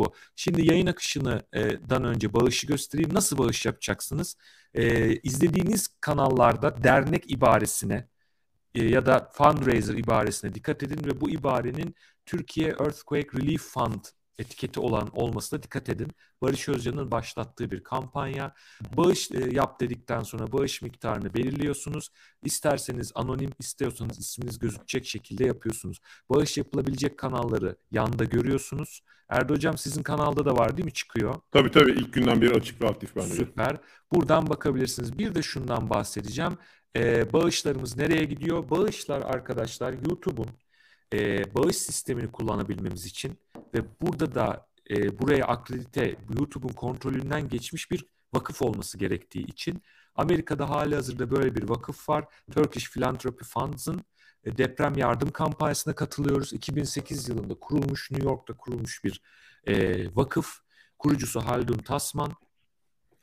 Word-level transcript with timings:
bu. 0.00 0.14
Şimdi 0.36 0.68
yayın 0.68 0.86
akışından 0.86 2.04
önce 2.04 2.34
bağışı 2.34 2.66
göstereyim. 2.66 3.14
Nasıl 3.14 3.38
bağış 3.38 3.66
yapacaksınız? 3.66 4.36
E, 4.74 5.14
izlediğiniz 5.16 5.88
kanallarda 6.00 6.84
dernek 6.84 7.30
ibaresine 7.30 8.08
e, 8.74 8.84
ya 8.84 9.06
da 9.06 9.30
fundraiser 9.32 9.94
ibaresine 9.94 10.54
dikkat 10.54 10.82
edin 10.82 11.04
ve 11.04 11.20
bu 11.20 11.30
ibarenin 11.30 11.94
Türkiye 12.26 12.68
Earthquake 12.68 13.28
Relief 13.38 13.62
Fund 13.62 14.04
etiketi 14.40 14.80
olan 14.80 15.08
olmasına 15.12 15.62
dikkat 15.62 15.88
edin. 15.88 16.08
Barış 16.42 16.68
Özcan'ın 16.68 17.10
başlattığı 17.10 17.70
bir 17.70 17.82
kampanya. 17.82 18.54
Bağış 18.96 19.30
e, 19.30 19.50
yap 19.52 19.80
dedikten 19.80 20.22
sonra 20.22 20.52
bağış 20.52 20.82
miktarını 20.82 21.34
belirliyorsunuz. 21.34 22.08
İsterseniz 22.44 23.12
anonim, 23.14 23.50
istiyorsanız 23.58 24.18
isminiz 24.18 24.58
gözükecek 24.58 25.06
şekilde 25.06 25.46
yapıyorsunuz. 25.46 25.98
Bağış 26.30 26.58
yapılabilecek 26.58 27.18
kanalları 27.18 27.76
yanda 27.90 28.24
görüyorsunuz. 28.24 29.02
Erdo 29.28 29.54
Hocam 29.54 29.78
sizin 29.78 30.02
kanalda 30.02 30.44
da 30.44 30.56
var 30.56 30.76
değil 30.76 30.84
mi 30.84 30.92
çıkıyor? 30.92 31.34
Tabii 31.50 31.70
tabii 31.70 31.90
ilk 31.90 32.12
günden 32.12 32.42
beri 32.42 32.54
açık 32.54 32.82
ve 32.82 32.88
aktif 32.88 33.16
bende. 33.16 33.34
Süper. 33.34 33.76
Buradan 34.12 34.48
bakabilirsiniz. 34.48 35.18
Bir 35.18 35.34
de 35.34 35.42
şundan 35.42 35.90
bahsedeceğim. 35.90 36.58
Ee, 36.96 37.32
bağışlarımız 37.32 37.96
nereye 37.96 38.24
gidiyor? 38.24 38.70
Bağışlar 38.70 39.20
arkadaşlar 39.20 39.92
YouTube'un 39.92 40.48
e, 41.14 41.54
bağış 41.54 41.76
sistemini 41.76 42.32
kullanabilmemiz 42.32 43.06
için 43.06 43.38
ve 43.74 43.84
burada 44.00 44.34
da 44.34 44.68
e, 44.90 45.18
buraya 45.18 45.46
akredite 45.46 46.16
YouTube'un 46.38 46.72
kontrolünden 46.72 47.48
geçmiş 47.48 47.90
bir 47.90 48.06
vakıf 48.34 48.62
olması 48.62 48.98
gerektiği 48.98 49.46
için 49.46 49.82
Amerika'da 50.14 50.70
hali 50.70 50.94
hazırda 50.94 51.30
böyle 51.30 51.54
bir 51.54 51.68
vakıf 51.68 52.08
var. 52.08 52.24
Turkish 52.52 52.90
Philanthropy 52.90 53.44
Funds'ın 53.44 54.00
e, 54.44 54.58
deprem 54.58 54.94
yardım 54.96 55.30
kampanyasına 55.30 55.94
katılıyoruz. 55.94 56.52
2008 56.52 57.28
yılında 57.28 57.54
kurulmuş, 57.54 58.10
New 58.10 58.28
York'ta 58.28 58.56
kurulmuş 58.56 59.04
bir 59.04 59.22
e, 59.66 60.06
vakıf. 60.16 60.60
Kurucusu 60.98 61.40
Haldun 61.40 61.78
Tasman. 61.78 62.32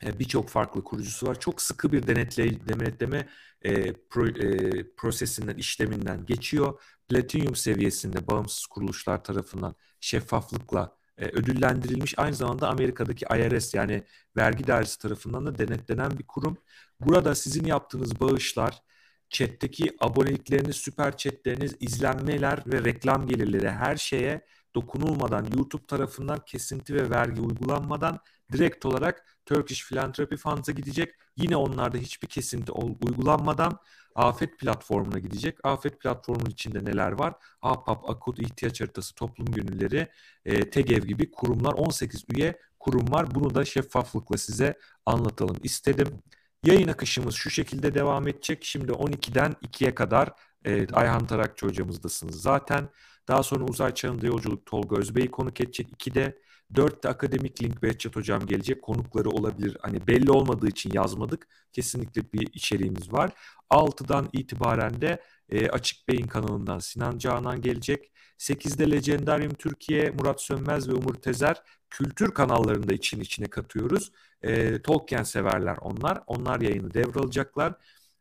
E, 0.06 0.18
Birçok 0.18 0.48
farklı 0.48 0.84
kurucusu 0.84 1.26
var. 1.26 1.40
Çok 1.40 1.62
sıkı 1.62 1.92
bir 1.92 2.06
denetle, 2.06 2.68
denetleme 2.68 3.28
e, 3.62 3.92
pro, 3.92 4.26
e, 4.28 4.94
prosesinden, 4.96 5.56
işleminden 5.56 6.26
geçiyor. 6.26 6.80
Platinum 7.08 7.56
seviyesinde 7.56 8.26
bağımsız 8.26 8.66
kuruluşlar 8.66 9.24
tarafından 9.24 9.74
şeffaflıkla 10.00 10.96
e, 11.18 11.26
ödüllendirilmiş. 11.26 12.18
Aynı 12.18 12.34
zamanda 12.34 12.68
Amerika'daki 12.68 13.24
IRS 13.24 13.74
yani 13.74 14.02
vergi 14.36 14.66
dairesi 14.66 14.98
tarafından 14.98 15.46
da 15.46 15.58
denetlenen 15.58 16.18
bir 16.18 16.24
kurum. 16.26 16.58
Burada 17.00 17.34
sizin 17.34 17.64
yaptığınız 17.66 18.20
bağışlar, 18.20 18.82
chat'teki 19.30 19.96
abonelikleriniz, 20.00 20.76
süper 20.76 21.16
chat'leriniz, 21.16 21.76
izlenmeler 21.80 22.62
ve 22.66 22.84
reklam 22.84 23.26
gelirleri 23.26 23.70
her 23.70 23.96
şeye 23.96 24.46
dokunulmadan 24.74 25.46
YouTube 25.56 25.86
tarafından 25.86 26.38
kesinti 26.46 26.94
ve 26.94 27.10
vergi 27.10 27.40
uygulanmadan 27.40 28.18
direkt 28.52 28.86
olarak 28.86 29.24
Turkish 29.46 29.88
Philanthropy 29.88 30.36
Funds'a 30.36 30.72
gidecek. 30.72 31.14
Yine 31.36 31.56
onlarda 31.56 31.98
hiçbir 31.98 32.28
kesinti 32.28 32.72
uygulanmadan 32.72 33.78
Afet 34.14 34.58
platformuna 34.58 35.18
gidecek. 35.18 35.58
Afet 35.64 36.00
platformunun 36.00 36.50
içinde 36.50 36.84
neler 36.84 37.12
var? 37.12 37.34
APAP, 37.62 38.10
AKUT, 38.10 38.38
ihtiyaç 38.38 38.80
haritası, 38.80 39.14
toplum 39.14 39.46
gönülleri, 39.46 40.08
e, 40.44 40.70
TEGEV 40.70 41.04
gibi 41.04 41.30
kurumlar, 41.30 41.72
18 41.72 42.24
üye 42.34 42.58
kurum 42.78 43.12
var. 43.12 43.34
Bunu 43.34 43.54
da 43.54 43.64
şeffaflıkla 43.64 44.38
size 44.38 44.78
anlatalım 45.06 45.56
istedim. 45.62 46.22
Yayın 46.64 46.88
akışımız 46.88 47.34
şu 47.34 47.50
şekilde 47.50 47.94
devam 47.94 48.28
edecek. 48.28 48.64
Şimdi 48.64 48.92
12'den 48.92 49.56
2'ye 49.62 49.94
kadar 49.94 50.32
e, 50.64 50.86
Ayhan 50.92 51.26
Tarakçı 51.26 51.66
hocamızdasınız 51.66 52.42
zaten. 52.42 52.88
Daha 53.28 53.42
sonra 53.42 53.64
uzay 53.64 53.94
çağında 53.94 54.26
yolculuk 54.26 54.66
Tolga 54.66 54.96
Özbey'i 54.96 55.30
konuk 55.30 55.60
edecek 55.60 55.88
2'de. 55.92 56.38
4'te 56.74 57.08
akademik 57.08 57.62
link 57.62 57.82
Behçet 57.82 58.16
hocam 58.16 58.46
gelecek. 58.46 58.82
Konukları 58.82 59.30
olabilir. 59.30 59.76
Hani 59.82 60.06
belli 60.06 60.30
olmadığı 60.30 60.68
için 60.68 60.90
yazmadık. 60.92 61.48
Kesinlikle 61.72 62.32
bir 62.32 62.48
içeriğimiz 62.54 63.12
var. 63.12 63.30
6'dan 63.70 64.28
itibaren 64.32 65.00
de 65.00 65.22
e, 65.48 65.68
Açık 65.68 66.08
Bey'in 66.08 66.26
kanalından 66.26 66.78
Sinan 66.78 67.18
Canan 67.18 67.60
gelecek. 67.60 68.12
8'de 68.38 68.90
Legendarium 68.90 69.54
Türkiye, 69.54 70.10
Murat 70.10 70.42
Sönmez 70.42 70.88
ve 70.88 70.92
Umur 70.92 71.14
Tezer 71.14 71.62
kültür 71.90 72.30
kanallarında 72.30 72.92
için 72.92 73.20
içine 73.20 73.46
katıyoruz. 73.46 74.12
E, 74.42 74.82
Tolkien 74.82 75.22
severler 75.22 75.76
onlar. 75.80 76.20
Onlar 76.26 76.60
yayını 76.60 76.94
devralacaklar. 76.94 77.74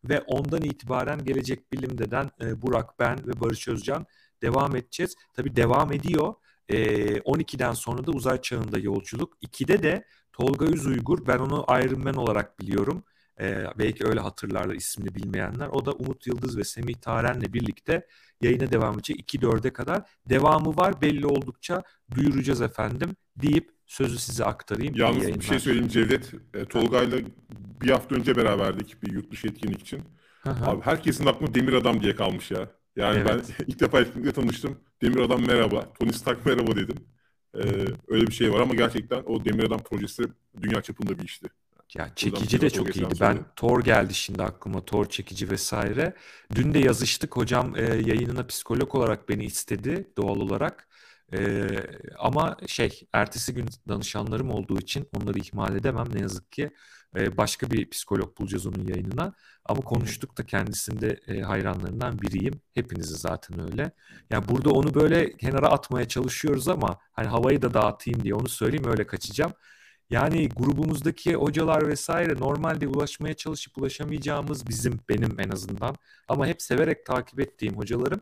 Ve 0.03 0.21
ondan 0.21 0.61
itibaren 0.61 1.25
Gelecek 1.25 1.71
Bilim'den 1.73 2.31
e, 2.41 2.61
Burak, 2.61 2.99
ben 2.99 3.27
ve 3.27 3.39
Barış 3.41 3.67
Özcan 3.67 4.05
devam 4.41 4.75
edeceğiz. 4.75 5.15
Tabii 5.33 5.55
devam 5.55 5.93
ediyor. 5.93 6.33
E, 6.69 6.77
12'den 7.19 7.73
sonra 7.73 8.07
da 8.07 8.11
uzay 8.11 8.41
çağında 8.41 8.79
yolculuk. 8.79 9.37
2'de 9.41 9.83
de 9.83 10.05
Tolga 10.33 10.65
Üz 10.65 10.85
Uygur. 10.85 11.27
Ben 11.27 11.37
onu 11.37 11.65
Iron 11.69 12.03
Man 12.03 12.15
olarak 12.15 12.59
biliyorum. 12.59 13.03
Ee, 13.41 13.65
belki 13.79 14.07
öyle 14.07 14.19
hatırlarlar 14.19 14.75
ismini 14.75 15.15
bilmeyenler. 15.15 15.67
O 15.67 15.85
da 15.85 15.91
Umut 15.91 16.27
Yıldız 16.27 16.57
ve 16.57 16.63
Semih 16.63 16.95
Taren'le 16.95 17.53
birlikte 17.53 18.07
yayına 18.41 18.71
devam 18.71 18.93
edecek. 18.93 19.19
2-4'e 19.19 19.73
kadar. 19.73 20.09
Devamı 20.29 20.77
var. 20.77 21.01
Belli 21.01 21.27
oldukça 21.27 21.83
duyuracağız 22.15 22.61
efendim 22.61 23.15
deyip 23.35 23.71
sözü 23.85 24.17
size 24.17 24.45
aktarayım. 24.45 24.95
Yalnız 24.95 25.27
bir 25.27 25.41
şey 25.41 25.59
söyleyeyim 25.59 25.87
Cevdet. 25.87 26.33
E, 26.53 26.65
Tolga'yla 26.65 27.17
bir 27.81 27.89
hafta 27.89 28.15
önce 28.15 28.35
beraberdik 28.35 29.03
bir 29.03 29.11
yurt 29.13 29.31
dışı 29.31 29.47
etkinlik 29.47 29.81
için. 29.81 30.01
Abi 30.45 30.81
herkesin 30.81 31.25
aklına 31.25 31.53
Demir 31.53 31.73
Adam 31.73 32.01
diye 32.01 32.15
kalmış 32.15 32.51
ya. 32.51 32.71
Yani 32.97 33.17
evet. 33.17 33.55
ben 33.59 33.65
ilk 33.67 33.79
defa 33.79 33.99
etkinlikle 33.99 34.31
tanıştım. 34.31 34.79
Demir 35.01 35.19
Adam 35.19 35.45
merhaba. 35.47 35.93
Tony 35.99 36.11
Stark 36.11 36.45
merhaba 36.45 36.75
dedim. 36.75 36.95
Ee, 37.55 37.85
öyle 38.07 38.27
bir 38.27 38.33
şey 38.33 38.53
var 38.53 38.59
ama 38.59 38.75
gerçekten 38.75 39.23
o 39.25 39.45
Demir 39.45 39.63
Adam 39.63 39.79
projesi 39.79 40.23
dünya 40.61 40.81
çapında 40.81 41.19
bir 41.19 41.23
işti. 41.23 41.47
Ya 41.95 42.09
çekici 42.15 42.61
de 42.61 42.69
çok 42.69 42.95
iyiydi. 42.95 43.15
Ben 43.21 43.37
Thor 43.55 43.83
geldi 43.83 44.13
şimdi 44.13 44.43
aklıma. 44.43 44.85
Thor 44.85 45.09
çekici 45.09 45.51
vesaire. 45.51 46.13
Dün 46.55 46.73
de 46.73 46.79
yazıştık. 46.79 47.37
Hocam 47.37 47.75
e, 47.75 47.81
yayınına 47.81 48.45
psikolog 48.45 48.95
olarak 48.95 49.29
beni 49.29 49.45
istedi 49.45 50.07
doğal 50.17 50.35
olarak. 50.35 50.87
E, 51.33 51.67
ama 52.17 52.57
şey 52.67 53.07
ertesi 53.13 53.53
gün 53.53 53.65
danışanlarım 53.87 54.51
olduğu 54.51 54.79
için 54.79 55.07
onları 55.13 55.39
ihmal 55.39 55.75
edemem 55.75 56.07
ne 56.13 56.21
yazık 56.21 56.51
ki. 56.51 56.71
E, 57.15 57.37
başka 57.37 57.71
bir 57.71 57.89
psikolog 57.89 58.37
bulacağız 58.37 58.67
onun 58.67 58.87
yayınına. 58.87 59.33
Ama 59.65 59.81
konuştuk 59.81 60.37
da 60.37 60.45
kendisinde 60.45 61.19
e, 61.27 61.41
hayranlarından 61.41 62.21
biriyim. 62.21 62.61
Hepinizi 62.73 63.15
zaten 63.15 63.71
öyle. 63.71 63.91
Yani 64.29 64.47
burada 64.47 64.69
onu 64.69 64.93
böyle 64.93 65.37
kenara 65.37 65.67
atmaya 65.67 66.07
çalışıyoruz 66.07 66.67
ama 66.67 66.97
hani 67.11 67.27
havayı 67.27 67.61
da 67.61 67.73
dağıtayım 67.73 68.23
diye 68.23 68.33
onu 68.35 68.49
söyleyeyim 68.49 68.87
öyle 68.87 69.07
kaçacağım. 69.07 69.53
Yani 70.09 70.49
grubumuzdaki 70.49 71.35
hocalar 71.35 71.87
vesaire 71.87 72.35
normalde 72.39 72.87
ulaşmaya 72.87 73.33
çalışıp 73.33 73.77
ulaşamayacağımız 73.77 74.67
bizim, 74.67 74.99
benim 75.09 75.39
en 75.39 75.49
azından. 75.49 75.95
Ama 76.27 76.47
hep 76.47 76.61
severek 76.61 77.05
takip 77.05 77.39
ettiğim 77.39 77.77
hocalarım. 77.77 78.21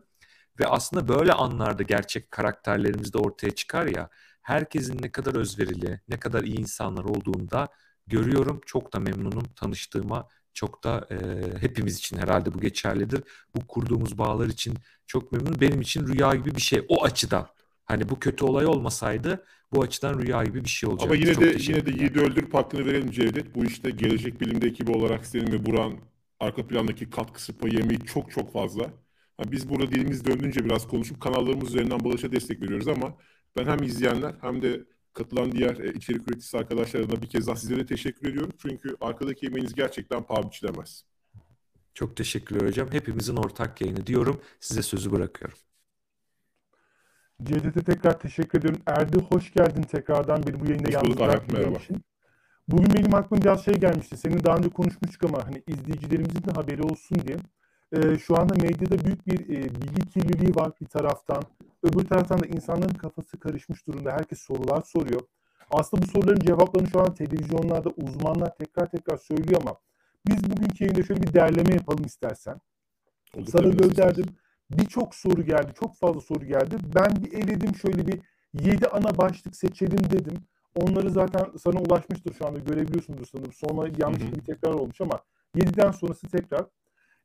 Ve 0.60 0.66
aslında 0.66 1.08
böyle 1.08 1.32
anlarda 1.32 1.82
gerçek 1.82 2.30
karakterlerimiz 2.30 3.12
de 3.12 3.18
ortaya 3.18 3.50
çıkar 3.50 3.86
ya. 3.86 4.08
Herkesin 4.42 5.02
ne 5.02 5.12
kadar 5.12 5.34
özverili, 5.34 6.00
ne 6.08 6.18
kadar 6.20 6.42
iyi 6.42 6.58
insanlar 6.60 7.04
olduğunda 7.04 7.68
görüyorum. 8.06 8.60
Çok 8.66 8.92
da 8.92 9.00
memnunum 9.00 9.44
tanıştığıma. 9.56 10.28
Çok 10.54 10.84
da 10.84 11.08
e, 11.10 11.16
hepimiz 11.60 11.98
için 11.98 12.16
herhalde 12.16 12.54
bu 12.54 12.60
geçerlidir. 12.60 13.22
Bu 13.54 13.66
kurduğumuz 13.66 14.18
bağlar 14.18 14.46
için 14.46 14.74
çok 15.06 15.32
memnunum. 15.32 15.60
Benim 15.60 15.80
için 15.80 16.06
rüya 16.06 16.34
gibi 16.34 16.54
bir 16.54 16.60
şey 16.60 16.84
o 16.88 17.04
açıdan. 17.04 17.46
Hani 17.84 18.08
bu 18.08 18.18
kötü 18.18 18.44
olay 18.44 18.66
olmasaydı 18.66 19.44
bu 19.72 19.82
açıdan 19.82 20.18
rüya 20.18 20.44
gibi 20.44 20.64
bir 20.64 20.68
şey 20.68 20.88
olacak. 20.88 21.06
Ama 21.06 21.16
yine 21.16 21.40
de 21.40 21.56
yine 21.58 21.86
de 21.86 21.90
Yiğit'i 21.90 22.20
öldürüp 22.20 22.54
hakkını 22.54 22.86
verelim 22.86 23.10
Cevdet. 23.10 23.54
Bu 23.54 23.64
işte 23.64 23.90
gelecek 23.90 24.40
bilimde 24.40 24.66
ekibi 24.66 24.90
olarak 24.90 25.26
senin 25.26 25.52
ve 25.52 25.66
Buran 25.66 25.98
arka 26.40 26.66
plandaki 26.66 27.10
katkısı 27.10 27.58
payı 27.58 27.74
yemeği 27.74 28.00
çok 28.00 28.30
çok 28.30 28.52
fazla. 28.52 28.82
Yani 29.38 29.52
biz 29.52 29.68
burada 29.68 29.90
dilimiz 29.90 30.24
döndüğünce 30.24 30.64
biraz 30.64 30.88
konuşup 30.88 31.20
kanallarımız 31.20 31.68
üzerinden 31.68 32.04
Bağış'a 32.04 32.32
destek 32.32 32.62
veriyoruz 32.62 32.88
ama 32.88 33.14
ben 33.56 33.66
hem 33.66 33.82
izleyenler 33.82 34.34
hem 34.40 34.62
de 34.62 34.84
katılan 35.16 35.52
diğer 35.52 35.76
e, 35.76 35.92
içerik 35.92 36.28
üreticisi 36.28 36.58
arkadaşlarına 36.58 37.22
bir 37.22 37.26
kez 37.26 37.46
daha 37.46 37.56
size 37.56 37.76
de 37.76 37.86
teşekkür 37.86 38.28
ediyorum. 38.28 38.52
Çünkü 38.58 38.96
arkadaki 39.00 39.46
emeğiniz 39.46 39.74
gerçekten 39.74 40.22
paha 40.22 40.42
biçilemez. 40.42 41.04
Çok 41.94 42.16
teşekkürler 42.16 42.68
hocam. 42.68 42.88
Hepimizin 42.92 43.36
ortak 43.36 43.80
yayını 43.80 44.06
diyorum. 44.06 44.40
Size 44.60 44.82
sözü 44.82 45.12
bırakıyorum. 45.12 45.58
Cevdet'e 47.42 47.80
tekrar 47.80 48.18
teşekkür 48.18 48.58
ediyorum. 48.58 48.80
Erdi 48.86 49.18
hoş 49.18 49.52
geldin 49.52 49.82
tekrardan 49.82 50.42
beni 50.46 50.60
bu 50.60 50.66
yayında 50.66 50.90
yalnız 50.90 51.82
için. 51.82 52.04
Bugün 52.68 52.94
benim 52.94 53.14
aklıma 53.14 53.42
biraz 53.42 53.64
şey 53.64 53.74
gelmişti. 53.74 54.16
Senin 54.16 54.44
daha 54.44 54.56
önce 54.56 54.68
konuşmuştuk 54.68 55.24
ama 55.24 55.46
hani 55.46 55.62
izleyicilerimizin 55.66 56.44
de 56.44 56.50
haberi 56.54 56.82
olsun 56.82 57.18
diye. 57.26 57.36
Ee, 57.92 58.18
şu 58.18 58.38
anda 58.38 58.54
medyada 58.54 59.04
büyük 59.04 59.26
bir 59.26 59.40
e, 59.40 59.64
bilgi 59.64 60.10
kirliliği 60.10 60.54
var 60.54 60.72
bir 60.80 60.86
taraftan. 60.86 61.42
Öbür 61.82 62.04
taraftan 62.04 62.40
da 62.40 62.46
insanların 62.46 62.94
kafası 62.94 63.38
karışmış 63.38 63.86
durumda. 63.86 64.12
Herkes 64.12 64.38
sorular 64.38 64.82
soruyor. 64.82 65.20
Aslında 65.70 66.02
bu 66.02 66.06
soruların 66.06 66.40
cevaplarını 66.40 66.88
şu 66.88 67.00
an 67.00 67.14
televizyonlarda 67.14 67.90
uzmanlar 67.90 68.54
tekrar 68.54 68.90
tekrar 68.90 69.16
söylüyor 69.16 69.60
ama 69.62 69.76
biz 70.26 70.50
bugünkü 70.50 70.84
yayında 70.84 71.02
şöyle 71.02 71.22
bir 71.22 71.34
derleme 71.34 71.74
yapalım 71.74 72.04
istersen. 72.04 72.60
Olur, 73.36 73.46
Sana 73.46 73.68
gönderdim 73.68 74.26
birçok 74.70 75.14
soru 75.14 75.42
geldi. 75.42 75.72
Çok 75.80 75.96
fazla 75.96 76.20
soru 76.20 76.44
geldi. 76.44 76.76
Ben 76.94 77.24
bir 77.24 77.32
eledim 77.32 77.74
şöyle 77.74 78.06
bir 78.06 78.20
7 78.54 78.88
ana 78.88 79.18
başlık 79.18 79.56
seçelim 79.56 80.10
dedim. 80.10 80.36
Onları 80.74 81.10
zaten 81.10 81.46
sana 81.58 81.80
ulaşmıştır 81.80 82.34
şu 82.34 82.46
anda 82.46 82.58
görebiliyorsundur 82.58 83.26
sanırım. 83.26 83.52
Sonra 83.52 83.90
yanlış 83.98 84.22
bir 84.22 84.40
tekrar 84.40 84.72
olmuş 84.72 85.00
ama 85.00 85.20
7'den 85.56 85.90
sonrası 85.90 86.28
tekrar. 86.28 86.64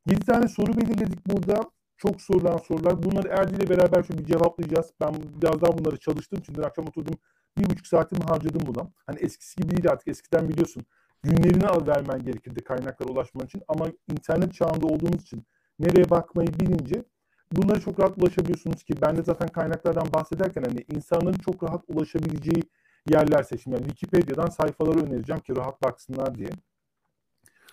7 0.08 0.26
tane 0.26 0.48
soru 0.48 0.78
belirledik 0.78 1.28
burada. 1.28 1.72
Çok 2.02 2.22
sorulan 2.22 2.58
sorular. 2.58 3.04
Bunları 3.04 3.28
Erdi 3.28 3.56
ile 3.56 3.70
beraber 3.70 4.04
şöyle 4.04 4.20
bir 4.22 4.26
cevaplayacağız. 4.26 4.94
Ben 5.02 5.14
biraz 5.42 5.62
daha 5.62 5.78
bunları 5.78 5.98
çalıştım. 5.98 6.40
Şimdi 6.46 6.62
akşam 6.62 6.88
oturdum. 6.88 7.16
Bir 7.58 7.70
buçuk 7.70 7.88
saatimi 7.88 8.24
harcadım 8.24 8.62
buna. 8.66 8.92
Hani 9.06 9.20
eskisi 9.20 9.56
gibi 9.62 9.72
değil 9.72 9.92
artık. 9.92 10.08
Eskiden 10.08 10.50
biliyorsun 10.50 10.84
günlerini 11.24 11.68
al 11.68 11.88
vermen 11.88 12.24
gerekirdi 12.24 12.64
kaynaklara 12.64 13.10
ulaşman 13.10 13.46
için. 13.46 13.62
Ama 13.68 13.88
internet 14.12 14.54
çağında 14.54 14.88
olduğumuz 14.88 15.22
için 15.22 15.46
nereye 15.80 16.10
bakmayı 16.10 16.48
bilince 16.60 17.04
bunlara 17.52 17.80
çok 17.80 18.00
rahat 18.00 18.18
ulaşabiliyorsunuz 18.18 18.84
ki 18.84 18.94
ben 19.02 19.18
de 19.18 19.24
zaten 19.24 19.48
kaynaklardan 19.48 20.14
bahsederken 20.14 20.64
hani 20.64 20.86
insanların 20.96 21.38
çok 21.38 21.64
rahat 21.64 21.84
ulaşabileceği 21.88 22.64
yerler 23.10 23.44
seçim. 23.44 23.74
Yani 23.74 23.84
Wikipedia'dan 23.88 24.50
sayfaları 24.50 25.00
önereceğim 25.00 25.42
ki 25.42 25.56
rahat 25.56 25.84
baksınlar 25.84 26.36
diye. 26.38 26.50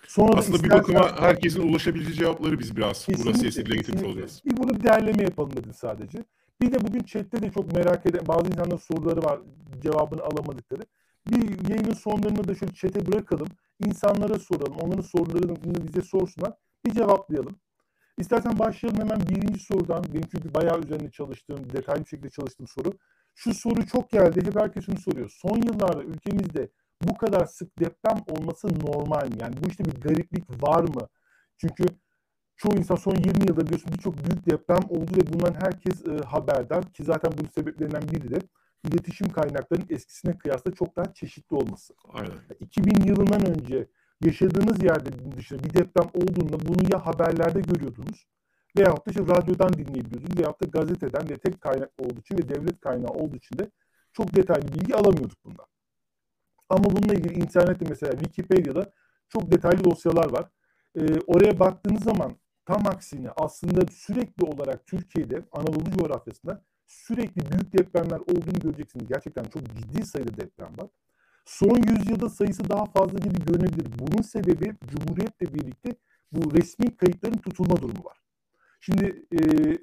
Sonra 0.08 0.38
Aslında 0.38 0.64
bir 0.64 0.70
bakıma 0.70 1.20
herkesin 1.20 1.68
ulaşabileceği 1.68 2.16
cevapları 2.16 2.58
biz 2.58 2.76
biraz 2.76 3.06
kesinlikle, 3.06 3.24
burada 3.24 3.38
sesle 3.38 3.76
getirmiş 3.76 4.02
olacağız. 4.02 4.42
Bir 4.46 4.56
burada 4.56 4.74
bir 4.74 4.82
değerleme 4.84 5.22
yapalım 5.22 5.56
dedim 5.56 5.74
sadece. 5.74 6.24
Bir 6.60 6.72
de 6.72 6.80
bugün 6.80 7.00
chatte 7.00 7.42
de 7.42 7.50
çok 7.50 7.72
merak 7.72 8.06
eden 8.06 8.26
bazı 8.28 8.46
insanların 8.46 8.76
soruları 8.76 9.22
var 9.22 9.40
cevabını 9.82 10.22
alamadıkları. 10.22 10.82
Bir 11.30 11.70
yayının 11.70 11.92
sonlarında 11.92 12.48
da 12.48 12.54
şöyle 12.54 12.72
chat'e 12.72 13.06
bırakalım. 13.06 13.48
İnsanlara 13.86 14.38
soralım. 14.38 14.76
Onların 14.80 15.02
sorularını 15.02 15.88
bize 15.88 16.02
sorsunlar. 16.02 16.52
Bir 16.84 16.90
cevaplayalım. 16.90 17.56
İstersen 18.18 18.58
başlayalım 18.58 19.00
hemen 19.00 19.20
birinci 19.20 19.60
sorudan. 19.60 20.04
Benim 20.14 20.28
çünkü 20.30 20.54
bayağı 20.54 20.80
üzerine 20.80 21.10
çalıştığım, 21.10 21.72
detaylı 21.72 22.04
bir 22.04 22.08
şekilde 22.08 22.30
çalıştığım 22.30 22.66
soru. 22.66 22.92
Şu 23.34 23.54
soru 23.54 23.86
çok 23.86 24.10
geldi. 24.10 24.46
Hep 24.46 24.60
herkes 24.60 24.84
şunu 24.84 24.98
soruyor. 24.98 25.30
Son 25.30 25.56
yıllarda 25.56 26.02
ülkemizde 26.02 26.68
bu 27.02 27.16
kadar 27.16 27.46
sık 27.46 27.78
deprem 27.78 28.18
olması 28.28 28.68
normal 28.68 29.26
mi? 29.28 29.36
Yani 29.40 29.54
bu 29.64 29.68
işte 29.68 29.84
bir 29.84 30.00
gariplik 30.00 30.62
var 30.62 30.82
mı? 30.82 31.08
Çünkü 31.58 31.84
çoğu 32.56 32.76
insan 32.76 32.96
son 32.96 33.14
20 33.14 33.28
yılda 33.48 33.66
biliyorsun 33.66 33.92
birçok 33.92 34.14
büyük 34.24 34.46
deprem 34.50 34.82
oldu 34.88 35.10
ve 35.16 35.32
bundan 35.32 35.54
herkes 35.60 36.06
e, 36.06 36.24
haberdar 36.24 36.92
ki 36.92 37.04
zaten 37.04 37.32
bunun 37.38 37.48
sebeplerinden 37.48 38.02
biri 38.02 38.30
de 38.30 38.38
iletişim 38.84 39.28
kaynaklarının 39.28 39.86
eskisine 39.90 40.38
kıyasla 40.38 40.74
çok 40.74 40.96
daha 40.96 41.14
çeşitli 41.14 41.56
olması. 41.56 41.94
Aynen. 42.12 42.32
2000 42.60 43.04
yılından 43.04 43.46
önce 43.46 43.88
yaşadığınız 44.24 44.82
yerde 44.82 45.36
dışında 45.36 45.64
bir 45.64 45.74
deprem 45.74 46.06
olduğunda 46.14 46.68
bunu 46.68 46.92
ya 46.92 47.06
haberlerde 47.06 47.60
görüyordunuz 47.60 48.26
veyahut 48.78 49.06
da 49.06 49.10
işte 49.10 49.22
radyodan 49.22 49.72
dinleyebiliyordunuz 49.72 50.38
veyahut 50.38 50.62
da 50.62 50.66
gazeteden 50.66 51.30
ve 51.30 51.38
tek 51.38 51.60
kaynak 51.60 51.90
olduğu 51.98 52.20
için 52.20 52.38
ve 52.38 52.48
devlet 52.48 52.80
kaynağı 52.80 53.10
olduğu 53.10 53.36
için 53.36 53.58
de 53.58 53.70
çok 54.12 54.36
detaylı 54.36 54.68
bilgi 54.74 54.94
alamıyorduk 54.94 55.44
bundan. 55.44 55.66
Ama 56.68 56.84
bununla 56.84 57.14
ilgili 57.14 57.34
internette 57.34 57.84
mesela 57.88 58.12
Wikipedia'da 58.12 58.92
çok 59.28 59.52
detaylı 59.52 59.84
dosyalar 59.84 60.32
var. 60.32 60.48
Ee, 60.96 61.20
oraya 61.26 61.58
baktığınız 61.58 62.04
zaman 62.04 62.36
tam 62.66 62.86
aksine 62.86 63.30
aslında 63.36 63.86
sürekli 63.92 64.44
olarak 64.44 64.86
Türkiye'de 64.86 65.42
Anadolu 65.52 65.90
coğrafyasında 65.98 66.62
sürekli 66.86 67.50
büyük 67.50 67.78
depremler 67.78 68.18
olduğunu 68.18 68.60
göreceksiniz. 68.62 69.08
Gerçekten 69.08 69.44
çok 69.44 69.62
ciddi 69.76 70.06
sayıda 70.06 70.36
deprem 70.36 70.78
var. 70.78 70.88
Son 71.44 71.76
yüzyılda 71.90 72.28
sayısı 72.28 72.68
daha 72.68 72.84
fazla 72.84 73.18
gibi 73.18 73.44
görünebilir. 73.44 73.86
Bunun 73.98 74.22
sebebi 74.22 74.74
Cumhuriyet'le 74.86 75.54
birlikte 75.54 75.94
bu 76.32 76.54
resmi 76.54 76.96
kayıtların 76.96 77.38
tutulma 77.38 77.76
durumu 77.76 78.04
var. 78.04 78.18
Şimdi 78.80 79.26
e, 79.32 79.38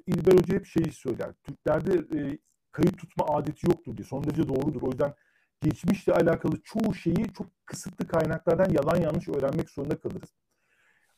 İlber 0.06 0.32
Hoca 0.32 0.54
hep 0.54 0.66
şeyi 0.66 0.92
söyler. 0.92 1.32
Türklerde 1.42 1.92
e, 1.92 2.38
kayıt 2.72 2.98
tutma 2.98 3.26
adeti 3.26 3.66
yoktur 3.66 3.96
diye. 3.96 4.06
Son 4.06 4.24
derece 4.24 4.48
doğrudur. 4.48 4.82
O 4.82 4.86
yüzden 4.86 5.14
geçmişle 5.62 6.12
alakalı 6.12 6.62
çoğu 6.64 6.94
şeyi 6.94 7.32
çok 7.38 7.46
kısıtlı 7.66 8.08
kaynaklardan 8.08 8.70
yalan 8.70 9.00
yanlış 9.00 9.28
öğrenmek 9.28 9.70
zorunda 9.70 10.00
kalırız. 10.00 10.30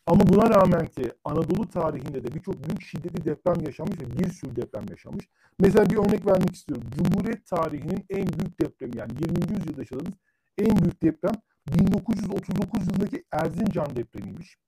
Ama 0.07 0.21
buna 0.29 0.51
rağmen 0.51 0.87
ki 0.87 1.13
Anadolu 1.25 1.69
tarihinde 1.69 2.25
de 2.25 2.35
birçok 2.35 2.65
büyük 2.65 2.83
şiddetli 2.83 3.25
deprem 3.25 3.65
yaşamış 3.67 4.01
ve 4.01 4.19
bir 4.19 4.31
sürü 4.31 4.57
deprem 4.57 4.85
yaşamış. 4.91 5.29
Mesela 5.59 5.91
bir 5.91 5.97
örnek 5.97 6.27
vermek 6.27 6.55
istiyorum. 6.55 6.85
Cumhuriyet 6.97 7.47
tarihinin 7.47 8.05
en 8.11 8.27
büyük 8.27 8.61
depremi 8.61 8.97
yani 8.97 9.13
20. 9.21 9.59
yüzyılda 9.59 9.81
yaşadığımız 9.81 10.15
en 10.59 10.77
büyük 10.83 11.03
deprem 11.03 11.35
1939 11.67 12.87
yılındaki 12.87 13.25
Erzincan 13.33 13.97
depremiymiş. 13.97 14.59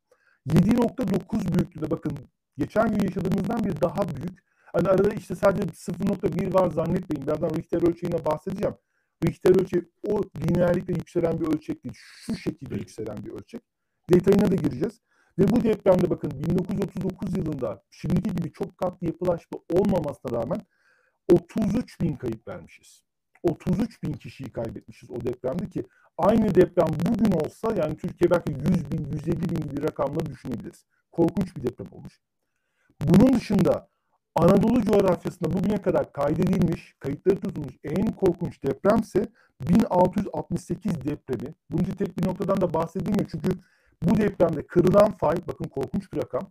7.9 0.49 1.55
büyüklüğünde 1.55 1.91
bakın 1.91 2.13
geçen 2.59 2.95
gün 2.95 3.01
yaşadığımızdan 3.01 3.65
bir 3.65 3.81
daha 3.81 4.09
büyük. 4.17 4.39
Hani 4.73 4.89
arada 4.89 5.15
işte 5.15 5.35
sadece 5.35 5.69
0.1 5.69 6.55
var 6.55 6.71
zannetmeyin. 6.71 7.27
Birazdan 7.27 7.51
Richter 7.51 7.89
ölçeğine 7.89 8.25
bahsedeceğim. 8.25 8.75
Richter 9.25 9.61
ölçeği 9.61 9.91
o 10.09 10.23
lineerlikle 10.37 10.95
yükselen 10.95 11.41
bir 11.41 11.47
ölçek 11.47 11.85
değil. 11.85 11.95
Şu 11.97 12.37
şekilde 12.37 12.75
yükselen 12.75 13.17
bir 13.17 13.31
ölçek. 13.31 13.63
Detayına 14.13 14.51
da 14.51 14.55
gireceğiz. 14.55 15.01
Ve 15.39 15.49
bu 15.49 15.65
depremde 15.65 16.11
bakın 16.11 16.31
1939 16.31 17.37
yılında 17.37 17.83
şimdiki 17.91 18.37
gibi 18.37 18.53
çok 18.53 18.79
katlı 18.79 19.07
yapılaşma 19.07 19.59
olmamasına 19.73 20.33
rağmen 20.33 20.61
33 21.33 22.01
bin 22.01 22.17
kayıp 22.17 22.49
vermişiz. 22.49 23.03
33 23.43 24.03
bin 24.03 24.13
kişiyi 24.13 24.53
kaybetmişiz 24.53 25.11
o 25.11 25.21
depremde 25.21 25.69
ki 25.69 25.85
aynı 26.19 26.55
deprem 26.55 26.89
bugün 27.07 27.33
olsa 27.33 27.75
yani 27.77 27.97
Türkiye 27.97 28.31
belki 28.31 28.53
100 28.53 28.93
bin, 28.93 29.11
150 29.13 29.41
bin 29.41 29.71
gibi 29.71 29.83
rakamları 29.83 30.27
düşünebiliriz. 30.27 30.85
Korkunç 31.13 31.57
bir 31.57 31.63
deprem 31.63 31.89
olmuş. 31.93 32.21
Bunun 33.01 33.33
dışında 33.33 33.90
Anadolu 34.35 34.83
coğrafyasında 34.83 35.53
bugüne 35.53 35.83
kadar 35.83 36.13
kaydedilmiş, 36.13 36.95
kayıtları 37.01 37.41
tutulmuş 37.41 37.75
en 37.85 38.07
korkunç 38.07 38.63
depremse 38.63 39.27
1668 39.61 41.05
depremi. 41.05 41.55
Bunun 41.71 41.83
için 41.83 41.95
tek 41.95 42.19
bir 42.19 42.27
noktadan 42.27 42.61
da 42.61 42.75
bahsedilmiyor 42.75 43.29
çünkü 43.31 43.51
bu 44.03 44.17
depremde 44.17 44.67
kırılan 44.67 45.13
fay, 45.13 45.37
bakın 45.47 45.65
korkunç 45.65 46.13
bir 46.13 46.19
rakam, 46.19 46.43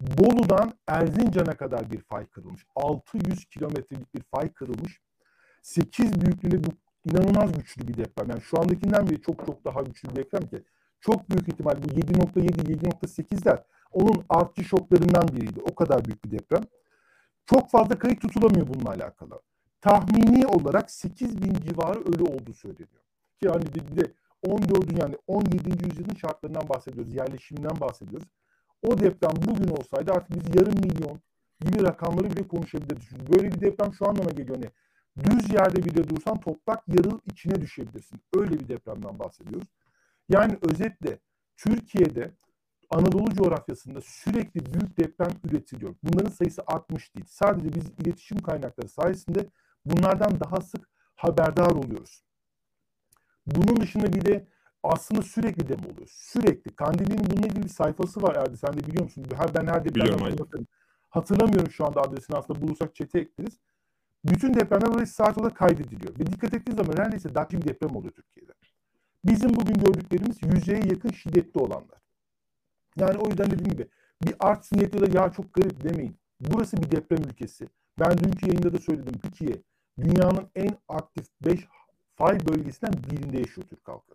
Bolu'dan 0.00 0.72
Erzincan'a 0.88 1.54
kadar 1.56 1.90
bir 1.90 2.00
fay 2.00 2.26
kırılmış. 2.26 2.66
600 2.76 3.44
kilometrelik 3.44 4.14
bir 4.14 4.22
fay 4.22 4.52
kırılmış. 4.52 5.00
8 5.62 6.20
büyüklüğünde 6.20 6.64
bu 6.64 6.70
inanılmaz 7.04 7.52
güçlü 7.52 7.88
bir 7.88 7.96
deprem. 7.96 8.30
Yani 8.30 8.40
şu 8.40 8.60
andakinden 8.60 9.06
bile 9.06 9.20
çok 9.20 9.46
çok 9.46 9.64
daha 9.64 9.82
güçlü 9.82 10.10
bir 10.10 10.16
deprem 10.16 10.42
ki. 10.42 10.62
Çok 11.00 11.30
büyük 11.30 11.48
ihtimal 11.48 11.74
bu 11.82 11.86
7.7, 11.86 12.72
7.8'ler 12.72 13.62
onun 13.92 14.24
artçı 14.28 14.64
şoklarından 14.64 15.28
biriydi. 15.28 15.60
O 15.70 15.74
kadar 15.74 16.04
büyük 16.04 16.24
bir 16.24 16.30
deprem. 16.30 16.62
Çok 17.46 17.70
fazla 17.70 17.98
kayıt 17.98 18.20
tutulamıyor 18.20 18.66
bununla 18.68 18.90
alakalı. 18.90 19.40
Tahmini 19.80 20.46
olarak 20.46 20.90
8 20.90 21.42
bin 21.42 21.54
civarı 21.54 22.00
ölü 22.00 22.22
olduğu 22.22 22.52
söyleniyor. 22.52 23.02
Ki 23.42 23.48
hani 23.48 23.64
bir 23.74 23.96
de 23.96 24.12
14. 24.42 24.98
yani 24.98 25.16
17. 25.26 25.86
yüzyılın 25.86 26.14
şartlarından 26.14 26.68
bahsediyoruz, 26.68 27.14
yerleşiminden 27.14 27.80
bahsediyoruz. 27.80 28.28
O 28.82 28.98
deprem 28.98 29.32
bugün 29.46 29.68
olsaydı 29.68 30.12
artık 30.12 30.36
biz 30.36 30.54
yarım 30.54 30.74
milyon 30.74 31.20
gibi 31.60 31.82
rakamları 31.82 32.30
bile 32.30 32.48
konuşabiliriz. 32.48 33.02
Çünkü 33.08 33.32
böyle 33.32 33.52
bir 33.52 33.60
deprem 33.60 33.94
şu 33.94 34.08
anlama 34.08 34.30
geliyor. 34.30 34.56
Hani 34.56 34.70
düz 35.26 35.52
yerde 35.52 35.84
bile 35.84 36.08
dursan 36.08 36.40
toprak 36.40 36.88
yarıl 36.88 37.18
içine 37.26 37.60
düşebilirsin. 37.60 38.20
Öyle 38.34 38.50
bir 38.50 38.68
depremden 38.68 39.18
bahsediyoruz. 39.18 39.68
Yani 40.28 40.58
özetle 40.62 41.18
Türkiye'de 41.56 42.30
Anadolu 42.92 43.34
coğrafyasında 43.34 44.00
sürekli 44.00 44.74
büyük 44.74 44.98
deprem 44.98 45.30
üretiliyor. 45.44 45.94
Bunların 46.02 46.30
sayısı 46.30 46.62
artmış 46.66 47.14
değil. 47.14 47.26
Sadece 47.28 47.74
biz 47.74 47.84
iletişim 47.98 48.38
kaynakları 48.38 48.88
sayesinde 48.88 49.46
bunlardan 49.84 50.40
daha 50.40 50.60
sık 50.60 50.88
haberdar 51.14 51.70
oluyoruz. 51.70 52.22
Bunun 53.46 53.80
dışında 53.80 54.12
bir 54.12 54.24
de 54.24 54.48
aslında 54.82 55.22
sürekli 55.22 55.68
dem 55.68 55.78
oluyor. 55.78 56.08
Sürekli. 56.10 56.76
Kandilli'nin 56.76 57.30
bununla 57.30 57.46
ilgili 57.46 57.62
bir 57.62 57.68
sayfası 57.68 58.22
var 58.22 58.36
Erdi. 58.36 58.56
Sen 58.56 58.72
de 58.72 58.86
biliyor 58.86 59.04
musun? 59.04 59.26
Ben 59.54 59.66
her 59.66 59.84
depremden 59.84 60.66
hatırlamıyorum 61.10 61.70
şu 61.70 61.86
anda 61.86 62.00
adresini 62.00 62.36
aslında 62.36 62.62
bulursak 62.62 62.94
çete 62.94 63.18
ekleriz. 63.20 63.58
Bütün 64.24 64.54
depremler 64.54 64.88
oraya 64.88 65.06
saat 65.06 65.38
olarak 65.38 65.56
kaydediliyor. 65.56 66.18
Ve 66.18 66.26
dikkat 66.26 66.54
ettiğiniz 66.54 66.86
zaman 66.86 67.04
neredeyse 67.04 67.34
dakika 67.34 67.62
bir 67.62 67.68
deprem 67.68 67.96
oluyor 67.96 68.12
Türkiye'de. 68.12 68.52
Bizim 69.24 69.54
bugün 69.54 69.74
gördüklerimiz 69.74 70.36
yüzeye 70.42 70.82
yakın 70.90 71.10
şiddetli 71.10 71.60
olanlar. 71.60 72.02
Yani 72.96 73.18
o 73.18 73.28
yüzden 73.28 73.50
dediğim 73.50 73.70
gibi 73.70 73.88
bir 74.22 74.34
art 74.40 74.72
niyetli 74.72 75.12
de 75.12 75.18
ya 75.18 75.32
çok 75.32 75.54
garip 75.54 75.84
demeyin. 75.84 76.16
Burası 76.40 76.76
bir 76.76 76.90
deprem 76.90 77.18
ülkesi. 77.18 77.68
Ben 78.00 78.18
dünkü 78.18 78.46
yayında 78.46 78.72
da 78.72 78.78
söyledim. 78.78 79.18
Türkiye 79.18 79.62
dünyanın 80.00 80.48
en 80.54 80.70
aktif 80.88 81.26
5 81.44 81.60
fay 82.16 82.38
bölgesinden 82.48 82.92
birinde 83.10 83.38
yaşıyor 83.38 83.66
Türk 83.70 83.88
halkı. 83.88 84.12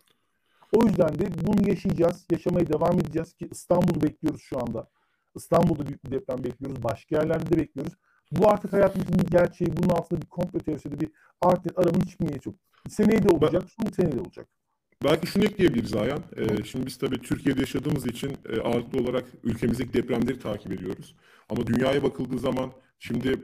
O 0.73 0.85
yüzden 0.85 1.19
de 1.19 1.27
bunu 1.47 1.69
yaşayacağız, 1.69 2.25
yaşamaya 2.31 2.67
devam 2.67 2.99
edeceğiz 2.99 3.33
ki 3.33 3.47
İstanbul'u 3.51 4.01
bekliyoruz 4.01 4.41
şu 4.41 4.59
anda. 4.59 4.87
İstanbul'da 5.35 5.87
büyük 5.87 6.05
bir 6.05 6.11
deprem 6.11 6.43
bekliyoruz, 6.43 6.83
başka 6.83 7.15
yerlerde 7.15 7.49
de 7.49 7.57
bekliyoruz. 7.57 7.93
Bu 8.31 8.49
artık 8.49 8.73
hayatımızın 8.73 9.15
bir 9.15 9.27
gerçeği, 9.27 9.77
bunun 9.77 9.89
altında 9.89 10.21
bir 10.21 10.25
komplo 10.25 10.59
teorisi, 10.59 10.99
bir 10.99 11.09
artık 11.41 11.79
arabanın 11.79 12.01
hiçbir 12.01 12.25
niyeti 12.25 12.49
yok. 12.49 12.55
Seneye 12.89 13.23
de 13.23 13.29
olacak, 13.29 13.63
son 13.69 13.91
seneye 13.91 14.11
de 14.11 14.19
olacak. 14.19 14.47
Belki 15.03 15.27
şunu 15.27 15.45
ekleyebiliriz 15.45 15.95
Ayhan. 15.95 16.23
Ee, 16.37 16.63
şimdi 16.63 16.85
biz 16.85 16.97
tabii 16.97 17.21
Türkiye'de 17.21 17.59
yaşadığımız 17.59 18.07
için 18.07 18.37
e, 18.49 18.59
ağırlıklı 18.61 18.99
olarak 18.99 19.25
ülkemizdeki 19.43 19.93
depremleri 19.93 20.39
takip 20.39 20.71
ediyoruz. 20.71 21.15
Ama 21.49 21.67
dünyaya 21.67 22.03
bakıldığı 22.03 22.39
zaman 22.39 22.71
şimdi 22.99 23.35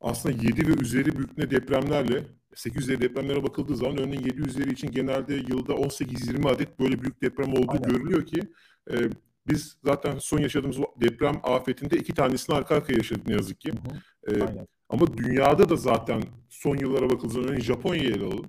aslında 0.00 0.46
7 0.46 0.68
ve 0.68 0.82
üzeri 0.82 1.16
büyüklüğünde 1.16 1.50
depremlerle 1.50 2.24
800'leri 2.54 3.00
depremlere 3.00 3.42
bakıldığı 3.42 3.76
zaman 3.76 3.98
örneğin 3.98 4.22
700'leri 4.22 4.72
için 4.72 4.90
genelde 4.90 5.34
yılda 5.34 5.72
18-20 5.72 6.48
adet 6.48 6.80
böyle 6.80 7.02
büyük 7.02 7.22
deprem 7.22 7.52
olduğu 7.52 7.72
Aynen. 7.72 7.88
görülüyor 7.88 8.26
ki 8.26 8.40
e, 8.90 8.94
biz 9.48 9.76
zaten 9.84 10.18
son 10.18 10.38
yaşadığımız 10.38 10.78
deprem 11.00 11.40
afetinde 11.42 11.96
iki 11.96 12.14
tanesini 12.14 12.56
arka 12.56 12.74
arkaya 12.74 12.96
yaşadık 12.96 13.26
ne 13.26 13.34
yazık 13.34 13.60
ki. 13.60 13.72
Hı 13.72 14.32
hı. 14.32 14.36
E, 14.36 14.66
ama 14.88 15.16
dünyada 15.16 15.68
da 15.68 15.76
zaten 15.76 16.22
son 16.48 16.76
yıllara 16.76 17.10
bakıldığı 17.10 17.32
zaman 17.32 17.60
Japonya'ya 17.60 18.10
ele 18.10 18.24
alalım. 18.24 18.46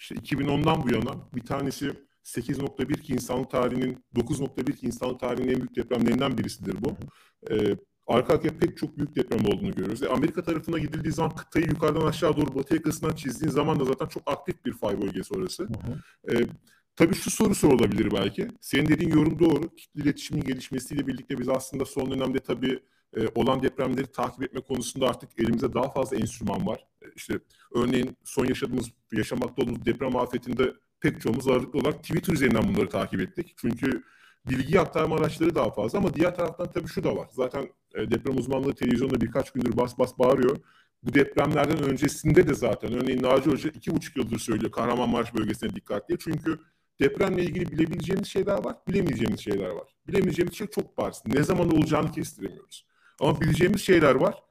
İşte 0.00 0.14
2010'dan 0.14 0.82
bu 0.82 0.94
yana 0.94 1.10
bir 1.34 1.40
tanesi 1.40 1.92
8.1 2.24 3.00
ki 3.00 3.12
insanlık 3.12 3.50
tarihinin 3.50 4.04
9.1 4.14 4.72
ki 4.72 4.86
insanlık 4.86 5.20
tarihinin 5.20 5.52
en 5.52 5.56
büyük 5.56 5.76
depremlerinden 5.76 6.38
birisidir 6.38 6.76
bu. 6.84 6.96
Ee, 7.50 7.76
arka 8.06 8.34
arkaya 8.34 8.58
pek 8.58 8.76
çok 8.76 8.96
büyük 8.96 9.16
deprem 9.16 9.46
olduğunu 9.46 9.70
görüyoruz. 9.70 10.02
E, 10.02 10.08
Amerika 10.08 10.42
tarafına 10.42 10.78
gidildiği 10.78 11.12
zaman 11.12 11.36
kıtayı 11.36 11.66
yukarıdan 11.66 12.06
aşağı 12.06 12.36
doğru 12.36 12.54
batı 12.54 12.74
yakasından 12.74 13.14
çizdiğin 13.14 13.52
zaman 13.52 13.80
da 13.80 13.84
zaten 13.84 14.06
çok 14.06 14.22
aktif 14.26 14.64
bir 14.64 14.72
fay 14.72 15.02
bölgesi 15.02 15.34
orası. 15.34 15.62
Hı 15.62 15.68
hı. 15.68 16.36
E, 16.36 16.46
tabii 16.96 17.14
şu 17.14 17.30
soru 17.30 17.54
sorulabilir 17.54 18.10
belki. 18.12 18.48
Senin 18.60 18.88
dediğin 18.88 19.10
yorum 19.10 19.38
doğru. 19.38 19.74
Kitle 19.76 20.02
iletişimin 20.02 20.42
gelişmesiyle 20.42 21.06
birlikte 21.06 21.38
biz 21.38 21.48
aslında 21.48 21.84
son 21.84 22.10
dönemde 22.10 22.38
tabii 22.38 22.80
e, 23.16 23.28
olan 23.34 23.62
depremleri 23.62 24.06
takip 24.06 24.42
etme 24.42 24.60
konusunda 24.60 25.08
artık 25.08 25.30
elimizde 25.38 25.74
daha 25.74 25.92
fazla 25.92 26.16
enstrüman 26.16 26.66
var. 26.66 26.86
E, 27.02 27.06
işte 27.16 27.40
örneğin 27.74 28.16
son 28.24 28.46
yaşadığımız, 28.46 28.90
yaşamakta 29.12 29.62
olduğumuz 29.62 29.86
deprem 29.86 30.16
afetinde 30.16 30.74
pek 31.00 31.20
çoğumuz 31.20 31.48
ağırlıklı 31.48 31.78
olarak 31.78 32.02
Twitter 32.02 32.32
üzerinden 32.32 32.68
bunları 32.68 32.88
takip 32.88 33.20
ettik. 33.20 33.54
Çünkü 33.56 34.02
bilgi 34.48 34.80
aktarma 34.80 35.16
araçları 35.16 35.54
daha 35.54 35.70
fazla 35.70 35.98
ama 35.98 36.14
diğer 36.14 36.34
taraftan 36.34 36.70
tabii 36.70 36.88
şu 36.88 37.04
da 37.04 37.16
var. 37.16 37.28
Zaten 37.32 37.68
e, 37.94 38.10
deprem 38.10 38.38
uzmanlığı 38.38 38.74
televizyonda 38.74 39.20
birkaç 39.20 39.50
gündür 39.50 39.76
bas 39.76 39.98
bas 39.98 40.18
bağırıyor. 40.18 40.56
Bu 41.02 41.14
depremlerden 41.14 41.82
öncesinde 41.82 42.48
de 42.48 42.54
zaten 42.54 42.92
örneğin 42.92 43.22
Naci 43.22 43.50
Hoca 43.50 43.70
iki 43.70 43.94
buçuk 43.96 44.16
yıldır 44.16 44.38
söylüyor 44.38 44.72
Kahramanmaraş 44.72 45.34
bölgesine 45.34 45.74
dikkat 45.74 46.08
diye. 46.08 46.18
Çünkü 46.18 46.58
depremle 47.00 47.42
ilgili 47.42 47.72
bilebileceğimiz 47.72 48.28
şeyler 48.28 48.64
var, 48.64 48.76
bilemeyeceğimiz 48.88 49.40
şeyler 49.40 49.68
var. 49.68 49.94
Bilemeyeceğimiz 50.08 50.54
şey 50.54 50.66
çok 50.66 50.98
bariz. 50.98 51.22
Ne 51.26 51.42
zaman 51.42 51.70
olacağını 51.76 52.12
kestiremiyoruz. 52.12 52.86
Ama 53.20 53.40
bileceğimiz 53.40 53.80
şeyler 53.80 54.14
var. 54.14 54.42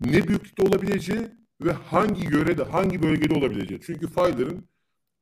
Ne 0.00 0.28
büyüklükte 0.28 0.62
olabileceği 0.62 1.28
ve 1.60 1.72
hangi 1.72 2.34
yörede, 2.34 2.62
hangi 2.62 3.02
bölgede 3.02 3.34
olabileceği. 3.34 3.80
Çünkü 3.86 4.06
fayların 4.06 4.68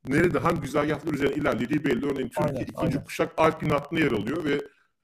nerede, 0.08 0.38
hangi 0.38 0.60
güzergahlar 0.60 1.12
üzerine 1.12 1.34
ilerlediği 1.34 1.84
belli. 1.84 2.06
Örneğin 2.06 2.28
Türkiye 2.28 2.48
aynen, 2.48 2.62
ikinci 2.62 2.76
aynen. 2.76 3.04
kuşak 3.04 3.32
Alpin 3.36 3.70
hattında 3.70 4.00
yer 4.00 4.12
alıyor 4.12 4.44
ve 4.44 4.60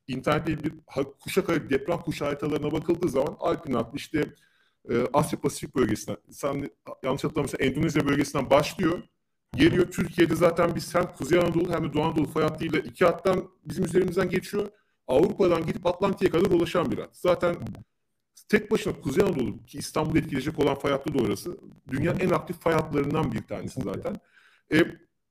internette 0.09 0.65
bir 0.65 0.73
kuşak 1.21 1.71
deprem 1.71 1.99
kuşağı 1.99 2.29
haritalarına 2.29 2.73
bakıldığı 2.73 3.09
zaman 3.09 3.37
Alpin 3.41 3.73
hattı 3.73 3.97
işte 3.97 4.27
e, 4.91 4.95
Asya 5.13 5.41
Pasifik 5.41 5.77
bölgesinden, 5.77 6.19
sen 6.31 6.71
yanlış 7.03 7.25
hatırlamıyorsam 7.25 7.63
Endonezya 7.63 8.07
bölgesinden 8.09 8.51
başlıyor. 8.51 9.03
Geliyor 9.57 9.91
Türkiye'de 9.91 10.37
zaten 10.37 10.75
biz 10.75 10.95
hem 10.95 11.13
Kuzey 11.13 11.39
Anadolu 11.39 11.73
hem 11.73 11.85
de 11.85 11.93
Doğu 11.93 12.03
Anadolu 12.03 12.27
fay 12.27 12.43
hattıyla 12.43 12.79
iki 12.79 13.05
hattan 13.05 13.51
bizim 13.65 13.85
üzerimizden 13.85 14.31
geçiyor. 14.31 14.69
Avrupa'dan 15.09 15.67
gidip 15.67 15.87
Atlantik'e 15.87 16.31
kadar 16.31 16.51
ulaşan 16.51 16.93
bir 16.93 16.99
hat. 16.99 17.17
Zaten 17.17 17.57
tek 18.49 18.71
başına 18.71 19.01
Kuzey 19.01 19.25
Anadolu 19.25 19.65
ki 19.67 19.79
İstanbul'u 19.79 20.19
etkileyecek 20.19 20.59
olan 20.59 20.75
fay 20.75 20.93
hattı 20.93 21.15
da 21.15 21.23
orası. 21.23 21.59
Dünyanın 21.91 22.19
en 22.19 22.31
aktif 22.31 22.61
fay 22.61 22.75
hatlarından 22.75 23.33
bir 23.33 23.43
tanesi 23.43 23.81
zaten. 23.81 24.17
E, 24.73 24.77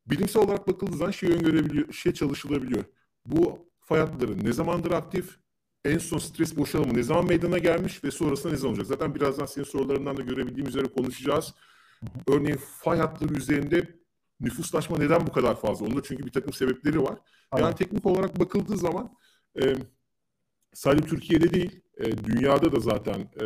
bilimsel 0.07 0.43
olarak 0.43 0.67
bakıldığı 0.67 0.97
zaman 0.97 1.11
şey 1.11 1.29
öngörebiliyor, 1.29 1.93
şey 1.93 2.13
çalışılabiliyor. 2.13 2.83
Bu 3.25 3.69
fay 3.79 3.99
hatları 3.99 4.45
ne 4.45 4.51
zamandır 4.51 4.91
aktif? 4.91 5.37
En 5.85 5.97
son 5.97 6.17
stres 6.17 6.57
boşalımı 6.57 6.93
ne 6.93 7.03
zaman 7.03 7.27
meydana 7.27 7.57
gelmiş 7.57 8.03
ve 8.03 8.11
sonrasında 8.11 8.53
ne 8.53 8.57
zaman 8.57 8.73
olacak? 8.73 8.87
Zaten 8.87 9.15
birazdan 9.15 9.45
senin 9.45 9.65
sorularından 9.65 10.17
da 10.17 10.21
görebildiğim 10.21 10.67
üzere 10.67 10.87
konuşacağız. 10.87 11.53
Örneğin 12.27 12.57
fay 12.57 12.97
hatları 12.97 13.33
üzerinde 13.33 13.95
nüfuslaşma 14.39 14.97
neden 14.97 15.27
bu 15.27 15.31
kadar 15.31 15.59
fazla? 15.59 15.85
Onda 15.85 16.03
çünkü 16.03 16.25
bir 16.25 16.31
takım 16.31 16.53
sebepleri 16.53 17.03
var. 17.03 17.17
Aynen. 17.51 17.65
Yani 17.65 17.75
teknik 17.75 18.05
olarak 18.05 18.39
bakıldığı 18.39 18.77
zaman 18.77 19.17
e, 19.61 19.75
sadece 20.73 21.07
Türkiye'de 21.07 21.53
değil, 21.53 21.81
e, 21.97 22.25
dünyada 22.25 22.71
da 22.71 22.79
zaten 22.79 23.19
e, 23.19 23.45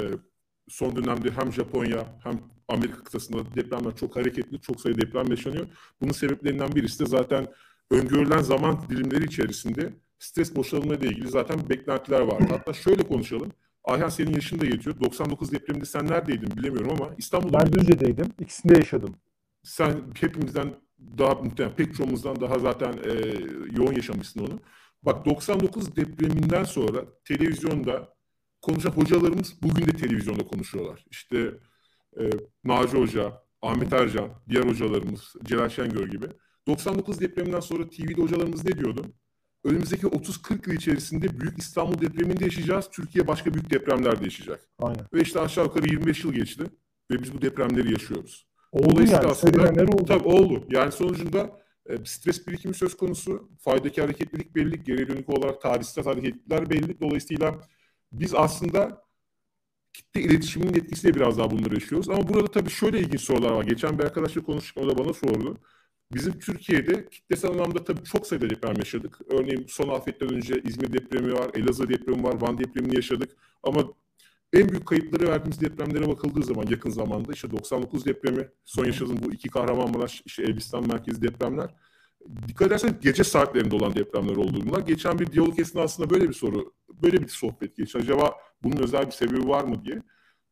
son 0.69 0.95
dönemde 0.95 1.31
hem 1.31 1.53
Japonya 1.53 2.19
hem 2.23 2.39
Amerika 2.67 3.03
kıtasında 3.03 3.55
depremler 3.55 3.95
çok 3.95 4.15
hareketli, 4.15 4.61
çok 4.61 4.81
sayıda 4.81 5.01
deprem 5.01 5.27
yaşanıyor. 5.27 5.67
Bunun 6.01 6.11
sebeplerinden 6.11 6.75
birisi 6.75 6.99
de 6.99 7.05
zaten 7.05 7.47
öngörülen 7.91 8.41
zaman 8.41 8.89
dilimleri 8.89 9.25
içerisinde 9.25 9.93
stres 10.19 10.55
boşalımı 10.55 10.95
ile 10.95 11.07
ilgili 11.07 11.27
zaten 11.27 11.69
beklentiler 11.69 12.21
vardı. 12.21 12.45
Hatta 12.49 12.73
şöyle 12.73 13.03
konuşalım. 13.03 13.51
Ayhan 13.83 14.09
senin 14.09 14.33
yaşın 14.33 14.59
da 14.59 14.65
yetiyor. 14.65 14.99
99 14.99 15.51
depreminde 15.51 15.85
sen 15.85 16.07
neredeydin 16.07 16.57
bilemiyorum 16.57 16.91
ama 16.91 17.09
İstanbul'da... 17.17 17.59
Ben 17.59 17.73
Düzce'deydim. 17.73 18.25
İkisinde 18.39 18.73
yaşadım. 18.73 19.15
Sen 19.63 20.01
hepimizden 20.19 20.73
daha 21.17 21.33
muhtemelen 21.33 21.75
pek 21.75 21.95
çoğumuzdan 21.95 22.41
daha 22.41 22.59
zaten 22.59 22.93
e, 22.93 23.11
yoğun 23.77 23.93
yaşamışsın 23.93 24.39
onu. 24.39 24.59
Bak 25.03 25.25
99 25.25 25.95
depreminden 25.95 26.63
sonra 26.63 27.05
televizyonda 27.25 28.13
konuşan 28.61 28.91
hocalarımız 28.91 29.63
bugün 29.63 29.85
de 29.85 29.91
televizyonda 29.91 30.43
konuşuyorlar. 30.43 31.05
İşte 31.11 31.53
e, 32.19 32.29
Naci 32.63 32.97
Hoca, 32.97 33.43
Ahmet 33.61 33.93
Ercan, 33.93 34.29
diğer 34.49 34.63
hocalarımız, 34.63 35.35
Celal 35.43 35.69
Şengör 35.69 36.07
gibi. 36.07 36.27
99 36.67 37.19
depreminden 37.19 37.59
sonra 37.59 37.89
TV'de 37.89 38.21
hocalarımız 38.21 38.65
ne 38.65 38.77
diyordu? 38.77 39.05
Önümüzdeki 39.63 40.07
30-40 40.07 40.69
yıl 40.69 40.77
içerisinde 40.77 41.39
Büyük 41.39 41.59
İstanbul 41.59 42.01
depreminde 42.01 42.43
yaşayacağız. 42.43 42.89
Türkiye 42.91 43.27
başka 43.27 43.53
büyük 43.53 43.69
depremler 43.69 44.19
de 44.19 44.23
yaşayacak. 44.23 44.69
Aynen. 44.79 45.07
Ve 45.13 45.21
işte 45.21 45.39
aşağı 45.39 45.65
yukarı 45.65 45.87
25 45.87 46.23
yıl 46.23 46.33
geçti 46.33 46.63
ve 47.11 47.23
biz 47.23 47.33
bu 47.33 47.41
depremleri 47.41 47.91
yaşıyoruz. 47.91 48.47
Oldu 48.71 49.01
yani. 49.01 49.27
Aslında, 49.27 49.83
oldu. 49.83 50.05
Tabii 50.07 50.27
oldu. 50.27 50.65
Yani 50.69 50.91
sonucunda 50.91 51.61
stres 52.05 52.47
birikimi 52.47 52.73
söz 52.73 52.97
konusu. 52.97 53.49
Faydaki 53.59 54.01
hareketlilik 54.01 54.55
belli. 54.55 54.83
Geri 54.83 55.09
dönük 55.09 55.29
olarak 55.29 55.61
tarihsel 55.61 56.03
hareketliler 56.03 56.69
belli. 56.69 56.99
Dolayısıyla 56.99 57.61
biz 58.11 58.35
aslında 58.35 59.03
kitle 59.93 60.21
iletişiminin 60.21 60.73
etkisiyle 60.73 61.15
biraz 61.15 61.37
daha 61.37 61.51
bunları 61.51 61.73
yaşıyoruz. 61.73 62.09
Ama 62.09 62.29
burada 62.29 62.47
tabii 62.51 62.69
şöyle 62.69 62.99
ilginç 62.99 63.21
sorular 63.21 63.51
var. 63.51 63.63
Geçen 63.63 63.99
bir 63.99 64.03
arkadaşla 64.03 64.41
konuştuk, 64.41 64.83
o 64.83 64.89
da 64.89 64.97
bana 64.97 65.13
sordu. 65.13 65.57
Bizim 66.13 66.39
Türkiye'de 66.39 67.09
kitlesel 67.09 67.51
anlamda 67.51 67.83
tabii 67.83 68.03
çok 68.03 68.27
sayıda 68.27 68.49
deprem 68.49 68.75
yaşadık. 68.77 69.19
Örneğin 69.29 69.65
son 69.67 69.89
afetten 69.89 70.33
önce 70.33 70.61
İzmir 70.61 70.93
depremi 70.93 71.33
var, 71.33 71.51
Elazığ 71.53 71.89
depremi 71.89 72.23
var, 72.23 72.41
Van 72.41 72.57
depremini 72.57 72.95
yaşadık. 72.95 73.31
Ama 73.63 73.83
en 74.53 74.69
büyük 74.69 74.85
kayıpları 74.85 75.27
verdiğimiz 75.27 75.61
depremlere 75.61 76.07
bakıldığı 76.07 76.43
zaman 76.43 76.65
yakın 76.69 76.89
zamanda 76.89 77.31
işte 77.33 77.51
99 77.51 78.05
depremi, 78.05 78.49
son 78.65 78.85
yaşadığımız 78.85 79.23
bu 79.23 79.33
iki 79.33 79.49
Kahramanmaraş, 79.49 80.21
işte 80.25 80.43
Elbistan 80.43 80.87
merkezi 80.87 81.21
depremler. 81.21 81.75
Dikkat 82.47 82.67
edersen 82.67 82.97
gece 83.01 83.23
saatlerinde 83.23 83.75
olan 83.75 83.95
depremler 83.95 84.35
oldu 84.35 84.59
bunlar. 84.65 84.79
Geçen 84.79 85.19
bir 85.19 85.31
diyalog 85.31 85.59
esnasında 85.59 86.09
böyle 86.09 86.29
bir 86.29 86.33
soru, 86.33 86.73
böyle 87.03 87.21
bir 87.21 87.27
sohbet 87.27 87.77
geçti. 87.77 87.97
Acaba 87.97 88.33
bunun 88.63 88.77
özel 88.77 89.05
bir 89.05 89.11
sebebi 89.11 89.47
var 89.47 89.63
mı 89.63 89.85
diye. 89.85 90.01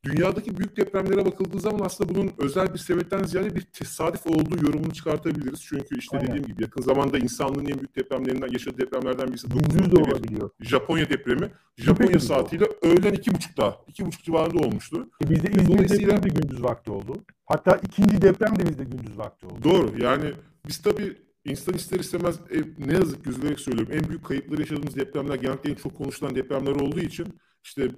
Dünyadaki 0.03 0.57
büyük 0.57 0.77
depremlere 0.77 1.25
bakıldığı 1.25 1.59
zaman 1.59 1.79
aslında 1.79 2.15
bunun 2.15 2.31
özel 2.37 2.73
bir 2.73 2.79
sebepten 2.79 3.23
ziyade 3.23 3.55
bir 3.55 3.61
tesadüf 3.61 4.25
olduğu 4.25 4.65
yorumunu 4.65 4.93
çıkartabiliriz. 4.93 5.61
Çünkü 5.61 5.99
işte 5.99 6.17
Aynen. 6.17 6.27
dediğim 6.27 6.47
gibi 6.47 6.63
yakın 6.63 6.81
zamanda 6.81 7.17
insanlığın 7.17 7.65
en 7.65 7.79
büyük 7.79 7.95
depremlerinden 7.95 8.47
yaşadığı 8.51 8.77
depremlerden 8.77 9.27
birisi. 9.27 9.47
Gündüz 9.49 9.91
de 9.91 10.01
olabiliyor. 10.01 10.49
Japonya 10.59 11.09
depremi. 11.09 11.51
Japonya 11.77 12.19
saatiyle 12.19 12.65
öğlen 12.81 13.13
iki 13.13 13.33
buçukta, 13.33 13.77
iki 13.87 14.05
buçuk 14.05 14.23
civarında 14.23 14.67
olmuştu. 14.67 15.09
E 15.23 15.29
bizde 15.29 15.51
İzmir 15.51 15.67
Dolayısıyla... 15.67 16.17
depremi 16.17 16.23
de 16.23 16.41
gündüz 16.41 16.63
vakti 16.63 16.91
oldu. 16.91 17.13
Hatta 17.45 17.79
ikinci 17.83 18.21
deprem 18.21 18.59
de 18.59 18.69
bizde 18.69 18.83
gündüz 18.83 19.17
vakti 19.17 19.45
oldu. 19.45 19.63
Doğru 19.63 20.01
yani 20.01 20.33
biz 20.67 20.81
tabii 20.81 21.17
insan 21.45 21.73
ister 21.73 21.99
istemez 21.99 22.35
e, 22.35 22.85
ne 22.87 22.93
yazık 22.93 23.23
ki 23.23 23.29
üzülerek 23.29 23.59
söylüyorum 23.59 23.93
en 23.93 24.09
büyük 24.09 24.25
kayıpları 24.25 24.61
yaşadığımız 24.61 24.95
depremler 24.95 25.35
genellikle 25.35 25.71
en 25.71 25.75
çok 25.75 25.97
konuşulan 25.97 26.35
depremler 26.35 26.71
olduğu 26.71 26.99
için 26.99 27.27
işte 27.63 27.89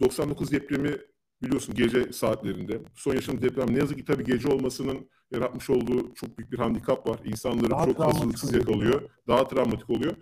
99 0.00 0.52
depremi 0.52 0.96
biliyorsun 1.42 1.74
gece 1.74 2.12
saatlerinde. 2.12 2.80
Son 2.94 3.14
yaşadığımız 3.14 3.42
deprem 3.42 3.74
ne 3.74 3.78
yazık 3.78 3.98
ki 3.98 4.04
tabii 4.04 4.24
gece 4.24 4.48
olmasının 4.48 5.08
yaratmış 5.30 5.70
olduğu 5.70 6.14
çok 6.14 6.38
büyük 6.38 6.52
bir 6.52 6.58
handikap 6.58 7.08
var. 7.08 7.20
İnsanları 7.24 7.70
daha 7.70 7.86
çok 7.86 7.98
hazırlıksız 7.98 8.54
yakalıyor. 8.54 9.02
Daha 9.28 9.48
travmatik 9.48 9.90
oluyor. 9.90 10.14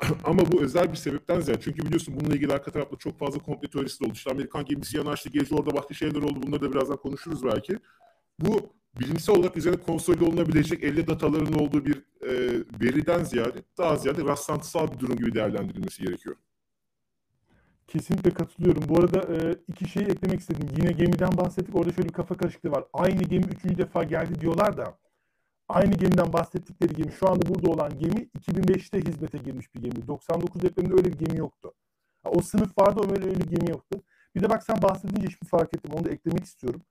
Ama 0.24 0.52
bu 0.52 0.62
özel 0.62 0.92
bir 0.92 0.96
sebepten 0.96 1.40
ziyade. 1.40 1.60
Çünkü 1.60 1.82
biliyorsun 1.82 2.14
bununla 2.20 2.34
ilgili 2.34 2.52
arka 2.52 2.70
tarafta 2.70 2.96
çok 2.96 3.18
fazla 3.18 3.38
komple 3.38 3.68
teorisi 3.68 4.04
oldu. 4.04 4.12
İşte 4.12 4.30
Amerikan 4.30 4.64
gemisi 4.64 4.96
yanaştı, 4.96 5.28
gece 5.28 5.54
orada 5.54 5.76
başka 5.76 5.94
şeyler 5.94 6.22
oldu. 6.22 6.42
Bunları 6.42 6.60
da 6.60 6.72
birazdan 6.72 6.96
konuşuruz 6.96 7.44
belki. 7.44 7.78
Bu 8.38 8.70
bilimsel 9.00 9.36
olarak 9.36 9.56
üzerine 9.56 9.80
konsolide 9.80 10.24
olunabilecek 10.24 10.84
elle 10.84 11.06
dataların 11.06 11.54
olduğu 11.54 11.84
bir 11.84 11.96
e, 12.22 12.62
veriden 12.80 13.24
ziyade 13.24 13.58
daha 13.78 13.96
ziyade 13.96 14.24
rastlantısal 14.24 14.92
bir 14.92 14.98
durum 14.98 15.16
gibi 15.16 15.34
değerlendirilmesi 15.34 16.02
gerekiyor. 16.02 16.36
Kesinlikle 17.88 18.30
katılıyorum. 18.30 18.82
Bu 18.88 18.98
arada 19.00 19.34
e, 19.34 19.56
iki 19.68 19.88
şeyi 19.88 20.06
eklemek 20.06 20.40
istedim. 20.40 20.68
Yine 20.76 20.92
gemiden 20.92 21.36
bahsettik. 21.36 21.76
Orada 21.76 21.92
şöyle 21.92 22.08
bir 22.08 22.12
kafa 22.12 22.36
karışıklığı 22.36 22.70
var. 22.70 22.84
Aynı 22.92 23.22
gemi 23.22 23.44
üçüncü 23.44 23.78
defa 23.78 24.04
geldi 24.04 24.40
diyorlar 24.40 24.76
da 24.76 24.98
aynı 25.68 25.94
gemiden 25.94 26.32
bahsettikleri 26.32 26.94
gemi 26.94 27.12
şu 27.12 27.28
anda 27.28 27.54
burada 27.54 27.70
olan 27.70 27.98
gemi 27.98 28.28
2005'te 28.38 29.00
hizmete 29.00 29.38
girmiş 29.38 29.74
bir 29.74 29.82
gemi. 29.82 30.06
99 30.06 30.62
depreminde 30.62 30.94
öyle 30.94 31.12
bir 31.12 31.18
gemi 31.26 31.38
yoktu. 31.38 31.72
O 32.24 32.40
sınıf 32.42 32.78
vardı 32.78 33.00
ama 33.04 33.12
öyle, 33.12 33.24
öyle 33.24 33.40
bir 33.40 33.56
gemi 33.56 33.70
yoktu. 33.70 34.02
Bir 34.34 34.42
de 34.42 34.50
bak 34.50 34.62
sen 34.64 34.82
bahsedince 34.82 35.28
şimdi 35.30 35.46
fark 35.50 35.74
ettim. 35.74 35.90
Onu 35.94 36.04
da 36.04 36.10
eklemek 36.10 36.44
istiyorum. 36.44 36.82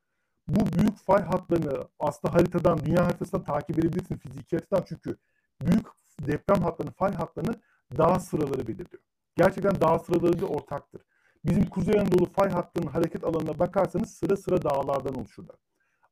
bu 0.47 0.73
büyük 0.79 0.97
fay 0.97 1.23
hatlarını 1.23 1.87
aslında 1.99 2.33
haritadan, 2.33 2.79
dünya 2.85 3.05
haritasından 3.05 3.43
takip 3.45 3.79
edebilirsin 3.79 4.17
fiziki 4.17 4.57
açıdan 4.57 4.83
çünkü 4.89 5.17
büyük 5.61 5.87
deprem 6.27 6.63
hatlarını, 6.63 6.91
fay 6.93 7.13
hatlarını 7.13 7.55
dağ 7.97 8.19
sıraları 8.19 8.67
belirliyor. 8.67 9.03
Gerçekten 9.38 9.82
dağ 9.82 10.00
sıraları 10.00 10.42
da 10.42 10.46
ortaktır. 10.46 11.01
Bizim 11.46 11.65
Kuzey 11.65 12.00
Anadolu 12.00 12.25
fay 12.25 12.50
hattının 12.50 12.88
hareket 12.88 13.24
alanına 13.24 13.60
bakarsanız 13.60 14.10
sıra 14.12 14.38
sıra 14.38 14.62
dağlardan 14.62 15.15
oluşurlar. 15.15 15.56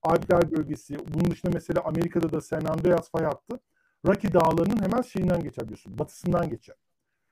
Alpler 0.03 0.51
bölgesi, 0.51 0.97
bunun 1.13 1.31
dışında 1.31 1.51
mesela 1.53 1.81
Amerika'da 1.85 2.31
da 2.31 2.41
San 2.41 2.65
Andreas 2.65 3.11
fay 3.11 3.23
hattı 3.23 3.59
Rocky 4.05 4.33
dağlarının 4.33 4.83
hemen 4.83 5.01
şeyinden 5.01 5.43
geçer 5.43 5.67
diyorsun, 5.67 5.99
batısından 5.99 6.49
geçer. 6.49 6.75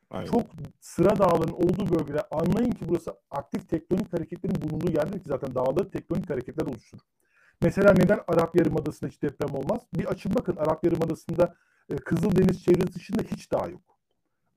Aynen. 0.09 0.25
Çok 0.25 0.41
sıra 0.79 1.17
dağların 1.17 1.53
olduğu 1.53 1.99
bölgeler 1.99 2.23
anlayın 2.31 2.71
ki 2.71 2.85
burası 2.87 3.13
aktif 3.31 3.69
tektonik 3.69 4.13
hareketlerin 4.13 4.61
bulunduğu 4.61 4.91
yerdir 4.91 5.19
ki 5.19 5.25
zaten 5.27 5.55
dağlar 5.55 5.89
tektonik 5.89 6.29
hareketler 6.29 6.65
oluşturur. 6.65 7.03
Mesela 7.61 7.93
neden 7.93 8.19
Arap 8.27 8.55
Yarımadası'nda 8.55 9.09
hiç 9.09 9.21
deprem 9.21 9.55
olmaz? 9.55 9.81
Bir 9.93 10.05
açın 10.05 10.35
bakın 10.35 10.55
Arap 10.55 10.83
Yarımadası'nda 10.83 11.55
e, 11.89 11.95
Kızıldeniz 11.95 12.63
çevresi 12.63 12.93
dışında 12.93 13.21
hiç 13.21 13.51
dağ 13.51 13.67
yok. 13.67 13.81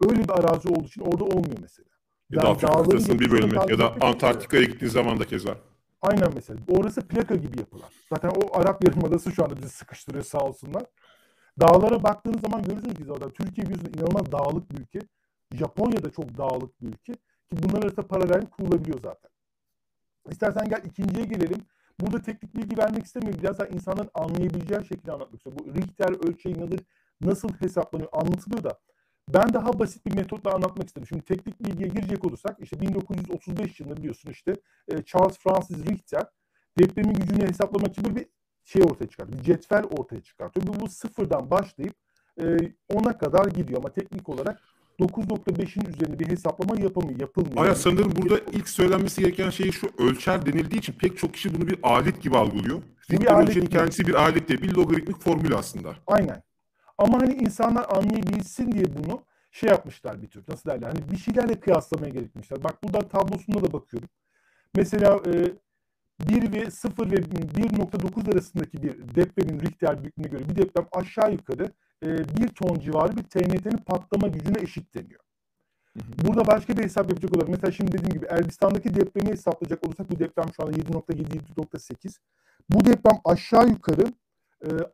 Öyle 0.01 0.25
bir 0.25 0.31
arazi 0.31 0.69
olduğu 0.69 0.85
için 0.85 1.01
orada 1.01 1.25
olmuyor 1.25 1.59
mesela. 1.61 1.89
Ya 2.31 2.43
da 2.43 2.49
Afrika 2.49 2.83
kıtasının 2.83 3.19
bir 3.19 3.31
bölümü 3.31 3.55
ya 3.69 3.79
da 3.79 3.95
Antarktika'ya 4.01 4.65
gittiğin 4.65 4.93
zaman 4.93 5.21
da 5.21 5.25
keza. 5.25 5.59
Aynen 6.03 6.31
mesela. 6.35 6.61
Orası 6.69 7.09
plaka 7.09 7.35
gibi 7.35 7.59
yapılar. 7.59 7.93
Zaten 8.09 8.29
o 8.29 8.59
Arap 8.59 8.85
Yarımadası 8.85 9.33
şu 9.33 9.45
anda 9.45 9.57
bizi 9.57 9.69
sıkıştırıyor 9.69 10.25
sağ 10.25 10.39
olsunlar. 10.39 10.83
Dağlara 11.61 12.03
baktığınız 12.03 12.41
zaman 12.41 12.63
görürsünüz 12.63 12.95
ki 12.95 13.05
zaten 13.05 13.31
Türkiye 13.31 13.67
biliyorsunuz 13.67 13.97
inanılmaz 13.97 14.33
dağlık 14.33 14.71
bir 14.71 14.79
ülke. 14.81 14.99
Japonya 15.53 16.05
da 16.05 16.11
çok 16.11 16.39
dağlık 16.39 16.83
bir 16.83 16.87
ülke. 16.87 17.13
Ki 17.13 17.19
bunlar 17.63 17.83
arasında 17.83 18.07
paralel 18.07 18.47
kurulabiliyor 18.47 19.01
zaten. 19.01 19.31
İstersen 20.31 20.69
gel 20.69 20.83
ikinciye 20.85 21.27
gelelim. 21.27 21.63
Burada 22.01 22.23
teknik 22.23 22.57
bilgi 22.57 22.79
vermek 22.79 23.05
istemiyorum. 23.05 23.41
Biraz 23.43 23.59
daha 23.59 23.69
insanların 23.69 24.11
anlayabileceği 24.15 24.85
şekilde 24.85 25.13
anlatmak 25.13 25.37
istiyorum. 25.37 25.65
Bu 25.67 25.75
Richter 25.75 26.29
ölçeği 26.29 26.61
nedir? 26.61 26.81
Nasıl 27.21 27.49
hesaplanıyor? 27.49 28.09
Anlatılıyor 28.13 28.65
da. 28.65 28.79
Ben 29.29 29.55
daha 29.55 29.79
basit 29.79 30.07
bir 30.07 30.15
metotla 30.15 30.55
anlatmak 30.55 30.87
istedim. 30.87 31.07
Şimdi 31.07 31.23
teknik 31.23 31.65
bilgiye 31.65 31.89
girecek 31.89 32.25
olursak 32.27 32.57
işte 32.61 32.81
1935 32.81 33.81
yılında 33.81 33.97
biliyorsun 33.97 34.31
işte 34.31 34.57
e, 34.89 35.03
Charles 35.03 35.39
Francis 35.39 35.87
Richter 35.87 36.27
depremin 36.79 37.15
gücünü 37.15 37.49
hesaplamak 37.49 37.93
için 37.93 38.05
böyle 38.05 38.17
bir 38.17 38.27
şey 38.65 38.83
ortaya 38.83 39.07
çıkartıyor. 39.07 39.39
Bir 39.39 39.45
cetvel 39.45 39.85
ortaya 39.85 40.21
çıkartıyor. 40.21 40.67
Bu, 40.67 40.81
bu 40.81 40.89
sıfırdan 40.89 41.51
başlayıp 41.51 41.95
e, 42.39 42.43
10'a 42.91 43.19
kadar 43.19 43.45
gidiyor 43.47 43.79
ama 43.79 43.93
teknik 43.93 44.29
olarak 44.29 44.63
9.5'in 45.01 45.95
üzerinde 45.95 46.19
bir 46.19 46.29
hesaplama 46.29 46.81
yapamıyor, 46.81 47.21
yapılmıyor. 47.21 47.65
Aya 47.65 47.75
sanırım 47.75 48.13
burada 48.17 48.41
ilk 48.53 48.69
söylenmesi 48.69 49.21
gereken 49.21 49.51
şey 49.51 49.71
şu 49.73 49.87
ölçer 49.99 50.47
denildiği 50.47 50.79
için 50.79 50.93
pek 50.93 51.19
çok 51.19 51.35
kişi 51.35 51.55
bunu 51.55 51.69
bir 51.69 51.79
alet 51.83 52.23
gibi 52.23 52.37
algılıyor. 52.37 52.83
Bir 53.11 53.27
ölçenin 53.27 53.67
kendisi 53.67 54.07
bir 54.07 54.15
alet 54.15 54.49
değil, 54.49 54.63
bir 54.63 54.75
logaritmik 54.75 55.21
formül 55.21 55.55
aslında. 55.55 55.95
Aynen. 56.07 56.43
Ama 56.99 57.21
hani 57.21 57.35
insanlar 57.35 57.87
anlayabilsin 57.97 58.73
diye 58.73 58.85
bunu 58.85 59.23
şey 59.51 59.71
yapmışlar 59.71 60.23
bir 60.23 60.29
tür. 60.29 60.45
Nasıl 60.49 60.71
derler? 60.71 60.87
Hani 60.87 61.11
bir 61.11 61.17
şeylerle 61.17 61.61
kıyaslamaya 61.61 62.11
gerekmişler. 62.11 62.65
Bak 62.65 62.85
burada 62.85 63.09
tablosunda 63.09 63.65
da 63.65 63.73
bakıyorum. 63.73 64.09
Mesela 64.75 65.21
e, 65.27 65.33
1 66.29 66.53
ve 66.53 66.71
0 66.71 67.11
ve 67.11 67.17
1.9 67.17 68.33
arasındaki 68.33 68.83
bir 68.83 69.15
depremin 69.15 69.61
Richter 69.61 70.03
büyüklüğüne 70.03 70.29
göre 70.29 70.49
bir 70.49 70.57
deprem 70.57 70.87
aşağı 70.93 71.33
yukarı 71.33 71.73
e, 72.03 72.19
1 72.37 72.49
ton 72.49 72.79
civarı 72.79 73.17
bir 73.17 73.23
TNT'nin 73.23 73.77
patlama 73.77 74.29
gücüne 74.29 74.61
eşit 74.61 74.95
deniyor. 74.95 75.21
Burada 75.97 76.47
başka 76.47 76.77
bir 76.77 76.83
hesap 76.83 77.11
yapacak 77.11 77.33
olursak 77.33 77.49
mesela 77.49 77.73
şimdi 77.73 77.93
dediğim 77.93 78.13
gibi 78.13 78.27
Elbistan'daki 78.27 78.95
depremi 78.95 79.31
hesaplayacak 79.31 79.87
olursak 79.87 80.11
bu 80.11 80.19
deprem 80.19 80.47
şu 80.57 80.63
anda 80.63 80.73
7.7-7.8. 80.79 82.19
Bu 82.71 82.85
deprem 82.85 83.19
aşağı 83.25 83.69
yukarı 83.69 84.07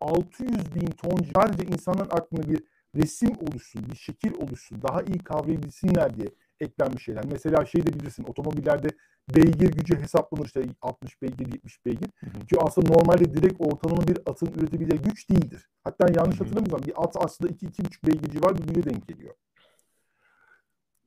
600 0.00 0.50
e, 0.50 0.74
bin 0.74 0.86
ton 0.86 1.18
sadece 1.34 1.64
insanların 1.64 2.10
aklına 2.10 2.48
bir 2.48 2.62
resim 2.96 3.30
oluşsun, 3.30 3.90
bir 3.90 3.96
şekil 3.96 4.34
oluşsun, 4.34 4.82
daha 4.82 5.02
iyi 5.02 5.18
kavrayabilsinler 5.18 6.16
diye 6.16 6.28
eklenmiş 6.60 7.04
şeyler. 7.04 7.24
Mesela 7.32 7.66
şey 7.66 7.86
de 7.86 7.94
bilirsin 7.94 8.24
otomobillerde 8.24 8.88
beygir 9.36 9.72
gücü 9.72 9.96
hesaplanır 9.96 10.46
işte 10.46 10.64
60 10.82 11.22
beygir, 11.22 11.46
70 11.52 11.86
beygir. 11.86 12.08
Hı 12.20 12.26
hı. 12.26 12.46
Ki 12.46 12.56
aslında 12.60 12.88
normalde 12.88 13.34
direkt 13.34 13.60
ortalama 13.60 14.08
bir 14.08 14.18
atın 14.26 14.46
üretebileceği 14.46 15.02
güç 15.02 15.30
değildir. 15.30 15.68
Hatta 15.84 16.06
yanlış 16.16 16.40
hatırlamıyorsam 16.40 16.86
bir 16.86 17.04
at 17.04 17.16
aslında 17.16 17.52
2-2,5 17.52 18.06
beygir 18.06 18.30
civar 18.30 18.58
bir 18.58 18.62
güce 18.62 18.90
denk 18.90 19.08
geliyor. 19.08 19.34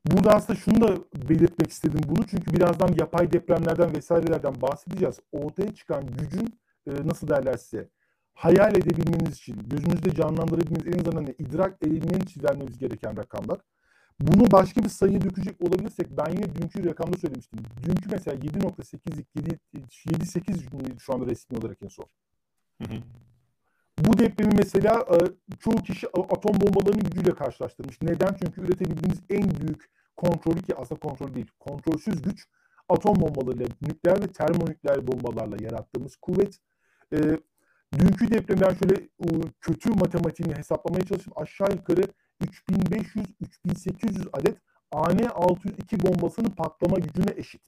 Burada 0.06 0.32
aslında 0.32 0.60
şunu 0.60 0.82
da 0.82 0.98
belirtmek 1.30 1.72
istedim 1.72 2.02
bunu 2.06 2.28
çünkü 2.28 2.54
birazdan 2.54 2.96
yapay 3.00 3.32
depremlerden 3.32 3.96
vesairelerden 3.96 4.62
bahsedeceğiz. 4.62 5.20
Ortaya 5.32 5.76
çıkan 5.76 6.08
gücün 6.08 6.60
e, 6.88 7.08
nasıl 7.08 7.28
derler 7.28 7.58
size 7.58 7.90
hayal 8.34 8.76
edebilmeniz 8.76 9.38
için, 9.38 9.70
gözünüzde 9.70 10.16
canlandırabilmeniz 10.16 10.88
en 10.88 11.00
azından 11.00 11.28
idrak 11.40 11.84
edebilmeniz 11.84 12.24
için 12.24 12.44
vermemiz 12.44 12.78
gereken 12.78 13.18
rakamlar. 13.18 13.60
Bunu 14.20 14.52
başka 14.52 14.84
bir 14.84 14.90
sayıya 14.90 15.22
dökecek 15.22 15.62
olabilirsek 15.62 16.18
ben 16.18 16.32
yine 16.32 16.56
dünkü 16.56 16.86
rakamda 16.86 17.18
söylemiştim. 17.18 17.60
Dünkü 17.84 18.10
mesela 18.12 18.38
7.8'lik 18.38 19.28
7.8 19.36 21.00
şu 21.00 21.14
anda 21.14 21.26
resmi 21.26 21.58
olarak 21.58 21.78
en 21.82 21.88
son. 21.88 22.06
Bu 24.00 24.18
depremi 24.18 24.54
mesela 24.58 25.06
e, 25.12 25.18
çoğu 25.60 25.76
kişi 25.76 26.08
atom 26.08 26.62
bombalarının 26.62 27.04
gücüyle 27.04 27.32
karşılaştırmış. 27.32 28.02
Neden? 28.02 28.36
Çünkü 28.44 28.62
üretebildiğimiz 28.62 29.20
en 29.30 29.62
büyük 29.62 29.90
kontrolü 30.16 30.62
ki 30.62 30.76
aslında 30.76 31.00
kontrol 31.00 31.34
değil, 31.34 31.48
kontrolsüz 31.60 32.22
güç 32.22 32.48
atom 32.90 33.16
bombalarıyla, 33.16 33.68
nükleer 33.82 34.24
ve 34.24 34.28
termonükleer 34.28 35.08
bombalarla 35.08 35.58
yarattığımız 35.64 36.16
kuvvet. 36.16 36.60
Dünkü 38.00 38.32
depremden 38.32 38.74
şöyle 38.74 39.10
kötü 39.62 39.90
matematiğini 39.90 40.56
hesaplamaya 40.56 41.06
çalıştım. 41.06 41.34
Aşağı 41.36 41.72
yukarı 41.72 42.02
3500-3800 42.42 44.30
adet 44.34 44.58
AN-602 44.92 46.04
bombasının 46.04 46.50
patlama 46.50 47.00
gücüne 47.00 47.34
eşit. 47.36 47.62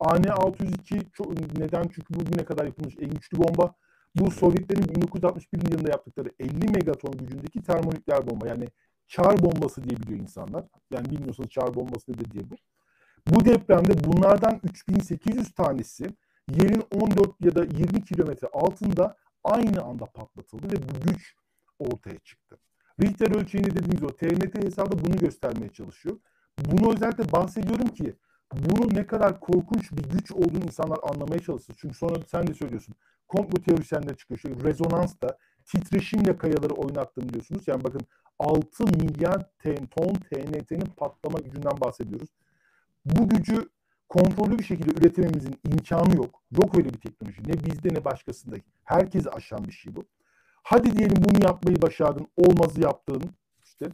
AN-602 0.00 1.10
çok, 1.12 1.58
neden? 1.58 1.82
Çünkü 1.82 2.14
bugüne 2.14 2.44
kadar 2.44 2.64
yapılmış 2.64 2.94
en 3.00 3.10
güçlü 3.10 3.38
bomba. 3.38 3.74
Bu 4.14 4.30
Sovyetlerin 4.30 4.88
1961 4.88 5.72
yılında 5.72 5.90
yaptıkları 5.90 6.32
50 6.40 6.68
megaton 6.68 7.12
gücündeki 7.12 7.62
termonükleer 7.62 8.30
bomba. 8.30 8.48
Yani 8.48 8.68
çar 9.08 9.42
bombası 9.42 9.84
diye 9.84 9.96
biliyor 9.96 10.20
insanlar. 10.20 10.64
Yani 10.92 11.10
bilmiyorsanız 11.10 11.50
çar 11.50 11.74
bombası 11.74 12.12
nedir 12.12 12.30
diye 12.30 12.44
bu. 12.50 12.54
Bu 13.26 13.44
depremde 13.44 14.04
bunlardan 14.04 14.60
3800 14.64 15.52
tanesi 15.52 16.06
yerin 16.54 16.82
14 16.94 17.44
ya 17.44 17.54
da 17.54 17.64
20 17.64 18.04
kilometre 18.04 18.48
altında 18.52 19.16
aynı 19.44 19.82
anda 19.82 20.06
patlatıldı 20.06 20.66
ve 20.72 20.76
bu 20.88 21.00
güç 21.00 21.34
ortaya 21.78 22.18
çıktı. 22.18 22.58
Richter 23.00 23.36
ölçeğini 23.36 23.70
dediğimiz 23.70 24.02
o 24.02 24.06
TNT 24.06 24.64
hesabı 24.64 25.04
bunu 25.04 25.16
göstermeye 25.16 25.72
çalışıyor. 25.72 26.16
Bunu 26.58 26.94
özellikle 26.94 27.32
bahsediyorum 27.32 27.88
ki 27.88 28.16
bunun 28.52 28.94
ne 28.94 29.06
kadar 29.06 29.40
korkunç 29.40 29.92
bir 29.92 30.02
güç 30.02 30.32
olduğunu 30.32 30.64
insanlar 30.64 30.98
anlamaya 31.02 31.38
çalışsın. 31.38 31.74
Çünkü 31.78 31.94
sonra 31.94 32.14
sen 32.26 32.46
de 32.46 32.54
söylüyorsun. 32.54 32.94
Komplo 33.28 33.62
teorisyenler 33.62 34.16
çıkıyor. 34.16 34.40
Şöyle 34.40 34.64
rezonansta 34.64 35.38
titreşimle 35.64 36.38
kayaları 36.38 36.74
oynattım 36.74 37.32
diyorsunuz. 37.32 37.68
Yani 37.68 37.84
bakın 37.84 38.00
6 38.38 38.84
milyar 38.84 39.50
ton 39.90 40.14
TNT'nin 40.14 40.92
patlama 40.96 41.38
gücünden 41.38 41.80
bahsediyoruz. 41.80 42.28
Bu 43.04 43.28
gücü 43.28 43.68
kontrollü 44.08 44.58
bir 44.58 44.64
şekilde 44.64 45.00
üretememizin 45.00 45.60
imkanı 45.64 46.16
yok. 46.16 46.42
Yok 46.62 46.78
öyle 46.78 46.88
bir 46.88 46.98
teknoloji. 46.98 47.42
Ne 47.46 47.64
bizde 47.64 47.94
ne 47.94 48.04
başkasında. 48.04 48.56
Herkesi 48.84 49.30
aşan 49.30 49.64
bir 49.64 49.72
şey 49.72 49.96
bu. 49.96 50.04
Hadi 50.62 50.96
diyelim 50.96 51.16
bunu 51.16 51.44
yapmayı 51.44 51.82
başardın, 51.82 52.26
olmazı 52.36 52.80
yaptın. 52.80 53.22
İşte 53.64 53.86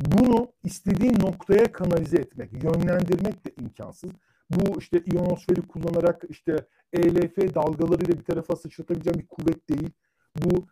bunu 0.00 0.48
istediğin 0.64 1.20
noktaya 1.20 1.72
kanalize 1.72 2.16
etmek, 2.16 2.52
yönlendirmek 2.52 3.46
de 3.46 3.50
imkansız. 3.60 4.10
Bu 4.50 4.78
işte 4.78 5.02
iyonosferi 5.12 5.62
kullanarak 5.62 6.22
işte 6.28 6.56
ELF 6.92 7.54
dalgalarıyla 7.54 8.18
bir 8.18 8.24
tarafa 8.24 8.56
sıçratabileceğin 8.56 9.18
bir 9.18 9.26
kuvvet 9.26 9.68
değil. 9.68 9.90
Bu 10.36 10.66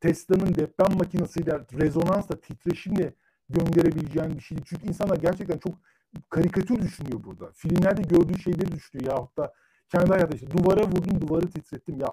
Tesla'nın 0.00 0.54
deprem 0.54 0.98
makinesiyle 0.98 1.60
rezonansla, 1.80 2.40
titreşimle 2.40 3.12
gönderebileceğin 3.48 4.36
bir 4.36 4.40
şey. 4.40 4.58
Çünkü 4.64 4.86
insanlar 4.86 5.16
gerçekten 5.16 5.58
çok 5.58 5.74
karikatür 6.28 6.82
düşünüyor 6.82 7.24
burada. 7.24 7.52
Filmlerde 7.52 8.02
gördüğü 8.02 8.38
şeyleri 8.38 8.72
düşünüyor. 8.72 9.12
Yahut 9.12 9.36
da 9.36 9.52
kendi 9.88 10.06
hayatı 10.06 10.36
işte 10.36 10.50
duvara 10.50 10.82
vurdum, 10.82 11.20
duvarı 11.20 11.50
titrettim. 11.50 12.00
Ya 12.00 12.08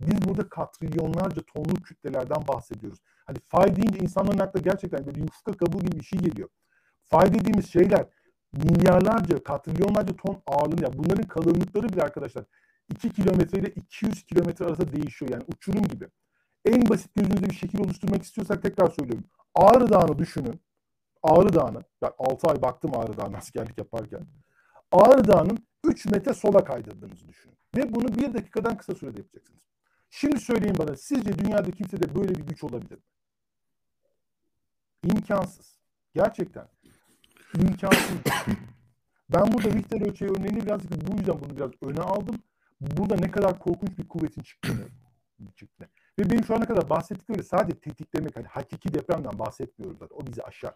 biz 0.00 0.28
burada 0.28 0.48
katrilyonlarca 0.48 1.42
tonluk 1.42 1.84
kütlelerden 1.84 2.48
bahsediyoruz. 2.48 2.98
Hani 3.26 3.38
fay 3.38 3.76
deyince 3.76 3.98
insanların 3.98 4.38
aklına 4.38 4.62
gerçekten 4.62 5.06
böyle 5.06 5.20
yufka 5.20 5.52
kabuğu 5.52 5.78
gibi 5.78 5.98
bir 5.98 6.04
şey 6.04 6.18
geliyor. 6.18 6.48
Fay 7.04 7.34
dediğimiz 7.34 7.72
şeyler 7.72 8.06
milyarlarca, 8.52 9.42
katrilyonlarca 9.44 10.16
ton 10.16 10.42
ağırlığında. 10.46 10.84
Yani 10.84 10.98
bunların 10.98 11.28
kalınlıkları 11.28 11.88
bile 11.88 12.02
arkadaşlar 12.02 12.44
2 12.88 13.10
kilometre 13.10 13.58
ile 13.58 13.68
200 13.68 14.22
kilometre 14.22 14.64
arasında 14.64 14.92
değişiyor. 14.92 15.30
Yani 15.30 15.42
uçurum 15.54 15.82
gibi. 15.84 16.08
En 16.64 16.88
basit 16.88 17.14
gözünüzde 17.14 17.50
bir 17.50 17.54
şekil 17.54 17.80
oluşturmak 17.80 18.22
istiyorsak 18.22 18.62
tekrar 18.62 18.90
söylüyorum. 18.90 19.24
Ağrı 19.54 19.90
Dağı'nı 19.90 20.18
düşünün. 20.18 20.60
Ağrı 21.22 21.54
Dağı'nı, 21.54 21.84
ben 22.02 22.10
6 22.18 22.48
ay 22.48 22.62
baktım 22.62 22.90
Ağrı 22.94 23.16
Dağı'na 23.16 23.36
askerlik 23.38 23.78
yaparken. 23.78 24.26
Ağrı 24.92 25.28
Dağı'nın 25.28 25.58
3 25.84 26.06
metre 26.06 26.34
sola 26.34 26.64
kaydırdığınızı 26.64 27.28
düşünün. 27.28 27.56
Ve 27.76 27.94
bunu 27.94 28.08
bir 28.08 28.34
dakikadan 28.34 28.76
kısa 28.76 28.94
sürede 28.94 29.18
yapacaksınız. 29.18 29.62
Şimdi 30.10 30.40
söyleyin 30.40 30.78
bana 30.78 30.96
sizce 30.96 31.38
dünyada 31.38 31.70
kimsede 31.70 32.14
böyle 32.14 32.34
bir 32.34 32.42
güç 32.42 32.64
olabilir 32.64 32.96
mi? 32.96 33.02
İmkansız. 35.04 35.78
Gerçekten. 36.14 36.68
İmkansız. 37.54 38.10
ben 39.30 39.52
burada 39.52 39.70
Richter 39.70 40.00
ölçeği 40.00 40.30
örneğini 40.30 40.66
birazcık 40.66 41.08
bu 41.08 41.16
yüzden 41.16 41.40
bunu 41.40 41.56
biraz 41.56 41.70
öne 41.82 42.00
aldım. 42.00 42.36
Burada 42.80 43.14
ne 43.14 43.30
kadar 43.30 43.58
korkunç 43.58 43.98
bir 43.98 44.08
kuvvetin 44.08 44.42
çıktığını 44.42 44.88
çıktı. 45.56 45.88
Ve 46.18 46.30
benim 46.30 46.44
şu 46.44 46.56
ana 46.56 46.64
kadar 46.64 46.90
bahsettiklerim 46.90 47.44
sadece 47.44 47.80
tetiklemek, 47.80 48.36
hani 48.36 48.46
hakiki 48.46 48.94
depremden 48.94 49.38
bahsetmiyorum 49.38 49.98
zaten. 49.98 50.16
O 50.16 50.26
bizi 50.26 50.42
aşar. 50.42 50.74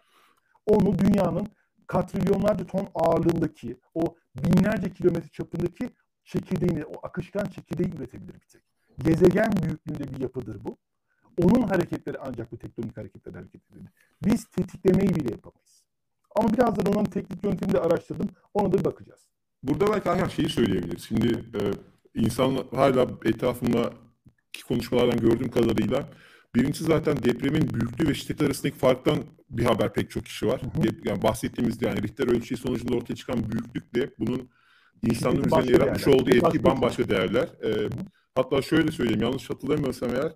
Onu 0.67 0.99
dünyanın 0.99 1.47
katrilyonlarca 1.87 2.65
ton 2.65 2.87
ağırlığındaki, 2.95 3.79
o 3.93 4.15
binlerce 4.35 4.93
kilometre 4.93 5.29
çapındaki 5.29 5.89
çekirdeğini, 6.23 6.85
o 6.85 7.07
akışkan 7.07 7.45
çekirdeği 7.45 7.95
üretebilir 7.95 8.33
bir 8.33 8.47
tek. 8.47 8.63
Gezegen 9.03 9.51
büyüklüğünde 9.63 10.13
bir 10.13 10.21
yapıdır 10.21 10.63
bu. 10.63 10.77
Onun 11.43 11.61
hareketleri 11.61 12.17
ancak 12.19 12.51
bu 12.51 12.57
tektonik 12.57 12.97
hareketler 12.97 13.33
hareket 13.33 13.71
edebilir. 13.71 13.91
Biz 14.25 14.45
tetiklemeyi 14.45 15.15
bile 15.15 15.31
yapamayız. 15.31 15.83
Ama 16.35 16.53
birazdan 16.53 16.93
onun 16.93 17.05
teknik 17.05 17.43
yöntemini 17.43 17.73
de 17.73 17.79
araştırdım. 17.79 18.29
Ona 18.53 18.73
da 18.73 18.79
bir 18.79 18.85
bakacağız. 18.85 19.27
Burada 19.63 19.93
belki 19.93 20.09
Ayhan 20.09 20.27
şeyi 20.27 20.49
söyleyebiliriz. 20.49 21.03
Şimdi 21.03 21.27
e, 21.27 21.61
insan 22.15 22.57
hala 22.75 23.07
etrafımda 23.25 23.93
konuşmalardan 24.67 25.19
gördüğüm 25.19 25.51
kadarıyla 25.51 26.09
birincisi 26.57 26.83
zaten 26.83 27.23
depremin 27.23 27.73
büyüklüğü 27.73 28.07
ve 28.07 28.13
şiddeti 28.13 28.45
arasındaki 28.45 28.77
farktan 28.77 29.17
bir 29.49 29.65
haber 29.65 29.93
pek 29.93 30.11
çok 30.11 30.25
kişi 30.25 30.47
var. 30.47 30.61
Hı 30.61 30.81
hı. 30.81 30.95
Yani 31.03 31.23
bahsettiğimiz 31.23 31.81
yani 31.81 32.03
Richter 32.03 32.27
ölçeği 32.27 32.57
sonucunda 32.57 32.95
ortaya 32.95 33.15
çıkan 33.15 33.51
büyüklükle 33.51 34.09
bunun 34.19 34.49
insanların 35.03 35.47
üzerinde 35.47 35.71
yaratmış 35.71 36.07
olduğu 36.07 36.29
etki 36.29 36.41
başka 36.41 36.63
bambaşka 36.63 37.09
değerler. 37.09 37.49
Ee, 37.63 37.89
hatta 38.35 38.61
şöyle 38.61 38.91
söyleyeyim 38.91 39.21
yanlış 39.21 39.49
hatırlamıyorsam 39.49 40.09
eğer 40.15 40.31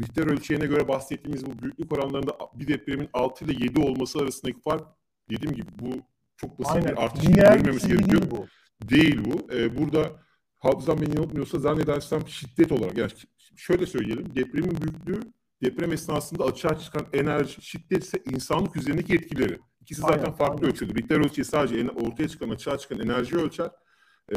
Richter 0.00 0.26
ölçeğine 0.26 0.66
göre 0.66 0.88
bahsettiğimiz 0.88 1.46
bu 1.46 1.62
büyüklük 1.62 1.92
oranlarında 1.92 2.32
bir 2.54 2.68
depremin 2.68 3.08
6 3.12 3.44
ile 3.44 3.64
7 3.64 3.80
olması 3.80 4.18
arasındaki 4.18 4.60
fark 4.60 4.86
dediğim 5.30 5.56
gibi 5.56 5.68
bu 5.78 5.90
çok 6.36 6.58
basit 6.58 6.76
Aynen. 6.76 6.88
bir 6.88 7.02
artış 7.02 7.24
görmemiz 7.24 7.86
gerekiyor. 7.86 8.22
Değil 8.22 8.30
bu. 8.30 8.46
Değil 8.88 9.20
bu. 9.24 9.52
Ee, 9.54 9.78
burada 9.78 10.12
hafızam 10.58 11.00
beni 11.00 11.16
yanıltmıyorsa 11.16 11.58
zannedersem 11.58 12.28
şiddet 12.28 12.72
olarak 12.72 12.98
yani 12.98 13.10
şöyle 13.56 13.86
söyleyelim 13.86 14.34
depremin 14.34 14.76
büyüklüğü 14.82 15.20
deprem 15.64 15.92
esnasında 15.92 16.44
açığa 16.44 16.78
çıkan 16.78 17.06
enerji 17.12 17.62
şiddet 17.62 18.04
ise 18.04 18.18
insanlık 18.30 18.76
üzerindeki 18.76 19.14
etkileri. 19.14 19.58
İkisi 19.80 20.00
zaten 20.00 20.18
aynen, 20.18 20.32
farklı 20.32 20.56
aynen. 20.56 20.70
ölçüdür. 20.70 20.94
Richter 20.94 21.16
ölçeği 21.16 21.44
sadece 21.44 21.90
ortaya 21.90 22.28
çıkan 22.28 22.48
açığa 22.48 22.78
çıkan 22.78 23.00
enerji 23.00 23.36
ölçer. 23.36 23.70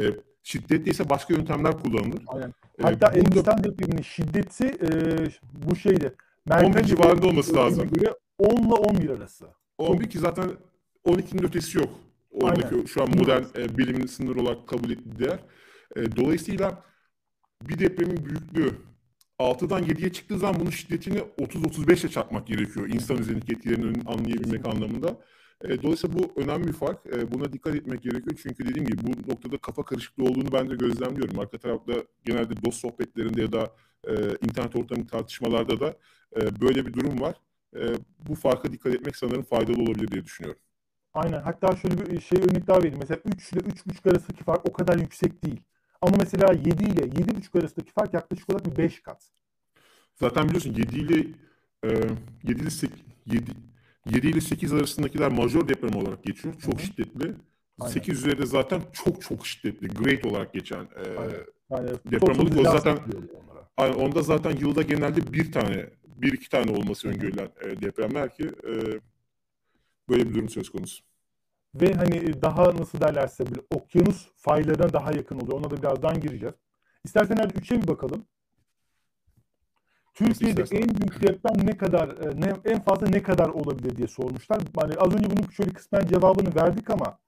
şiddetli 0.42 0.90
ise 0.90 1.10
başka 1.10 1.34
yöntemler 1.34 1.78
kullanılır. 1.78 2.22
Aynen. 2.26 2.48
Ee, 2.78 2.82
Hatta 2.82 3.12
e, 3.12 3.20
Hindistan 3.20 3.64
depreminin 3.64 4.02
şiddeti 4.02 4.66
e, 4.66 4.90
bu 5.52 5.76
şeydi. 5.76 6.14
11 6.50 6.84
civarında 6.84 7.26
olması 7.26 7.54
lazım. 7.54 7.90
Göre 7.90 8.14
10 8.38 8.56
ile 8.56 8.74
11 8.74 9.10
arası. 9.10 9.46
11 9.78 10.10
ki 10.10 10.18
zaten 10.18 10.50
12'nin 11.06 11.42
ötesi 11.42 11.78
yok. 11.78 11.90
Oradaki 12.30 12.74
Aynen. 12.74 12.84
şu 12.84 13.02
an 13.02 13.08
modern 13.16 13.42
e, 13.56 13.78
bilimin 13.78 14.06
sınır 14.06 14.36
olarak 14.36 14.68
kabul 14.68 14.90
ettiği 14.90 15.18
değer. 15.18 15.38
E, 15.96 16.16
dolayısıyla 16.16 16.84
bir 17.62 17.78
depremin 17.78 18.24
büyüklüğü 18.24 18.72
6'dan 19.38 19.82
7'ye 19.82 20.12
çıktığı 20.12 20.38
zaman 20.38 20.60
bunun 20.60 20.70
şiddetini 20.70 21.18
30-35'e 21.18 22.08
çarpmak 22.10 22.46
gerekiyor. 22.46 22.88
İnsan 22.88 23.18
üzerindeki 23.18 23.52
etkilerini 23.52 24.02
anlayabilmek 24.06 24.66
anlamında. 24.66 25.16
E, 25.64 25.82
dolayısıyla 25.82 26.18
bu 26.18 26.40
önemli 26.40 26.68
bir 26.68 26.72
fark. 26.72 27.06
E, 27.06 27.32
buna 27.32 27.52
dikkat 27.52 27.74
etmek 27.74 28.02
gerekiyor. 28.02 28.40
Çünkü 28.42 28.68
dediğim 28.68 28.86
gibi 28.86 29.02
bu 29.06 29.30
noktada 29.30 29.58
kafa 29.58 29.84
karışıklığı 29.84 30.24
olduğunu 30.24 30.52
ben 30.52 30.70
de 30.70 30.74
gözlemliyorum. 30.74 31.38
Arka 31.38 31.58
tarafta 31.58 31.92
genelde 32.24 32.64
dost 32.64 32.80
sohbetlerinde 32.80 33.42
ya 33.42 33.52
da 33.52 33.72
e, 34.08 34.12
internet 34.42 34.76
ortamı 34.76 35.06
tartışmalarda 35.06 35.80
da 35.80 35.96
e, 36.36 36.60
böyle 36.60 36.86
bir 36.86 36.92
durum 36.92 37.20
var. 37.20 37.34
E, 37.76 37.80
bu 38.28 38.34
farka 38.34 38.72
dikkat 38.72 38.94
etmek 38.94 39.16
sanırım 39.16 39.42
faydalı 39.42 39.82
olabilir 39.82 40.08
diye 40.08 40.24
düşünüyorum. 40.24 40.60
Aynen. 41.14 41.42
Hatta 41.42 41.76
şöyle 41.76 42.06
bir 42.06 42.20
şey 42.20 42.38
örnek 42.38 42.66
daha 42.66 42.78
vereyim. 42.78 42.98
Mesela 43.00 43.20
3 43.24 43.52
ile 43.52 43.60
3,5 43.60 44.10
arasındaki 44.10 44.44
fark 44.44 44.68
o 44.68 44.72
kadar 44.72 44.98
yüksek 44.98 45.44
değil. 45.44 45.60
Ama 46.02 46.16
mesela 46.16 46.52
7 46.52 46.68
ile 46.84 47.00
7,5 47.00 47.60
arasındaki 47.60 47.92
fark 47.92 48.14
yaklaşık 48.14 48.50
olarak 48.50 48.66
bir 48.66 48.76
5 48.76 49.02
kat. 49.02 49.22
Zaten 50.14 50.44
biliyorsun 50.44 50.74
7 50.74 50.98
ile 50.98 51.26
e, 51.84 51.88
7 52.44 52.62
ile 52.62 52.70
8, 52.70 52.98
7, 53.26 53.50
7 54.10 54.26
ile 54.26 54.40
8 54.40 54.72
arasındakiler 54.72 55.32
majör 55.32 55.68
deprem 55.68 55.96
olarak 55.96 56.24
geçiyor. 56.24 56.54
Çok 56.60 56.74
Hı-hı. 56.74 56.86
şiddetli. 56.86 57.34
Aynen. 57.80 57.92
8 57.92 58.18
üzerinde 58.18 58.46
zaten 58.46 58.82
çok 58.92 59.22
çok 59.22 59.46
şiddetli. 59.46 59.88
Great 59.88 60.26
olarak 60.26 60.52
geçen 60.52 60.82
e, 60.82 61.16
Aynen. 61.70 61.96
deprem 62.10 62.40
oluyor. 62.40 62.60
O 62.60 62.62
zaten 62.62 62.98
yani 63.78 63.94
onda 63.94 64.22
zaten 64.22 64.56
yılda 64.56 64.82
genelde 64.82 65.32
bir 65.32 65.52
tane, 65.52 65.90
bir 66.16 66.32
iki 66.32 66.48
tane 66.48 66.70
olması 66.70 67.08
öngörülen 67.08 67.48
e, 67.60 67.82
depremler 67.82 68.34
ki 68.34 68.44
e, 68.44 68.72
böyle 70.08 70.28
bir 70.28 70.34
durum 70.34 70.48
söz 70.48 70.70
konusu 70.70 71.07
ve 71.74 71.92
hani 71.94 72.42
daha 72.42 72.64
nasıl 72.64 73.00
derlerse 73.00 73.46
böyle 73.46 73.60
okyanus 73.74 74.28
faylarına 74.36 74.92
daha 74.92 75.12
yakın 75.12 75.40
oluyor. 75.40 75.58
Ona 75.58 75.70
da 75.70 75.76
birazdan 75.76 76.20
gireceğiz. 76.20 76.54
İstersen 77.04 77.36
hadi 77.36 77.54
3'e 77.54 77.82
bir 77.82 77.88
bakalım. 77.88 78.24
Türkiye'de 80.14 80.62
en 80.62 80.88
büyük 80.88 81.22
deprem 81.22 81.66
ne 81.66 81.76
kadar 81.76 82.08
e, 82.08 82.40
ne, 82.40 82.72
en 82.72 82.80
fazla 82.80 83.06
ne 83.06 83.22
kadar 83.22 83.48
olabilir 83.48 83.96
diye 83.96 84.08
sormuşlar. 84.08 84.60
Hani 84.80 84.94
az 84.94 85.14
önce 85.14 85.30
bunun 85.30 85.50
şöyle 85.50 85.72
kısmen 85.72 86.06
cevabını 86.06 86.54
verdik 86.54 86.90
ama 86.90 87.18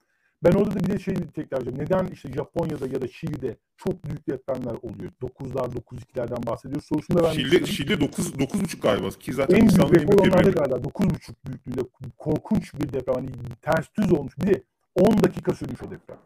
ben 0.44 0.52
orada 0.52 0.74
da 0.74 0.80
bir 0.80 0.90
de 0.90 0.98
şey 0.98 1.14
tekrarlayacağım. 1.14 1.78
Neden 1.78 2.06
işte 2.06 2.32
Japonya'da 2.32 2.86
ya 2.86 3.02
da 3.02 3.08
Şili'de 3.08 3.56
çok 3.76 4.04
büyük 4.04 4.28
depremler 4.28 4.72
oluyor? 4.82 5.12
9'lar, 5.22 5.74
9-2'lerden 5.74 6.46
bahsediyoruz. 6.46 6.86
Sorusunu 6.86 7.18
da 7.18 7.22
ben 7.22 7.32
Şili, 7.32 7.66
Şili 7.66 8.00
9, 8.00 8.34
9,5 8.34 8.80
galiba. 8.80 9.08
Ki 9.08 9.32
zaten 9.32 9.56
en 9.56 9.68
büyük 9.68 9.92
deprem 9.92 10.32
onlarda 10.32 10.50
galiba 10.50 10.76
9,5 10.76 11.34
büyüklüğünde 11.46 11.80
korkunç 12.18 12.74
bir 12.74 12.92
deprem. 12.92 13.14
Hani 13.14 13.30
ters 13.62 13.86
düz 13.98 14.12
olmuş. 14.12 14.38
Bir 14.38 14.46
de 14.46 14.62
10 14.94 15.22
dakika 15.22 15.52
sürmüş 15.52 15.82
o 15.82 15.90
deprem. 15.90 16.18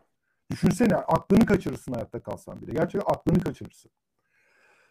Düşünsene 0.51 0.97
aklını 0.97 1.47
kaçırırsın 1.47 1.93
hayatta 1.93 2.23
kalsan 2.23 2.63
bile. 2.63 2.73
Gerçekten 2.73 3.13
aklını 3.15 3.41
kaçırırsın. 3.41 3.91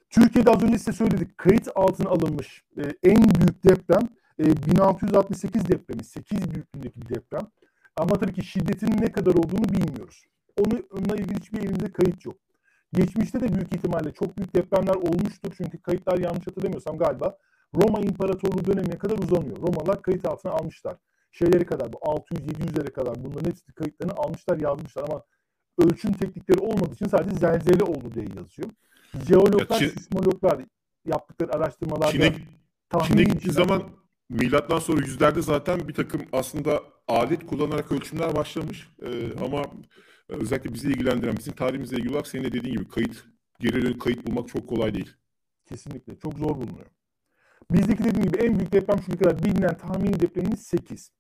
Türkiye'de 0.10 0.52
az 0.52 0.64
önce 0.64 0.78
size 0.78 0.92
söyledik. 0.94 1.38
Kayıt 1.38 1.68
altına 1.76 2.10
alınmış 2.10 2.64
e, 2.78 2.82
en 3.04 3.18
büyük 3.18 3.64
deprem 3.64 4.10
e, 4.40 4.44
1668 4.44 5.68
depremi. 5.68 6.04
8 6.04 6.52
büyüklüğündeki 6.52 7.02
bir 7.02 7.16
deprem. 7.16 7.48
Ama 7.98 8.20
tabii 8.20 8.34
ki 8.34 8.46
şiddetinin 8.46 9.02
ne 9.02 9.12
kadar 9.12 9.32
olduğunu 9.32 9.64
bilmiyoruz. 9.64 10.26
Onu, 10.60 10.82
onunla 10.92 11.16
ilgili 11.16 11.36
hiçbir 11.36 11.60
elimizde 11.60 11.92
kayıt 11.92 12.26
yok. 12.26 12.36
Geçmişte 12.94 13.42
de 13.42 13.56
büyük 13.56 13.76
ihtimalle 13.76 14.12
çok 14.12 14.38
büyük 14.38 14.56
depremler 14.56 14.96
olmuştur. 14.96 15.54
Çünkü 15.58 15.82
kayıtlar 15.82 16.18
yanlış 16.18 16.48
hatırlamıyorsam 16.48 16.98
galiba 16.98 17.38
Roma 17.76 18.00
İmparatorluğu 18.00 18.66
dönemine 18.66 18.98
kadar 18.98 19.18
uzanıyor. 19.18 19.58
Romalılar 19.58 20.02
kayıt 20.02 20.26
altına 20.26 20.52
almışlar. 20.52 20.96
Şeyleri 21.32 21.66
kadar 21.66 21.94
bu 21.94 21.98
600-700'lere 21.98 22.92
kadar 22.92 23.24
bunların 23.24 23.50
hepsi 23.50 23.74
kayıtlarını 23.74 24.14
almışlar 24.14 24.60
yazmışlar 24.60 25.04
ama 25.04 25.24
ölçüm 25.78 26.14
teknikleri 26.14 26.60
olmadığı 26.60 26.94
için 26.94 27.08
sadece 27.08 27.36
zelzele 27.36 27.84
oldu 27.84 28.12
diye 28.16 28.26
yazıyor. 28.26 28.70
Jeologlar, 29.28 29.80
Çin, 29.80 29.90
sismologlar 29.90 30.66
yaptıkları 31.06 31.56
araştırmalarda 31.56 32.12
Çin'e, 32.12 32.34
Çin'e 33.08 33.24
gittiği 33.24 33.52
zaman 33.52 33.84
milattan 34.30 34.80
sonra 34.80 35.02
yüzlerde 35.06 35.42
zaten 35.42 35.88
bir 35.88 35.94
takım 35.94 36.22
aslında 36.34 36.80
alet 37.08 37.46
kullanarak 37.46 37.92
ölçümler 37.92 38.36
başlamış. 38.36 38.88
Ee, 39.06 39.34
ama 39.46 39.64
özellikle 40.30 40.74
bizi 40.74 40.88
ilgilendiren, 40.88 41.38
bizim 41.38 41.54
tarihimizle 41.54 41.98
ilgili 41.98 42.12
olarak 42.12 42.28
senin 42.28 42.44
de 42.44 42.54
dediğin 42.54 42.76
gibi 42.76 42.88
kayıt, 42.88 43.26
geri 43.60 43.82
dönük 43.82 44.02
kayıt 44.02 44.28
bulmak 44.28 44.48
çok 44.48 44.70
kolay 44.70 44.94
değil. 44.94 45.14
Kesinlikle. 45.66 46.20
Çok 46.20 46.34
zor 46.38 46.56
bulunuyor. 46.56 46.86
Bizdeki 47.72 48.04
dediğim 48.04 48.26
gibi 48.26 48.38
en 48.38 48.60
büyük 48.60 48.74
deprem 48.74 49.02
şu 49.06 49.18
kadar 49.18 49.44
bilinen 49.44 49.78
tahmini 49.78 50.20
depremimiz 50.20 50.64
8. 50.64 51.12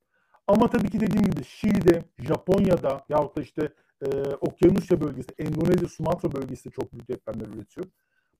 Ama 0.47 0.69
tabii 0.69 0.89
ki 0.89 0.99
dediğim 0.99 1.25
gibi 1.25 1.43
Şili'de, 1.43 2.03
Japonya'da 2.19 3.05
yahut 3.09 3.37
da 3.37 3.41
işte 3.41 3.73
e, 4.01 4.07
Okyanusya 4.41 5.01
bölgesi, 5.01 5.27
Endonezya, 5.37 5.87
Sumatra 5.89 6.31
bölgesi 6.31 6.65
de 6.65 6.69
çok 6.69 6.93
büyük 6.93 7.07
depremler 7.07 7.47
üretiyor. 7.47 7.87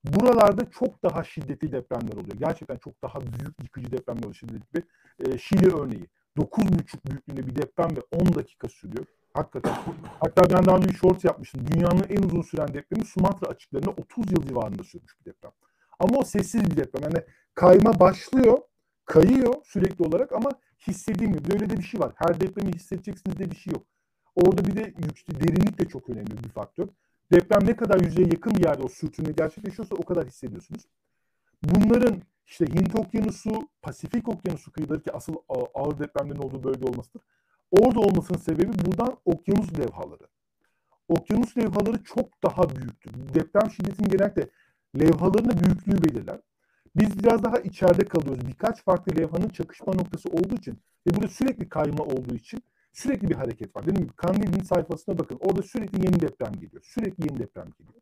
Buralarda 0.03 0.71
çok 0.71 1.03
daha 1.03 1.23
şiddetli 1.23 1.71
depremler 1.71 2.13
oluyor. 2.13 2.37
Gerçekten 2.39 2.77
çok 2.77 3.01
daha 3.01 3.21
büyük 3.21 3.63
yıkıcı 3.63 3.91
depremler 3.91 4.23
oluyor 4.23 4.35
şiddetli. 4.35 4.83
E, 5.19 5.37
Şili 5.37 5.75
örneği. 5.75 6.07
9,5 6.37 7.05
büyüklüğünde 7.05 7.47
bir 7.47 7.55
deprem 7.55 7.89
ve 7.97 8.01
10 8.11 8.35
dakika 8.35 8.69
sürüyor. 8.69 9.05
Hakikaten. 9.33 9.75
Hatta 10.19 10.57
ben 10.57 10.65
daha 10.65 10.77
önce 10.77 10.93
short 10.93 11.23
yapmıştım. 11.23 11.61
Dünyanın 11.67 12.05
en 12.09 12.23
uzun 12.23 12.41
süren 12.41 12.67
depremi 12.73 13.05
Sumatra 13.05 13.47
açıklarında 13.47 13.89
30 13.89 14.31
yıl 14.31 14.47
civarında 14.47 14.83
sürmüş 14.83 15.19
bir 15.19 15.25
deprem. 15.25 15.51
Ama 15.99 16.17
o 16.17 16.23
sessiz 16.23 16.71
bir 16.71 16.77
deprem. 16.77 17.03
Yani 17.03 17.25
kayma 17.53 17.99
başlıyor, 17.99 18.57
kayıyor 19.05 19.53
sürekli 19.63 20.05
olarak 20.05 20.31
ama 20.31 20.49
hissedilmiyor. 20.87 21.51
Böyle 21.51 21.69
de 21.69 21.77
bir 21.77 21.83
şey 21.83 21.99
var. 21.99 22.11
Her 22.15 22.41
depremi 22.41 22.73
hissedeceksiniz 22.73 23.39
de 23.39 23.51
bir 23.51 23.55
şey 23.55 23.73
yok. 23.73 23.85
Orada 24.35 24.65
bir 24.65 24.75
de 24.75 24.93
derinlik 25.29 25.79
de 25.79 25.85
çok 25.85 26.09
önemli 26.09 26.43
bir 26.43 26.49
faktör. 26.49 26.87
Deprem 27.31 27.65
ne 27.65 27.75
kadar 27.75 27.99
yüzeye 27.99 28.27
yakın 28.27 28.55
bir 28.55 28.63
yerde 28.63 28.83
o 28.83 28.87
sürtünme 28.87 29.31
gerçekleşiyorsa 29.31 29.95
o 29.95 30.05
kadar 30.05 30.27
hissediyorsunuz. 30.27 30.81
Bunların 31.63 32.21
işte 32.47 32.65
Hint 32.65 32.95
Okyanusu, 32.99 33.69
Pasifik 33.81 34.27
Okyanusu 34.27 34.71
kıyıları 34.71 35.01
ki 35.01 35.11
asıl 35.13 35.35
ağır 35.73 35.99
depremlerin 35.99 36.41
olduğu 36.41 36.63
bölge 36.63 36.85
olmasıdır. 36.85 37.21
Orada 37.71 37.99
olmasının 37.99 38.37
sebebi 38.37 38.85
buradan 38.85 39.17
okyanus 39.25 39.79
levhaları. 39.79 40.27
Okyanus 41.07 41.57
levhaları 41.57 42.03
çok 42.03 42.43
daha 42.43 42.75
büyüktür. 42.75 43.11
Deprem 43.33 43.71
şiddetinin 43.71 44.09
genellikle 44.09 44.49
levhaların 44.99 45.59
büyüklüğü 45.59 46.03
belirler. 46.03 46.39
Biz 46.95 47.19
biraz 47.19 47.43
daha 47.43 47.57
içeride 47.57 48.05
kalıyoruz. 48.05 48.47
Birkaç 48.47 48.83
farklı 48.83 49.15
levhanın 49.17 49.49
çakışma 49.49 49.93
noktası 49.93 50.29
olduğu 50.29 50.55
için 50.55 50.79
ve 51.07 51.15
burada 51.15 51.27
sürekli 51.27 51.69
kayma 51.69 52.03
olduğu 52.03 52.35
için 52.35 52.63
sürekli 52.93 53.29
bir 53.29 53.35
hareket 53.35 53.75
var. 53.75 53.83
Dediğim 53.83 54.07
gibi 54.07 54.15
Kandil'in 54.15 54.63
sayfasına 54.63 55.19
bakın. 55.19 55.37
Orada 55.41 55.61
sürekli 55.61 56.05
yeni 56.05 56.21
deprem 56.21 56.53
geliyor. 56.53 56.83
Sürekli 56.83 57.29
yeni 57.29 57.39
deprem 57.39 57.67
geliyor. 57.79 58.01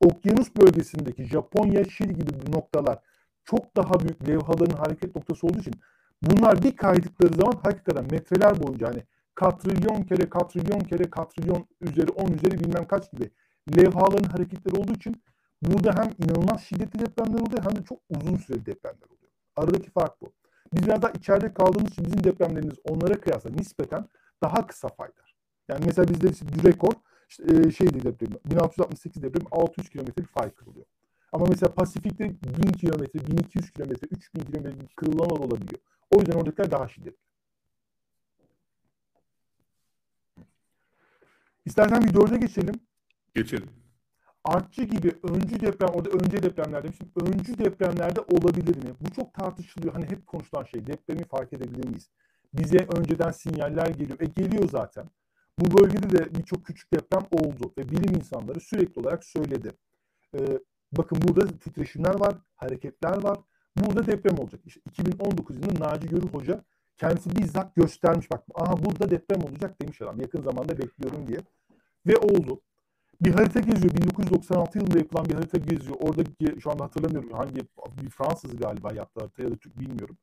Okyanus 0.00 0.56
bölgesindeki 0.56 1.24
Japonya, 1.24 1.84
Şili 1.84 2.14
gibi 2.14 2.52
noktalar 2.52 2.98
çok 3.44 3.76
daha 3.76 4.00
büyük 4.00 4.28
levhaların 4.28 4.76
hareket 4.76 5.16
noktası 5.16 5.46
olduğu 5.46 5.58
için 5.58 5.74
bunlar 6.22 6.62
bir 6.62 6.76
kaydıkları 6.76 7.34
zaman 7.34 7.60
hakikaten 7.62 8.04
metreler 8.10 8.62
boyunca 8.62 8.88
hani 8.88 9.02
katrilyon 9.34 10.02
kere 10.02 10.30
katrilyon 10.30 10.80
kere 10.80 11.10
katrilyon 11.10 11.66
üzeri 11.80 12.10
10 12.10 12.32
üzeri 12.32 12.60
bilmem 12.60 12.86
kaç 12.86 13.12
gibi 13.12 13.30
levhaların 13.76 14.30
hareketleri 14.30 14.80
olduğu 14.80 14.92
için 14.92 15.22
burada 15.62 15.92
hem 15.92 16.10
inanılmaz 16.18 16.60
şiddetli 16.62 16.98
depremler 16.98 17.40
oluyor 17.40 17.64
hem 17.64 17.76
de 17.76 17.84
çok 17.84 17.98
uzun 18.10 18.36
süreli 18.36 18.66
depremler 18.66 19.06
oluyor. 19.06 19.32
Aradaki 19.56 19.90
fark 19.90 20.20
bu. 20.20 20.32
Biz 20.72 20.86
biraz 20.86 21.02
daha 21.02 21.10
içeride 21.10 21.54
kaldığımız 21.54 21.90
için 21.90 22.04
bizim 22.04 22.24
depremlerimiz 22.24 22.78
onlara 22.84 23.20
kıyasla 23.20 23.50
nispeten 23.50 24.04
daha 24.42 24.66
kısa 24.66 24.88
faylar. 24.88 25.34
Yani 25.68 25.84
mesela 25.86 26.08
bizde 26.08 26.28
işte 26.30 26.46
rekor 26.64 26.92
işte, 27.28 27.44
e, 27.44 27.70
şeydi 27.70 28.02
deprem, 28.02 28.32
1668 28.46 29.22
deprem 29.22 29.46
600 29.50 29.88
kilometrelik 29.88 30.30
fay 30.30 30.50
kırılıyor. 30.50 30.86
Ama 31.34 31.46
mesela 31.48 31.74
Pasifik'te 31.74 32.24
1000 32.24 32.72
kilometre, 32.72 33.26
1200 33.26 33.70
kilometre, 33.70 34.06
3000 34.10 34.40
kilometre 34.40 34.86
kırılmalar 34.96 35.30
olabiliyor. 35.30 35.80
O 36.10 36.18
yüzden 36.20 36.32
oradakiler 36.32 36.70
daha 36.70 36.88
şiddetli. 36.88 37.24
İstersen 41.64 42.02
bir 42.02 42.14
dörde 42.14 42.36
geçelim. 42.36 42.74
Geçelim. 43.34 43.68
Artçı 44.44 44.82
gibi 44.82 45.12
öncü 45.22 45.60
deprem, 45.60 45.88
orada 45.88 46.10
önce 46.10 46.42
depremler 46.42 46.82
demiştim. 46.82 47.12
Öncü 47.20 47.58
depremlerde 47.58 48.20
olabilir 48.20 48.76
mi? 48.76 48.94
Bu 49.00 49.10
çok 49.10 49.34
tartışılıyor. 49.34 49.94
Hani 49.94 50.04
hep 50.04 50.26
konuşulan 50.26 50.64
şey. 50.64 50.86
Depremi 50.86 51.24
fark 51.24 51.52
edebilir 51.52 51.88
miyiz? 51.88 52.10
Bize 52.54 52.78
önceden 52.78 53.30
sinyaller 53.30 53.86
geliyor. 53.86 54.20
E 54.20 54.24
geliyor 54.24 54.68
zaten. 54.68 55.10
Bu 55.58 55.78
bölgede 55.78 56.10
de 56.10 56.34
birçok 56.34 56.66
küçük 56.66 56.92
deprem 56.92 57.26
oldu 57.30 57.72
ve 57.78 57.88
bilim 57.88 58.14
insanları 58.14 58.60
sürekli 58.60 59.00
olarak 59.00 59.24
söyledi. 59.24 59.72
Ee, 60.34 60.58
bakın 60.96 61.18
burada 61.22 61.46
titreşimler 61.46 62.20
var, 62.20 62.34
hareketler 62.56 63.22
var. 63.22 63.38
Burada 63.76 64.06
deprem 64.06 64.38
olacak. 64.38 64.60
İşte 64.66 64.80
2019 64.90 65.56
yılında 65.56 65.88
Naci 65.88 66.08
Görür 66.08 66.28
Hoca 66.32 66.64
kendisi 66.98 67.36
bizzat 67.36 67.76
göstermiş. 67.76 68.30
Bak 68.30 68.44
aha 68.54 68.84
burada 68.84 69.10
deprem 69.10 69.42
olacak 69.42 69.82
demiş 69.82 70.02
adam. 70.02 70.20
Yakın 70.20 70.42
zamanda 70.42 70.78
bekliyorum 70.78 71.26
diye. 71.26 71.38
Ve 72.06 72.16
oldu. 72.16 72.60
Bir 73.20 73.34
harita 73.34 73.60
geziyor. 73.60 73.94
1996 73.94 74.78
yılında 74.78 74.98
yapılan 74.98 75.24
bir 75.24 75.34
harita 75.34 75.58
geziyor. 75.58 75.96
Oradaki 76.00 76.60
şu 76.60 76.70
anda 76.70 76.84
hatırlamıyorum 76.84 77.32
hangi 77.32 77.60
bir 78.02 78.10
Fransız 78.10 78.56
galiba 78.56 78.94
yaptı 78.94 79.20
harita 79.20 79.42
ya 79.42 79.50
da 79.50 79.56
Türk 79.56 79.78
bilmiyorum. 79.78 80.16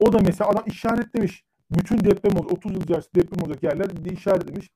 O 0.00 0.12
da 0.12 0.18
mesela 0.18 0.50
adam 0.50 0.64
işaretlemiş. 0.66 1.44
Bütün 1.70 1.98
deprem 2.04 2.36
olacak, 2.36 2.52
30 2.52 2.72
yıl 2.72 2.82
içerisinde 2.82 3.14
deprem 3.14 3.42
olacak 3.42 3.62
yerler 3.62 4.04
de 4.04 4.10
işaretlemiş. 4.10 4.70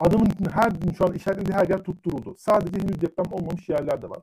Adamın 0.00 0.28
her 0.52 0.70
gün 0.70 0.92
şu 0.92 1.04
an 1.04 1.12
işaretlediği 1.12 1.56
her 1.56 1.68
yer 1.68 1.82
tutturuldu. 1.82 2.34
Sadece 2.38 2.80
henüz 2.80 3.00
deprem 3.00 3.32
olmamış 3.32 3.68
yerler 3.68 4.02
de 4.02 4.10
var. 4.10 4.18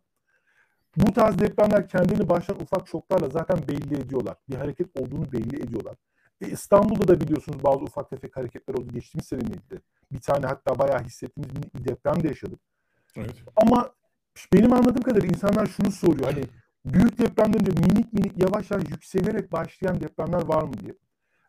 Bu 0.97 1.13
tarz 1.13 1.39
depremler 1.39 1.87
kendini 1.87 2.29
baştan 2.29 2.61
ufak 2.61 2.87
şoklarla 2.87 3.29
zaten 3.29 3.57
belli 3.67 4.01
ediyorlar. 4.01 4.37
Bir 4.49 4.55
hareket 4.55 4.87
olduğunu 4.99 5.31
belli 5.31 5.63
ediyorlar. 5.63 5.95
E 6.41 6.47
İstanbul'da 6.47 7.07
da 7.07 7.21
biliyorsunuz 7.21 7.63
bazı 7.63 7.79
ufak 7.79 8.09
tefek 8.09 8.37
hareketler 8.37 8.73
oldu. 8.73 8.87
Geçtiğimiz 8.93 9.27
senemeydi. 9.27 9.81
Bir 10.11 10.21
tane 10.21 10.47
hatta 10.47 10.79
bayağı 10.79 11.03
hissettiğimiz 11.03 11.55
bir 11.55 11.85
deprem 11.85 12.23
de 12.23 12.27
yaşadık. 12.27 12.59
Evet. 13.15 13.35
Ama 13.55 13.91
benim 14.53 14.73
anladığım 14.73 15.03
kadarıyla 15.03 15.29
insanlar 15.29 15.65
şunu 15.65 15.91
soruyor. 15.91 16.33
Hani 16.33 16.43
büyük 16.85 17.19
depremden 17.19 17.65
de 17.65 17.71
minik 17.71 18.13
minik 18.13 18.37
yavaş 18.37 18.71
yavaş 18.71 18.89
yükselerek 18.89 19.51
başlayan 19.51 20.01
depremler 20.01 20.45
var 20.45 20.63
mı 20.63 20.73
diye. 20.73 20.95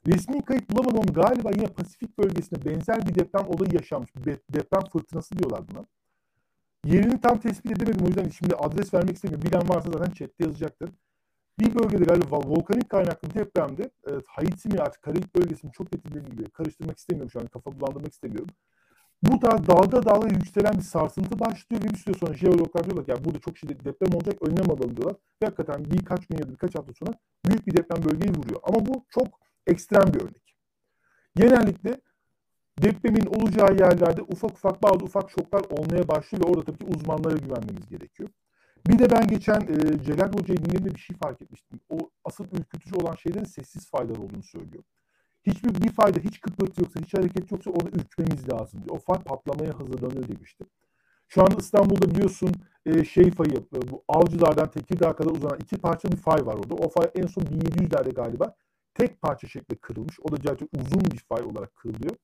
Resmi 0.07 0.45
kayıt 0.45 0.71
bulamadım 0.71 1.01
ama 1.01 1.23
galiba 1.23 1.51
yine 1.51 1.67
Pasifik 1.67 2.19
bölgesinde 2.19 2.65
benzer 2.65 3.07
bir 3.07 3.15
deprem 3.15 3.47
olayı 3.49 3.75
yaşanmış. 3.75 4.11
Deprem 4.55 4.83
fırtınası 4.93 5.39
diyorlar 5.39 5.61
buna. 5.69 5.87
Yerini 6.85 7.21
tam 7.21 7.41
tespit 7.41 7.73
edemedim 7.73 8.05
o 8.05 8.09
yüzden 8.09 8.29
şimdi 8.29 8.55
adres 8.55 8.95
vermek 8.95 9.17
istemiyorum. 9.17 9.51
Bilen 9.51 9.69
varsa 9.69 9.91
zaten 9.93 10.13
chatte 10.13 10.45
yazacaktır. 10.45 10.91
Bir 11.59 11.75
bölgede 11.75 12.05
galiba 12.05 12.39
volkanik 12.39 12.91
kaynaklı 12.91 13.31
bir 13.31 13.35
depremde 13.35 13.91
evet, 14.07 14.25
Haiti 14.27 14.69
mi 14.69 14.79
artık 14.79 15.03
Karayip 15.03 15.35
bölgesini 15.35 15.73
çok 15.73 15.93
net 15.93 16.05
gibi 16.05 16.45
karıştırmak 16.45 16.99
istemiyorum 16.99 17.31
şu 17.31 17.41
an 17.41 17.47
kafa 17.47 17.81
bulandırmak 17.81 18.13
istemiyorum. 18.13 18.49
Bu 19.23 19.43
da 19.43 19.67
dalga 19.67 20.05
dalga 20.05 20.29
yükselen 20.29 20.75
bir 20.75 20.83
sarsıntı 20.83 21.41
başlıyor 21.41 21.83
ve 21.85 21.89
bir 21.89 21.99
süre 21.99 22.19
sonra 22.19 22.35
jeologlar 22.35 22.85
diyorlar 22.85 23.05
ki 23.05 23.11
yani 23.11 23.25
burada 23.25 23.39
çok 23.39 23.59
şiddetli 23.59 23.85
deprem 23.85 24.15
olacak 24.15 24.35
önlem 24.43 24.71
alalım 24.71 24.97
diyorlar. 24.97 25.17
Ve 25.43 25.47
hakikaten 25.47 25.85
birkaç 25.85 26.27
gün 26.27 26.39
ya 26.39 26.47
da 26.47 26.51
birkaç 26.51 26.75
hafta 26.75 26.93
sonra 26.93 27.13
büyük 27.47 27.67
bir 27.67 27.77
deprem 27.77 28.05
bölgeyi 28.05 28.35
vuruyor. 28.35 28.61
Ama 28.63 28.87
bu 28.87 29.05
çok 29.09 29.27
ekstrem 29.67 30.15
bir 30.15 30.21
örnek. 30.21 30.57
Genellikle 31.37 32.01
depremin 32.79 33.27
olacağı 33.27 33.77
yerlerde 33.77 34.23
ufak 34.23 34.51
ufak 34.51 34.83
bazı 34.83 35.05
ufak 35.05 35.31
şoklar 35.31 35.61
olmaya 35.71 36.09
başlıyor 36.09 36.45
ve 36.45 36.51
orada 36.51 36.65
tabii 36.65 36.79
ki 36.79 36.87
uzmanlara 36.97 37.37
güvenmemiz 37.37 37.89
gerekiyor. 37.89 38.29
Bir 38.87 38.99
de 38.99 39.11
ben 39.11 39.27
geçen 39.27 39.61
e, 39.61 40.05
Celal 40.05 40.33
Hoca'yı 40.33 40.59
dinlediğimde 40.59 40.95
bir 40.95 41.01
şey 41.01 41.17
fark 41.17 41.43
etmiştim. 41.43 41.81
O 41.89 42.11
asıl 42.25 42.45
ürkütücü 42.45 42.97
olan 42.97 43.15
şeylerin 43.15 43.45
sessiz 43.45 43.91
faylar 43.91 44.17
olduğunu 44.17 44.43
söylüyor. 44.43 44.85
Hiçbir 45.47 45.83
bir 45.83 45.93
fayda, 45.93 46.21
hiç 46.21 46.41
kıpırtı 46.41 46.81
yoksa, 46.81 47.01
hiç 47.01 47.15
hareket 47.15 47.53
yoksa 47.53 47.71
orada 47.71 47.89
ürkmemiz 47.89 48.53
lazım 48.53 48.85
diyor. 48.85 48.97
O 48.97 48.99
fay 48.99 49.19
patlamaya 49.19 49.79
hazırlanıyor 49.79 50.29
demişti. 50.29 50.65
Şu 51.29 51.43
anda 51.43 51.55
İstanbul'da 51.59 52.11
biliyorsun 52.11 52.53
e, 52.87 53.05
şey 53.05 53.31
fayı, 53.31 53.53
e, 53.53 53.91
bu 53.91 54.05
Avcılar'dan 54.09 54.71
Tekirdağ'a 54.71 55.17
kadar 55.17 55.31
uzanan 55.31 55.59
iki 55.61 55.77
parça 55.77 56.09
bir 56.13 56.17
fay 56.17 56.47
var 56.47 56.55
orada. 56.55 56.75
O 56.75 56.89
fay 56.89 57.11
en 57.15 57.27
son 57.27 57.43
1700'lerde 57.43 58.15
galiba 58.15 58.55
tek 58.95 59.23
parça 59.23 59.49
şeklinde 59.49 59.81
kırılmış. 59.81 60.21
O 60.21 60.33
da 60.33 60.37
gerçekten 60.37 60.81
uzun 60.81 61.01
bir 61.01 61.19
fay 61.19 61.43
olarak 61.43 61.75
kırılıyor. 61.75 62.17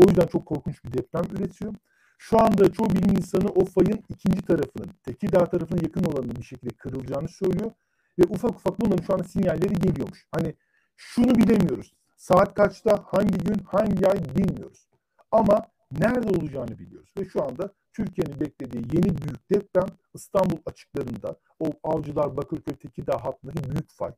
O 0.00 0.08
yüzden 0.08 0.26
çok 0.26 0.46
korkunç 0.46 0.84
bir 0.84 0.92
deprem 0.92 1.24
üretiyor. 1.36 1.74
Şu 2.18 2.40
anda 2.40 2.72
çoğu 2.72 2.90
bilim 2.90 3.16
insanı 3.16 3.48
o 3.48 3.64
fayın 3.64 4.04
ikinci 4.08 4.42
tarafının, 4.42 4.90
Tekirdağ 5.02 5.44
tarafına 5.44 5.78
yakın 5.82 6.04
olanın 6.04 6.36
bir 6.36 6.42
şekilde 6.42 6.70
kırılacağını 6.70 7.28
söylüyor. 7.28 7.70
Ve 8.18 8.22
ufak 8.28 8.50
ufak 8.50 8.80
bunların 8.80 9.04
şu 9.04 9.14
anda 9.14 9.24
sinyalleri 9.24 9.74
geliyormuş. 9.74 10.26
Hani 10.32 10.54
şunu 10.96 11.34
bilemiyoruz. 11.34 11.94
Saat 12.16 12.54
kaçta, 12.54 13.04
hangi 13.06 13.38
gün, 13.38 13.58
hangi 13.66 14.08
ay 14.08 14.18
bilmiyoruz. 14.36 14.88
Ama 15.30 15.66
nerede 15.98 16.28
olacağını 16.38 16.78
biliyoruz. 16.78 17.10
Ve 17.18 17.24
şu 17.24 17.44
anda 17.44 17.72
Türkiye'nin 17.92 18.40
beklediği 18.40 18.84
yeni 18.96 19.18
büyük 19.18 19.50
deprem 19.50 19.86
İstanbul 20.14 20.58
açıklarında 20.66 21.36
o 21.60 21.66
Avcılar, 21.84 22.36
Bakırköy, 22.36 22.74
Tekirdağ 22.74 23.24
hattındaki 23.24 23.70
büyük 23.70 23.90
fay. 23.92 24.12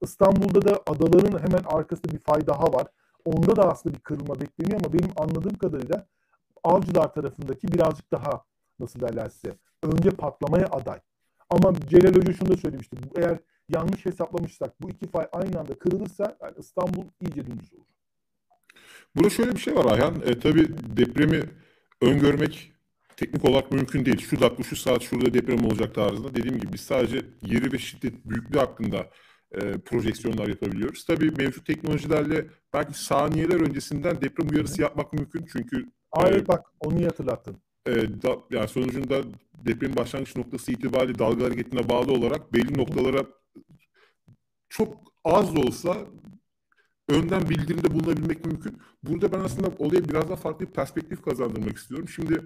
İstanbul'da 0.00 0.62
da 0.62 0.82
adaların 0.86 1.38
hemen 1.38 1.62
arkasında 1.66 2.12
bir 2.12 2.18
fay 2.18 2.46
daha 2.46 2.72
var. 2.72 2.86
Onda 3.28 3.56
da 3.56 3.70
aslında 3.70 3.94
bir 3.94 4.00
kırılma 4.00 4.40
bekleniyor 4.40 4.80
ama 4.84 4.92
benim 4.92 5.10
anladığım 5.16 5.54
kadarıyla 5.54 6.06
Avcılar 6.64 7.14
tarafındaki 7.14 7.68
birazcık 7.68 8.12
daha 8.12 8.44
nasıl 8.80 9.00
derler 9.00 9.28
size 9.28 9.54
önce 9.82 10.10
patlamaya 10.10 10.66
aday. 10.66 11.00
Ama 11.50 11.72
Celal 11.88 12.14
Hoca 12.14 12.32
şunu 12.32 12.48
da 12.48 12.56
söylemişti. 12.56 12.96
Eğer 13.16 13.38
yanlış 13.68 14.06
hesaplamışsak 14.06 14.82
bu 14.82 14.90
iki 14.90 15.08
fay 15.08 15.26
aynı 15.32 15.60
anda 15.60 15.78
kırılırsa 15.78 16.36
yani 16.42 16.54
İstanbul 16.58 17.04
iyice 17.20 17.46
dümdüz 17.46 17.72
olur. 17.72 17.84
Burada 19.16 19.30
şöyle 19.30 19.52
bir 19.52 19.60
şey 19.60 19.76
var 19.76 19.92
Ayhan. 19.92 20.14
E, 20.26 20.38
tabii 20.38 20.68
depremi 20.96 21.42
öngörmek 22.00 22.72
teknik 23.16 23.44
olarak 23.44 23.72
mümkün 23.72 24.04
değil. 24.04 24.18
Şu 24.18 24.40
dakika 24.40 24.62
şu 24.62 24.76
saat 24.76 25.02
şurada 25.02 25.34
deprem 25.34 25.64
olacak 25.64 25.94
tarzında. 25.94 26.34
Dediğim 26.34 26.60
gibi 26.60 26.72
biz 26.72 26.80
sadece 26.80 27.22
yeri 27.42 27.72
ve 27.72 27.78
şiddet 27.78 28.24
büyüklüğü 28.24 28.58
hakkında 28.58 29.06
e, 29.52 29.78
projeksiyonlar 29.78 30.48
yapabiliyoruz. 30.48 31.04
Tabii 31.04 31.30
mevcut 31.30 31.66
teknolojilerle 31.66 32.46
belki 32.74 33.04
saniyeler 33.04 33.60
öncesinden 33.60 34.20
deprem 34.20 34.48
uyarısı 34.48 34.82
yapmak 34.82 35.12
mümkün. 35.12 35.46
Çünkü 35.52 35.86
Hayır 36.10 36.42
e, 36.42 36.48
bak 36.48 36.66
onu 36.80 37.04
hatırlattın. 37.04 37.56
E, 37.86 37.92
da, 37.92 38.36
yani 38.50 38.68
sonucunda 38.68 39.22
depremin 39.64 39.96
başlangıç 39.96 40.36
noktası 40.36 40.72
itibariyle 40.72 41.18
dalga 41.18 41.44
hareketine 41.44 41.88
bağlı 41.88 42.12
olarak 42.12 42.52
belli 42.52 42.78
noktalara 42.78 43.26
çok 44.68 44.96
az 45.24 45.56
da 45.56 45.60
olsa 45.60 45.96
önden 47.08 47.48
bildirimde 47.48 47.94
bulunabilmek 47.94 48.46
mümkün. 48.46 48.78
Burada 49.02 49.32
ben 49.32 49.40
aslında 49.40 49.68
olaya 49.78 50.08
biraz 50.08 50.28
daha 50.28 50.36
farklı 50.36 50.66
bir 50.66 50.72
perspektif 50.72 51.22
kazandırmak 51.22 51.76
istiyorum. 51.76 52.08
Şimdi 52.08 52.42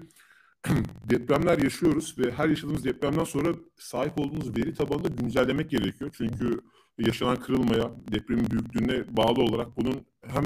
depremler 1.11 1.59
yaşıyoruz 1.59 2.19
ve 2.19 2.33
her 2.33 2.49
yaşadığımız 2.49 2.85
depremden 2.85 3.25
sonra 3.25 3.55
sahip 3.77 4.21
olduğumuz 4.21 4.57
veri 4.57 4.75
tabanını 4.75 5.09
güncellemek 5.09 5.71
gerekiyor. 5.71 6.11
Çünkü 6.17 6.61
yaşanan 6.98 7.37
kırılmaya, 7.37 7.90
depremin 8.12 8.50
büyüklüğüne 8.50 9.16
bağlı 9.16 9.42
olarak 9.42 9.76
bunun 9.76 10.07
hem 10.26 10.44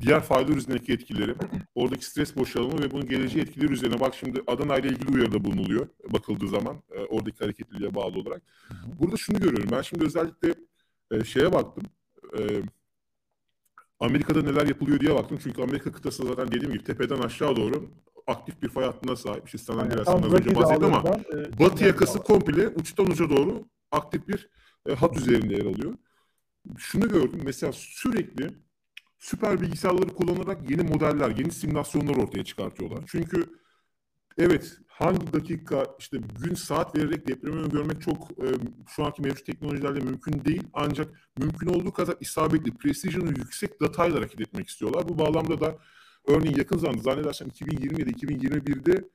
diğer 0.00 0.22
faydalar 0.22 0.56
üzerindeki 0.56 0.92
etkileri, 0.92 1.34
oradaki 1.74 2.04
stres 2.04 2.36
boşalımı 2.36 2.82
ve 2.82 2.90
bunun 2.90 3.08
geleceği 3.08 3.42
etkileri 3.42 3.72
üzerine 3.72 4.00
bak 4.00 4.14
şimdi 4.14 4.42
Adana 4.46 4.76
ile 4.76 4.88
ilgili 4.88 5.16
uyarıda 5.16 5.44
bulunuluyor 5.44 5.88
bakıldığı 6.12 6.48
zaman 6.48 6.76
e, 6.90 6.98
oradaki 6.98 7.38
hareketliliğe 7.38 7.94
bağlı 7.94 8.18
olarak. 8.18 8.42
Burada 9.00 9.16
şunu 9.16 9.38
görüyorum 9.38 9.68
ben 9.72 9.82
şimdi 9.82 10.04
özellikle 10.04 10.54
e, 11.10 11.24
şeye 11.24 11.52
baktım. 11.52 11.84
E, 12.38 12.62
Amerika'da 14.00 14.42
neler 14.42 14.66
yapılıyor 14.66 15.00
diye 15.00 15.14
baktım. 15.14 15.38
Çünkü 15.42 15.62
Amerika 15.62 15.92
kıtası 15.92 16.26
zaten 16.26 16.48
dediğim 16.48 16.72
gibi 16.72 16.84
tepeden 16.84 17.18
aşağı 17.18 17.56
doğru 17.56 17.88
aktif 18.26 18.62
bir 18.62 18.68
fay 18.68 18.84
hattına 18.84 19.16
sahip. 19.16 19.46
İşte 19.46 19.58
San 19.58 19.78
Andreas'tan 19.78 20.22
az 20.22 20.32
önce 20.32 20.54
bahsettim 20.54 20.94
ama 20.94 21.02
e, 21.08 21.58
batı 21.58 21.84
yakası 21.84 22.18
komple 22.18 22.68
uçtan 22.68 23.06
uca 23.06 23.30
doğru 23.30 23.64
aktif 23.90 24.28
bir 24.28 24.48
e, 24.88 24.94
hat 24.94 25.16
üzerinde 25.16 25.54
yer 25.54 25.66
alıyor. 25.66 25.94
Şunu 26.78 27.08
gördüm 27.08 27.40
mesela 27.44 27.72
sürekli 27.72 28.50
süper 29.18 29.60
bilgisayarları 29.60 30.08
kullanarak 30.14 30.70
yeni 30.70 30.82
modeller, 30.82 31.30
yeni 31.30 31.50
simülasyonlar 31.52 32.16
ortaya 32.16 32.44
çıkartıyorlar. 32.44 33.04
Çünkü 33.06 33.46
evet 34.38 34.78
hangi 34.88 35.32
dakika 35.32 35.86
işte 35.98 36.18
gün 36.42 36.54
saat 36.54 36.96
vererek 36.96 37.28
depremi 37.28 37.60
öngörmek 37.60 38.02
çok 38.02 38.30
e, 38.30 38.46
şu 38.88 39.04
anki 39.04 39.22
mevcut 39.22 39.46
teknolojilerle 39.46 40.00
mümkün 40.00 40.44
değil. 40.44 40.62
Ancak 40.72 41.08
mümkün 41.38 41.66
olduğu 41.68 41.92
kadar 41.92 42.14
isabetli, 42.20 42.70
precision'ı 42.74 43.28
yüksek 43.28 43.80
datayla 43.80 44.16
hareket 44.18 44.40
etmek 44.40 44.68
istiyorlar. 44.68 45.08
Bu 45.08 45.18
bağlamda 45.18 45.60
da 45.60 45.78
örneğin 46.26 46.56
yakın 46.56 46.78
zamanda 46.78 47.02
zannedersem 47.02 47.48
2020'de 47.48 48.10
2021'de 48.10 49.08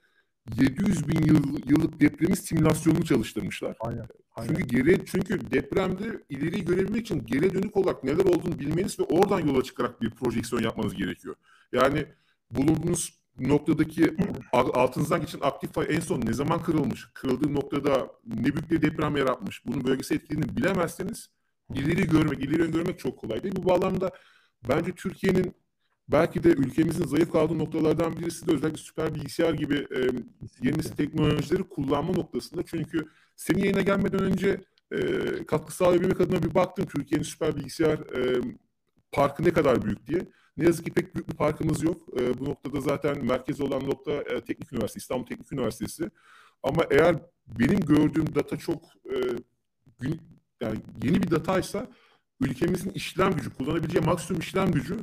700 0.59 1.07
bin 1.07 1.23
yıl, 1.23 1.69
yıllık 1.69 1.99
depremin 1.99 2.35
simülasyonunu 2.35 3.05
çalıştırmışlar. 3.05 3.75
Aynen, 3.79 4.07
aynen. 4.35 4.47
Çünkü 4.47 4.63
geri 4.63 5.05
çünkü 5.05 5.51
depremde 5.51 6.23
ileri 6.29 6.65
görebilmek 6.65 7.01
için 7.01 7.25
geri 7.25 7.53
dönük 7.53 7.77
olarak 7.77 8.03
neler 8.03 8.25
olduğunu 8.25 8.59
bilmeniz 8.59 8.99
ve 8.99 9.03
oradan 9.03 9.39
yola 9.39 9.63
çıkarak 9.63 10.01
bir 10.01 10.09
projeksiyon 10.09 10.63
yapmanız 10.63 10.93
gerekiyor. 10.93 11.35
Yani 11.71 12.05
bulunduğunuz 12.51 13.21
noktadaki 13.39 14.15
altınızdan 14.53 15.21
geçen 15.21 15.39
aktif 15.39 15.73
fay 15.73 15.85
en 15.89 15.99
son 15.99 16.21
ne 16.21 16.33
zaman 16.33 16.63
kırılmış, 16.63 17.09
kırıldığı 17.13 17.53
noktada 17.53 18.11
ne 18.25 18.43
büyük 18.43 18.71
bir 18.71 18.81
deprem 18.81 19.17
yaratmış, 19.17 19.65
bunun 19.65 19.83
bölgesel 19.83 20.15
etkilerini 20.15 20.57
bilemezseniz 20.57 21.29
ileri 21.73 22.07
görmek, 22.07 22.39
ileri 22.39 22.71
görmek 22.71 22.99
çok 22.99 23.19
kolay 23.19 23.43
değil. 23.43 23.55
Bu 23.57 23.65
bağlamda 23.65 24.11
bence 24.69 24.91
Türkiye'nin 24.91 25.55
belki 26.11 26.43
de 26.43 26.49
ülkemizin 26.49 27.05
zayıf 27.05 27.31
kaldığı 27.31 27.59
noktalardan 27.59 28.19
birisi 28.19 28.47
de 28.47 28.51
özellikle 28.51 28.77
süper 28.77 29.15
bilgisayar 29.15 29.53
gibi 29.53 29.75
e, 29.75 29.99
yeni 30.63 30.81
teknolojileri 30.81 31.63
kullanma 31.63 32.13
noktasında. 32.13 32.63
Çünkü 32.63 33.07
senin 33.35 33.59
yayına 33.59 33.81
gelmeden 33.81 34.19
önce 34.19 34.61
e, 34.91 34.99
katkı 35.45 35.75
sağlayabilmek 35.75 36.21
adına 36.21 36.43
bir 36.43 36.55
baktım 36.55 36.85
Türkiye'nin 36.85 37.23
süper 37.23 37.55
bilgisayar 37.55 37.99
e, 37.99 38.41
parkı 39.11 39.43
ne 39.43 39.53
kadar 39.53 39.85
büyük 39.85 40.07
diye. 40.07 40.21
Ne 40.57 40.65
yazık 40.65 40.85
ki 40.85 40.93
pek 40.93 41.15
büyük 41.15 41.29
bir 41.29 41.35
parkımız 41.35 41.83
yok. 41.83 42.19
E, 42.19 42.39
bu 42.39 42.45
noktada 42.45 42.81
zaten 42.81 43.25
merkez 43.25 43.61
olan 43.61 43.89
nokta 43.89 44.11
e, 44.11 44.41
Teknik 44.41 44.73
Üniversitesi, 44.73 45.03
İstanbul 45.03 45.25
Teknik 45.25 45.51
Üniversitesi. 45.51 46.09
Ama 46.63 46.83
eğer 46.91 47.15
benim 47.59 47.79
gördüğüm 47.79 48.35
data 48.35 48.57
çok 48.57 48.83
e, 48.83 49.15
gün, 49.99 50.21
yani 50.61 50.79
yeni 51.03 51.23
bir 51.23 51.31
dataysa 51.31 51.87
ülkemizin 52.41 52.89
işlem 52.89 53.33
gücü, 53.33 53.53
kullanabileceği 53.53 54.05
maksimum 54.05 54.39
işlem 54.41 54.71
gücü 54.71 54.97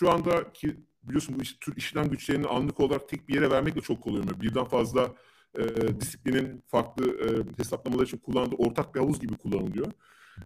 şu 0.00 0.10
anda 0.10 0.52
ki 0.52 0.76
biliyorsun 1.02 1.34
bu 1.38 1.42
iş, 1.42 1.52
tür 1.52 1.76
işlem 1.76 2.08
güçlerini 2.08 2.46
anlık 2.46 2.80
olarak 2.80 3.08
tek 3.08 3.28
bir 3.28 3.34
yere 3.34 3.50
vermek 3.50 3.76
de 3.76 3.80
çok 3.80 4.02
kolay 4.02 4.20
olmuyor. 4.20 4.40
Birden 4.40 4.64
fazla 4.64 5.14
e, 5.58 5.62
disiplinin 6.00 6.62
farklı 6.68 7.04
e, 7.04 7.58
hesaplamalar 7.58 8.04
için 8.06 8.18
kullandığı 8.18 8.54
ortak 8.54 8.94
bir 8.94 9.00
havuz 9.00 9.20
gibi 9.20 9.36
kullanılıyor. 9.36 9.86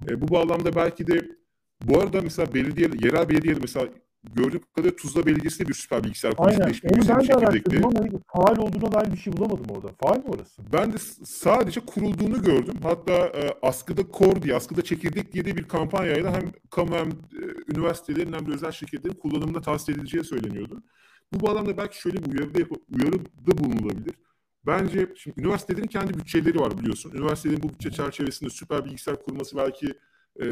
E, 0.08 0.20
bu 0.20 0.28
bağlamda 0.28 0.74
belki 0.74 1.06
de 1.06 1.28
bu 1.82 2.00
arada 2.00 2.20
mesela 2.22 2.54
belediye, 2.54 2.88
yerel 3.02 3.28
belediye 3.28 3.54
mesela 3.60 3.88
gördüğüm 4.34 4.60
kadarıyla 4.74 4.96
Tuzla 4.96 5.26
Belediyesi 5.26 5.64
de 5.64 5.68
bir 5.68 5.74
süper 5.74 6.04
bilgisayar 6.04 6.34
Aynen. 6.38 6.60
Onu 6.60 7.08
ben 7.08 7.28
de 7.28 7.34
araştırdım 7.34 7.86
ama 7.86 8.00
faal 8.26 8.56
olduğuna 8.56 8.92
dair 8.92 9.12
bir 9.12 9.16
şey 9.16 9.32
bulamadım 9.32 9.66
orada. 9.68 9.88
Faal 10.00 10.16
mi 10.16 10.24
orası? 10.26 10.62
Ben 10.72 10.92
de 10.92 10.96
sadece 11.24 11.80
kurulduğunu 11.80 12.42
gördüm. 12.42 12.74
Hatta 12.82 13.12
e, 13.12 13.54
askıda 13.62 14.02
Core 14.18 14.42
diye, 14.42 14.54
askıda 14.54 14.82
çekirdek 14.82 15.32
diye 15.32 15.44
de 15.44 15.56
bir 15.56 15.68
kampanyayla 15.68 16.32
hem 16.34 16.52
kamu 16.70 16.94
hem 16.94 17.08
e, 17.08 17.72
üniversitelerin 17.74 18.32
hem 18.32 18.46
de 18.46 18.52
özel 18.54 18.72
şirketlerin 18.72 19.14
kullanımında 19.14 19.60
tavsiye 19.60 19.96
edileceği 19.96 20.24
söyleniyordu. 20.24 20.82
Bu 21.32 21.46
bağlamda 21.46 21.76
belki 21.76 22.00
şöyle 22.00 22.24
bir 22.24 22.32
uyarıda, 22.32 22.74
uyarıda 22.90 23.58
bulunulabilir. 23.58 24.14
Bence 24.66 25.08
şimdi 25.16 25.40
üniversitelerin 25.40 25.86
kendi 25.86 26.14
bütçeleri 26.14 26.60
var 26.60 26.78
biliyorsun. 26.78 27.12
Üniversitelerin 27.14 27.62
bu 27.62 27.68
bütçe 27.68 27.90
çerçevesinde 27.90 28.50
süper 28.50 28.84
bilgisayar 28.84 29.22
kurması 29.22 29.56
belki 29.56 29.94
e, 30.42 30.44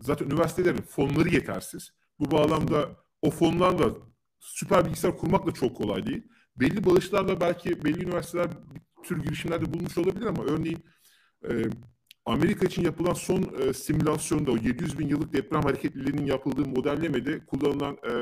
zaten 0.00 0.26
üniversitelerin 0.26 0.82
fonları 0.82 1.28
yetersiz. 1.28 1.92
Bu 2.20 2.30
bağlamda 2.30 2.88
o 3.22 3.30
fonlarla 3.30 3.90
süper 4.40 4.84
bilgisayar 4.84 5.16
kurmak 5.16 5.46
da 5.46 5.52
çok 5.52 5.76
kolay 5.76 6.06
değil. 6.06 6.22
Belli 6.56 6.84
bağışlarla 6.84 7.40
belki 7.40 7.84
belli 7.84 8.04
üniversiteler 8.04 8.48
bir 8.50 9.02
tür 9.02 9.22
girişimlerde 9.22 9.74
bulmuş 9.74 9.98
olabilir 9.98 10.26
ama 10.26 10.44
örneğin 10.44 10.84
e, 11.50 11.50
Amerika 12.26 12.66
için 12.66 12.84
yapılan 12.84 13.12
son 13.12 13.54
e, 13.58 13.72
simülasyonda 13.72 14.52
o 14.52 14.56
700 14.56 14.98
bin 14.98 15.08
yıllık 15.08 15.32
deprem 15.32 15.62
hareketliliğinin 15.62 16.26
yapıldığı 16.26 16.68
modellemede 16.68 17.46
kullanılan 17.46 17.94
e, 17.94 18.12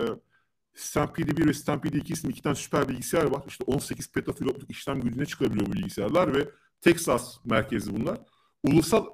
Stampede 0.74 1.36
1 1.36 1.46
ve 1.46 1.54
Stampede 1.54 1.98
2 1.98 2.12
isimli 2.12 2.32
iki 2.32 2.42
tane 2.42 2.54
süper 2.54 2.88
bilgisayar 2.88 3.24
var. 3.24 3.42
İşte 3.48 3.64
18 3.64 4.12
petafilotluk 4.12 4.70
işlem 4.70 5.00
gücüne 5.00 5.26
çıkabiliyor 5.26 5.66
bu 5.66 5.72
bilgisayarlar 5.72 6.34
ve 6.34 6.48
Texas 6.80 7.36
merkezli 7.44 8.00
bunlar. 8.00 8.18
Ulusal 8.62 9.06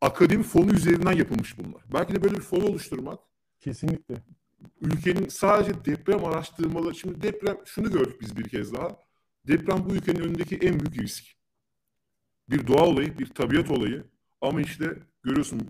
akademi 0.00 0.42
fonu 0.42 0.72
üzerinden 0.72 1.12
yapılmış 1.12 1.58
bunlar. 1.58 1.82
Belki 1.92 2.14
de 2.14 2.22
böyle 2.22 2.34
bir 2.34 2.40
fon 2.40 2.60
oluşturmak 2.60 3.18
Kesinlikle. 3.66 4.14
Ülkenin 4.80 5.28
sadece 5.28 5.84
deprem 5.84 6.24
araştırmaları, 6.24 6.94
şimdi 6.94 7.22
deprem, 7.22 7.56
şunu 7.64 7.92
gördük 7.92 8.20
biz 8.20 8.36
bir 8.36 8.48
kez 8.48 8.72
daha. 8.72 8.96
Deprem 9.48 9.84
bu 9.88 9.94
ülkenin 9.94 10.20
önündeki 10.20 10.56
en 10.56 10.80
büyük 10.80 10.98
risk. 10.98 11.24
Bir 12.50 12.66
doğa 12.66 12.86
olayı, 12.86 13.18
bir 13.18 13.26
tabiat 13.26 13.70
olayı. 13.70 14.04
Ama 14.40 14.60
işte 14.60 14.98
görüyorsun 15.22 15.60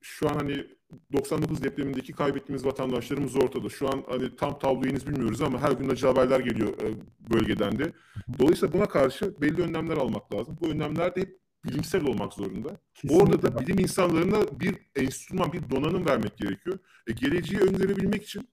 şu 0.00 0.28
an 0.28 0.34
hani 0.34 0.66
99 1.12 1.62
depremindeki 1.62 2.12
kaybettiğimiz 2.12 2.66
vatandaşlarımız 2.66 3.36
ortada. 3.36 3.68
Şu 3.68 3.88
an 3.88 4.04
hani 4.08 4.36
tam 4.36 4.58
tabloyu 4.58 4.90
henüz 4.90 5.06
bilmiyoruz 5.06 5.42
ama 5.42 5.62
her 5.62 5.72
gün 5.72 5.88
acı 5.88 6.06
haberler 6.06 6.40
geliyor 6.40 6.68
e, 6.68 6.94
bölgeden 7.30 7.78
de. 7.78 7.92
Dolayısıyla 8.38 8.72
buna 8.72 8.86
karşı 8.86 9.40
belli 9.40 9.62
önlemler 9.62 9.96
almak 9.96 10.34
lazım. 10.34 10.56
Bu 10.60 10.68
önlemler 10.68 11.14
de 11.16 11.20
hep 11.20 11.43
bilimsel 11.64 12.04
olmak 12.04 12.32
zorunda. 12.32 12.76
Kesinlikle. 12.94 13.22
Orada 13.22 13.42
da 13.42 13.60
bilim 13.60 13.78
insanlarına 13.78 14.60
bir 14.60 14.76
enstrüman, 14.96 15.52
bir 15.52 15.70
donanım 15.70 16.06
vermek 16.06 16.36
gerekiyor. 16.36 16.78
E, 17.06 17.12
geleceği 17.12 17.60
öngörebilmek 17.60 18.22
için 18.22 18.48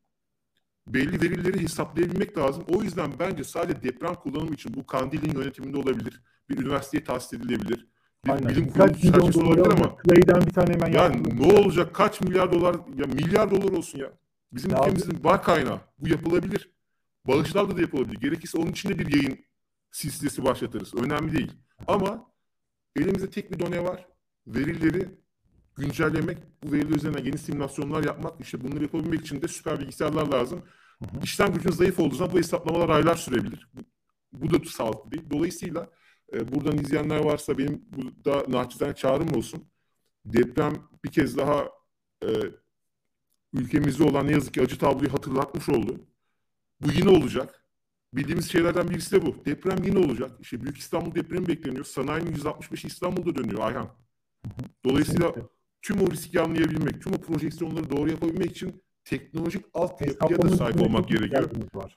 belli 0.87 1.21
verileri 1.21 1.61
hesaplayabilmek 1.61 2.37
lazım. 2.37 2.63
O 2.67 2.83
yüzden 2.83 3.11
bence 3.19 3.43
sadece 3.43 3.83
deprem 3.83 4.15
kullanımı 4.15 4.53
için 4.53 4.73
bu 4.73 4.85
Kandil'in 4.85 5.39
yönetiminde 5.39 5.77
olabilir. 5.77 6.21
Bir 6.49 6.57
üniversiteye 6.57 7.03
tahsis 7.03 7.33
edilebilir. 7.33 7.87
Bir 8.25 8.29
Aynen. 8.29 8.49
bilim 8.49 8.67
kurulu 8.69 8.93
çerçevesi 8.93 9.39
olabilir 9.39 9.65
ama 9.65 9.95
Clay'den 10.05 10.41
bir 10.47 10.53
tane 10.53 10.73
hemen 10.73 10.91
yani 10.91 11.23
ne 11.39 11.59
olacak? 11.59 11.95
Kaç 11.95 12.21
milyar 12.21 12.51
dolar 12.51 12.75
ya 12.75 13.05
milyar 13.05 13.51
dolar 13.51 13.77
olsun 13.77 13.99
ya. 13.99 14.11
Bizim 14.51 14.71
ya 14.71 14.77
ülkemizin 14.77 15.23
var 15.23 15.43
kaynağı. 15.43 15.79
Bu 15.99 16.09
yapılabilir. 16.09 16.69
Bağışlarla 17.27 17.77
da 17.77 17.81
yapılabilir. 17.81 18.19
Gerekirse 18.19 18.57
onun 18.57 18.71
için 18.71 18.89
de 18.89 18.99
bir 18.99 19.13
yayın 19.13 19.39
silsilesi 19.91 20.43
başlatırız. 20.43 20.95
Önemli 20.95 21.37
değil. 21.37 21.51
Ama 21.87 22.30
Elimizde 22.95 23.29
tek 23.29 23.51
bir 23.51 23.59
done 23.59 23.83
var. 23.83 24.07
Verileri 24.47 25.09
güncellemek, 25.77 26.37
bu 26.63 26.71
veriler 26.71 26.95
üzerine 26.95 27.21
yeni 27.21 27.37
simülasyonlar 27.37 28.03
yapmak, 28.03 28.41
işte 28.41 28.63
bunları 28.63 28.83
yapabilmek 28.83 29.21
için 29.21 29.41
de 29.41 29.47
süper 29.47 29.79
bilgisayarlar 29.79 30.27
lazım. 30.27 30.63
Hı 30.99 31.05
hı. 31.05 31.23
İşlem 31.23 31.53
gücünüz 31.53 31.75
zayıf 31.75 31.99
olduğu 31.99 32.15
zaman 32.15 32.33
bu 32.33 32.37
hesaplamalar 32.37 32.89
aylar 32.89 33.15
sürebilir. 33.15 33.69
Bu, 33.73 33.81
bu 34.33 34.63
da 34.63 34.69
sağlıklı 34.69 35.11
değil. 35.11 35.23
Dolayısıyla 35.29 35.89
e, 36.33 36.51
buradan 36.55 36.77
izleyenler 36.77 37.19
varsa 37.19 37.57
benim 37.57 37.85
burada 37.91 38.45
naçizane 38.47 38.95
çağrım 38.95 39.35
olsun. 39.35 39.65
Deprem 40.25 40.73
bir 41.03 41.11
kez 41.11 41.37
daha 41.37 41.69
e, 42.23 42.29
ülkemizde 43.53 44.03
olan 44.03 44.27
ne 44.27 44.31
yazık 44.31 44.53
ki 44.53 44.61
acı 44.61 44.77
tabloyu 44.77 45.13
hatırlatmış 45.13 45.69
oldu. 45.69 45.99
Bu 46.81 46.91
yine 46.91 47.09
olacak. 47.09 47.60
Bildiğimiz 48.13 48.51
şeylerden 48.51 48.89
birisi 48.89 49.11
de 49.11 49.25
bu. 49.25 49.45
Deprem 49.45 49.83
yine 49.83 49.99
olacak. 49.99 50.31
İşte 50.39 50.61
Büyük 50.61 50.77
İstanbul 50.77 51.15
depremi 51.15 51.47
bekleniyor. 51.47 51.85
Sanayinin 51.85 52.33
165'i 52.33 52.87
İstanbul'da 52.87 53.35
dönüyor 53.35 53.59
Ayhan. 53.59 53.89
Dolayısıyla 54.85 55.35
tüm 55.81 56.01
o 56.01 56.11
riski 56.11 56.41
anlayabilmek, 56.41 57.01
tüm 57.01 57.13
o 57.13 57.17
projeksiyonları 57.17 57.89
doğru 57.89 58.09
yapabilmek 58.09 58.51
için 58.51 58.83
teknolojik 59.05 59.65
altyapıya 59.73 60.41
da 60.41 60.49
sahip 60.49 60.81
olmak 60.81 61.07
gerekiyor. 61.07 61.49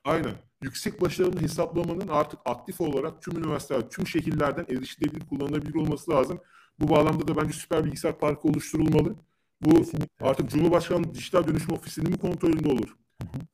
Aynen. 0.04 0.34
Yüksek 0.62 1.00
başarılı 1.00 1.40
hesaplamanın 1.40 2.08
artık 2.08 2.40
aktif 2.44 2.80
olarak 2.80 3.22
tüm 3.22 3.38
üniversiteler, 3.38 3.90
tüm 3.90 4.06
şehirlerden 4.06 4.66
erişilebilir, 4.68 5.26
kullanılabilir 5.26 5.74
olması 5.74 6.10
lazım. 6.10 6.40
Bu 6.80 6.88
bağlamda 6.88 7.28
da 7.28 7.36
bence 7.36 7.52
süper 7.52 7.84
bilgisayar 7.84 8.18
parkı 8.18 8.48
oluşturulmalı. 8.48 9.16
Bu 9.60 9.76
Kesinlikle. 9.76 10.26
artık 10.26 10.50
Cumhurbaşkanlığı 10.50 11.14
Dijital 11.14 11.46
Dönüşüm 11.46 11.74
Ofisi'nin 11.74 12.10
mi 12.10 12.18
kontrolünde 12.18 12.68
olur? 12.68 12.96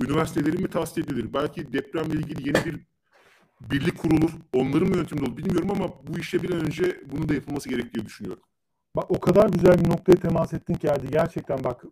Üniversitelerin 0.03 0.63
mi 0.63 0.71
tahsis 0.71 0.99
edilir? 0.99 1.35
Belki 1.35 1.73
depremle 1.73 2.15
ilgili 2.15 2.49
yeni 2.49 2.65
bir 2.65 2.81
birlik 3.61 3.99
kurulur. 3.99 4.31
Onların 4.55 4.89
mı 4.89 4.97
yönetimde 4.97 5.23
olur 5.23 5.37
bilmiyorum 5.37 5.71
ama 5.71 5.89
bu 6.09 6.19
işe 6.19 6.43
bir 6.43 6.51
an 6.51 6.67
önce 6.67 7.01
bunun 7.13 7.29
da 7.29 7.35
yapılması 7.35 7.69
gerektiği 7.69 8.07
düşünüyorum. 8.07 8.43
Bak 8.97 9.11
o 9.11 9.21
kadar 9.21 9.49
güzel 9.49 9.85
bir 9.85 9.91
noktaya 9.91 10.17
temas 10.17 10.53
ettin 10.53 10.75
ki 10.75 10.87
Erdi. 10.87 11.07
Gerçekten 11.11 11.65
bak 11.65 11.85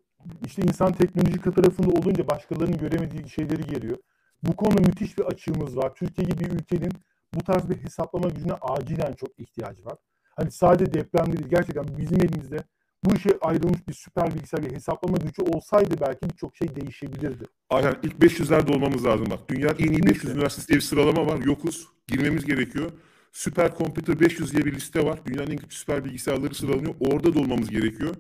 işte 0.47 0.63
insan 0.63 0.93
teknolojik 0.93 1.57
tarafında 1.57 1.89
olunca 1.89 2.29
başkalarının 2.29 2.79
göremediği 2.79 3.29
şeyleri 3.29 3.63
geliyor. 3.63 3.99
Bu 4.43 4.57
konuda 4.57 4.81
müthiş 4.81 5.19
bir 5.19 5.25
açığımız 5.25 5.77
var. 5.77 5.95
Türkiye 5.95 6.29
gibi 6.29 6.45
bir 6.45 6.51
ülkenin 6.51 6.93
bu 7.35 7.41
tarz 7.45 7.71
bir 7.71 7.77
hesaplama 7.77 8.29
gücüne 8.29 8.53
acilen 8.53 9.13
çok 9.13 9.39
ihtiyacı 9.39 9.85
var. 9.85 9.97
Hani 10.37 10.51
sadece 10.51 10.93
deprem 10.93 11.33
değil 11.33 11.49
gerçekten 11.49 11.99
bizim 11.99 12.21
elimizde 12.21 12.59
bu 13.05 13.15
işe 13.15 13.39
ayrılmış 13.41 13.89
bir 13.89 13.93
süper 13.93 14.35
bilgisayar 14.35 14.63
bir 14.63 14.75
hesaplama 14.75 15.17
gücü 15.17 15.43
olsaydı 15.43 15.95
belki 16.01 16.31
birçok 16.31 16.57
şey 16.57 16.77
değişebilirdi. 16.77 17.45
Aynen 17.71 17.97
ilk 18.03 18.15
500'lerde 18.15 18.77
olmamız 18.77 19.05
lazım 19.05 19.27
bak. 19.31 19.49
Dünyanın 19.49 19.77
en 19.79 19.93
iyi 19.93 20.07
500 20.07 20.35
üniversitesi 20.35 20.69
diye 20.69 20.77
bir 20.77 20.83
sıralama 20.83 21.27
var. 21.27 21.39
Yokuz. 21.45 21.89
Girmemiz 22.09 22.45
gerekiyor. 22.45 22.91
Süper 23.33 23.77
Computer 23.79 24.21
500 24.21 24.53
diye 24.53 24.65
bir 24.65 24.75
liste 24.75 25.05
var. 25.05 25.21
Dünyanın 25.27 25.51
en 25.51 25.57
kötü 25.57 25.77
süper 25.77 26.05
bilgisayarları 26.05 26.55
sıralanıyor. 26.55 26.95
Orada 27.01 27.35
da 27.35 27.39
olmamız 27.41 27.71
gerekiyor. 27.71 28.15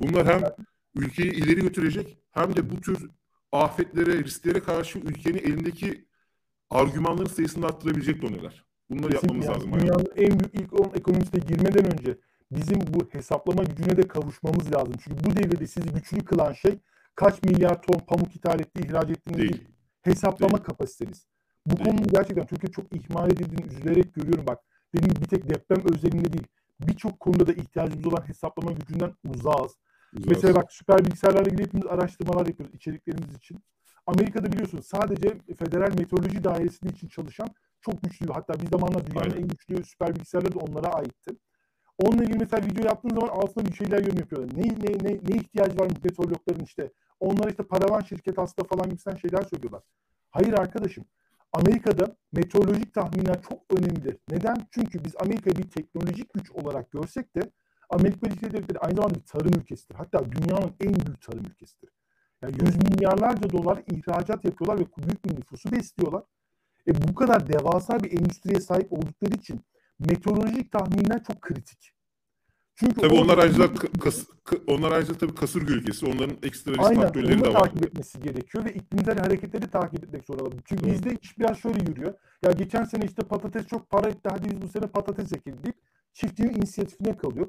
Bunlar 0.00 0.26
hem 0.26 0.42
ülkeyi 0.96 1.32
ileri 1.32 1.60
götürecek 1.60 2.18
hem 2.30 2.56
de 2.56 2.70
bu 2.70 2.80
tür 2.80 3.10
afetlere, 3.52 4.24
risklere 4.24 4.60
karşı 4.60 4.98
ülkenin 4.98 5.38
elindeki 5.38 6.04
argümanların 6.70 7.28
sayısını 7.28 7.66
arttırabilecek 7.66 8.22
doneler. 8.22 8.64
Bunları 8.90 9.12
Kesinlikle 9.12 9.46
yapmamız 9.46 9.48
lazım. 9.48 9.80
Dünyanın 9.80 10.08
en 10.16 10.40
büyük 10.40 10.54
ilk 10.54 10.80
10 10.80 10.92
ekonomisine 10.94 11.40
girmeden 11.40 11.92
önce 11.92 12.18
bizim 12.56 12.80
bu 12.80 13.08
hesaplama 13.10 13.64
gücüne 13.64 13.96
de 13.96 14.08
kavuşmamız 14.08 14.74
lazım. 14.74 14.94
Çünkü 15.04 15.24
bu 15.24 15.36
devirde 15.36 15.66
sizi 15.66 15.88
güçlü 15.88 16.24
kılan 16.24 16.52
şey 16.52 16.78
kaç 17.14 17.42
milyar 17.42 17.82
ton 17.82 17.98
pamuk 17.98 18.36
ithal 18.36 18.60
ettiği, 18.60 18.86
ihraç 18.86 19.10
ettiğiniz 19.10 19.38
değil. 19.38 19.52
değil. 19.52 19.68
Hesaplama 20.02 20.52
değil. 20.52 20.64
kapasiteniz. 20.64 21.26
Bu 21.66 21.76
değil. 21.76 21.88
konunun 21.88 22.06
gerçekten 22.06 22.46
Türkiye 22.46 22.72
çok 22.72 22.92
ihmal 22.92 23.30
edildiğini 23.30 23.66
üzülerek 23.66 24.14
görüyorum 24.14 24.44
bak. 24.46 24.58
Benim 24.94 25.10
bir 25.10 25.26
tek 25.26 25.50
deprem 25.50 25.94
özelinde 25.94 26.32
değil. 26.32 26.46
Birçok 26.80 27.20
konuda 27.20 27.46
da 27.46 27.52
ihtiyacımız 27.52 28.06
olan 28.06 28.28
hesaplama 28.28 28.72
gücünden 28.72 29.14
uzağız. 29.24 29.78
Uzağız. 30.12 30.26
Mesela 30.28 30.54
bak 30.54 30.72
süper 30.72 31.04
bilgisayarlarla 31.04 31.48
ilgili 31.48 31.62
hepimiz 31.62 31.86
araştırmalar 31.86 32.46
yapıyoruz 32.46 32.74
içeriklerimiz 32.74 33.36
için. 33.36 33.64
Amerika'da 34.06 34.52
biliyorsunuz 34.52 34.86
sadece 34.86 35.28
Federal 35.58 35.94
Meteoroloji 35.98 36.44
Dairesi'nin 36.44 36.92
için 36.92 37.08
çalışan 37.08 37.48
çok 37.80 38.02
güçlü. 38.02 38.32
Hatta 38.32 38.54
bir 38.54 38.66
zamanlar 38.66 39.06
dünyanın 39.06 39.30
Aynen. 39.30 39.42
en 39.42 39.48
güçlü 39.48 39.84
süper 39.84 40.14
bilgisayarları 40.14 40.54
da 40.54 40.58
onlara 40.58 40.88
aitti. 40.88 41.36
Onunla 41.98 42.24
ilgili 42.24 42.38
mesela 42.38 42.66
video 42.66 42.84
yaptığın 42.84 43.08
zaman 43.08 43.28
altında 43.28 43.66
bir 43.66 43.74
şeyler 43.74 43.98
yorum 43.98 44.18
yapıyorlar. 44.18 44.56
Ne, 44.56 44.62
ne, 44.62 45.08
ne, 45.08 45.20
ne 45.28 45.36
ihtiyacı 45.36 45.78
var 45.78 45.88
meteorologların 46.04 46.64
işte. 46.64 46.92
Onlara 47.20 47.50
işte 47.50 47.62
paravan 47.62 48.00
şirket 48.00 48.38
hasta 48.38 48.64
falan 48.64 48.90
gibisinden 48.90 49.16
şeyler 49.16 49.42
söylüyorlar. 49.42 49.82
Hayır 50.30 50.52
arkadaşım. 50.52 51.04
Amerika'da 51.52 52.16
meteorolojik 52.32 52.94
tahminler 52.94 53.42
çok 53.42 53.62
önemlidir. 53.78 54.16
Neden? 54.30 54.56
Çünkü 54.70 55.04
biz 55.04 55.14
Amerika'yı 55.20 55.56
bir 55.56 55.70
teknolojik 55.70 56.34
güç 56.34 56.50
olarak 56.50 56.90
görsek 56.90 57.36
de 57.36 57.40
Amerika 57.90 58.22
Birleşik 58.22 58.42
Devletleri 58.42 58.78
aynı 58.78 58.96
zamanda 58.96 59.14
bir 59.14 59.24
tarım 59.24 59.52
ülkesidir. 59.60 59.94
Hatta 59.94 60.24
dünyanın 60.32 60.72
en 60.80 60.94
büyük 60.94 61.22
tarım 61.22 61.44
ülkesidir. 61.44 61.90
Yani 62.42 62.54
yüz 62.62 62.76
milyarlarca 62.76 63.50
dolar 63.50 63.82
ihracat 63.86 64.44
yapıyorlar 64.44 64.78
ve 64.78 65.02
büyük 65.06 65.24
bir 65.24 65.36
nüfusu 65.36 65.72
besliyorlar. 65.72 66.22
E 66.88 67.08
bu 67.08 67.14
kadar 67.14 67.48
devasa 67.48 68.00
bir 68.00 68.12
endüstriye 68.12 68.60
sahip 68.60 68.92
oldukları 68.92 69.34
için 69.34 69.60
meteorolojik 69.98 70.72
tahminler 70.72 71.24
çok 71.24 71.42
kritik. 71.42 71.94
Çünkü 72.76 73.00
tabii 73.00 73.14
onlar 73.14 73.38
ayrıca 73.38 73.74
kas, 74.00 74.24
onlar 74.66 74.92
ayrıca 74.92 75.14
tabii 75.14 75.34
kasırga 75.34 75.74
ülkesi. 75.74 76.06
Onların 76.06 76.36
ekstra 76.42 76.72
risk 76.72 76.84
Aynen, 76.84 77.02
faktörleri 77.02 77.44
de 77.44 77.48
var. 77.48 77.60
takip 77.60 77.86
etmesi 77.86 78.20
gerekiyor 78.20 78.64
ve 78.64 78.72
iklimsel 78.72 79.18
hareketleri 79.18 79.70
takip 79.70 80.04
etmek 80.04 80.24
zorunda. 80.24 80.56
Çünkü 80.64 80.84
Doğru. 80.84 80.92
bizde 80.92 81.16
iş 81.22 81.38
biraz 81.38 81.58
şöyle 81.58 81.90
yürüyor. 81.90 82.14
Ya 82.42 82.52
geçen 82.52 82.84
sene 82.84 83.04
işte 83.04 83.22
patates 83.22 83.66
çok 83.66 83.90
para 83.90 84.08
etti. 84.08 84.28
Hadi 84.32 84.50
biz 84.50 84.62
bu 84.62 84.68
sene 84.68 84.86
patates 84.86 85.32
ekelim 85.32 85.58
deyip 85.64 85.76
çiftçinin 86.12 86.54
inisiyatifine 86.54 87.16
kalıyor. 87.16 87.48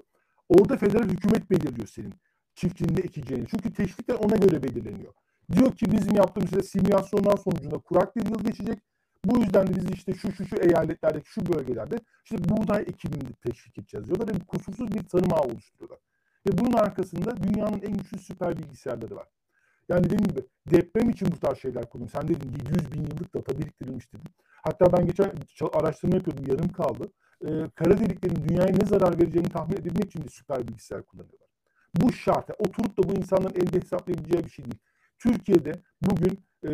Orada 0.50 0.78
federal 0.78 1.10
hükümet 1.10 1.52
belirliyor 1.52 1.88
senin 1.88 2.14
çiftçinin 2.56 2.96
ne 2.96 3.00
ekeceğini. 3.00 3.48
Çünkü 3.48 3.74
teşvikler 3.74 4.16
ona 4.16 4.36
göre 4.36 4.64
belirleniyor. 4.64 5.14
Diyor 5.52 5.76
ki 5.76 5.91
bizim 5.91 6.16
yaptığımız 6.16 6.52
işte 6.52 6.64
simülasyonlar 6.64 7.38
sonucunda 7.38 7.78
kurak 7.78 8.16
bir 8.16 8.26
yıl 8.26 8.43
geçecek 8.43 8.80
bu 9.26 9.40
yüzden 9.40 9.68
de 9.68 9.76
biz 9.76 9.92
işte 9.92 10.14
şu 10.14 10.32
şu 10.32 10.46
şu 10.46 10.56
eyaletlerdeki 10.56 11.30
şu 11.30 11.54
bölgelerde 11.54 12.00
işte 12.24 12.38
buğday 12.50 12.82
ekimini 12.82 13.34
teşvik 13.34 13.78
edeceğiz 13.78 14.08
diyorlar 14.08 14.36
ve 14.36 14.40
kusursuz 14.48 14.92
bir 14.94 15.04
tarım 15.04 15.34
ağı 15.34 15.42
oluşturuyorlar. 15.42 16.00
Ve 16.48 16.58
bunun 16.58 16.74
arkasında 16.74 17.44
dünyanın 17.44 17.82
en 17.82 17.98
güçlü 17.98 18.20
süper 18.20 18.58
bilgisayarları 18.58 19.16
var. 19.16 19.28
Yani 19.90 20.04
dediğim 20.04 20.24
gibi 20.24 20.42
deprem 20.72 21.10
için 21.10 21.28
bu 21.32 21.40
tarz 21.40 21.58
şeyler 21.58 21.90
kullanıyor. 21.90 22.12
Sen 22.12 22.28
dedin 22.28 22.52
700 22.52 22.92
bin 22.94 23.02
yıllık 23.02 23.34
data 23.34 23.60
biriktirilmiş 23.60 24.14
dedin. 24.14 24.32
Hatta 24.64 24.98
ben 24.98 25.06
geçen 25.06 25.32
araştırma 25.74 26.16
yapıyordum 26.16 26.46
yarım 26.48 26.70
kaldı. 26.70 27.12
Ee, 27.42 27.48
kara 27.76 28.00
deliklerin 28.00 28.50
dünyaya 28.50 28.76
ne 28.82 28.86
zarar 28.86 29.20
vereceğini 29.20 29.50
tahmin 29.50 29.76
edebilmek 29.76 30.06
için 30.06 30.24
de 30.24 30.30
süper 30.30 30.68
bilgisayar 30.68 31.04
kullanıyorlar. 31.04 31.50
Bu 31.96 32.14
şart. 32.14 32.50
Oturup 32.60 32.98
da 32.98 33.10
bu 33.10 33.14
insanların 33.14 33.56
elde 33.56 33.82
hesaplayabileceği 33.82 34.44
bir 34.44 34.50
şey 34.50 34.66
değil. 34.66 34.80
Türkiye'de 35.20 35.72
bugün 36.02 36.40
e, 36.66 36.70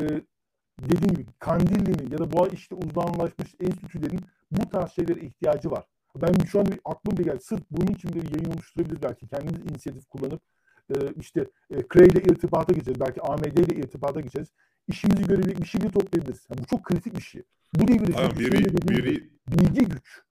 dediğim 0.90 1.16
gibi 1.16 1.32
Kandilli'nin 1.40 2.12
ya 2.12 2.18
da 2.18 2.32
bu 2.32 2.48
işte 2.48 2.76
uzmanlaşmış 2.76 3.56
enstitülerin 3.60 4.22
bu 4.52 4.70
tarz 4.70 4.92
şeylere 4.92 5.20
ihtiyacı 5.20 5.72
var. 5.72 5.86
Ben 6.16 6.46
şu 6.46 6.60
an 6.60 6.66
bir 6.66 6.80
aklım 6.86 7.18
bir 7.18 7.24
geldi. 7.24 7.40
Sırf 7.44 7.62
bunun 7.72 7.88
için 7.88 8.14
bir 8.14 8.24
yayın 8.24 8.52
oluşturabilir 8.54 9.02
belki. 9.04 9.28
Kendimiz 9.28 9.72
inisiyatif 9.72 10.06
kullanıp 10.06 10.42
e, 10.90 10.96
işte 11.20 11.46
e, 11.70 11.84
Cray 11.94 12.08
ile 12.08 12.22
irtibata 12.22 12.74
geçeceğiz. 12.74 13.00
Belki 13.00 13.22
AMD 13.22 13.58
ile 13.58 13.76
irtibata 13.76 14.20
geçeceğiz. 14.20 14.50
İşimizi 14.88 15.28
görebilecek 15.28 15.60
bir 15.60 15.66
şey 15.66 15.82
toplayabiliriz. 15.82 16.48
Yani 16.50 16.62
bu 16.64 16.66
çok 16.66 16.84
kritik 16.84 17.16
bir 17.16 17.22
şey. 17.22 17.44
Bu 17.74 17.88
devirde 17.88 18.18
Aynen, 18.18 18.40
veri, 18.40 18.66
veri, 18.90 19.30
bilgi 19.48 19.86
güç. 19.86 20.22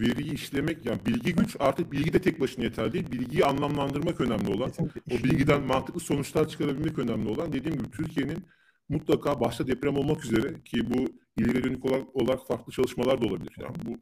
Veriyi 0.00 0.32
işlemek 0.34 0.86
yani 0.86 0.98
bilgi 1.06 1.34
güç 1.34 1.56
artık 1.58 1.92
bilgi 1.92 2.12
de 2.12 2.22
tek 2.22 2.40
başına 2.40 2.64
yeterli 2.64 2.92
değil. 2.92 3.12
Bilgiyi 3.12 3.44
anlamlandırmak 3.44 4.20
önemli 4.20 4.54
olan. 4.54 4.68
Kesinlikle. 4.68 5.00
O 5.14 5.24
bilgiden 5.24 5.62
mantıklı 5.62 6.00
sonuçlar 6.00 6.48
çıkarabilmek 6.48 6.98
önemli 6.98 7.28
olan. 7.28 7.52
Dediğim 7.52 7.78
gibi 7.78 7.90
Türkiye'nin 7.90 8.44
mutlaka 8.88 9.40
başta 9.40 9.66
deprem 9.66 9.96
olmak 9.96 10.24
üzere 10.24 10.62
ki 10.64 10.94
bu 10.94 11.06
ileri 11.36 11.64
dönük 11.64 11.84
olarak, 11.84 12.16
olarak 12.16 12.46
farklı 12.46 12.72
çalışmalar 12.72 13.22
da 13.22 13.26
olabilir. 13.26 13.54
Yani 13.58 13.76
bu 13.84 13.98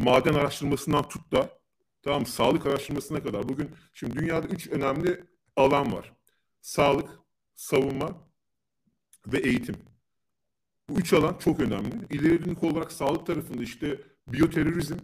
maden 0.00 0.34
araştırmasından 0.34 1.08
tut 1.08 1.32
da 1.32 1.60
tamam 2.02 2.26
sağlık 2.26 2.66
araştırmasına 2.66 3.22
kadar 3.22 3.48
bugün 3.48 3.70
şimdi 3.92 4.18
dünyada 4.18 4.46
üç 4.46 4.68
önemli 4.68 5.24
alan 5.56 5.92
var. 5.92 6.12
Sağlık, 6.60 7.08
savunma 7.54 8.30
ve 9.26 9.38
eğitim. 9.38 9.76
Bu 10.88 11.00
üç 11.00 11.12
alan 11.12 11.36
çok 11.38 11.60
önemli. 11.60 11.90
İleri 12.10 12.44
dönük 12.44 12.62
olarak 12.62 12.92
sağlık 12.92 13.26
tarafında 13.26 13.62
işte 13.62 14.00
biyoterörizm 14.28 14.96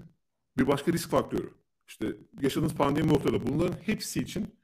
bir 0.58 0.66
başka 0.66 0.92
risk 0.92 1.10
faktörü. 1.10 1.54
İşte 1.88 2.16
yaşadığımız 2.40 2.74
pandemi 2.74 3.12
ortada. 3.12 3.46
Bunların 3.46 3.76
hepsi 3.82 4.20
için 4.20 4.54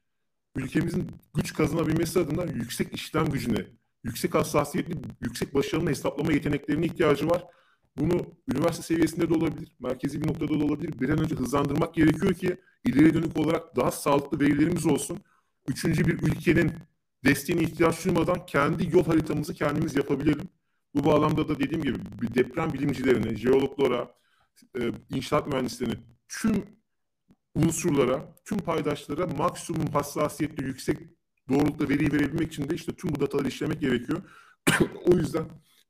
ülkemizin 0.56 1.10
güç 1.34 1.54
kazanabilmesi 1.54 2.18
adına 2.18 2.44
yüksek 2.44 2.94
işlem 2.94 3.26
gücüne 3.26 3.66
yüksek 4.04 4.34
hassasiyetli, 4.34 4.94
yüksek 5.20 5.54
başarılı 5.54 5.90
hesaplama 5.90 6.32
yeteneklerine 6.32 6.86
ihtiyacı 6.86 7.30
var. 7.30 7.44
Bunu 7.96 8.20
üniversite 8.52 8.82
seviyesinde 8.82 9.28
de 9.28 9.34
olabilir, 9.34 9.72
merkezi 9.80 10.22
bir 10.22 10.28
noktada 10.28 10.60
da 10.60 10.64
olabilir. 10.64 11.00
Bir 11.00 11.08
an 11.08 11.18
önce 11.18 11.34
hızlandırmak 11.34 11.94
gerekiyor 11.94 12.34
ki 12.34 12.56
ileri 12.84 13.14
dönük 13.14 13.38
olarak 13.38 13.76
daha 13.76 13.90
sağlıklı 13.90 14.40
verilerimiz 14.40 14.86
olsun. 14.86 15.18
Üçüncü 15.68 16.06
bir 16.06 16.22
ülkenin 16.22 16.72
desteğine 17.24 17.62
ihtiyaç 17.62 18.04
duymadan 18.04 18.46
kendi 18.46 18.96
yol 18.96 19.04
haritamızı 19.04 19.54
kendimiz 19.54 19.96
yapabilelim. 19.96 20.48
Bu 20.94 21.04
bağlamda 21.04 21.48
da 21.48 21.58
dediğim 21.58 21.82
gibi 21.82 21.98
deprem 22.34 22.72
bilimcilerine, 22.72 23.36
jeologlara, 23.36 24.14
e, 24.80 24.92
inşaat 25.10 25.46
mühendislerine, 25.46 25.94
tüm 26.28 26.64
unsurlara, 27.54 28.34
tüm 28.44 28.58
paydaşlara 28.58 29.26
maksimum 29.26 29.86
hassasiyetli 29.86 30.64
yüksek 30.64 30.98
doğrultuda 31.52 31.88
veriyi 31.88 32.12
verebilmek 32.12 32.52
için 32.52 32.70
de 32.70 32.74
işte 32.74 32.92
tüm 32.92 33.14
bu 33.14 33.20
dataları 33.20 33.48
işlemek 33.48 33.80
gerekiyor. 33.80 34.22
o 35.06 35.16
yüzden 35.16 35.44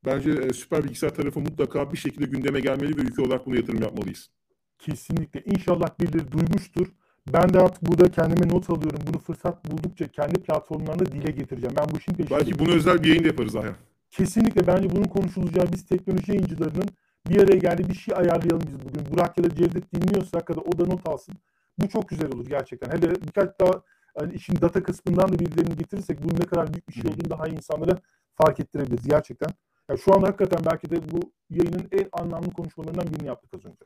bence 0.07 0.31
e, 0.31 0.53
süper 0.53 0.85
bilgisayar 0.85 1.15
tarafı 1.15 1.41
mutlaka 1.41 1.93
bir 1.93 1.99
şekilde 1.99 2.25
gündeme 2.25 2.61
gelmeli 2.61 2.97
ve 2.97 3.01
ülke 3.01 3.23
olarak 3.23 3.47
bunu 3.47 3.57
yatırım 3.57 3.83
yapmalıyız. 3.83 4.31
Kesinlikle. 4.79 5.43
İnşallah 5.45 6.01
birileri 6.01 6.33
duymuştur. 6.33 6.87
Ben 7.33 7.55
de 7.55 7.61
artık 7.61 7.83
burada 7.83 8.11
kendime 8.11 8.49
not 8.49 8.71
alıyorum. 8.71 9.01
Bunu 9.07 9.19
fırsat 9.19 9.71
buldukça 9.71 10.09
kendi 10.09 10.43
platformlarında 10.43 11.07
dile 11.07 11.33
getireceğim. 11.33 11.77
Ben 11.79 11.85
bu 11.91 11.99
işin 11.99 12.13
peşindeyim. 12.13 12.45
Belki 12.45 12.59
bunu 12.59 12.75
özel 12.75 13.03
bir 13.03 13.09
yayın 13.09 13.25
da 13.25 13.27
yaparız 13.27 13.57
Ayhan. 13.57 13.75
Kesinlikle. 14.11 14.67
Bence 14.67 14.91
bunun 14.91 15.05
konuşulacağı 15.05 15.73
biz 15.73 15.87
teknoloji 15.87 16.33
yayıncılarının 16.33 16.89
bir 17.29 17.43
araya 17.43 17.59
geldi 17.59 17.89
bir 17.89 17.95
şey 17.95 18.15
ayarlayalım 18.15 18.63
biz 18.67 18.89
bugün. 18.89 19.13
Burak 19.13 19.39
ya 19.39 19.45
da 19.45 19.55
Cevdet 19.55 19.95
dinliyorsa 19.95 20.41
kadar 20.41 20.63
o 20.63 20.79
da 20.79 20.87
not 20.87 21.09
alsın. 21.09 21.35
Bu 21.79 21.89
çok 21.89 22.09
güzel 22.09 22.33
olur 22.33 22.47
gerçekten. 22.47 22.91
Hele 22.91 23.11
birkaç 23.11 23.61
daha 23.61 23.83
yani 24.21 24.35
işin 24.35 24.61
data 24.61 24.83
kısmından 24.83 25.33
da 25.33 25.39
birilerini 25.39 25.77
getirirsek 25.77 26.23
bunun 26.23 26.41
ne 26.41 26.47
kadar 26.47 26.73
büyük 26.73 26.89
bir 26.89 26.95
şey 26.95 27.11
olduğunu 27.11 27.31
daha 27.31 27.49
iyi 27.49 27.57
insanlara 27.57 27.99
fark 28.35 28.61
ettirebiliriz 28.61 29.09
gerçekten. 29.09 29.51
Yani 29.89 30.01
şu 30.01 30.15
an 30.15 30.23
hakikaten 30.23 30.65
belki 30.71 30.91
de 30.91 31.11
bu 31.11 31.21
yayının 31.51 31.89
en 31.93 32.09
anlamlı 32.13 32.53
konuşmalarından 32.53 33.07
birini 33.07 33.29
yaptık 33.29 33.55
az 33.55 33.65
önce. 33.65 33.85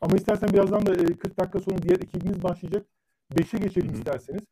Ama 0.00 0.16
istersen 0.16 0.52
birazdan 0.52 0.86
da 0.86 0.94
40 0.94 1.38
dakika 1.38 1.60
sonra 1.60 1.82
diğer 1.82 1.96
ekibimiz 1.96 2.42
başlayacak. 2.42 2.86
5'e 3.32 3.58
geçelim 3.58 3.88
Hı-hı. 3.88 3.98
isterseniz. 3.98 4.42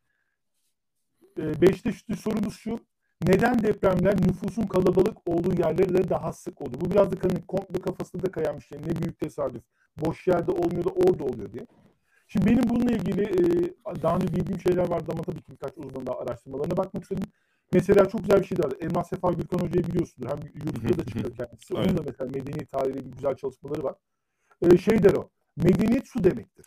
5'te 1.37 1.91
şu 1.91 2.15
sorumuz 2.15 2.57
şu. 2.57 2.79
Neden 3.27 3.63
depremler 3.63 4.15
nüfusun 4.27 4.63
kalabalık 4.63 5.17
olduğu 5.29 5.61
yerlerde 5.61 6.09
daha 6.09 6.33
sık 6.33 6.61
oldu? 6.61 6.77
Bu 6.81 6.91
biraz 6.91 7.11
da 7.11 7.15
hani 7.21 7.45
komple 7.47 7.81
kafasında 7.81 8.25
da 8.25 8.31
kayan 8.31 8.57
bir 8.57 8.63
şey. 8.63 8.79
Ne 8.79 8.95
büyük 9.01 9.19
tesadüf. 9.19 9.63
Boş 9.97 10.27
yerde 10.27 10.51
olmuyor 10.51 10.85
da 10.85 10.89
orada 10.89 11.23
oluyor 11.23 11.53
diye. 11.53 11.67
Şimdi 12.27 12.45
benim 12.45 12.69
bununla 12.69 12.91
ilgili 12.91 13.21
e, 13.21 14.01
daha 14.01 14.15
önce 14.15 14.27
bildiğim 14.27 14.59
şeyler 14.59 14.89
vardı 14.89 15.05
ama 15.13 15.23
tabii 15.23 15.41
ki 15.41 15.51
birkaç 15.51 15.71
uzman 15.77 16.07
daha 16.07 16.19
araştırmalarına 16.19 16.77
bakmak 16.77 17.03
istedim. 17.03 17.23
Mesela 17.71 18.09
çok 18.09 18.21
güzel 18.21 18.39
bir 18.39 18.45
şey 18.45 18.59
var. 18.59 18.71
Elmas 18.81 19.09
Sefa 19.09 19.31
Gürkan 19.31 19.59
Hoca'yı 19.59 19.87
biliyorsunuz. 19.87 20.31
Hem 20.31 20.37
YouTube'da 20.65 20.97
da 20.97 21.05
çıkıyor 21.05 21.35
kendisi. 21.35 21.73
Onun 21.73 21.97
da 21.97 22.01
mesela 22.05 22.31
medeniyet 22.31 22.71
tarihiyle 22.71 23.09
güzel 23.09 23.35
çalışmaları 23.35 23.83
var. 23.83 23.95
E, 24.61 24.77
şey 24.77 25.03
der 25.03 25.13
o. 25.13 25.29
Medeniyet 25.57 26.07
su 26.07 26.23
demektir. 26.23 26.65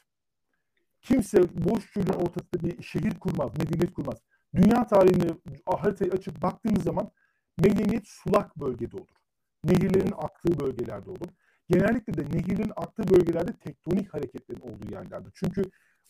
Kimse 1.02 1.42
boş 1.42 1.92
çölün 1.92 2.12
ortasında 2.12 2.62
bir 2.62 2.82
şehir 2.82 3.14
kurmaz, 3.14 3.50
medeniyet 3.58 3.94
kurmaz. 3.94 4.16
Dünya 4.54 4.86
tarihini 4.86 5.30
haritayı 5.66 6.12
açıp 6.12 6.42
baktığınız 6.42 6.82
zaman 6.82 7.10
Medeniyet 7.58 8.08
sulak 8.08 8.56
bölgede 8.56 8.96
olur. 8.96 9.16
Nehirlerin 9.64 10.12
aktığı 10.16 10.60
bölgelerde 10.60 11.10
olur. 11.10 11.28
Genellikle 11.70 12.14
de 12.14 12.36
nehirlerin 12.36 12.72
aktığı 12.76 13.08
bölgelerde 13.08 13.52
tektonik 13.52 14.14
hareketlerin 14.14 14.60
olduğu 14.60 14.92
yerlerde. 14.92 15.28
Çünkü 15.34 15.62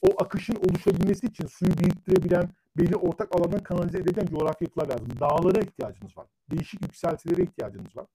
o 0.02 0.22
akışın 0.22 0.56
oluşabilmesi 0.56 1.26
için 1.26 1.46
suyu 1.46 1.72
biriktirebilen, 1.72 2.48
belli 2.76 2.96
ortak 2.96 3.36
alandan 3.36 3.62
kanalize 3.62 3.98
edebilen 3.98 4.26
coğrafi 4.26 4.64
yapılar 4.64 4.88
lazım. 4.88 5.08
Dağlara 5.20 5.60
ihtiyacınız 5.60 6.16
var. 6.16 6.26
Değişik 6.50 6.82
yükseltilere 6.82 7.42
ihtiyacınız 7.42 7.96
var. 7.96 8.06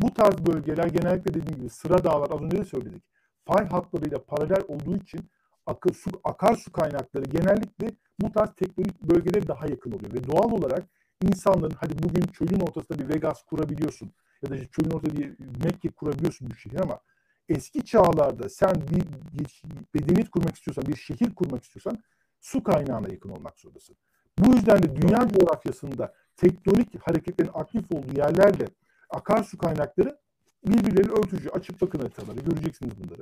Bu 0.00 0.14
tarz 0.14 0.46
bölgeler 0.46 0.84
genellikle 0.84 1.34
dediğim 1.34 1.60
gibi 1.60 1.70
sıra 1.70 2.04
dağlar 2.04 2.30
az 2.30 2.42
önce 2.42 2.56
de 2.56 2.64
söyledik. 2.64 3.02
Fay 3.44 3.68
hatlarıyla 3.68 4.24
paralel 4.24 4.62
olduğu 4.68 4.96
için 4.96 5.20
akı, 5.66 5.94
su, 5.94 6.10
akarsu 6.24 6.72
kaynakları 6.72 7.24
genellikle 7.24 7.90
bu 8.20 8.32
tarz 8.32 8.54
tektonik 8.54 9.02
bölgelere 9.02 9.48
daha 9.48 9.66
yakın 9.66 9.92
oluyor. 9.92 10.12
Ve 10.12 10.28
doğal 10.28 10.50
olarak 10.52 10.84
insanların 11.22 11.74
hadi 11.80 12.02
bugün 12.02 12.22
çölün 12.22 12.60
ortasında 12.60 12.98
bir 12.98 13.14
Vegas 13.14 13.42
kurabiliyorsun 13.42 14.10
ya 14.42 14.50
da 14.50 14.56
işte 14.56 14.68
çölün 14.72 14.90
ortasında 14.90 15.20
bir 15.20 15.34
Mekke 15.64 15.88
kurabiliyorsun 15.88 16.50
bir 16.50 16.56
şehir 16.56 16.80
ama 16.80 17.00
eski 17.48 17.84
çağlarda 17.84 18.48
sen 18.48 18.74
bir, 18.74 19.62
medeniyet 19.94 20.30
kurmak 20.30 20.56
istiyorsan, 20.56 20.86
bir 20.86 20.96
şehir 20.96 21.34
kurmak 21.34 21.64
istiyorsan 21.64 21.98
su 22.40 22.62
kaynağına 22.62 23.08
yakın 23.08 23.28
olmak 23.28 23.58
zorundasın. 23.58 23.96
Bu 24.38 24.54
yüzden 24.54 24.82
de 24.82 24.96
dünya 25.02 25.28
coğrafyasında 25.28 26.14
tektonik 26.36 27.08
hareketlerin 27.08 27.50
aktif 27.54 27.92
olduğu 27.92 28.16
yerlerle 28.16 28.66
akarsu 29.10 29.58
kaynakları 29.58 30.18
birbirlerini 30.66 31.12
örtücü. 31.12 31.48
Açıp 31.48 31.80
bakın 31.80 31.98
haritaları 31.98 32.40
göreceksiniz 32.40 32.92
bunları. 32.98 33.20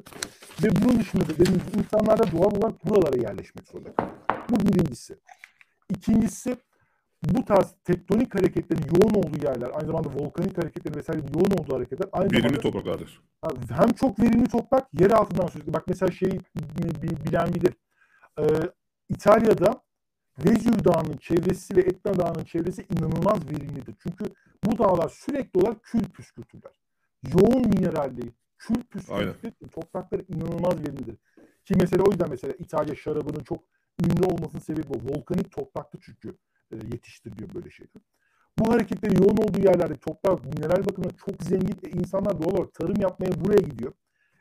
Ve 0.62 0.68
bunun 0.84 1.00
dışında 1.00 1.24
da 1.24 1.38
dediğim 1.38 1.60
gibi 1.60 1.78
insanlar 1.78 2.18
da 2.18 2.32
doğal 2.32 2.56
olarak 2.56 2.86
buralara 2.86 3.16
yerleşmek 3.16 3.68
zorunda 3.68 3.94
kalıyor. 3.94 4.16
Bu 4.50 4.60
birincisi. 4.60 5.18
İkincisi 5.90 6.56
bu 7.24 7.44
tarz 7.44 7.74
tektonik 7.84 8.34
hareketlerin 8.34 8.82
yoğun 8.82 9.14
olduğu 9.14 9.46
yerler, 9.46 9.70
aynı 9.74 9.86
zamanda 9.86 10.08
volkanik 10.08 10.58
hareketlerin 10.58 10.96
vesaire 10.96 11.20
yoğun 11.34 11.62
olduğu 11.62 11.76
hareketler 11.76 12.08
aynı 12.12 12.32
verimli 12.32 12.42
zamanda 12.42 12.60
topraklardır. 12.60 13.20
hem 13.68 13.88
çok 13.88 14.20
verimli 14.20 14.48
toprak 14.48 14.88
yer 15.00 15.10
altından 15.10 15.46
sürekli. 15.46 15.72
Bak 15.72 15.84
mesela 15.88 16.10
şey 16.10 16.30
bilen 17.26 17.54
bilir. 17.54 17.74
Ee, 18.38 18.44
İtalya'da 19.08 19.82
Vezüv 20.44 20.84
Dağı'nın 20.84 21.16
çevresi 21.16 21.76
ve 21.76 21.80
Etna 21.80 22.18
Dağı'nın 22.18 22.44
çevresi 22.44 22.86
inanılmaz 22.96 23.50
verimlidir. 23.50 23.94
Çünkü 23.98 24.24
bu 24.64 24.78
dağlar 24.78 25.08
sürekli 25.08 25.60
olarak 25.60 25.82
kül 25.82 26.04
püskürtürler. 26.04 26.72
Yoğun 27.34 27.68
mineralli, 27.68 28.32
kül 28.58 28.82
püskürtür 28.82 29.68
toprakları 29.72 30.24
inanılmaz 30.28 30.80
verimlidir. 30.80 31.16
Ki 31.64 31.74
mesela 31.80 32.02
o 32.02 32.10
yüzden 32.10 32.30
mesela 32.30 32.54
İtalya 32.58 32.94
şarabının 32.94 33.44
çok 33.44 33.58
ünlü 34.04 34.26
olmasının 34.26 34.62
sebebi 34.62 34.88
bu. 34.88 35.12
Volkanik 35.12 35.52
topraklı 35.52 35.98
çünkü 36.02 36.36
e, 36.72 36.76
yetiştiriliyor 36.76 37.54
böyle 37.54 37.70
şeyler. 37.70 38.02
Bu 38.58 38.72
hareketlerin 38.72 39.22
yoğun 39.22 39.36
olduğu 39.36 39.60
yerlerde 39.60 39.94
toprak 39.94 40.44
mineral 40.44 40.86
bakımından 40.86 41.16
çok 41.26 41.42
zengin 41.42 41.78
ve 41.84 41.90
insanlar 41.90 42.42
doğal 42.42 42.52
olarak 42.52 42.74
tarım 42.74 43.00
yapmaya 43.00 43.44
buraya 43.44 43.60
gidiyor. 43.60 43.92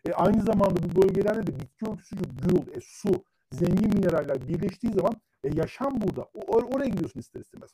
E, 0.06 0.14
aynı 0.14 0.42
zamanda 0.42 0.76
bu 0.76 1.02
bölgelerde 1.02 1.48
de 1.48 1.60
bitki 1.60 1.92
örtüsü 1.92 2.16
gürül, 2.16 2.78
e, 2.78 2.80
su, 2.82 3.26
zengin 3.52 3.94
mineraller 3.94 4.48
birleştiği 4.48 4.94
zaman 4.94 5.14
e, 5.44 5.50
yaşam 5.54 6.02
burada. 6.02 6.30
O, 6.34 6.58
oraya 6.58 6.90
gidiyorsun 6.90 7.20
ister 7.20 7.42
istemez. 7.42 7.72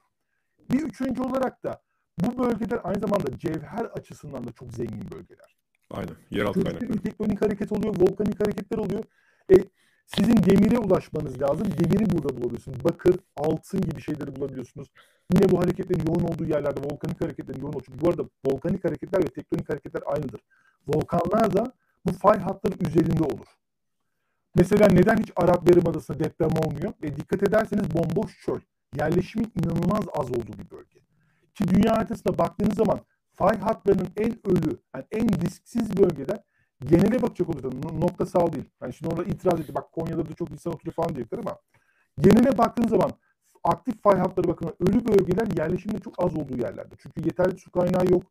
Bir 0.72 0.82
üçüncü 0.82 1.22
olarak 1.22 1.64
da 1.64 1.82
bu 2.20 2.44
bölgeler 2.44 2.80
aynı 2.84 3.00
zamanda 3.00 3.38
cevher 3.38 3.86
açısından 3.86 4.48
da 4.48 4.52
çok 4.52 4.74
zengin 4.74 5.12
bölgeler. 5.12 5.56
Aynen. 5.92 6.16
Yeraltı 6.32 6.64
kaynakları. 6.64 7.02
Tektonik 7.02 7.42
hareket 7.42 7.72
oluyor, 7.72 7.96
volkanik 8.00 8.40
hareketler 8.40 8.78
oluyor. 8.78 9.04
E, 9.52 9.56
sizin 10.16 10.38
demire 10.44 10.78
ulaşmanız 10.78 11.42
lazım. 11.42 11.68
Demiri 11.80 12.10
burada 12.10 12.38
bulabiliyorsunuz. 12.38 12.84
Bakır, 12.84 13.16
altın 13.38 13.82
gibi 13.82 14.02
şeyleri 14.02 14.36
bulabiliyorsunuz. 14.36 14.88
Yine 15.34 15.52
bu 15.52 15.60
hareketlerin 15.60 16.08
yoğun 16.08 16.34
olduğu 16.34 16.46
yerlerde 16.46 16.82
volkanik 16.82 17.22
hareketlerin 17.22 17.62
yoğun 17.62 17.74
olduğu. 17.74 18.02
Bu 18.02 18.10
arada 18.10 18.24
volkanik 18.46 18.86
hareketler 18.86 19.24
ve 19.24 19.28
tektonik 19.28 19.70
hareketler 19.70 20.04
aynıdır. 20.06 20.42
Volkanlar 20.88 21.54
da 21.54 21.74
bu 22.06 22.12
fay 22.12 22.40
hatları 22.40 22.74
üzerinde 22.88 23.24
olur. 23.24 23.48
Mesela 24.56 24.88
neden 24.88 25.18
hiç 25.18 25.32
Arap 25.36 25.70
Yarımadası'nda 25.70 26.20
deprem 26.20 26.50
olmuyor? 26.66 26.94
E 27.04 27.16
dikkat 27.16 27.44
ederseniz 27.44 27.86
bomboş 27.96 28.42
çöl. 28.46 28.60
Yerleşimin 29.00 29.52
inanılmaz 29.56 30.06
az 30.14 30.32
olduğu 30.32 30.54
bir 30.54 30.70
bölge. 30.72 31.00
Ki 31.56 31.68
dünya 31.68 31.98
haritasına 31.98 32.38
baktığınız 32.38 32.76
zaman 32.76 33.00
fay 33.34 33.60
hatlarının 33.60 34.08
en 34.18 34.48
ölü, 34.48 34.80
yani 34.96 35.06
en 35.12 35.42
risksiz 35.42 35.98
bölgeler 35.98 36.40
genele 36.90 37.22
bakacak 37.22 37.50
olursanız 37.50 37.76
noktasal 37.94 38.54
değil. 38.54 38.66
Yani 38.82 38.94
şimdi 38.94 39.14
orada 39.14 39.24
itiraz 39.24 39.60
etti. 39.60 39.76
Bak 39.76 39.92
Konya'da 39.92 40.30
da 40.30 40.34
çok 40.34 40.52
insan 40.52 40.74
oturuyor 40.74 40.94
falan 40.94 41.10
diyecekler 41.16 41.40
ama 41.40 41.58
genele 42.20 42.58
baktığınız 42.58 42.90
zaman 42.90 43.12
aktif 43.64 44.02
fay 44.04 44.18
hatları 44.18 44.48
bakımından 44.48 44.78
ölü 44.90 45.08
bölgeler 45.08 45.48
yerleşimde 45.58 46.00
çok 46.00 46.26
az 46.26 46.36
olduğu 46.36 46.58
yerlerde. 46.58 46.96
Çünkü 46.98 47.22
yeterli 47.26 47.58
su 47.58 47.72
kaynağı 47.72 48.06
yok, 48.12 48.24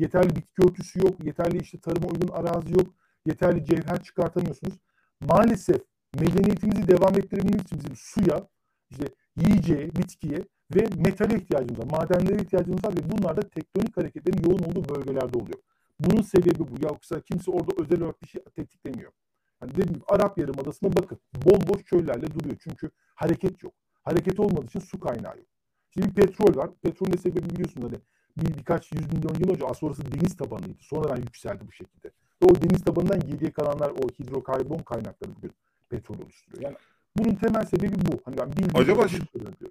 yeterli 0.00 0.36
bitki 0.36 0.62
örtüsü 0.62 0.98
yok, 0.98 1.24
yeterli 1.24 1.58
işte 1.62 1.80
tarıma 1.80 2.08
uygun 2.08 2.28
arazi 2.28 2.72
yok, 2.72 2.86
yeterli 3.26 3.64
cevher 3.64 4.02
çıkartamıyorsunuz. 4.02 4.74
Maalesef 5.20 5.80
medeniyetimizi 6.20 6.88
devam 6.88 7.14
ettirebilmemiz 7.14 7.62
için 7.62 7.78
bizim 7.78 7.96
suya, 7.96 8.48
işte 8.90 9.04
yiyeceğe, 9.36 9.96
bitkiye 9.96 10.38
ve 10.74 10.86
metale 10.96 11.36
ihtiyacımız 11.36 11.78
var. 11.78 11.98
Madenlere 11.98 12.42
ihtiyacımız 12.42 12.84
var 12.84 12.92
ve 12.92 13.10
bunlar 13.10 13.36
da 13.36 13.40
tektonik 13.40 13.96
hareketlerin 13.96 14.50
yoğun 14.50 14.58
olduğu 14.58 14.94
bölgelerde 14.94 15.38
oluyor. 15.38 15.58
Bunun 16.00 16.22
sebebi 16.22 16.58
bu. 16.58 16.82
Yoksa 16.82 17.20
kimse 17.20 17.50
orada 17.50 17.82
özel 17.82 18.00
olarak 18.00 18.22
bir 18.22 18.28
şey 18.28 18.42
tetiklemiyor. 18.42 19.12
Hani 19.60 19.70
dediğim 19.70 19.92
gibi 19.92 20.04
Arap 20.08 20.38
Yarımadası'na 20.38 20.96
bakın. 20.96 21.18
Bomboş 21.34 21.84
çöllerle 21.84 22.34
duruyor. 22.34 22.56
Çünkü 22.60 22.90
hareket 23.14 23.62
yok. 23.62 23.72
Hareket 24.02 24.40
olmadığı 24.40 24.66
için 24.66 24.80
su 24.80 25.00
kaynağı 25.00 25.36
yok. 25.36 25.46
Şimdi 25.90 26.08
bir 26.08 26.14
petrol 26.14 26.56
var. 26.56 26.70
Petrolün 26.82 27.12
de 27.12 27.16
sebebi 27.16 27.50
biliyorsunuz 27.50 27.90
hani 27.90 28.00
bir, 28.36 28.58
birkaç 28.58 28.92
yüz 28.92 29.12
milyon 29.12 29.34
yıl 29.34 29.50
önce 29.50 29.66
aslında 29.66 29.90
orası 29.92 30.12
deniz 30.12 30.36
tabanıydı. 30.36 30.78
Sonradan 30.80 31.16
yükseldi 31.16 31.64
bu 31.68 31.72
şekilde. 31.72 32.08
Ve 32.42 32.46
o 32.46 32.62
deniz 32.62 32.84
tabanından 32.84 33.20
geriye 33.20 33.50
kalanlar 33.50 33.90
o 33.90 34.08
hidrokarbon 34.08 34.78
kaynakları 34.78 35.36
bugün 35.36 35.52
petrol 35.88 36.18
oluşturuyor. 36.18 36.62
Yani 36.62 36.76
bunun 37.16 37.34
temel 37.34 37.64
sebebi 37.64 37.94
bu. 37.94 38.20
Hani 38.24 38.36
ben 38.36 38.52
bir 38.52 38.80
acaba, 38.80 39.06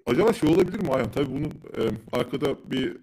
acaba 0.06 0.32
şey 0.32 0.54
olabilir 0.54 0.82
mi 0.82 0.88
Ayhan? 0.92 1.10
Tabii 1.10 1.30
bunun 1.30 1.50
e, 1.50 1.82
arkada 2.12 2.70
bir 2.70 2.96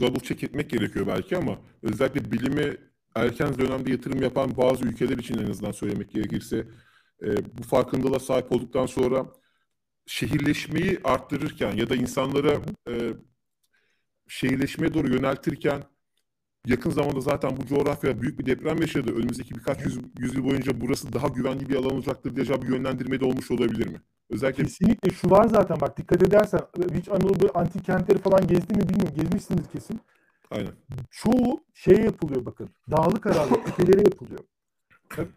double 0.00 0.20
check 0.20 0.44
etmek 0.44 0.70
gerekiyor 0.70 1.06
belki 1.06 1.36
ama 1.36 1.58
özellikle 1.82 2.32
bilime 2.32 2.76
erken 3.14 3.58
dönemde 3.58 3.90
yatırım 3.90 4.22
yapan 4.22 4.56
bazı 4.56 4.84
ülkeler 4.84 5.18
için 5.18 5.38
en 5.38 5.50
azından 5.50 5.72
söylemek 5.72 6.10
gerekirse 6.10 6.66
e, 7.22 7.58
bu 7.58 7.62
farkındalığa 7.62 8.18
sahip 8.20 8.52
olduktan 8.52 8.86
sonra 8.86 9.26
şehirleşmeyi 10.06 11.00
arttırırken 11.04 11.72
ya 11.76 11.90
da 11.90 11.96
insanlara 11.96 12.60
e, 12.90 13.14
şehirleşmeye 14.28 14.94
doğru 14.94 15.08
yöneltirken 15.14 15.82
yakın 16.66 16.90
zamanda 16.90 17.20
zaten 17.20 17.56
bu 17.56 17.66
coğrafya 17.66 18.22
büyük 18.22 18.38
bir 18.38 18.46
deprem 18.46 18.80
yaşadı. 18.80 19.12
Önümüzdeki 19.12 19.54
birkaç 19.54 19.86
yüz, 19.86 19.98
yüzyıl 20.18 20.44
boyunca 20.44 20.80
burası 20.80 21.12
daha 21.12 21.28
güvenli 21.28 21.68
bir 21.68 21.74
alan 21.76 21.92
olacaktır 21.92 22.36
diye 22.36 22.62
bir 22.62 22.68
yönlendirme 22.68 23.20
de 23.20 23.24
olmuş 23.24 23.50
olabilir 23.50 23.86
mi? 23.86 24.00
Özellikle... 24.30 24.62
Kesinlikle 24.62 25.10
şu 25.10 25.30
var 25.30 25.48
zaten 25.48 25.80
bak 25.80 25.98
dikkat 25.98 26.22
edersen 26.22 26.60
hiç 26.94 27.08
Anadolu 27.08 27.50
antik 27.54 27.84
kentleri 27.84 28.18
falan 28.18 28.46
gezdi 28.46 28.74
mi 28.74 28.88
bilmiyorum. 28.88 29.14
Gezmişsiniz 29.16 29.68
kesin. 29.72 30.00
Aynen. 30.50 30.72
Çoğu 31.10 31.64
şey 31.74 31.96
yapılıyor 31.96 32.46
bakın. 32.46 32.68
Dağlık 32.90 33.26
arazi 33.26 33.64
tepelere 33.64 34.00
yapılıyor. 34.00 34.40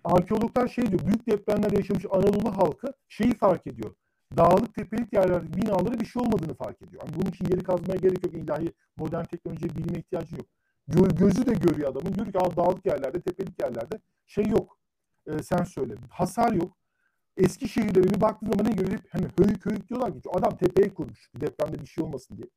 Arkeologlar 0.03 0.67
şey 0.67 0.87
diyor. 0.87 1.01
Büyük 1.05 1.27
depremler 1.27 1.71
yaşamış 1.71 2.05
Anadolu 2.11 2.57
halkı 2.57 2.87
şeyi 3.07 3.37
fark 3.37 3.67
ediyor. 3.67 3.95
Dağlık 4.37 4.75
tepelik 4.75 5.13
yerlerde 5.13 5.57
binaları 5.57 5.99
bir 5.99 6.05
şey 6.05 6.21
olmadığını 6.21 6.53
fark 6.53 6.81
ediyor. 6.81 7.03
Yani 7.03 7.15
bunun 7.15 7.29
için 7.29 7.45
yeri 7.45 7.63
kazmaya 7.63 7.95
gerek 7.95 8.25
yok. 8.25 8.33
İlahi 8.33 8.73
modern 8.97 9.23
teknolojiye 9.23 9.75
bilime 9.75 9.99
ihtiyacı 9.99 10.35
yok. 10.35 10.45
Gö 10.87 11.07
gözü 11.07 11.45
de 11.45 11.53
görüyor 11.53 11.91
adamın. 11.91 12.15
Diyor 12.15 12.27
ki 12.27 12.33
dağlık 12.33 12.85
yerlerde, 12.85 13.21
tepelik 13.21 13.61
yerlerde 13.61 13.99
şey 14.27 14.45
yok. 14.45 14.77
Ee, 15.27 15.43
sen 15.43 15.63
söyle. 15.63 15.95
Hasar 16.09 16.51
yok. 16.51 16.77
Eski 17.37 17.69
şehirlere 17.69 18.03
bir 18.03 18.21
baktığın 18.21 18.51
zaman 18.51 18.65
ne 18.65 18.75
görüyor? 18.75 18.99
Hani 19.09 19.27
höyük 19.37 19.65
höyük 19.65 19.89
diyorlar 19.89 20.13
ki 20.13 20.29
adam 20.33 20.57
tepeye 20.57 20.93
kurmuş 20.93 21.31
depremde 21.35 21.81
bir 21.81 21.85
şey 21.85 22.03
olmasın 22.03 22.37
diye. 22.37 22.47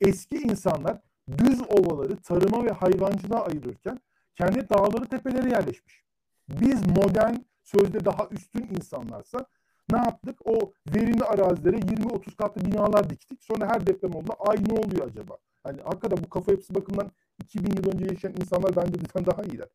Eski 0.00 0.36
insanlar 0.36 1.00
düz 1.38 1.62
ovaları 1.62 2.16
tarıma 2.16 2.64
ve 2.64 2.70
hayvancılığa 2.70 3.44
ayırırken 3.44 4.00
kendi 4.36 4.68
dağları 4.68 5.04
tepelere 5.04 5.50
yerleşmiş. 5.50 6.04
Biz 6.48 6.86
modern 6.86 7.34
sözde 7.62 8.04
daha 8.04 8.28
üstün 8.30 8.68
insanlarsa 8.76 9.46
ne 9.90 9.98
yaptık? 9.98 10.38
O 10.44 10.72
verimli 10.94 11.24
arazilere 11.24 11.76
20-30 11.76 12.36
katlı 12.36 12.64
binalar 12.64 13.10
diktik. 13.10 13.44
Sonra 13.44 13.66
her 13.66 13.86
deprem 13.86 14.14
olduğunda 14.14 14.34
ay 14.38 14.56
ne 14.66 14.72
oluyor 14.72 15.06
acaba? 15.06 15.36
Hani 15.62 15.82
hakikaten 15.82 16.24
bu 16.24 16.30
kafa 16.30 16.52
yapısı 16.52 16.74
bakımından 16.74 17.10
2000 17.42 17.76
yıl 17.76 17.92
önce 17.92 18.04
yaşayan 18.04 18.34
insanlar 18.40 18.76
bence 18.76 18.94
bizden 18.94 19.26
daha 19.26 19.42
iyiler. 19.42 19.68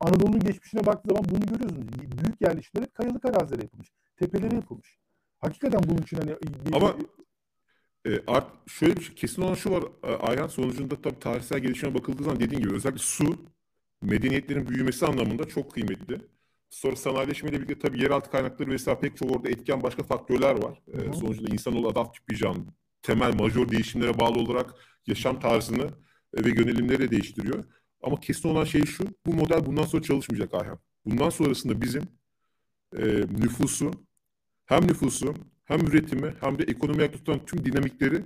Anadolu'nun 0.00 0.40
geçmişine 0.40 0.86
baktığı 0.86 1.08
zaman 1.08 1.24
bunu 1.30 1.40
görüyorsunuz. 1.40 1.88
Büyük 1.98 2.40
yerleşimler 2.40 2.92
kayalık 2.92 3.24
arazilere 3.24 3.62
yapılmış. 3.62 3.88
Tepelere 4.16 4.54
yapılmış. 4.54 4.98
Hakikaten 5.38 5.80
bunun 5.88 5.98
için 5.98 6.16
hani... 6.16 6.30
Bir, 6.30 6.72
Ama 6.76 6.96
e, 8.06 8.10
art, 8.26 8.46
şöyle 8.66 8.96
bir 8.96 9.02
şey, 9.02 9.14
kesin 9.14 9.42
olan 9.42 9.54
şu 9.54 9.70
var 9.70 9.84
e, 10.02 10.06
Ayhan 10.06 10.46
sonucunda 10.46 11.02
tabii 11.02 11.18
tarihsel 11.18 11.58
gelişime 11.58 11.94
bakıldığı 11.94 12.22
zaman 12.22 12.40
dediğin 12.40 12.62
gibi 12.62 12.74
özellikle 12.74 13.02
su 13.02 13.36
medeniyetlerin 14.02 14.68
büyümesi 14.68 15.06
anlamında 15.06 15.48
çok 15.48 15.72
kıymetli. 15.72 16.20
Sonra 16.70 16.96
sanayileşmeyle 16.96 17.56
birlikte 17.56 17.78
tabii 17.88 18.02
yeraltı 18.02 18.30
kaynakları 18.30 18.70
vesaire 18.70 19.00
pek 19.00 19.16
çok 19.16 19.36
orada 19.36 19.48
etken 19.48 19.82
başka 19.82 20.02
faktörler 20.02 20.62
var. 20.62 20.82
E, 20.92 21.12
sonuçta 21.12 21.44
insanoğlu 21.54 21.88
adaptif 21.88 22.28
bir 22.28 22.36
canlı. 22.36 22.64
temel, 23.02 23.34
majör 23.34 23.68
değişimlere 23.68 24.20
bağlı 24.20 24.38
olarak 24.38 24.74
yaşam 25.06 25.40
tarzını 25.40 25.90
ve 26.34 26.48
yönelimleri 26.50 26.98
de 26.98 27.10
değiştiriyor. 27.10 27.64
Ama 28.02 28.20
kesin 28.20 28.48
olan 28.48 28.64
şey 28.64 28.84
şu, 28.84 29.04
bu 29.26 29.34
model 29.34 29.66
bundan 29.66 29.82
sonra 29.82 30.02
çalışmayacak 30.02 30.54
Ayhan. 30.54 30.78
Bundan 31.04 31.30
sonrasında 31.30 31.80
bizim 31.80 32.02
e, 32.96 33.04
nüfusu, 33.38 33.90
hem 34.66 34.86
nüfusu, 34.86 35.34
hem 35.64 35.80
üretimi, 35.80 36.34
hem 36.40 36.58
de 36.58 36.62
ekonomi 36.62 37.10
tutan 37.10 37.46
tüm 37.46 37.64
dinamikleri 37.64 38.24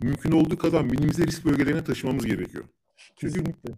mümkün 0.00 0.32
olduğu 0.32 0.58
kadar 0.58 0.82
minimize 0.82 1.26
risk 1.26 1.44
bölgelerine 1.44 1.84
taşımamız 1.84 2.26
gerekiyor. 2.26 2.64
Kesinlikle. 3.16 3.72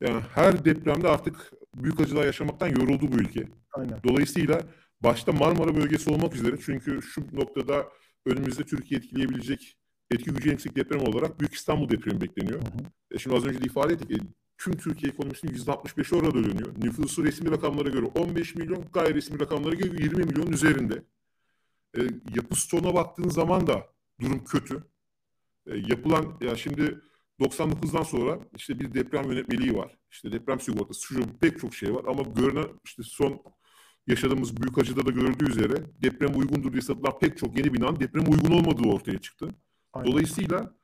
yani 0.00 0.20
her 0.34 0.64
depremde 0.64 1.08
artık 1.08 1.52
büyük 1.74 2.00
acılar 2.00 2.24
yaşamaktan 2.24 2.68
yoruldu 2.68 3.12
bu 3.12 3.16
ülke. 3.16 3.48
Aynen. 3.72 4.00
Dolayısıyla 4.08 4.62
başta 5.00 5.32
Marmara 5.32 5.76
bölgesi 5.76 6.10
olmak 6.10 6.34
üzere 6.34 6.56
çünkü 6.64 7.02
şu 7.02 7.22
noktada 7.32 7.88
önümüzde 8.26 8.62
Türkiye 8.62 8.98
etkileyebilecek 8.98 9.76
etki 10.10 10.30
gücü 10.30 10.50
yüksek 10.50 10.76
deprem 10.76 11.00
olarak 11.00 11.40
Büyük 11.40 11.54
İstanbul 11.54 11.88
depremi 11.88 12.20
bekleniyor. 12.20 12.60
Hı 12.60 12.64
hı. 12.64 12.90
E 13.10 13.18
şimdi 13.18 13.36
az 13.36 13.44
önce 13.44 13.60
de 13.60 13.64
ifade 13.64 13.92
ettik. 13.92 14.22
Tüm 14.58 14.76
Türkiye 14.76 15.12
ekonomisinin 15.12 15.52
%65'i 15.52 16.18
orada 16.18 16.34
dönüyor. 16.34 16.72
Nüfusu 16.78 17.24
resmi 17.24 17.50
rakamlara 17.50 17.88
göre 17.88 18.06
15 18.06 18.54
milyon, 18.54 18.84
gayri 18.92 19.14
resmi 19.14 19.40
rakamlara 19.40 19.74
göre 19.74 20.02
20 20.02 20.24
milyon 20.24 20.52
üzerinde. 20.52 21.02
E, 21.98 22.00
yapı 22.34 22.60
stoğuna 22.60 22.94
baktığın 22.94 23.28
zaman 23.28 23.66
da 23.66 23.86
durum 24.20 24.44
kötü. 24.44 24.84
E, 25.66 25.76
yapılan, 25.76 26.38
ya 26.40 26.56
şimdi 26.56 27.00
99'dan 27.40 28.02
sonra 28.02 28.38
işte 28.56 28.78
bir 28.78 28.94
deprem 28.94 29.32
yönetmeliği 29.32 29.76
var. 29.76 29.98
İşte 30.10 30.32
deprem 30.32 30.60
sigortası, 30.60 31.00
şu 31.00 31.38
pek 31.40 31.60
çok 31.60 31.74
şey 31.74 31.94
var 31.94 32.04
ama 32.04 32.22
görünen 32.22 32.68
işte 32.84 33.02
son 33.02 33.42
yaşadığımız 34.06 34.56
büyük 34.56 34.78
acıda 34.78 35.06
da 35.06 35.10
görüldüğü 35.10 35.50
üzere 35.50 35.74
deprem 36.02 36.38
uygundur 36.38 36.72
diye 36.72 36.82
satılan 36.82 37.18
pek 37.18 37.38
çok 37.38 37.58
yeni 37.58 37.74
binanın 37.74 38.00
deprem 38.00 38.32
uygun 38.32 38.50
olmadığı 38.50 38.88
ortaya 38.88 39.18
çıktı. 39.18 39.48
Aynen. 39.92 40.12
Dolayısıyla 40.12 40.74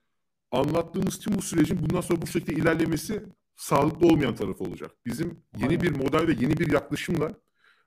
anlattığımız 0.51 1.19
tüm 1.19 1.35
bu 1.35 1.43
sürecin 1.43 1.79
bundan 1.83 2.01
sonra 2.01 2.23
bu 2.23 2.27
şekilde 2.27 2.53
ilerlemesi 2.53 3.23
sağlıklı 3.63 4.07
olmayan 4.07 4.35
tarafı 4.35 4.65
olacak. 4.65 4.91
Bizim 5.07 5.45
yeni 5.57 5.81
bir 5.81 5.91
model 5.91 6.27
ve 6.27 6.33
yeni 6.33 6.57
bir 6.57 6.73
yaklaşımla 6.73 7.35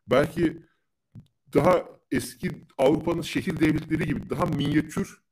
belki 0.07 0.57
daha 1.53 1.85
eski 2.11 2.51
Avrupa'nın 2.77 3.21
şehir 3.21 3.59
devletleri 3.59 4.05
gibi 4.05 4.29
daha 4.29 4.45
minyatür, 4.45 5.23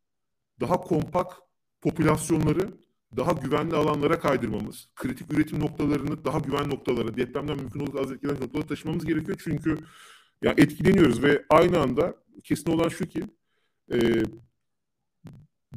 daha 0.59 0.77
kompakt 0.81 1.33
popülasyonları 1.81 2.73
daha 3.17 3.31
güvenli 3.31 3.75
alanlara 3.75 4.19
kaydırmamız, 4.19 4.89
kritik 4.95 5.33
üretim 5.33 5.59
noktalarını 5.59 6.25
daha 6.25 6.39
güvenli 6.39 6.69
noktalara, 6.69 7.17
depremden 7.17 7.57
mümkün 7.57 7.79
olduğu 7.79 8.01
az 8.01 8.11
etkilenen 8.11 8.41
noktalara 8.41 8.67
taşımamız 8.67 9.05
gerekiyor. 9.05 9.41
Çünkü 9.43 9.77
yani 10.41 10.61
etkileniyoruz 10.61 11.23
ve 11.23 11.45
aynı 11.49 11.79
anda 11.79 12.15
kesin 12.43 12.71
olan 12.71 12.89
şu 12.89 13.05
ki 13.05 13.23
e, 13.93 14.23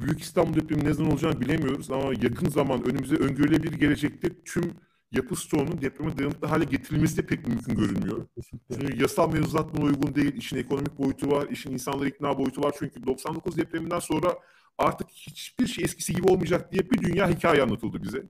Büyük 0.01 0.21
İstanbul 0.21 0.55
depremi 0.55 0.85
ne 0.85 0.93
zaman 0.93 1.11
olacağını 1.11 1.41
bilemiyoruz 1.41 1.91
ama 1.91 2.13
yakın 2.21 2.49
zaman 2.49 2.83
önümüze 2.83 3.15
öngörülebilir 3.15 3.73
gelecekte 3.73 4.43
tüm 4.45 4.73
yapı 5.11 5.35
stoğunun 5.35 5.81
depreme 5.81 6.17
dayanıklı 6.17 6.47
hale 6.47 6.63
getirilmesi 6.63 7.17
de 7.17 7.25
pek 7.25 7.47
mümkün 7.47 7.75
görünmüyor. 7.75 8.27
Çünkü 8.73 9.01
yasal 9.01 9.33
mevzuat 9.33 9.73
buna 9.73 9.85
uygun 9.85 10.15
değil. 10.15 10.33
İşin 10.33 10.57
ekonomik 10.57 10.97
boyutu 10.97 11.31
var, 11.31 11.47
işin 11.49 11.71
insanları 11.71 12.09
ikna 12.09 12.37
boyutu 12.37 12.61
var. 12.61 12.75
Çünkü 12.79 13.05
99 13.05 13.57
depreminden 13.57 13.99
sonra 13.99 14.39
artık 14.77 15.09
hiçbir 15.09 15.67
şey 15.67 15.85
eskisi 15.85 16.13
gibi 16.13 16.27
olmayacak 16.27 16.71
diye 16.71 16.91
bir 16.91 17.01
dünya 17.01 17.29
hikaye 17.29 17.61
anlatıldı 17.61 18.03
bize. 18.03 18.23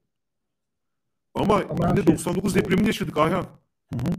Ama, 1.36 1.64
Ama 1.70 1.90
yine 1.90 2.04
şey... 2.04 2.08
99 2.08 2.56
depremini 2.56 2.88
yaşadık 2.88 3.18
Ayhan. 3.18 3.46
Hı 3.94 3.98
hı. 4.00 4.14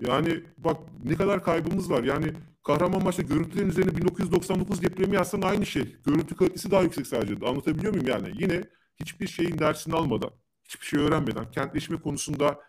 Yani 0.00 0.44
bak 0.58 0.76
ne 1.04 1.14
kadar 1.14 1.44
kaybımız 1.44 1.90
var. 1.90 2.04
Yani 2.04 2.32
Kahramanmaraş'ta 2.64 3.22
görüntülerin 3.22 3.68
üzerine 3.68 3.96
1999 3.96 4.82
depremi 4.82 5.14
yazsan 5.14 5.42
aynı 5.42 5.66
şey. 5.66 5.96
Görüntü 6.06 6.36
kalitesi 6.36 6.70
daha 6.70 6.82
yüksek 6.82 7.06
sadece. 7.06 7.46
Anlatabiliyor 7.46 7.92
muyum 7.92 8.08
yani? 8.08 8.32
Yine 8.38 8.64
hiçbir 9.00 9.26
şeyin 9.26 9.58
dersini 9.58 9.94
almadan, 9.94 10.30
hiçbir 10.64 10.86
şey 10.86 11.00
öğrenmeden, 11.00 11.50
kentleşme 11.50 12.00
konusunda 12.00 12.60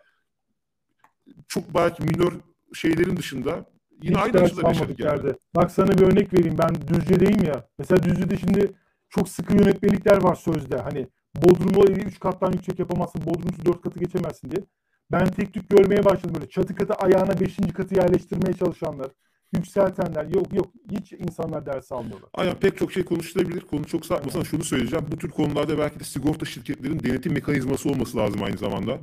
çok 1.47 1.73
belki 1.73 2.03
minor 2.03 2.33
şeylerin 2.73 3.17
dışında 3.17 3.65
yine 4.01 4.15
Hiç 4.15 4.23
aynı 4.23 4.41
açıdan 4.41 4.67
yaşadık 4.67 4.99
yani. 4.99 5.33
Bak 5.55 5.71
sana 5.71 5.87
bir 5.87 6.01
örnek 6.01 6.33
vereyim. 6.33 6.57
Ben 6.57 6.87
Düzce'deyim 6.87 7.43
ya. 7.43 7.67
Mesela 7.77 8.03
Düzce'de 8.03 8.37
şimdi 8.37 8.71
çok 9.09 9.29
sıkı 9.29 9.53
yönetmelikler 9.53 10.23
var 10.23 10.35
sözde. 10.35 10.77
Hani 10.77 11.07
Bodrum'u 11.35 11.85
evi 11.85 11.99
3 12.01 12.19
kattan 12.19 12.51
yüksek 12.51 12.79
yapamazsın. 12.79 13.25
Bodrum'su 13.25 13.65
4 13.65 13.81
katı 13.81 13.99
geçemezsin 13.99 14.51
diye. 14.51 14.63
Ben 15.11 15.25
tek 15.25 15.53
tük 15.53 15.69
görmeye 15.69 16.05
başladım 16.05 16.35
böyle. 16.35 16.49
Çatı 16.49 16.75
katı 16.75 16.93
ayağına 16.93 17.39
5. 17.39 17.57
katı 17.73 17.95
yerleştirmeye 17.95 18.53
çalışanlar. 18.53 19.07
Yükseltenler. 19.55 20.25
Yok 20.25 20.53
yok. 20.53 20.73
Hiç 20.91 21.13
insanlar 21.13 21.65
ders 21.65 21.91
almıyorlar. 21.91 22.29
Aynen 22.33 22.59
pek 22.59 22.77
çok 22.77 22.91
şey 22.91 23.05
konuşulabilir. 23.05 23.61
Konu 23.61 23.85
çok 23.85 24.05
sapmasına 24.05 24.43
şunu 24.43 24.63
söyleyeceğim. 24.63 25.05
Bu 25.11 25.17
tür 25.17 25.29
konularda 25.29 25.77
belki 25.77 25.99
de 25.99 26.03
sigorta 26.03 26.45
şirketlerin 26.45 26.99
denetim 26.99 27.33
mekanizması 27.33 27.89
olması 27.89 28.17
lazım 28.17 28.43
aynı 28.43 28.57
zamanda. 28.57 28.99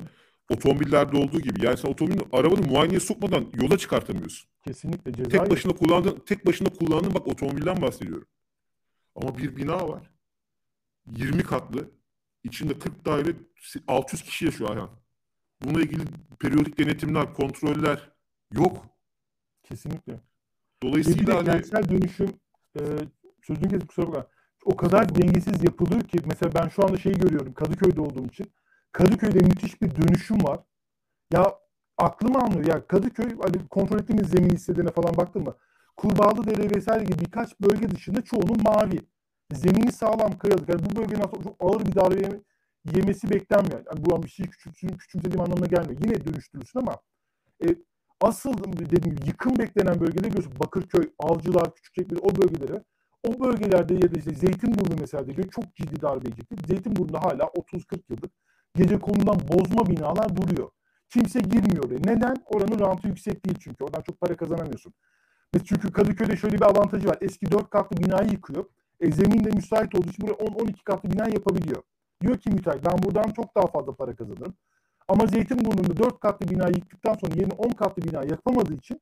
Otomobillerde 0.49 1.17
olduğu 1.17 1.41
gibi. 1.41 1.65
Yani 1.65 1.77
sen 1.77 1.89
otomobilin 1.89 2.27
arabanı 2.31 2.67
muayeneye 2.67 2.99
sokmadan 2.99 3.45
yola 3.61 3.77
çıkartamıyorsun. 3.77 4.49
Kesinlikle 4.63 5.13
ceza. 5.13 5.29
Tek 5.29 5.49
başına 5.51 5.73
kullandığın, 5.73 6.23
tek 6.25 6.45
başına 6.45 6.69
kullandığın 6.69 7.13
bak 7.13 7.27
otomobilden 7.27 7.81
bahsediyorum. 7.81 8.27
Ama 9.15 9.37
bir 9.37 9.55
bina 9.55 9.89
var. 9.89 10.11
20 11.17 11.43
katlı. 11.43 11.91
İçinde 12.43 12.79
40 12.79 13.05
daire 13.05 13.33
600 13.87 14.23
kişi 14.23 14.45
yaşıyor 14.45 14.69
Ayhan. 14.69 14.89
Bununla 15.63 15.81
ilgili 15.81 16.03
periyodik 16.39 16.77
denetimler, 16.79 17.33
kontroller 17.33 18.11
yok. 18.51 18.85
Kesinlikle. 19.63 20.19
Dolayısıyla 20.83 21.35
hani... 21.35 21.45
kentsel 21.45 21.89
dönüşüm 21.89 22.29
e, 22.75 22.81
sözünü 23.41 23.69
kesip 23.69 23.87
kusura 23.87 24.07
bakma. 24.07 24.27
O 24.65 24.75
kadar 24.75 25.15
dengesiz 25.15 25.63
yapılıyor 25.63 26.01
ki 26.01 26.17
mesela 26.25 26.51
ben 26.53 26.67
şu 26.67 26.83
anda 26.83 26.97
şeyi 26.97 27.15
görüyorum 27.15 27.53
Kadıköy'de 27.53 28.01
olduğum 28.01 28.25
için. 28.25 28.51
Kadıköy'de 28.91 29.39
müthiş 29.39 29.81
bir 29.81 29.95
dönüşüm 29.95 30.43
var. 30.43 30.59
Ya 31.33 31.55
aklım 31.97 32.35
almıyor. 32.35 32.65
Ya 32.65 32.87
Kadıköy 32.87 33.29
hani 33.43 33.67
kontrol 33.67 33.99
ettiğimiz 33.99 34.29
zemin 34.29 34.49
hisselerine 34.49 34.91
falan 34.91 35.17
baktın 35.17 35.43
mı? 35.43 35.55
Kurbağalı 35.97 36.45
Dere 36.45 36.75
vesaire 36.75 37.03
gibi 37.03 37.19
birkaç 37.19 37.59
bölge 37.59 37.91
dışında 37.91 38.21
çoğunun 38.21 38.63
mavi. 38.63 38.99
Zemini 39.53 39.91
sağlam 39.91 40.37
kayalık. 40.37 40.69
Yani 40.69 40.81
bu 40.85 40.95
bölgenin 40.95 41.21
aslında 41.21 41.43
çok 41.43 41.55
ağır 41.59 41.85
bir 41.85 41.95
darbe 41.95 42.39
yemesi 42.95 43.29
beklenmiyor. 43.29 43.83
Yani 43.85 44.05
bu 44.05 44.15
an 44.15 44.23
bir 44.23 44.29
şey 44.29 44.45
küçümsediğim 44.97 45.41
anlamına 45.41 45.65
gelmiyor. 45.65 46.01
Yine 46.03 46.25
dönüştürülsün 46.25 46.79
ama 46.79 46.97
e, 47.65 47.67
asıl 48.21 48.53
dediğim 48.53 49.15
gibi 49.15 49.27
yıkım 49.27 49.59
beklenen 49.59 49.99
bölgede 49.99 50.27
görüyorsun. 50.27 50.59
Bakırköy, 50.59 51.09
Avcılar, 51.19 51.75
Küçükçekmece 51.75 52.21
o 52.21 52.29
bölgelere 52.35 52.83
o 53.27 53.39
bölgelerde 53.45 53.93
ya 53.93 54.15
da 54.15 54.19
işte 54.19 54.33
Zeytinburnu 54.33 54.95
mesela 55.01 55.25
diyor 55.25 55.49
çok 55.51 55.75
ciddi 55.75 56.01
darbe 56.01 56.27
yiyecekti. 56.27 56.55
Zeytinburnu'da 56.67 57.23
hala 57.23 57.43
30-40 57.43 57.99
yıllık 58.09 58.31
gece 58.75 58.99
konudan 58.99 59.39
bozma 59.53 59.85
binalar 59.85 60.35
duruyor. 60.37 60.69
Kimse 61.09 61.39
girmiyor 61.39 61.85
oraya. 61.85 61.99
Neden? 62.15 62.35
Oranın 62.45 62.79
rantı 62.79 63.07
yüksek 63.07 63.45
değil 63.45 63.57
çünkü. 63.59 63.83
Oradan 63.83 64.01
çok 64.01 64.21
para 64.21 64.37
kazanamıyorsun. 64.37 64.93
Çünkü 65.65 65.91
Kadıköy'de 65.91 66.37
şöyle 66.37 66.55
bir 66.55 66.61
avantajı 66.61 67.07
var. 67.07 67.17
Eski 67.21 67.51
4 67.51 67.69
katlı 67.69 67.97
binayı 67.97 68.29
yıkıyor. 68.29 68.65
E, 68.99 69.11
zemin 69.11 69.43
de 69.43 69.49
müsait 69.49 69.95
olduğu 69.95 70.09
için 70.09 70.27
buraya 70.27 70.33
10-12 70.33 70.83
katlı 70.83 71.11
bina 71.11 71.29
yapabiliyor. 71.29 71.83
Diyor 72.21 72.37
ki 72.37 72.49
müteahhit 72.49 72.85
ben 72.85 73.03
buradan 73.03 73.31
çok 73.31 73.55
daha 73.55 73.67
fazla 73.67 73.95
para 73.95 74.15
kazanırım. 74.15 74.53
Ama 75.11 75.27
Zeytinburnu'nda 75.27 75.97
4 75.97 76.19
katlı 76.19 76.49
bina 76.49 76.67
yıktıktan 76.67 77.13
sonra 77.13 77.33
yeni 77.35 77.53
10 77.53 77.69
katlı 77.69 78.03
bina 78.03 78.23
yapamadığı 78.23 78.73
için 78.73 79.01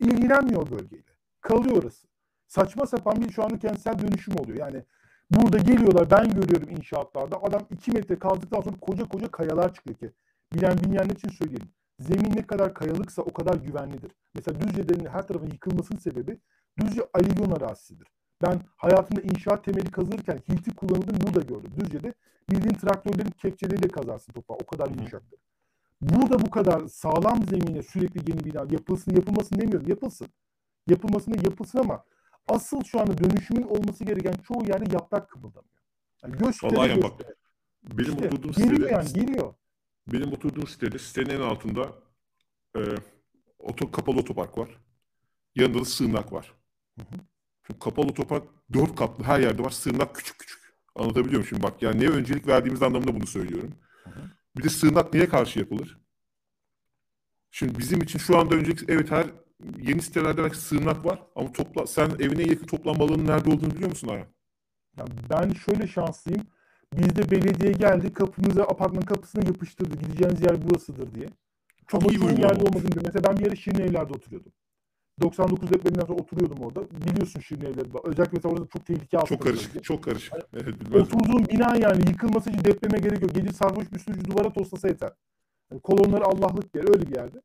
ilgilenmiyor 0.00 0.70
bölgeyle. 0.70 1.12
Kalıyor 1.40 1.82
orası. 1.82 2.08
Saçma 2.46 2.86
sapan 2.86 3.20
bir 3.20 3.30
şu 3.30 3.44
anda 3.44 3.58
kentsel 3.58 3.98
dönüşüm 3.98 4.34
oluyor. 4.38 4.58
Yani 4.58 4.84
burada 5.30 5.58
geliyorlar 5.58 6.10
ben 6.10 6.30
görüyorum 6.30 6.68
inşaatlarda 6.70 7.42
adam 7.42 7.62
2 7.70 7.90
metre 7.90 8.18
kazdıktan 8.18 8.60
sonra 8.60 8.76
koca 8.80 9.04
koca 9.04 9.28
kayalar 9.28 9.74
çıkıyor 9.74 9.98
ki. 9.98 10.10
Bilen 10.54 10.78
bilmeyenler 10.78 11.14
için 11.14 11.28
söyleyelim. 11.28 11.68
Zemin 11.98 12.36
ne 12.36 12.46
kadar 12.46 12.74
kayalıksa 12.74 13.22
o 13.22 13.32
kadar 13.32 13.54
güvenlidir. 13.54 14.10
Mesela 14.34 14.60
Düzce'nin 14.60 15.06
her 15.06 15.26
tarafın 15.26 15.50
yıkılmasının 15.50 15.98
sebebi 15.98 16.38
Düzce 16.80 17.02
alivyon 17.14 17.50
arazisidir. 17.50 18.08
Ben 18.42 18.60
hayatımda 18.76 19.20
inşaat 19.20 19.64
temeli 19.64 19.90
kazırken 19.90 20.38
hilti 20.48 20.74
kullanıldığını 20.74 21.20
burada 21.22 21.40
gördüm. 21.40 21.70
Düzce'de 21.80 22.14
bildiğin 22.50 22.74
traktörlerin 22.74 23.30
kepçeleriyle 23.30 23.88
kazarsın 23.88 24.32
toprağı. 24.32 24.58
O 24.62 24.66
kadar 24.66 24.90
yumuşaktır. 24.90 25.47
Burada 26.00 26.38
bu 26.46 26.50
kadar 26.50 26.86
sağlam 26.86 27.44
zemine 27.44 27.82
sürekli 27.82 28.30
yeni 28.30 28.44
bina 28.44 28.66
yapılsın 28.70 29.16
yapılmasın 29.16 29.58
demiyorum. 29.60 29.88
Yapılsın. 29.88 30.28
Yapılmasını 30.86 31.36
yapılsın 31.36 31.78
ama 31.78 32.04
asıl 32.48 32.84
şu 32.84 33.00
anda 33.00 33.18
dönüşümün 33.18 33.62
olması 33.62 34.04
gereken 34.04 34.32
çoğu 34.32 34.64
yerde 34.66 34.94
yaprak 34.94 35.30
kımıldamıyor. 35.30 35.78
Yani 36.22 36.38
göstere 36.38 36.76
Vallahi 36.76 36.94
göstere. 36.94 37.02
bak 37.02 37.36
benim 37.82 38.12
işte, 38.12 38.26
oturduğum 38.26 38.52
geliyor 38.52 38.90
yani 38.90 39.12
geliyor. 39.12 39.54
Benim 40.06 40.32
oturduğum 40.32 40.66
sitede 40.66 40.98
sitenin 40.98 41.30
en 41.30 41.40
altında 41.40 41.92
e, 42.76 42.80
oto, 43.58 43.90
kapalı 43.90 44.18
otopark 44.18 44.58
var. 44.58 44.70
Yanında 45.54 45.80
da 45.80 45.84
sığınak 45.84 46.32
var. 46.32 46.52
Hı 46.98 47.02
hı. 47.02 47.20
Şimdi 47.66 47.80
kapalı 47.80 48.06
otopark 48.06 48.44
dört 48.72 48.96
katlı 48.96 49.24
her 49.24 49.40
yerde 49.40 49.62
var. 49.62 49.70
Sığınak 49.70 50.14
küçük 50.14 50.38
küçük. 50.38 50.74
Anlatabiliyor 50.94 51.32
muyum 51.32 51.46
şimdi 51.46 51.62
bak. 51.62 51.82
Yani 51.82 52.00
neye 52.00 52.10
öncelik 52.10 52.46
verdiğimiz 52.46 52.82
anlamında 52.82 53.14
bunu 53.14 53.26
söylüyorum. 53.26 53.74
Hı 54.04 54.10
hı. 54.10 54.37
Bir 54.56 54.62
de 54.62 54.68
sığınak 54.68 55.14
niye 55.14 55.28
karşı 55.28 55.58
yapılır? 55.58 55.98
Şimdi 57.50 57.78
bizim 57.78 58.02
için 58.02 58.18
şu 58.18 58.38
anda 58.38 58.54
öncelik 58.54 58.90
evet 58.90 59.10
her 59.10 59.26
yeni 59.78 60.02
sitelerde 60.02 60.42
belki 60.42 60.56
sığınak 60.56 61.04
var 61.04 61.22
ama 61.36 61.52
topla 61.52 61.86
sen 61.86 62.10
evine 62.10 62.42
yakın 62.42 62.66
toplanma 62.66 63.04
alanının 63.04 63.26
nerede 63.26 63.50
olduğunu 63.50 63.70
biliyor 63.70 63.90
musun 63.90 64.08
Ayhan? 64.08 64.28
Yani 64.98 65.10
ben 65.30 65.52
şöyle 65.52 65.86
şanslıyım. 65.86 66.42
Bizde 66.92 67.30
belediye 67.30 67.72
geldi 67.72 68.12
kapımıza 68.12 68.62
apartman 68.62 69.02
kapısına 69.02 69.44
yapıştırdı. 69.44 69.96
Gideceğiniz 69.98 70.40
yer 70.42 70.68
burasıdır 70.68 71.14
diye. 71.14 71.28
Çok 71.86 72.02
Ama 72.02 72.12
iyi 72.12 72.20
bir 72.20 72.38
yerde 72.38 72.62
olmadığını 72.62 73.02
Mesela 73.04 73.24
ben 73.24 73.36
bir 73.36 73.44
yere 73.44 73.56
Şirin 73.56 73.80
Evler'de 73.80 74.12
oturuyordum. 74.12 74.52
99 75.20 75.70
depreminden 75.70 76.06
sonra 76.06 76.18
oturuyordum 76.18 76.58
orada. 76.64 76.90
Biliyorsun 76.90 77.40
Şirin 77.40 77.60
Evler'i. 77.60 77.88
Özellikle 78.04 78.32
mesela 78.32 78.54
orada 78.54 78.66
çok 78.72 78.86
tehlike 78.86 79.18
altında. 79.18 79.38
Çok 79.38 79.46
bir 79.46 79.46
bölge. 79.46 79.62
karışık. 79.62 79.84
Çok 79.84 80.04
karışık. 80.04 80.34
Evet 80.54 80.80
bilmez. 80.80 81.02
Oturduğun 81.02 81.46
bina 81.46 81.76
yani 81.76 82.08
yıkılması 82.08 82.50
için 82.50 82.64
depreme 82.64 82.98
gerek 82.98 83.22
yok. 83.22 83.34
Gece 83.34 83.52
sarhoş 83.52 83.92
bir 83.92 83.98
sürücü 83.98 84.24
duvara 84.24 84.52
toslasa 84.52 84.88
yeter. 84.88 85.10
Yani 85.70 85.80
kolonları 85.80 86.24
Allah'lık 86.24 86.74
yer. 86.74 86.88
Öyle 86.94 87.10
bir 87.10 87.16
yerde. 87.16 87.42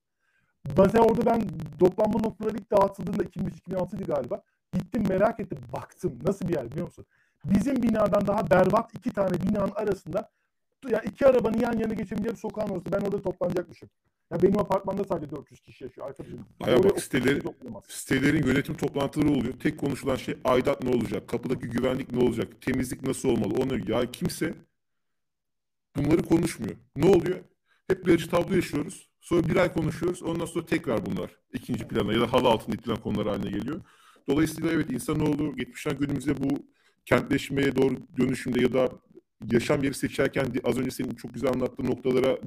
Mesela 0.78 1.03
orada 1.03 1.26
ben 1.26 1.41
toplanma 1.80 2.19
noktaları 2.19 2.57
ilk 2.57 2.71
dağıtıldığında 2.71 3.24
2005-2006'ydı 3.24 4.03
galiba. 4.03 4.41
Gittim 4.74 5.03
merak 5.09 5.39
ettim. 5.39 5.57
Baktım. 5.74 6.19
Nasıl 6.26 6.47
bir 6.47 6.55
yer 6.55 6.71
biliyor 6.71 6.86
musun? 6.86 7.05
Bizim 7.45 7.84
binadan 7.84 8.28
daha 8.28 8.49
berbat 8.49 8.95
iki 8.95 9.11
tane 9.11 9.41
binanın 9.41 9.71
arasında 9.76 10.30
ya 10.89 11.01
iki 11.01 11.28
arabanın 11.28 11.59
yan 11.59 11.74
yana 11.74 11.93
geçebileceği 11.93 12.34
bir 12.34 12.39
sokağın 12.39 12.69
orası. 12.69 12.91
Ben 12.91 13.01
orada 13.01 13.21
toplanacakmışım. 13.21 13.89
Ya 14.34 14.41
benim 14.41 14.59
apartmanda 14.59 15.03
sadece 15.03 15.31
400 15.31 15.61
kişi 15.61 15.84
yaşıyor 15.84 16.07
arkadaşım. 16.07 16.45
Aya 16.61 16.84
bak, 16.84 16.99
siteleri-. 16.99 17.41
Sitelerin 17.88 18.47
yönetim 18.47 18.77
toplantıları 18.77 19.29
oluyor. 19.31 19.53
Tek 19.59 19.79
konuşulan 19.79 20.15
şey 20.15 20.36
aidat 20.45 20.84
ne 20.84 20.89
olacak? 20.95 21.27
Kapıdaki 21.27 21.67
güvenlik 21.67 22.11
ne 22.11 22.23
olacak? 22.23 22.61
Temizlik 22.61 23.03
nasıl 23.07 23.29
olmalı? 23.29 23.53
Onu 23.63 23.91
ya 23.91 24.11
kimse 24.11 24.53
bunları 25.95 26.23
konuşmuyor. 26.23 26.75
Ne 26.95 27.05
oluyor? 27.05 27.39
Hep 27.88 28.05
bir 28.05 28.13
acı 28.13 28.29
tablo 28.29 28.55
yaşıyoruz. 28.55 29.09
Sonra 29.21 29.49
bir 29.49 29.55
ay 29.55 29.73
konuşuyoruz. 29.73 30.23
Ondan 30.23 30.45
sonra 30.45 30.65
tekrar 30.65 31.05
bunlar 31.05 31.31
ikinci 31.53 31.88
plana 31.88 32.13
ya 32.13 32.21
da 32.21 32.34
halı 32.34 32.47
altında 32.47 32.75
itilen 32.75 32.97
konular 32.97 33.27
haline 33.27 33.57
geliyor. 33.57 33.81
Dolayısıyla 34.29 34.71
evet 34.71 34.89
insanoğlu 34.89 35.55
geçmişten 35.55 35.97
günümüze 35.97 36.38
bu 36.38 36.65
kentleşmeye 37.05 37.75
doğru 37.75 37.95
dönüşümde 38.17 38.61
ya 38.61 38.73
da 38.73 38.89
yaşam 39.51 39.84
yeri 39.84 39.93
seçerken 39.93 40.45
az 40.63 40.77
önce 40.77 40.91
senin 40.91 41.15
çok 41.15 41.34
güzel 41.34 41.49
anlattığın 41.49 41.86
noktalara 41.86 42.38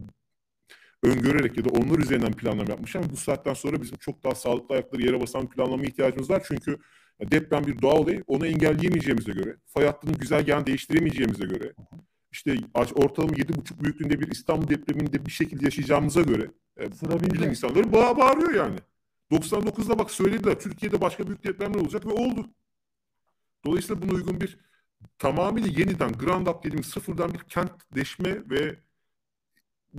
öngörerek 1.02 1.58
ya 1.58 1.64
da 1.64 1.68
onlar 1.68 1.98
üzerinden 1.98 2.32
planlama 2.32 2.70
yapmış 2.70 2.96
ama 2.96 3.10
bu 3.10 3.16
saatten 3.16 3.54
sonra 3.54 3.82
bizim 3.82 3.98
çok 3.98 4.24
daha 4.24 4.34
sağlıklı 4.34 4.74
ayakları 4.74 5.02
yere 5.02 5.20
basan 5.20 5.42
bir 5.42 5.48
planlamaya 5.48 5.88
ihtiyacımız 5.88 6.30
var. 6.30 6.42
Çünkü 6.48 6.78
deprem 7.20 7.66
bir 7.66 7.82
doğal 7.82 7.98
olay. 7.98 8.22
Onu 8.26 8.46
engelleyemeyeceğimize 8.46 9.32
göre, 9.32 9.56
fay 9.66 9.86
hattının 9.86 10.14
güzergahını 10.14 10.66
değiştiremeyeceğimize 10.66 11.46
göre, 11.46 11.72
işte 12.32 12.56
ortalama 12.94 13.34
7,5 13.34 13.84
büyüklüğünde 13.84 14.20
bir 14.20 14.30
İstanbul 14.30 14.68
depreminde 14.68 15.26
bir 15.26 15.30
şekilde 15.30 15.64
yaşayacağımıza 15.64 16.22
göre 16.22 16.50
e, 16.76 16.90
Sıra 16.90 17.20
bilim 17.20 17.50
insanları 17.50 17.92
bağ 17.92 18.16
bağırıyor 18.16 18.54
yani. 18.54 18.78
99'da 19.30 19.98
bak 19.98 20.10
söylediler 20.10 20.60
Türkiye'de 20.60 21.00
başka 21.00 21.26
büyük 21.26 21.44
depremler 21.44 21.80
olacak 21.80 22.06
ve 22.06 22.10
oldu. 22.10 22.50
Dolayısıyla 23.66 24.02
buna 24.02 24.12
uygun 24.12 24.40
bir 24.40 24.58
tamamıyla 25.18 25.68
yeniden 25.68 26.12
ground 26.12 26.46
up 26.46 26.64
dediğimiz 26.64 26.86
sıfırdan 26.86 27.34
bir 27.34 27.38
kentleşme 27.38 28.50
ve 28.50 28.85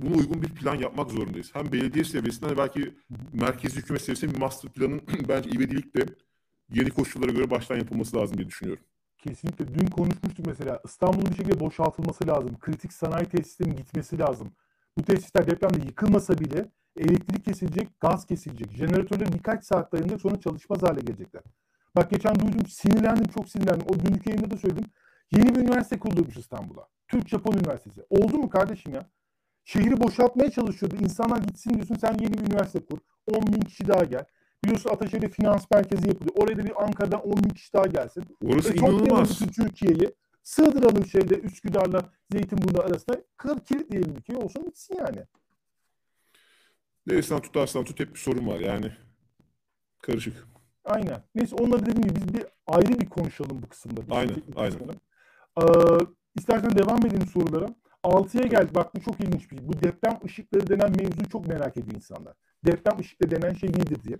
buna 0.02 0.16
uygun 0.16 0.42
bir 0.42 0.48
plan 0.48 0.74
yapmak 0.74 1.10
zorundayız. 1.10 1.50
Hem 1.54 1.72
belediye 1.72 2.04
seviyesinden 2.04 2.56
belki 2.56 2.94
merkezi 3.32 3.76
hükümet 3.76 4.02
seviyesinde 4.02 4.34
bir 4.34 4.38
master 4.38 4.72
planın 4.72 5.02
bence 5.28 5.50
ivedilikle 5.50 6.06
yeni 6.70 6.90
koşullara 6.90 7.32
göre 7.32 7.50
baştan 7.50 7.76
yapılması 7.76 8.16
lazım 8.16 8.36
diye 8.38 8.48
düşünüyorum. 8.48 8.84
Kesinlikle. 9.18 9.74
Dün 9.74 9.86
konuşmuştuk 9.86 10.46
mesela. 10.46 10.80
İstanbul'un 10.84 11.30
bir 11.30 11.36
şekilde 11.36 11.60
boşaltılması 11.60 12.26
lazım. 12.26 12.58
Kritik 12.58 12.92
sanayi 12.92 13.26
tesislerinin 13.26 13.76
gitmesi 13.76 14.18
lazım. 14.18 14.52
Bu 14.98 15.02
tesisler 15.02 15.46
depremde 15.46 15.86
yıkılmasa 15.86 16.38
bile 16.38 16.66
elektrik 16.96 17.44
kesilecek, 17.44 18.00
gaz 18.00 18.26
kesilecek. 18.26 18.72
Jeneratörler 18.72 19.32
birkaç 19.32 19.64
saat 19.64 19.92
dayanacak 19.92 20.20
sonra 20.20 20.40
çalışmaz 20.40 20.82
hale 20.82 21.00
gelecekler. 21.00 21.42
Bak 21.96 22.10
geçen 22.10 22.34
duydum, 22.34 22.66
sinirlendim, 22.66 23.28
çok 23.28 23.48
sinirlendim. 23.48 23.86
O 23.88 23.94
dünkü 23.94 24.30
yayında 24.30 24.50
da 24.50 24.56
söyledim. 24.56 24.84
Yeni 25.30 25.54
bir 25.54 25.60
üniversite 25.60 25.98
kurulmuş 25.98 26.36
İstanbul'a. 26.36 26.88
Türk-Japon 27.08 27.52
Üniversitesi. 27.52 28.02
Oldu 28.10 28.38
mu 28.38 28.50
kardeşim 28.50 28.94
ya? 28.94 29.10
Şehri 29.68 30.00
boşaltmaya 30.00 30.50
çalışıyordu. 30.50 30.96
İnsanlar 31.00 31.38
gitsin 31.38 31.74
diyorsun, 31.74 31.94
sen 31.94 32.12
yeni 32.20 32.32
bir 32.32 32.46
üniversite 32.46 32.78
kur. 32.86 32.98
10 33.26 33.46
bin 33.46 33.60
kişi 33.60 33.88
daha 33.88 34.04
gel. 34.04 34.24
Biliyorsun 34.64 34.90
Ataşehir'de 34.90 35.28
finans 35.28 35.70
merkezi 35.70 36.08
yapılıyor. 36.08 36.34
Oraya 36.36 36.58
da 36.58 36.64
bir 36.64 36.82
Ankara'dan 36.84 37.20
10 37.20 37.44
bin 37.44 37.48
kişi 37.48 37.72
daha 37.72 37.86
gelsin. 37.86 38.24
Orası 38.44 38.72
E, 38.72 38.76
inanılmaz. 38.76 39.38
Türkiye'yi. 39.38 40.14
Sığdıralım 40.42 41.06
şeyde 41.06 41.34
Üsküdar'la 41.34 42.02
Zeytinburnu 42.32 42.80
arasında. 42.80 43.22
Kır 43.36 43.60
kilitleyelim 43.60 44.16
ülkeyi 44.16 44.38
olsun 44.38 44.66
bitsin 44.66 44.96
yani. 44.96 45.24
Neresinden 47.06 47.42
tutarsan 47.42 47.84
tut 47.84 48.00
hep 48.00 48.14
bir 48.14 48.18
sorun 48.18 48.46
var 48.46 48.60
yani. 48.60 48.92
Karışık. 50.02 50.46
Aynen. 50.84 51.22
Neyse 51.34 51.56
onları 51.56 51.86
dediğim 51.86 52.02
gibi 52.08 52.16
biz 52.16 52.34
bir 52.34 52.46
ayrı 52.66 53.00
bir 53.00 53.08
konuşalım 53.08 53.62
bu 53.62 53.68
kısımda. 53.68 54.00
Aynen, 54.10 54.36
aynen. 54.56 54.78
Ee, 55.60 55.64
istersen 56.36 56.78
devam 56.78 57.06
edelim 57.06 57.26
sorulara. 57.26 57.68
6'ya 58.04 58.46
geldik. 58.46 58.74
Bak 58.74 58.94
bu 58.94 59.00
çok 59.00 59.20
ilginç 59.20 59.50
bir 59.50 59.56
şey. 59.56 59.68
Bu 59.68 59.82
deprem 59.82 60.18
ışıkları 60.24 60.66
denen 60.66 60.90
mevzuyu 60.90 61.28
çok 61.32 61.46
merak 61.46 61.76
ediyor 61.76 61.96
insanlar. 61.96 62.34
Deprem 62.66 62.98
ışıkları 62.98 63.30
denen 63.30 63.54
şey 63.54 63.70
nedir 63.70 64.02
diye. 64.04 64.18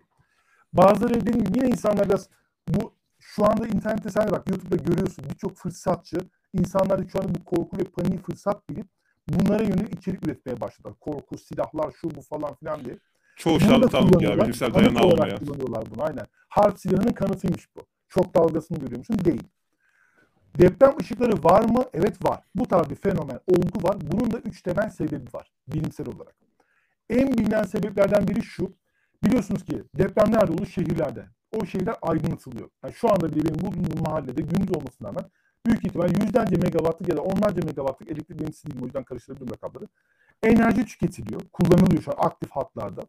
Bazıları 0.73 1.19
gibi 1.19 1.45
yine 1.55 1.69
insanlar 1.69 2.09
biraz 2.09 2.29
bu 2.69 2.93
şu 3.19 3.45
anda 3.45 3.67
internette 3.67 4.11
sen 4.11 4.29
de 4.29 4.33
bak 4.33 4.51
YouTube'da 4.51 4.77
görüyorsun 4.77 5.25
birçok 5.31 5.57
fırsatçı 5.57 6.19
insanlar 6.53 7.09
şu 7.13 7.19
anda 7.19 7.35
bu 7.35 7.45
korku 7.45 7.79
ve 7.79 7.85
paniği 7.85 8.19
fırsat 8.19 8.71
bilip 8.71 8.87
bunlara 9.29 9.63
yönelik 9.63 9.95
içerik 9.95 10.27
üretmeye 10.27 10.61
başladılar. 10.61 10.95
Korku, 11.01 11.39
silahlar, 11.39 11.93
şu 12.01 12.11
bu 12.11 12.23
falan 12.23 12.55
filan 12.55 12.85
diye. 12.85 12.99
Çoğu 13.37 13.61
şarlatanlık 13.61 14.23
ya 14.23 14.39
bilimsel 14.39 14.75
dayanağı 14.75 15.05
olmayan. 15.05 15.39
kullanıyorlar 15.39 15.85
bunu 15.91 16.05
aynen. 16.05 16.27
Harp 16.49 16.81
silahının 16.81 17.13
kanıtıymış 17.13 17.77
bu. 17.77 17.81
Şok 18.09 18.35
dalgasını 18.35 18.79
görüyor 18.79 18.99
musun? 18.99 19.19
Değil. 19.25 19.43
Deprem 20.59 20.97
ışıkları 21.01 21.45
var 21.45 21.65
mı? 21.65 21.85
Evet 21.95 22.25
var. 22.25 22.41
Bu 22.55 22.67
tarz 22.67 22.91
bir 22.91 22.95
fenomen, 22.95 23.41
olgu 23.47 23.89
var. 23.89 23.97
Bunun 24.01 24.33
da 24.33 24.39
üç 24.39 24.63
temel 24.63 24.91
sebebi 24.91 25.35
var 25.35 25.53
bilimsel 25.69 26.07
olarak. 26.09 26.35
En 27.11 27.33
bilinen 27.33 27.63
sebeplerden 27.63 28.29
biri 28.29 28.43
şu. 28.43 28.73
Biliyorsunuz 29.25 29.65
ki 29.65 29.83
deprem 29.95 30.33
nerede 30.33 30.53
olur? 30.53 30.67
Şehirlerde. 30.67 31.27
O 31.57 31.67
şehirler 31.67 31.97
aydınlatılıyor. 32.03 32.69
Yani 32.85 32.95
şu 32.95 33.11
anda 33.11 33.33
bile 33.33 33.45
benim 33.45 33.61
bulunduğum 33.61 34.03
mahallede 34.03 34.43
gündüz 34.43 34.77
olmasına 34.77 35.09
rağmen 35.09 35.25
büyük 35.67 35.85
ihtimal 35.87 36.09
yüzlerce 36.09 36.57
megawattlık 36.57 37.09
ya 37.09 37.17
da 37.17 37.23
onlarca 37.23 37.63
megawattlık 37.67 38.11
elektrik 38.11 38.41
benim 38.41 38.53
değilim. 38.53 38.83
O 38.83 38.85
yüzden 38.85 39.05
karıştırabilirim 39.05 39.55
rakamları. 39.55 39.89
Enerji 40.43 40.85
tüketiliyor. 40.85 41.41
Kullanılıyor 41.53 42.03
şu 42.03 42.11
an 42.11 42.27
aktif 42.27 42.51
hatlarda. 42.51 43.03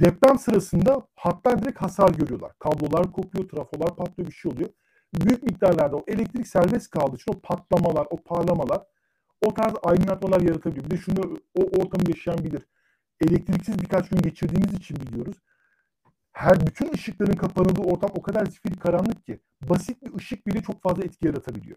Deprem 0.00 0.38
sırasında 0.38 1.06
hatlar 1.16 1.62
direkt 1.62 1.82
hasar 1.82 2.08
görüyorlar. 2.08 2.52
Kablolar 2.58 3.12
kopuyor, 3.12 3.48
trafolar 3.48 3.96
patlıyor, 3.96 4.28
bir 4.28 4.34
şey 4.34 4.52
oluyor. 4.52 4.68
Büyük 5.14 5.42
miktarlarda 5.42 5.96
o 5.96 6.04
elektrik 6.06 6.48
serbest 6.48 6.90
kaldığı 6.90 7.16
için 7.16 7.32
o 7.32 7.40
patlamalar, 7.40 8.06
o 8.10 8.16
parlamalar, 8.16 8.82
o 9.46 9.54
tarz 9.54 9.74
aydınlatmalar 9.82 10.40
yaratabiliyor. 10.40 10.84
Bir 10.84 10.90
de 10.90 10.96
şunu 10.96 11.38
o 11.54 11.62
ortamı 11.62 12.10
yaşayan 12.10 12.38
bilir. 12.38 12.66
Elektriksiz 13.20 13.78
birkaç 13.78 14.08
gün 14.08 14.18
geçirdiğimiz 14.18 14.74
için 14.74 14.96
biliyoruz. 14.96 15.36
Her 16.32 16.66
bütün 16.66 16.92
ışıkların 16.92 17.36
kapanıldığı 17.36 17.82
ortam 17.82 18.10
o 18.14 18.22
kadar 18.22 18.46
zifiri 18.46 18.78
karanlık 18.78 19.26
ki 19.26 19.40
basit 19.62 20.02
bir 20.02 20.14
ışık 20.14 20.46
bile 20.46 20.62
çok 20.62 20.82
fazla 20.82 21.04
etki 21.04 21.26
yaratabiliyor. 21.26 21.76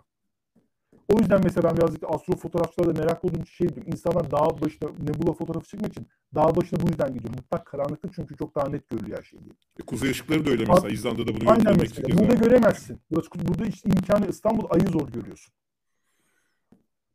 O 1.09 1.19
yüzden 1.19 1.41
mesela 1.43 1.69
ben 1.69 1.77
birazcık 1.77 2.01
da 2.01 2.07
astrofotoğrafçılarda 2.07 2.99
merak 2.99 3.25
olduğum 3.25 3.45
şey 3.45 3.69
diyorum. 3.69 3.91
İnsanlar 3.91 4.31
dağ 4.31 4.61
başına 4.61 4.89
nebula 4.89 5.33
fotoğrafı 5.33 5.67
çekmek 5.67 5.91
için 5.91 6.07
dağ 6.35 6.55
başına 6.55 6.79
bu 6.79 6.87
yüzden 6.87 7.13
gidiyor. 7.13 7.33
Mutlak 7.35 7.65
karanlıkta 7.65 8.09
çünkü 8.15 8.37
çok 8.37 8.55
daha 8.55 8.69
net 8.69 8.89
görülüyor 8.89 9.17
her 9.17 9.23
şey. 9.23 9.39
diye. 9.39 9.53
E, 9.79 9.83
Kuzey 9.85 10.11
ışıkları 10.11 10.45
da 10.45 10.49
öyle 10.49 10.65
mesela. 10.67 10.89
İzlanda'da 10.89 11.41
bunu 11.41 11.51
Aynen 11.51 11.77
mesela. 11.79 12.17
Burada 12.17 12.33
göremezsin. 12.33 12.99
Burası, 13.11 13.29
burada 13.47 13.65
işte 13.65 13.89
imkanı 13.89 14.27
İstanbul 14.27 14.65
ayı 14.69 14.87
zor 14.87 15.07
görüyorsun. 15.07 15.53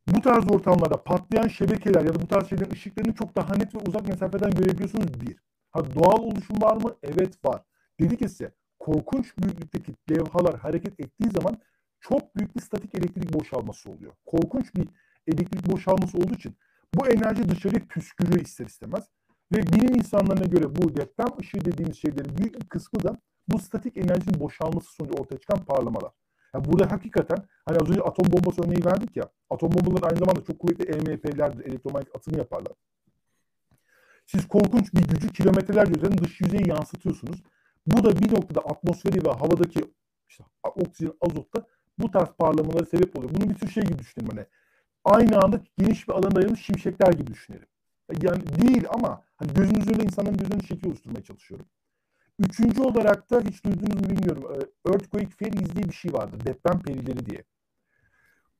Bu 0.09 0.21
tarz 0.21 0.51
ortamlarda 0.51 1.03
patlayan 1.03 1.49
şebekeler 1.49 2.05
ya 2.05 2.15
da 2.15 2.23
bu 2.23 2.27
tarz 2.27 2.49
şeylerin 2.49 2.71
ışıklarını 2.71 3.15
çok 3.15 3.37
daha 3.37 3.55
net 3.55 3.75
ve 3.75 3.79
uzak 3.89 4.09
mesafeden 4.09 4.51
görebiliyorsunuz 4.51 5.21
bir. 5.21 5.37
Ha 5.71 5.95
doğal 5.95 6.19
oluşum 6.19 6.63
var 6.63 6.77
mı? 6.77 6.95
Evet 7.03 7.45
var. 7.45 7.63
Dedi 8.01 8.17
ki 8.17 8.29
size 8.29 8.53
korkunç 8.79 9.39
büyüklükteki 9.39 9.93
levhalar 10.11 10.59
hareket 10.59 11.01
ettiği 11.01 11.31
zaman 11.31 11.59
çok 12.09 12.37
büyük 12.37 12.57
bir 12.57 12.61
statik 12.61 12.95
elektrik 12.95 13.33
boşalması 13.33 13.91
oluyor. 13.91 14.13
Korkunç 14.27 14.75
bir 14.75 14.89
elektrik 15.27 15.73
boşalması 15.73 16.19
olduğu 16.19 16.35
için 16.35 16.57
bu 16.95 17.07
enerji 17.07 17.49
dışarıya 17.49 17.81
püskürüyor 17.89 18.41
ister 18.41 18.67
istemez. 18.67 19.05
Ve 19.53 19.63
bilim 19.63 19.95
insanlarına 19.95 20.45
göre 20.45 20.77
bu 20.77 20.97
deprem 20.97 21.39
ışığı 21.41 21.65
dediğimiz 21.65 21.97
şeylerin 21.99 22.39
büyük 22.39 22.61
bir 22.61 22.67
kısmı 22.67 23.03
da 23.03 23.17
bu 23.49 23.59
statik 23.59 23.97
enerjinin 23.97 24.41
boşalması 24.41 24.93
sonucu 24.93 25.15
ortaya 25.15 25.39
çıkan 25.39 25.65
parlamalar. 25.65 26.13
Yani 26.55 26.65
burada 26.65 26.91
hakikaten 26.91 27.39
hani 27.65 27.79
az 27.79 27.91
önce 27.91 28.01
atom 28.01 28.33
bombası 28.33 28.63
örneği 28.63 28.85
verdik 28.85 29.17
ya. 29.17 29.31
Atom 29.51 29.73
bombaları 29.73 30.07
aynı 30.07 30.19
zamanda 30.19 30.45
çok 30.45 30.59
kuvvetli 30.59 30.85
EMP'lerdir. 30.85 31.65
Elektromanyetik 31.65 32.17
atımı 32.17 32.39
yaparlar. 32.39 32.73
Siz 34.27 34.49
korkunç 34.49 34.95
bir 34.95 35.09
gücü 35.09 35.33
kilometrelerce 35.33 35.93
üzerinde 35.99 36.25
dış 36.25 36.41
yüzeye 36.41 36.63
yansıtıyorsunuz. 36.67 37.43
Bu 37.87 38.05
da 38.05 38.21
bir 38.21 38.33
noktada 38.33 38.61
atmosferi 38.61 39.27
ve 39.27 39.31
havadaki 39.31 39.81
işte 40.29 40.45
oksijen, 40.63 41.13
azotta 41.21 41.67
bu 41.99 42.11
tarz 42.11 42.29
parlamalara 42.39 42.85
sebep 42.85 43.19
oluyor. 43.19 43.35
Bunu 43.35 43.51
bir 43.51 43.55
tür 43.55 43.69
şey 43.69 43.83
gibi 43.83 43.99
düşünelim 43.99 44.31
hani. 44.37 44.47
Aynı 45.05 45.39
anda 45.39 45.61
geniş 45.79 46.09
bir 46.09 46.13
alana 46.13 46.41
yayılmış 46.41 46.63
şimşekler 46.67 47.13
gibi 47.13 47.33
düşünelim. 47.33 47.67
Yani 48.23 48.43
değil 48.61 48.85
ama 48.91 49.23
hani 49.37 49.55
gözünüzün 49.55 49.91
önünde 49.91 50.05
insanların 50.05 50.37
gözünün 50.37 50.61
şekil 50.61 50.89
oluşturmaya 50.89 51.23
çalışıyorum. 51.23 51.67
Üçüncü 52.39 52.83
olarak 52.83 53.31
da 53.31 53.41
hiç 53.41 53.65
duydunuz 53.65 53.95
mu 53.95 54.11
bilmiyorum. 54.11 54.45
Earthquake 54.87 55.31
Fairies 55.39 55.75
diye 55.75 55.85
bir 55.85 55.95
şey 55.95 56.13
vardı. 56.13 56.37
Deprem 56.47 56.83
perileri 56.83 57.27
diye. 57.27 57.45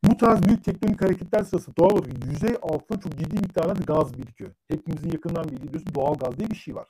Bu 0.05 0.17
tarz 0.17 0.43
büyük 0.43 0.65
tektonik 0.65 1.03
hareketler 1.03 1.43
sırasında 1.43 1.77
doğal 1.77 1.91
olarak 1.91 2.25
yüzey 2.25 2.57
altında 2.63 3.01
çok 3.01 3.19
ciddi 3.19 3.35
miktarlarda 3.35 3.83
gaz 3.83 4.19
birikiyor. 4.19 4.51
Hepimizin 4.69 5.11
yakından 5.11 5.45
bildiği 5.45 5.69
biliyorsun 5.69 5.95
doğal 5.95 6.15
gaz 6.15 6.39
diye 6.39 6.51
bir 6.51 6.57
şey 6.57 6.75
var. 6.75 6.89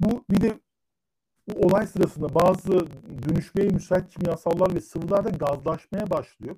Bu 0.00 0.24
bir 0.30 0.40
de 0.40 0.60
bu 1.48 1.66
olay 1.66 1.86
sırasında 1.86 2.34
bazı 2.34 2.86
dönüşmeye 3.28 3.68
müsait 3.68 4.10
kimyasallar 4.10 4.74
ve 4.74 4.80
sıvılar 4.80 5.24
da 5.24 5.30
gazlaşmaya 5.30 6.10
başlıyor. 6.10 6.56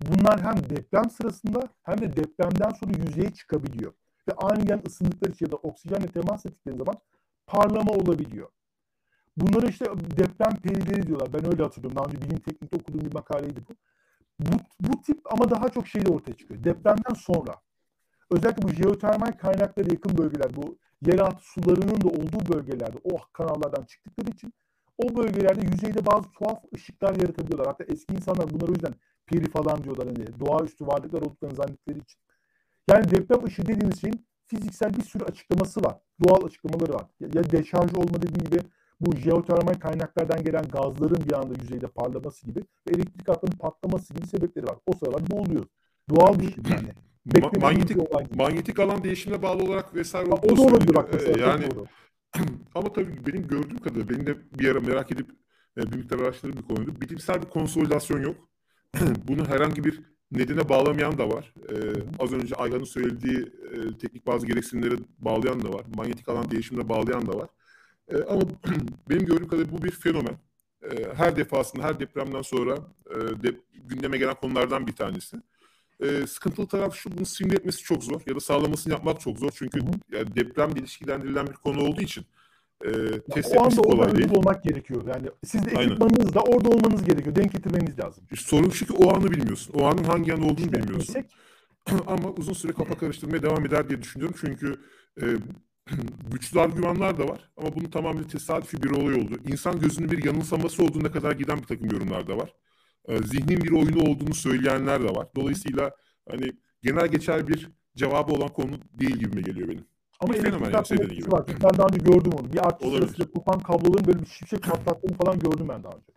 Bunlar 0.00 0.40
hem 0.42 0.70
deprem 0.70 1.10
sırasında 1.10 1.60
hem 1.82 1.98
de 2.00 2.16
depremden 2.16 2.70
sonra 2.70 2.92
yüzeye 3.06 3.30
çıkabiliyor. 3.30 3.92
Ve 4.28 4.32
aniden 4.32 4.82
ısındıkları 4.86 5.32
için 5.32 5.46
ya 5.46 5.52
da 5.52 5.56
oksijenle 5.56 6.06
temas 6.06 6.46
ettikleri 6.46 6.76
zaman 6.76 6.96
parlama 7.46 7.92
olabiliyor. 7.92 8.48
Bunları 9.36 9.66
işte 9.66 9.84
deprem 10.16 10.56
perileri 10.56 11.06
diyorlar. 11.06 11.32
Ben 11.32 11.46
öyle 11.52 11.62
hatırlıyorum. 11.62 11.98
Daha 11.98 12.06
önce 12.06 12.22
bilim 12.22 12.40
teknikte 12.40 12.76
okuduğum 12.76 13.00
bir 13.00 13.14
makaleydi 13.14 13.60
bu. 13.68 13.74
Bu, 14.40 14.56
bu 14.80 15.02
tip 15.02 15.32
ama 15.32 15.50
daha 15.50 15.68
çok 15.68 15.88
şeyle 15.88 16.08
ortaya 16.08 16.32
çıkıyor. 16.32 16.64
Depremden 16.64 17.14
sonra. 17.14 17.54
Özellikle 18.30 18.62
bu 18.62 18.68
jeotermal 18.68 19.32
kaynaklara 19.32 19.88
yakın 19.90 20.18
bölgeler, 20.18 20.56
bu 20.56 20.78
yeraltı 21.06 21.44
sularının 21.44 22.00
da 22.00 22.08
olduğu 22.08 22.54
bölgelerde 22.54 22.98
o 23.04 23.16
kanallardan 23.32 23.84
çıktıkları 23.84 24.30
için 24.30 24.52
o 24.98 25.16
bölgelerde 25.16 25.66
yüzeyde 25.66 26.06
bazı 26.06 26.32
tuhaf 26.32 26.58
ışıklar 26.74 27.16
yaratabiliyorlar. 27.16 27.66
Hatta 27.66 27.84
eski 27.84 28.14
insanlar 28.14 28.50
bunları 28.50 28.70
o 28.70 28.74
yüzden 28.74 28.94
peri 29.26 29.50
falan 29.50 29.84
diyorlar. 29.84 30.06
Hani 30.06 30.40
doğaüstü 30.40 30.86
varlıklar 30.86 31.22
olduklarını 31.22 31.56
zannettikleri 31.56 31.98
için. 31.98 32.20
Yani 32.90 33.10
deprem 33.10 33.44
ışığı 33.44 33.62
dediğimiz 33.66 34.00
şeyin 34.00 34.26
fiziksel 34.46 34.96
bir 34.96 35.02
sürü 35.02 35.24
açıklaması 35.24 35.82
var. 35.82 35.96
Doğal 36.28 36.44
açıklamaları 36.44 36.94
var. 36.94 37.06
Ya 37.20 37.50
deşarj 37.50 37.94
olma 37.94 38.22
dediğim 38.22 38.50
gibi 38.50 38.60
bu 39.00 39.16
jeotermal 39.16 39.74
kaynaklardan 39.74 40.44
gelen 40.44 40.64
gazların 40.64 41.24
bir 41.28 41.32
anda 41.32 41.54
yüzeyde 41.62 41.86
parlaması 41.86 42.46
gibi 42.46 42.60
ve 42.60 42.94
elektrik 42.94 43.28
hatlarının 43.28 43.58
patlaması 43.58 44.14
gibi 44.14 44.26
sebepleri 44.26 44.66
var. 44.66 44.76
O 44.86 44.92
sıralar 44.92 45.22
bu 45.30 45.40
oluyor. 45.40 45.66
Doğal 46.10 46.40
bir 46.40 46.52
şey 46.52 46.64
yani. 46.70 46.92
Ma- 47.26 47.60
manyetik 47.60 47.96
manyetik 48.36 48.78
alan 48.78 49.04
değişimine 49.04 49.42
bağlı 49.42 49.62
olarak 49.62 49.94
vesaire 49.94 50.30
o 50.30 50.56
da 50.56 50.62
olabilir 50.62 50.96
mesela. 51.12 51.38
Ee, 51.38 51.40
yani 51.40 51.68
ama 52.74 52.92
tabii 52.92 53.26
benim 53.26 53.48
gördüğüm 53.48 53.78
kadarıyla 53.78 54.08
benim 54.08 54.26
de 54.26 54.36
bir 54.58 54.68
ara 54.68 54.80
merak 54.80 55.12
edip 55.12 55.30
e, 55.76 55.92
bir 55.92 55.96
miktar 55.96 56.18
araştırdığım 56.18 56.58
bir 56.58 56.74
konuydu. 56.74 57.00
Bilimsel 57.00 57.42
bir 57.42 57.46
konsolidasyon 57.46 58.20
yok. 58.20 58.36
Bunu 59.28 59.48
herhangi 59.48 59.84
bir 59.84 60.00
nedene 60.32 60.68
bağlamayan 60.68 61.18
da 61.18 61.28
var. 61.28 61.54
Ee, 61.70 61.74
az 62.18 62.32
önce 62.32 62.54
Ayhan'ın 62.54 62.84
söylediği 62.84 63.38
e, 63.72 63.98
teknik 63.98 64.26
bazı 64.26 64.46
gereksinimleri 64.46 64.94
bağlayan 65.18 65.62
da 65.62 65.72
var. 65.72 65.84
Manyetik 65.96 66.28
alan 66.28 66.50
değişimine 66.50 66.88
bağlayan 66.88 67.26
da 67.26 67.38
var. 67.38 67.48
E, 68.08 68.16
ama 68.22 68.42
benim 69.10 69.26
gördüğüm 69.26 69.48
kadarıyla 69.48 69.78
bu 69.78 69.82
bir 69.82 69.90
fenomen. 69.90 70.38
E, 70.90 71.14
her 71.14 71.36
defasında, 71.36 71.82
her 71.82 72.00
depremden 72.00 72.42
sonra 72.42 72.78
e, 73.10 73.42
de, 73.42 73.56
gündeme 73.84 74.18
gelen 74.18 74.34
konulardan 74.34 74.86
bir 74.86 74.92
tanesi. 74.92 75.36
E, 76.00 76.26
sıkıntılı 76.26 76.66
taraf 76.66 76.94
şu, 76.94 77.12
bunu 77.12 77.26
simüle 77.26 77.56
etmesi 77.56 77.82
çok 77.82 78.04
zor 78.04 78.20
ya 78.26 78.36
da 78.36 78.40
sağlamasını 78.40 78.92
yapmak 78.92 79.20
çok 79.20 79.38
zor. 79.38 79.50
Çünkü 79.54 79.80
yani 80.12 80.36
depremle 80.36 80.80
ilişkilendirilen 80.80 81.46
bir 81.46 81.52
konu 81.52 81.80
olduğu 81.80 82.00
için 82.00 82.24
e, 82.84 83.20
test 83.20 83.56
o 83.56 83.64
anda 83.64 83.82
kolay 83.82 84.16
değil. 84.16 84.30
olmak 84.34 84.64
gerekiyor. 84.64 85.02
Yani 85.06 85.28
siz 85.44 85.64
de 85.64 85.70
ekipmanınızla 85.70 86.40
orada 86.40 86.68
olmanız 86.68 87.04
gerekiyor. 87.04 87.36
Denk 87.36 87.52
getirmeniz 87.52 87.98
lazım. 87.98 88.24
Sorun 88.36 88.70
şu 88.70 88.86
ki 88.86 88.92
o 88.92 89.16
anı 89.16 89.30
bilmiyorsun. 89.30 89.74
O 89.74 89.86
anın 89.86 90.04
hangi 90.04 90.34
an 90.34 90.42
olduğunu 90.42 90.66
işte, 90.66 90.72
bilmiyorsun. 90.72 91.14
Bilsek... 91.14 91.24
Ama 92.06 92.30
uzun 92.30 92.52
süre 92.52 92.72
kafa 92.72 92.94
karıştırmaya 92.94 93.42
devam 93.42 93.66
eder 93.66 93.88
diye 93.88 94.02
düşünüyorum. 94.02 94.36
Çünkü 94.40 94.76
e, 95.22 95.24
güçlü 96.32 96.60
argümanlar 96.60 97.18
da 97.18 97.28
var 97.28 97.50
ama 97.56 97.74
bunun 97.74 97.90
tamamen 97.90 98.24
tesadüfi 98.24 98.82
bir 98.82 98.90
olay 98.90 99.14
oldu. 99.14 99.38
İnsan 99.48 99.80
gözünün 99.80 100.10
bir 100.10 100.24
yanılsaması 100.24 100.82
olduğuna 100.82 101.12
kadar 101.12 101.32
giden 101.32 101.58
bir 101.58 101.66
takım 101.66 101.90
yorumlar 101.90 102.26
da 102.28 102.36
var. 102.36 102.54
Ee, 103.08 103.18
zihnin 103.18 103.60
bir 103.60 103.70
oyunu 103.70 104.10
olduğunu 104.10 104.34
söyleyenler 104.34 105.02
de 105.02 105.14
var. 105.14 105.28
Dolayısıyla 105.36 105.90
hani 106.28 106.52
genel 106.82 107.08
geçer 107.08 107.48
bir 107.48 107.68
cevabı 107.96 108.32
olan 108.32 108.48
konu 108.48 108.70
değil 108.92 109.16
gibime 109.16 109.42
geliyor 109.42 109.68
benim. 109.68 109.84
Ama 110.20 110.34
bir 110.34 110.42
fenomen 110.42 110.82
senin 110.82 111.08
gibi. 111.08 111.32
Var. 111.32 111.44
Ben 111.48 111.78
daha 111.78 111.86
önce 111.86 111.98
gördüm 111.98 112.32
onu. 112.40 112.52
Bir 112.52 112.66
artı 112.66 112.90
sırasında 112.90 113.30
kopan 113.30 113.60
kabloların 113.60 114.06
böyle 114.06 114.20
bir 114.20 114.26
şimşek 114.26 114.62
patlattığını 114.62 115.16
falan 115.16 115.38
gördüm 115.38 115.68
ben 115.68 115.84
daha 115.84 115.92
önce. 115.92 116.12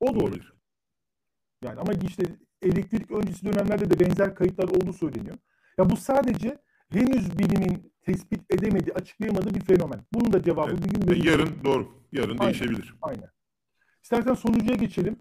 O 0.00 0.14
da 0.14 0.18
olabilir. 0.24 0.52
Yani 1.64 1.80
ama 1.80 1.92
işte 1.92 2.22
elektrik 2.62 3.10
öncesi 3.10 3.44
dönemlerde 3.44 3.90
de 3.90 4.00
benzer 4.00 4.34
kayıtlar 4.34 4.68
olduğu 4.68 4.92
söyleniyor. 4.92 5.36
Ya 5.78 5.90
bu 5.90 5.96
sadece 5.96 6.58
henüz 6.88 7.38
bilimin 7.38 7.92
tespit 8.02 8.40
edemediği, 8.50 8.94
açıklayamadığı 8.94 9.54
bir 9.54 9.60
fenomen. 9.60 10.00
Bunun 10.12 10.32
da 10.32 10.42
cevabı 10.42 10.70
evet. 10.70 10.94
bir 10.94 11.14
gün. 11.14 11.30
Yarın 11.30 11.64
doğru. 11.64 11.88
Yarın 12.12 12.38
Aynen. 12.38 12.44
değişebilir. 12.44 12.94
Aynen. 13.02 13.30
İstersen 14.02 14.34
sonucuya 14.34 14.76
geçelim. 14.76 15.16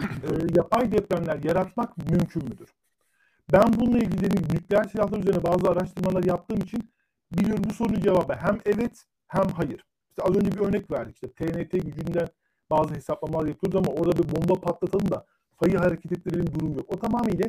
E, 0.00 0.28
yapay 0.56 0.92
depremler 0.92 1.42
yaratmak 1.42 1.98
mümkün 2.10 2.44
müdür? 2.44 2.74
Ben 3.52 3.72
bununla 3.76 3.98
ilgili 3.98 4.30
nükleer 4.30 4.84
silahlar 4.84 5.18
üzerine 5.18 5.42
bazı 5.42 5.70
araştırmalar 5.70 6.24
yaptığım 6.24 6.58
için 6.58 6.90
biliyorum 7.32 7.64
bu 7.68 7.74
sorunun 7.74 8.00
cevabı 8.00 8.32
hem 8.32 8.60
evet 8.66 9.04
hem 9.28 9.48
hayır. 9.48 9.84
İşte 10.10 10.22
az 10.22 10.36
önce 10.36 10.52
bir 10.52 10.60
örnek 10.60 10.90
verdik. 10.90 11.14
İşte 11.14 11.28
TNT 11.32 11.72
gücünden 11.72 12.28
bazı 12.70 12.94
hesaplamalar 12.94 13.46
yapıyoruz 13.46 13.76
ama 13.86 14.00
orada 14.00 14.18
bir 14.18 14.36
bomba 14.36 14.60
patlatalım 14.60 15.10
da 15.10 15.26
fayı 15.56 15.78
hareket 15.78 16.12
ettirelim 16.12 16.54
durum 16.54 16.76
yok. 16.76 16.84
O 16.88 16.98
tamamıyla 16.98 17.46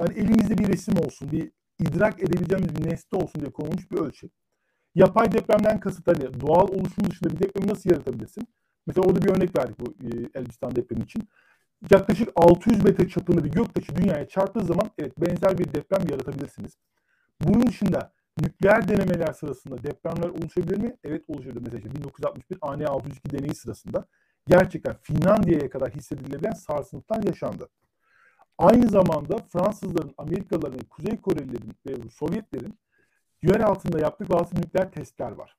yani 0.00 0.18
elimizde 0.18 0.58
bir 0.58 0.68
resim 0.68 0.94
olsun, 0.98 1.32
bir 1.32 1.50
idrak 1.80 2.22
edebileceğimiz 2.22 2.76
bir 2.76 2.90
nesne 2.90 3.18
olsun 3.18 3.40
diye 3.40 3.52
konulmuş 3.52 3.90
bir 3.90 3.98
ölçü. 3.98 4.30
Yapay 4.94 5.32
depremden 5.32 5.80
kasıt 5.80 6.06
hani 6.06 6.40
doğal 6.40 6.68
oluşum 6.68 7.10
dışında 7.10 7.30
bir 7.30 7.38
depremi 7.38 7.68
nasıl 7.68 7.90
yaratabilirsin? 7.90 8.48
Mesela 8.86 9.06
orada 9.06 9.22
bir 9.22 9.30
örnek 9.30 9.58
verdik 9.58 9.80
bu 9.80 9.94
e, 10.06 10.08
Elbistan 10.40 10.76
depremi 10.76 11.02
için. 11.02 11.28
Yaklaşık 11.90 12.28
600 12.36 12.84
metre 12.84 13.08
çapında 13.08 13.44
bir 13.44 13.50
göktaşı 13.50 13.96
dünyaya 13.96 14.28
çarptığı 14.28 14.66
zaman 14.66 14.90
evet 14.98 15.20
benzer 15.20 15.58
bir 15.58 15.72
deprem 15.72 16.08
yaratabilirsiniz. 16.10 16.72
Bunun 17.40 17.66
dışında 17.66 18.12
nükleer 18.40 18.88
denemeler 18.88 19.32
sırasında 19.32 19.82
depremler 19.82 20.28
oluşabilir 20.28 20.78
mi? 20.78 20.96
Evet 21.04 21.24
oluşabilir. 21.28 21.60
Mesela 21.60 21.78
işte 21.78 21.94
1961 21.94 22.58
AN602 22.62 23.30
deneyi 23.30 23.54
sırasında 23.54 24.04
gerçekten 24.46 24.94
Finlandiya'ya 25.02 25.70
kadar 25.70 25.90
hissedilebilen 25.90 26.52
sarsıntılar 26.52 27.22
yaşandı. 27.22 27.68
Aynı 28.58 28.88
zamanda 28.88 29.36
Fransızların, 29.38 30.14
Amerikalıların, 30.18 30.80
Kuzey 30.90 31.16
Korelilerin 31.16 31.72
ve 31.86 32.10
Sovyetlerin 32.10 32.78
yer 33.42 33.60
altında 33.60 34.00
yaptığı 34.00 34.28
bazı 34.28 34.56
nükleer 34.56 34.92
testler 34.92 35.30
var. 35.30 35.56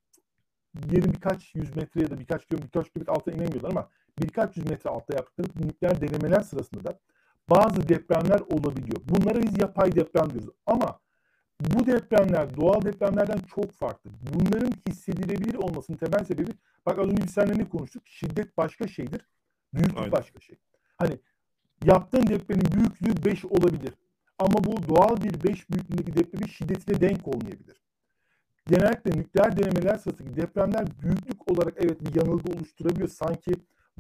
Yerin 0.92 1.14
birkaç 1.14 1.56
yüz 1.56 1.76
metre 1.76 2.02
ya 2.02 2.10
da 2.10 2.20
birkaç 2.20 2.46
kilometre, 2.46 2.68
birkaç 2.68 2.94
kilometre 2.94 3.12
altına 3.12 3.36
inemiyorlar 3.36 3.70
ama 3.70 3.90
birkaç 4.22 4.58
yüz 4.58 4.70
metre 4.70 4.90
altta 4.90 5.16
yaptıkları 5.16 5.68
nükleer 5.68 6.02
denemeler 6.02 6.42
sırasında 6.42 6.84
da 6.84 7.00
bazı 7.50 7.90
depremler 7.90 8.40
olabiliyor. 8.40 9.02
Bunlara 9.10 9.42
biz 9.42 9.60
yapay 9.60 9.96
deprem 9.96 10.30
diyoruz. 10.30 10.50
Ama 10.66 11.00
bu 11.62 11.86
depremler 11.86 12.58
doğal 12.58 12.82
depremlerden 12.82 13.40
çok 13.56 13.72
farklı. 13.72 14.12
Bunların 14.34 14.72
hissedilebilir 14.88 15.56
olmasının 15.56 15.98
temel 15.98 16.26
sebebi, 16.26 16.52
bak 16.86 17.00
az 17.00 17.08
önce 17.08 17.24
biz 17.24 17.32
seninle 17.32 17.60
ne 17.60 17.70
konuştuk? 17.70 18.08
Şiddet 18.08 18.58
başka 18.58 18.88
şeydir, 18.88 19.22
büyüklük 19.74 19.98
Aynen. 19.98 20.12
başka 20.12 20.40
şey. 20.40 20.56
Hani 20.98 21.20
yaptığın 21.86 22.28
depremin 22.28 22.66
büyüklüğü 22.72 23.26
5 23.26 23.46
olabilir. 23.46 23.94
Ama 24.40 24.64
bu 24.66 24.96
doğal 24.96 25.18
bir 25.24 25.44
5 25.44 25.70
büyüklüğündeki 25.70 26.16
depremin 26.16 26.48
şiddetine 26.48 27.02
denk 27.02 27.28
olmayabilir. 27.28 27.82
Genellikle 28.68 29.12
nükleer 29.12 29.58
denemeler 29.58 29.98
sırasındaki 29.98 30.36
depremler 30.36 30.88
büyüklük 31.02 31.52
olarak 31.52 31.74
evet 31.78 32.02
bir 32.02 32.16
yanılgı 32.16 32.52
oluşturabiliyor. 32.54 33.10
Sanki 33.10 33.52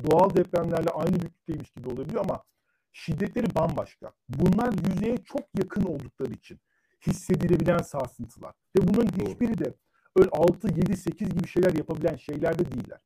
doğal 0.03 0.35
depremlerle 0.35 0.89
aynı 0.89 1.19
büyüklükteymiş 1.19 1.71
gibi 1.71 1.89
olabiliyor 1.89 2.25
ama 2.25 2.43
şiddetleri 2.91 3.55
bambaşka. 3.55 4.11
Bunlar 4.29 4.73
yüzeye 4.87 5.17
çok 5.17 5.41
yakın 5.57 5.83
oldukları 5.83 6.33
için 6.33 6.59
hissedilebilen 7.07 7.77
sarsıntılar. 7.77 8.53
Ve 8.77 8.87
bunların 8.87 9.25
hiçbiri 9.25 9.57
de 9.57 9.73
öyle 10.15 10.29
6, 10.29 10.67
7, 10.67 10.97
8 10.97 11.29
gibi 11.29 11.47
şeyler 11.47 11.73
yapabilen 11.73 12.15
şeyler 12.15 12.59
de 12.59 12.71
değiller. 12.71 12.99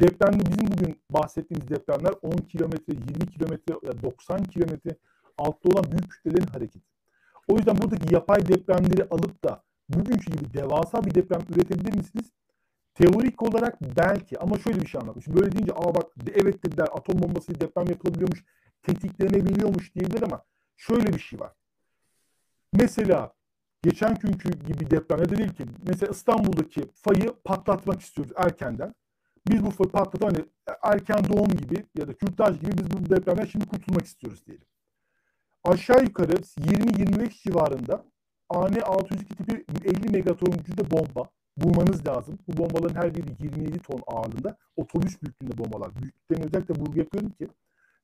Depremde 0.00 0.46
bizim 0.50 0.66
bugün 0.66 1.00
bahsettiğimiz 1.10 1.68
depremler 1.68 2.12
10 2.22 2.30
kilometre, 2.30 2.92
20 2.92 3.26
kilometre, 3.26 4.02
90 4.02 4.44
kilometre 4.44 4.96
altta 5.38 5.68
olan 5.68 5.84
büyük 5.90 6.10
kütlelerin 6.10 6.46
hareketi. 6.46 6.86
O 7.48 7.56
yüzden 7.56 7.78
buradaki 7.78 8.14
yapay 8.14 8.48
depremleri 8.48 9.04
alıp 9.10 9.44
da 9.44 9.62
bugünkü 9.88 10.32
gibi 10.32 10.54
devasa 10.54 11.04
bir 11.04 11.14
deprem 11.14 11.40
üretebilir 11.54 11.96
misiniz? 11.96 12.32
Teorik 12.96 13.42
olarak 13.42 13.82
belki 13.82 14.38
ama 14.38 14.58
şöyle 14.58 14.80
bir 14.80 14.86
şey 14.86 15.00
anlatmış. 15.00 15.28
Böyle 15.28 15.52
deyince 15.52 15.72
aa 15.72 15.94
bak 15.94 16.06
evet 16.34 16.64
dediler 16.64 16.88
atom 16.92 17.22
bombası 17.22 17.60
deprem 17.60 17.86
yapılabiliyormuş, 17.88 18.44
tetiklenebiliyormuş 18.82 19.94
diyebilir 19.94 20.22
ama 20.22 20.44
şöyle 20.76 21.12
bir 21.12 21.18
şey 21.18 21.40
var. 21.40 21.52
Mesela 22.72 23.34
geçen 23.82 24.14
günkü 24.14 24.50
gibi 24.50 24.90
depremde 24.90 25.36
değil 25.36 25.48
ki 25.48 25.64
mesela 25.86 26.10
İstanbul'daki 26.10 26.82
fayı 26.94 27.32
patlatmak 27.44 28.00
istiyoruz 28.00 28.32
erkenden. 28.36 28.94
Biz 29.48 29.66
bu 29.66 29.70
fayı 29.70 29.90
patlatıp 29.90 30.24
hani 30.24 30.44
erken 30.82 31.24
doğum 31.28 31.48
gibi 31.48 31.84
ya 31.94 32.08
da 32.08 32.14
kürtaj 32.14 32.60
gibi 32.60 32.72
biz 32.78 32.90
bu 32.92 33.10
depremden 33.10 33.44
şimdi 33.44 33.66
kurtulmak 33.66 34.06
istiyoruz 34.06 34.46
diyelim. 34.46 34.66
Aşağı 35.64 36.02
yukarı 36.02 36.32
20-25 36.32 37.42
civarında 37.42 38.04
AN-602 38.48 39.16
tipi 39.16 39.64
50 39.84 40.10
megaton 40.10 40.50
gücünde 40.50 40.90
bomba 40.90 41.30
bulmanız 41.56 42.06
lazım. 42.06 42.38
Bu 42.48 42.56
bombaların 42.56 43.02
her 43.02 43.14
biri 43.14 43.26
27 43.40 43.78
ton 43.78 44.02
ağırlığında 44.06 44.56
otobüs 44.76 45.22
büyüklüğünde 45.22 45.58
bombalar. 45.58 45.96
Büyüklüklerini 45.96 46.44
özellikle 46.44 46.74
vurgu 46.74 46.98
yapıyorum 46.98 47.30
ki 47.30 47.48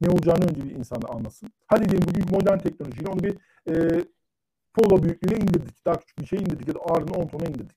Ne 0.00 0.09
olacağını 0.09 0.44
önce 0.44 0.64
bir 0.64 0.70
insanda 0.70 1.09
anlasın. 1.09 1.48
Hadi 1.66 1.88
diyelim 1.88 2.09
bugün 2.09 2.24
modern 2.30 2.59
teknolojiyle 2.59 3.11
onu 3.11 3.22
bir 3.22 3.34
e, 3.70 4.05
polo 4.74 5.03
büyüklüğüne 5.03 5.38
indirdik. 5.38 5.86
Daha 5.86 5.98
küçük 5.98 6.18
bir 6.18 6.26
şey 6.26 6.38
indirdik 6.38 6.68
ya 6.68 6.74
da 6.74 6.78
ağırlığını 6.80 7.16
10 7.16 7.26
tona 7.26 7.44
indirdik. 7.44 7.76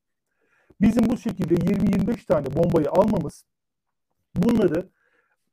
Bizim 0.81 1.09
bu 1.09 1.17
şekilde 1.17 1.53
20-25 1.53 2.25
tane 2.25 2.45
bombayı 2.55 2.89
almamız 2.89 3.45
bunları 4.35 4.89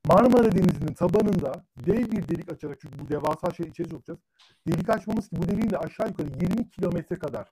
Marmara 0.09 0.53
Denizi'nin 0.53 0.95
tabanında 0.95 1.53
dev 1.87 2.11
bir 2.11 2.29
delik 2.29 2.53
açarak 2.53 2.79
çünkü 2.81 2.99
bu 2.99 3.09
devasa 3.09 3.51
şey 3.51 3.67
içeri 3.67 3.89
sokacağız. 3.89 4.21
Delik 4.69 4.91
açmamız 4.91 5.29
ki 5.29 5.37
bu 5.37 5.49
deliğin 5.49 5.71
de 5.71 5.79
aşağı 5.79 6.09
yukarı 6.09 6.29
20 6.29 6.71
kilometre 6.71 7.17
kadar 7.17 7.49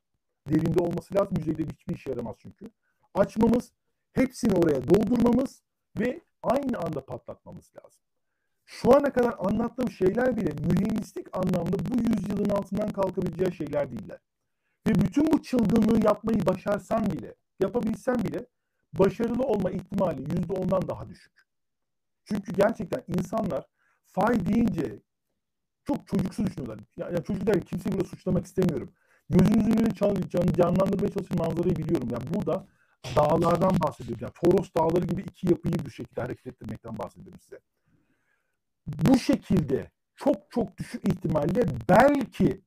derinde 0.48 0.82
olması 0.82 1.14
lazım. 1.14 1.36
Yüzeyde 1.38 1.64
hiçbir 1.64 1.94
işe 1.94 2.10
yaramaz 2.10 2.36
çünkü. 2.38 2.70
Açmamız, 3.14 3.72
hepsini 4.12 4.54
oraya 4.54 4.88
doldurmamız 4.88 5.62
ve 5.98 6.20
aynı 6.42 6.78
anda 6.78 7.04
patlatmamız 7.04 7.72
lazım. 7.76 8.00
Şu 8.64 8.96
ana 8.96 9.12
kadar 9.12 9.34
anlattığım 9.38 9.90
şeyler 9.90 10.36
bile 10.36 10.50
mühendislik 10.50 11.36
anlamda 11.36 11.76
bu 11.78 12.10
yüzyılın 12.10 12.50
altından 12.50 12.88
kalkabileceği 12.88 13.52
şeyler 13.52 13.92
değiller. 13.92 14.18
Ve 14.86 14.94
bütün 14.94 15.32
bu 15.32 15.42
çılgınlığı 15.42 16.04
yapmayı 16.04 16.46
başarsan 16.46 17.06
bile, 17.06 17.34
yapabilsen 17.60 18.24
bile 18.24 18.46
başarılı 18.92 19.42
olma 19.42 19.70
ihtimali 19.70 20.20
yüzde 20.20 20.52
ondan 20.52 20.88
daha 20.88 21.08
düşük. 21.08 21.32
Çünkü 22.24 22.52
gerçekten 22.52 23.02
insanlar 23.08 23.66
fay 24.06 24.46
deyince 24.46 24.98
çok 25.84 26.06
çocuksu 26.06 26.46
düşünüyorlar. 26.46 26.80
Yani, 26.96 27.24
çocuk 27.24 27.46
der 27.46 27.60
kimseyi 27.60 27.92
burada 27.92 28.08
suçlamak 28.08 28.46
istemiyorum. 28.46 28.92
Gözünüzün 29.30 29.88
can, 29.94 30.46
canlandırmaya 30.56 31.08
çalışan 31.08 31.38
manzarayı 31.38 31.76
biliyorum. 31.76 32.08
Yani 32.12 32.24
burada 32.34 32.66
dağlardan 33.16 33.80
bahsediyorum. 33.80 34.18
Yani 34.22 34.32
Toros 34.42 34.74
dağları 34.74 35.04
gibi 35.04 35.22
iki 35.22 35.48
yapıyı 35.50 35.74
bu 35.86 35.90
şekilde 35.90 36.20
hareket 36.20 36.46
ettirmekten 36.46 36.98
bahsediyorum 36.98 37.40
size. 37.40 37.58
Bu 38.86 39.18
şekilde 39.18 39.90
çok 40.16 40.36
çok 40.50 40.78
düşük 40.78 41.08
ihtimalle 41.08 41.64
belki 41.88 42.60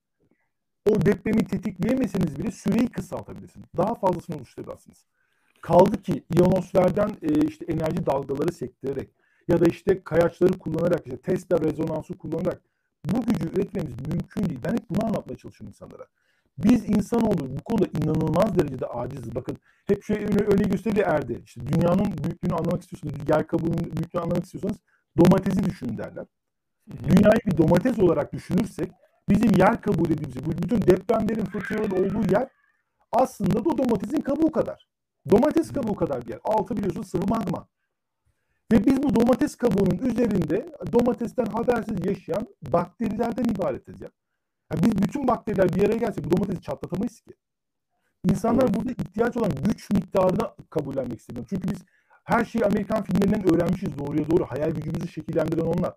o 0.90 1.02
depremi 1.06 1.48
tetikleyemeseniz 1.48 2.40
bile 2.40 2.52
süreyi 2.52 2.88
kısaltabilirsiniz. 2.88 3.68
Daha 3.78 3.96
fazlasını 3.96 4.36
oluşturabilirsiniz. 4.36 5.06
Kaldı 5.62 6.02
ki 6.02 6.24
ionosferden 6.38 7.18
e, 7.22 7.48
işte 7.48 7.66
enerji 7.66 8.06
dalgaları 8.06 8.54
sektirerek 8.54 9.10
ya 9.48 9.60
da 9.60 9.66
işte 9.66 10.04
kayaçları 10.04 10.54
kullanarak 10.54 11.08
işte 11.08 11.18
Tesla 11.18 11.60
rezonansı 11.60 12.18
kullanarak 12.18 12.62
bu 13.06 13.22
gücü 13.22 13.50
üretmemiz 13.50 14.08
mümkün 14.08 14.50
değil. 14.50 14.60
Ben 14.66 14.72
hep 14.72 14.90
bunu 14.90 15.06
anlatmaya 15.06 15.38
çalışıyorum 15.38 15.68
insanlara. 15.68 16.08
Biz 16.58 16.90
insanoğlu 16.90 17.58
bu 17.58 17.64
konuda 17.64 17.86
inanılmaz 17.86 18.56
derecede 18.56 18.86
aciziz. 18.86 19.36
Bakın 19.36 19.58
hep 19.86 20.04
şöyle 20.04 20.44
örneği 20.44 20.70
gösteriyor 20.70 21.08
Erdi. 21.08 21.42
İşte 21.46 21.62
dünyanın 21.68 22.06
büyüklüğünü 22.24 22.54
anlamak 22.54 22.82
istiyorsanız, 22.82 23.30
yer 23.30 23.48
kabuğunun 23.48 23.80
büyüklüğünü 23.80 24.24
anlamak 24.24 24.44
istiyorsanız 24.44 24.78
domatesi 25.18 25.64
düşünün 25.64 25.98
derler. 25.98 26.26
Dünyayı 26.90 27.40
bir 27.46 27.58
domates 27.58 28.00
olarak 28.00 28.34
düşünürsek 28.34 28.92
bizim 29.30 29.52
yer 29.58 29.82
kabuğu 29.82 30.06
dediğimiz 30.06 30.46
bu 30.46 30.52
bütün 30.52 30.82
depremlerin, 30.82 31.46
fırtınaların 31.46 32.06
olduğu 32.06 32.32
yer 32.32 32.48
aslında 33.12 33.66
bu 33.66 33.78
domatesin 33.78 34.22
kabuğu 34.22 34.52
kadar. 34.52 34.88
Domates 35.32 35.72
kabuğu 35.72 35.96
kadar 35.96 36.26
bir 36.26 36.32
yer. 36.32 36.40
Altı 36.44 36.78
biliyorsunuz 36.78 37.08
sıvı 37.08 37.26
magma. 37.28 37.68
Ve 38.72 38.86
biz 38.86 39.04
bu 39.04 39.16
domates 39.16 39.56
kabuğunun 39.56 39.98
üzerinde 39.98 40.76
domatesten 40.94 41.46
habersiz 41.46 42.06
yaşayan 42.06 42.48
bakterilerden 42.62 43.44
ibaretiz 43.44 44.02
ya. 44.02 44.10
Yani 44.74 44.84
biz 44.86 45.04
bütün 45.04 45.28
bakteriler 45.28 45.76
bir 45.76 45.84
araya 45.84 45.98
gelse 45.98 46.24
bu 46.24 46.32
domatesi 46.32 46.62
çatlatamayız 46.62 47.22
ki. 47.22 47.32
İnsanlar 48.30 48.74
burada 48.74 48.92
ihtiyaç 48.92 49.38
olan 49.38 49.52
güç 49.64 49.90
miktarını 49.90 50.52
kabullenmek 50.70 51.20
istemiyor. 51.20 51.46
Çünkü 51.50 51.70
biz 51.72 51.80
her 52.24 52.46
şeyi 52.46 52.66
Amerikan 52.66 53.04
filmlerinden 53.04 53.54
öğrenmişiz 53.54 53.98
doğruya 53.98 54.30
doğru. 54.30 54.46
Hayal 54.46 54.72
gücümüzü 54.72 55.08
şekillendiren 55.08 55.66
onlar. 55.66 55.94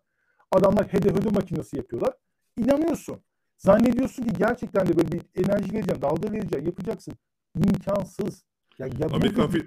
Adamlar 0.53 0.93
hede 0.93 1.11
hede 1.11 1.31
makinesi 1.31 1.77
yapıyorlar. 1.77 2.14
İnanıyorsun. 2.57 3.16
Zannediyorsun 3.59 4.24
ki 4.24 4.33
gerçekten 4.39 4.87
de 4.87 4.97
böyle 4.97 5.12
bir 5.12 5.22
enerji 5.35 5.72
vereceksin, 5.72 6.03
dalga 6.03 6.33
vereceksin, 6.33 6.66
yapacaksın. 6.66 7.14
İmkansız. 7.57 8.45
Ya, 8.79 8.87
ya 8.87 9.07
Amerikan, 9.12 9.51
fi 9.51 9.66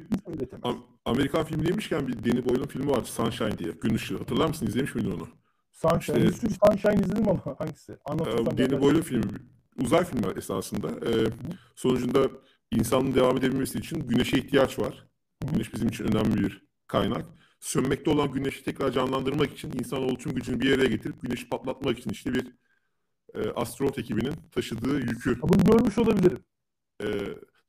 Amerikan 1.05 1.43
filmi 1.43 1.67
demişken 1.67 2.07
bir 2.07 2.13
Danny 2.13 2.45
Boyle'un 2.45 2.67
filmi 2.67 2.91
var 2.91 3.03
Sunshine 3.03 3.57
diye. 3.57 3.71
Gün 3.71 3.95
ışığı. 3.95 4.17
Hatırlar 4.17 4.47
mısın? 4.47 4.67
İzlemiş 4.67 4.95
miydin 4.95 5.11
onu? 5.11 5.27
Sunshine. 5.81 6.25
İşte, 6.25 6.47
bir 6.47 6.55
Sunshine 6.65 7.05
izledim 7.05 7.29
ama 7.29 7.55
hangisi? 7.59 7.97
Anlatırsam. 8.05 8.53
E, 8.53 8.57
Danny 8.57 8.81
Boyle'un 8.81 9.01
filmi. 9.01 9.23
Uzay 9.83 10.05
filmi 10.05 10.37
esasında. 10.37 10.87
E, 10.87 11.11
sonucunda 11.75 12.29
insanın 12.71 13.15
devam 13.15 13.37
edebilmesi 13.37 13.79
için 13.79 14.07
güneşe 14.07 14.37
ihtiyaç 14.37 14.79
var. 14.79 15.07
Hı. 15.43 15.51
Güneş 15.53 15.73
bizim 15.73 15.87
için 15.87 16.03
önemli 16.03 16.43
bir 16.43 16.65
kaynak. 16.87 17.25
Sönmekte 17.59 18.11
olan 18.11 18.31
güneşi 18.31 18.63
tekrar 18.63 18.91
canlandırmak 18.91 19.53
için 19.53 19.71
insan 19.79 20.15
tüm 20.15 20.35
gücünü 20.35 20.59
bir 20.59 20.69
yere 20.69 20.85
getirip 20.85 21.21
güneşi 21.21 21.49
patlatmak 21.49 21.99
için 21.99 22.09
işte 22.09 22.33
bir 22.33 22.47
e, 23.35 23.49
astronot 23.55 23.99
ekibinin 23.99 24.33
taşıdığı 24.51 24.99
yükü. 24.99 25.41
Bunu 25.41 25.63
görmüş 25.63 25.97
olabilirim. 25.97 26.39
E, 27.03 27.07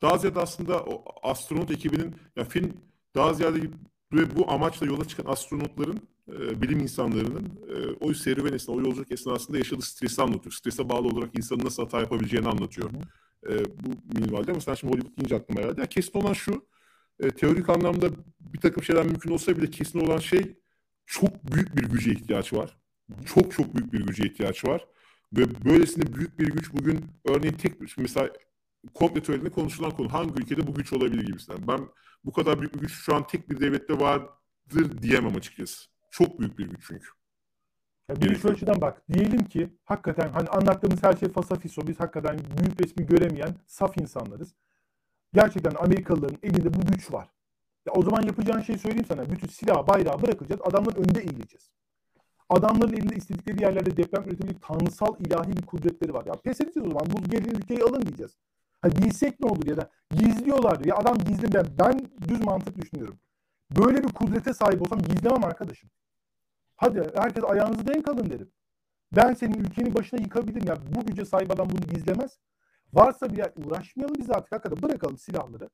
daha 0.03 0.19
ziyade 0.19 0.41
aslında 0.41 0.81
o 0.85 1.05
astronot 1.23 1.71
ekibinin 1.71 2.17
ya 2.37 2.45
film 2.45 2.73
daha 3.15 3.35
ziyade 3.35 3.61
ve 4.13 4.37
bu 4.37 4.51
amaçla 4.51 4.87
yola 4.87 5.05
çıkan 5.05 5.33
astronotların, 5.33 6.01
e, 6.41 6.63
bilim 6.63 6.81
insanlarının 6.81 7.47
e, 7.69 7.75
o 8.01 8.15
serüven 8.15 8.53
esnasında, 8.53 8.77
o 8.77 8.81
yolculuk 8.81 9.13
esnasında 9.13 9.59
yaşadığı 9.59 9.83
stresi 9.83 10.23
anlatıyor. 10.23 10.53
Strese 10.53 10.89
bağlı 10.89 11.09
olarak 11.09 11.39
insanın 11.39 11.65
nasıl 11.65 11.83
hata 11.83 12.01
yapabileceğini 12.01 12.49
anlatıyor. 12.49 12.91
E, 13.49 13.65
bu 13.65 14.21
minvalde 14.21 14.51
ama 14.51 14.61
sen 14.61 14.75
şimdi 14.75 14.93
Hollywood 14.93 15.17
deyince 15.17 15.37
aklıma 15.37 15.61
geldi. 15.61 15.75
Yani 15.79 15.89
kesin 15.89 16.19
olan 16.19 16.33
şu, 16.33 16.67
e, 17.21 17.31
teorik 17.31 17.69
anlamda 17.69 18.11
bir 18.41 18.61
takım 18.61 18.83
şeyler 18.83 19.07
mümkün 19.07 19.31
olsa 19.31 19.57
bile 19.57 19.71
kesin 19.71 20.01
olan 20.01 20.19
şey 20.19 20.57
çok 21.07 21.45
büyük 21.53 21.77
bir 21.77 21.83
güce 21.83 22.13
ihtiyaç 22.13 22.53
var. 22.53 22.77
Çok 23.27 23.53
çok 23.53 23.75
büyük 23.75 23.93
bir 23.93 24.07
güce 24.07 24.25
ihtiyaç 24.25 24.65
var. 24.65 24.87
Ve 25.33 25.65
böylesine 25.65 26.15
büyük 26.15 26.39
bir 26.39 26.47
güç 26.49 26.73
bugün 26.73 27.01
örneğin 27.25 27.55
tek 27.55 27.99
mesela 27.99 28.31
komple 28.95 29.23
teoride 29.23 29.51
konuşulan 29.51 29.91
konu 29.91 30.13
hangi 30.13 30.43
ülkede 30.43 30.67
bu 30.67 30.75
güç 30.75 30.93
olabilir 30.93 31.27
gibisinden. 31.27 31.69
Ben 31.69 31.81
bu 32.25 32.33
kadar 32.33 32.61
büyük 32.61 32.75
bir 32.75 32.81
güç 32.81 32.93
şu 32.93 33.15
an 33.15 33.27
tek 33.27 33.51
bir 33.51 33.61
devlette 33.61 33.99
vardır 34.01 35.03
diyemem 35.03 35.37
açıkçası. 35.37 35.91
Çok 36.11 36.41
büyük 36.41 36.59
bir 36.59 36.67
güç 36.67 36.85
çünkü. 36.87 37.09
Ya 38.09 38.17
bir 38.17 38.35
şu 38.35 38.49
açıdan 38.49 38.81
bak. 38.81 39.03
Diyelim 39.13 39.45
ki 39.45 39.71
hakikaten 39.85 40.29
hani 40.29 40.49
anlattığımız 40.49 41.03
her 41.03 41.13
şey 41.13 41.29
fasafiso. 41.29 41.87
Biz 41.87 42.01
hakikaten 42.01 42.39
büyük 42.39 42.81
resmi 42.83 43.07
göremeyen 43.07 43.55
saf 43.67 43.97
insanlarız. 43.97 44.55
Gerçekten 45.35 45.75
Amerikalıların 45.75 46.39
elinde 46.43 46.75
bu 46.75 46.81
güç 46.81 47.13
var. 47.13 47.29
Ya 47.87 47.93
o 47.93 48.03
zaman 48.03 48.23
yapacağın 48.23 48.61
şeyi 48.61 48.79
söyleyeyim 48.79 49.07
sana. 49.09 49.31
Bütün 49.31 49.49
silah, 49.49 49.89
bayrağı 49.89 50.23
bırakacağız. 50.23 50.61
Adamların 50.65 50.97
önünde 50.97 51.21
eğileceğiz. 51.21 51.71
Adamların 52.49 52.93
elinde 52.93 53.17
istedikleri 53.17 53.63
yerlerde 53.63 53.97
deprem 53.97 54.23
üretebilecek 54.23 54.63
tanrısal 54.63 55.15
ilahi 55.21 55.57
bir 55.57 55.63
kudretleri 55.63 56.15
var. 56.15 56.27
Ya 56.27 56.33
pes 56.33 56.61
edeceğiz 56.61 56.89
o 56.89 56.91
zaman. 56.91 57.07
Bu 57.11 57.31
gelin 57.31 57.55
ülkeyi 57.55 57.83
alın 57.83 58.03
diyeceğiz. 58.03 58.37
Ha, 58.83 58.89
bilsek 58.91 59.41
ne 59.41 59.51
olur 59.51 59.67
ya 59.67 59.77
da 59.77 59.91
gizliyorlar 60.11 60.85
ya 60.85 60.97
adam 60.97 61.19
gizli 61.19 61.55
ben, 61.55 61.67
ben 61.79 62.11
düz 62.29 62.41
mantık 62.45 62.83
düşünüyorum. 62.83 63.19
Böyle 63.77 64.03
bir 64.03 64.09
kudrete 64.09 64.55
sahip 64.55 64.83
olsam 64.83 64.99
gizlemem 64.99 65.45
arkadaşım. 65.45 65.91
Hadi 66.77 67.11
herkes 67.15 67.45
ayağınızı 67.45 67.87
denk 67.87 68.09
alın 68.09 68.31
derim. 68.31 68.51
Ben 69.17 69.35
senin 69.35 69.55
ülkenin 69.55 69.95
başına 69.95 70.21
yıkabilirim. 70.21 70.67
Ya 70.67 70.77
bu 70.95 71.07
güce 71.07 71.25
sahip 71.25 71.51
adam 71.51 71.69
bunu 71.71 71.81
gizlemez. 71.81 72.39
Varsa 72.93 73.33
bir 73.33 73.39
yer 73.39 73.53
uğraşmayalım 73.57 74.17
biz 74.19 74.31
artık 74.31 74.53
hakikaten 74.53 74.83
bırakalım 74.83 75.19
silahları. 75.19 75.71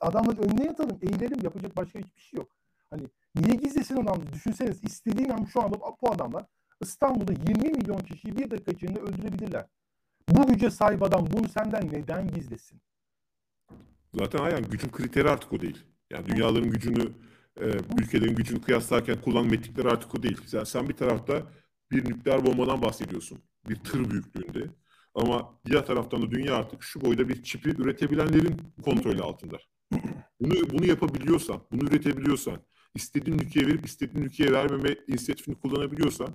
Adamların 0.00 0.42
önüne 0.42 0.64
yatalım, 0.64 0.98
eğilelim. 1.02 1.40
Yapacak 1.42 1.76
başka 1.76 1.98
hiçbir 1.98 2.22
şey 2.22 2.38
yok. 2.38 2.56
Hani 2.90 3.02
niye 3.34 3.56
gizlesin 3.56 3.96
adam? 3.96 4.22
Düşünseniz 4.32 4.84
istediğin 4.84 5.28
an 5.28 5.44
şu 5.44 5.62
anda 5.62 5.80
bu 5.80 6.10
adamlar 6.10 6.44
İstanbul'da 6.80 7.32
20 7.32 7.68
milyon 7.70 7.98
kişiyi 7.98 8.36
bir 8.36 8.50
dakika 8.50 8.72
içinde 8.72 9.00
öldürebilirler. 9.00 9.66
Bu 10.28 10.46
güce 10.46 10.70
sahip 10.70 11.02
adam 11.02 11.26
bunu 11.32 11.48
senden 11.48 11.88
neden 11.92 12.28
gizlesin? 12.28 12.80
Zaten 14.14 14.38
aynen 14.38 14.62
gücün 14.62 14.88
kriteri 14.88 15.30
artık 15.30 15.52
o 15.52 15.60
değil. 15.60 15.84
Yani 16.10 16.26
dünyaların 16.26 16.70
gücünü, 16.70 17.12
e, 17.60 17.66
ülkelerin 18.00 18.34
gücünü 18.34 18.60
kıyaslarken 18.60 19.20
kullanım 19.20 19.54
ettikleri 19.54 19.88
artık 19.88 20.14
o 20.14 20.22
değil. 20.22 20.38
Yani 20.52 20.66
sen 20.66 20.88
bir 20.88 20.94
tarafta 20.94 21.42
bir 21.90 22.04
nükleer 22.04 22.46
bombadan 22.46 22.82
bahsediyorsun. 22.82 23.38
Bir 23.68 23.76
tır 23.76 24.10
büyüklüğünde. 24.10 24.70
Ama 25.14 25.60
diğer 25.66 25.86
taraftan 25.86 26.22
da 26.22 26.30
dünya 26.30 26.54
artık 26.56 26.82
şu 26.82 27.00
boyda 27.00 27.28
bir 27.28 27.42
çipi 27.42 27.70
üretebilenlerin 27.70 28.56
kontrolü 28.84 29.22
altında. 29.22 29.58
Bunu, 30.40 30.70
bunu 30.70 30.86
yapabiliyorsan, 30.86 31.60
bunu 31.72 31.88
üretebiliyorsan, 31.88 32.58
istediğin 32.94 33.38
ülkeye 33.38 33.66
verip 33.66 33.86
istediğin 33.86 34.24
ülkeye 34.24 34.52
vermeme 34.52 34.96
inisiyatifini 35.08 35.54
kullanabiliyorsan, 35.54 36.28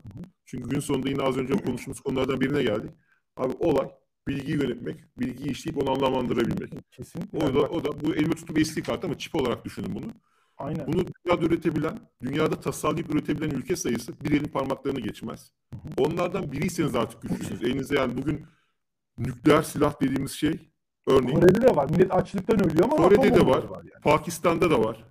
çünkü 0.46 0.70
gün 0.70 0.80
sonunda 0.80 1.10
yine 1.10 1.22
az 1.22 1.38
önce 1.38 1.54
konuştuğumuz 1.54 2.00
konulardan 2.00 2.42
birine 2.42 2.64
geldik 2.64 2.92
Abi 3.38 3.54
olay 3.60 3.90
bilgiyi 4.28 4.58
yönetmek, 4.58 5.20
bilgiyi 5.20 5.52
işleyip 5.52 5.84
onu 5.84 5.92
anlamlandırabilmek. 5.92 6.92
Kesinlikle. 6.92 7.38
O 7.38 7.54
da, 7.54 7.60
o 7.60 7.84
da 7.84 8.02
bu 8.02 8.16
elime 8.16 8.36
tutup 8.36 8.60
eski 8.60 8.84
kart 8.84 9.04
ama 9.06 9.18
çip 9.18 9.36
olarak 9.36 9.66
düşünün 9.66 9.96
bunu. 9.96 10.06
Aynen. 10.60 10.88
Bunu 10.88 11.06
dünyada 11.08 11.46
üretebilen, 11.46 12.00
dünyada 12.22 12.60
tasarlayıp 12.60 13.16
üretebilen 13.16 13.50
ülke 13.50 13.76
sayısı 13.76 14.14
bir 14.24 14.32
elin 14.32 14.46
parmaklarını 14.46 15.00
geçmez. 15.00 15.52
Hı 15.74 15.76
hı. 15.76 16.08
Onlardan 16.08 16.52
biriyseniz 16.52 16.96
artık 16.96 17.22
güçlüsünüz. 17.22 17.64
Elinizde 17.64 17.96
yani 17.96 18.18
bugün 18.18 18.46
nükleer 19.18 19.62
silah 19.62 20.02
dediğimiz 20.02 20.32
şey 20.32 20.72
örneğin. 21.08 21.40
Kore'de 21.40 21.62
de 21.62 21.76
var. 21.76 21.90
Millet 21.90 22.14
açlıktan 22.14 22.66
ölüyor 22.66 22.84
ama 22.84 22.96
Kore'de 22.96 23.36
de 23.36 23.46
var. 23.46 23.64
var 23.64 23.84
yani. 23.84 24.02
Pakistan'da 24.04 24.72
da 24.72 24.84
var. 24.84 25.06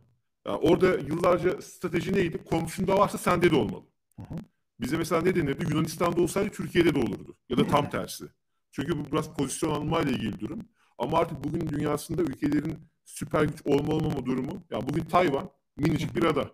Yani 0.47 0.57
orada 0.57 0.87
yıllarca 0.87 1.63
strateji 1.63 2.13
neydi? 2.13 2.45
Komşunda 2.45 2.99
varsa 2.99 3.19
sende 3.19 3.51
de 3.51 3.57
olmalı. 3.57 3.85
Hı 4.17 4.23
hı. 4.23 4.39
Bize 4.81 4.97
mesela 4.97 5.23
ne 5.23 5.35
denirdi? 5.35 5.67
Yunanistan'da 5.71 6.23
olsaydı 6.23 6.51
Türkiye'de 6.51 6.95
de 6.95 6.99
olurdu. 6.99 7.37
Ya 7.49 7.57
da 7.57 7.67
tam 7.67 7.91
tersi. 7.91 8.25
Çünkü 8.73 8.99
bu 8.99 9.13
biraz 9.13 9.35
pozisyon 9.35 9.71
almayla 9.71 10.13
ilgili 10.13 10.41
durum. 10.41 10.61
Ama 10.99 11.19
artık 11.19 11.45
bugün 11.45 11.69
dünyasında 11.69 12.23
ülkelerin 12.23 12.79
süper 13.09 13.45
güç 13.45 13.63
olma 13.65 13.95
olmama 13.95 14.27
durumu. 14.27 14.63
Yani 14.71 14.89
bugün 14.89 15.05
Tayvan 15.05 15.51
minicik 15.77 16.17
bir 16.17 16.25
ada. 16.25 16.51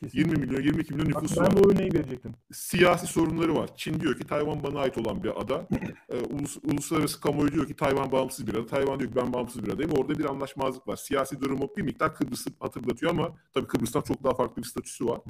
Kesinlikle. 0.00 0.32
20 0.32 0.46
milyon, 0.46 0.62
22 0.62 0.94
milyon 0.94 1.08
nüfusu 1.08 1.40
var. 1.40 1.48
Ben 1.50 1.56
de 1.56 1.68
örneği 1.68 1.94
verecektim. 1.94 2.34
Siyasi 2.52 3.06
sorunları 3.06 3.54
var. 3.54 3.76
Çin 3.76 4.00
diyor 4.00 4.18
ki 4.18 4.26
Tayvan 4.26 4.62
bana 4.62 4.80
ait 4.80 4.98
olan 4.98 5.24
bir 5.24 5.40
ada. 5.40 5.68
ee, 6.08 6.20
ulus, 6.20 6.56
uluslararası 6.62 7.20
kamuoyu 7.20 7.52
diyor 7.52 7.66
ki 7.66 7.76
Tayvan 7.76 8.12
bağımsız 8.12 8.46
bir 8.46 8.54
ada. 8.54 8.66
Tayvan 8.66 9.00
diyor 9.00 9.10
ki 9.10 9.16
ben 9.16 9.32
bağımsız 9.32 9.66
bir 9.66 9.72
adayım. 9.72 9.92
Orada 9.92 10.18
bir 10.18 10.24
anlaşmazlık 10.24 10.88
var. 10.88 10.96
Siyasi 10.96 11.40
durumu 11.40 11.68
bir 11.76 11.82
miktar 11.82 12.14
Kıbrıs'ı 12.14 12.50
hatırlatıyor 12.60 13.12
ama 13.12 13.36
tabii 13.54 13.66
Kıbrıs'tan 13.66 14.00
çok 14.00 14.24
daha 14.24 14.34
farklı 14.34 14.62
bir 14.62 14.68
statüsü 14.68 15.06
var. 15.06 15.20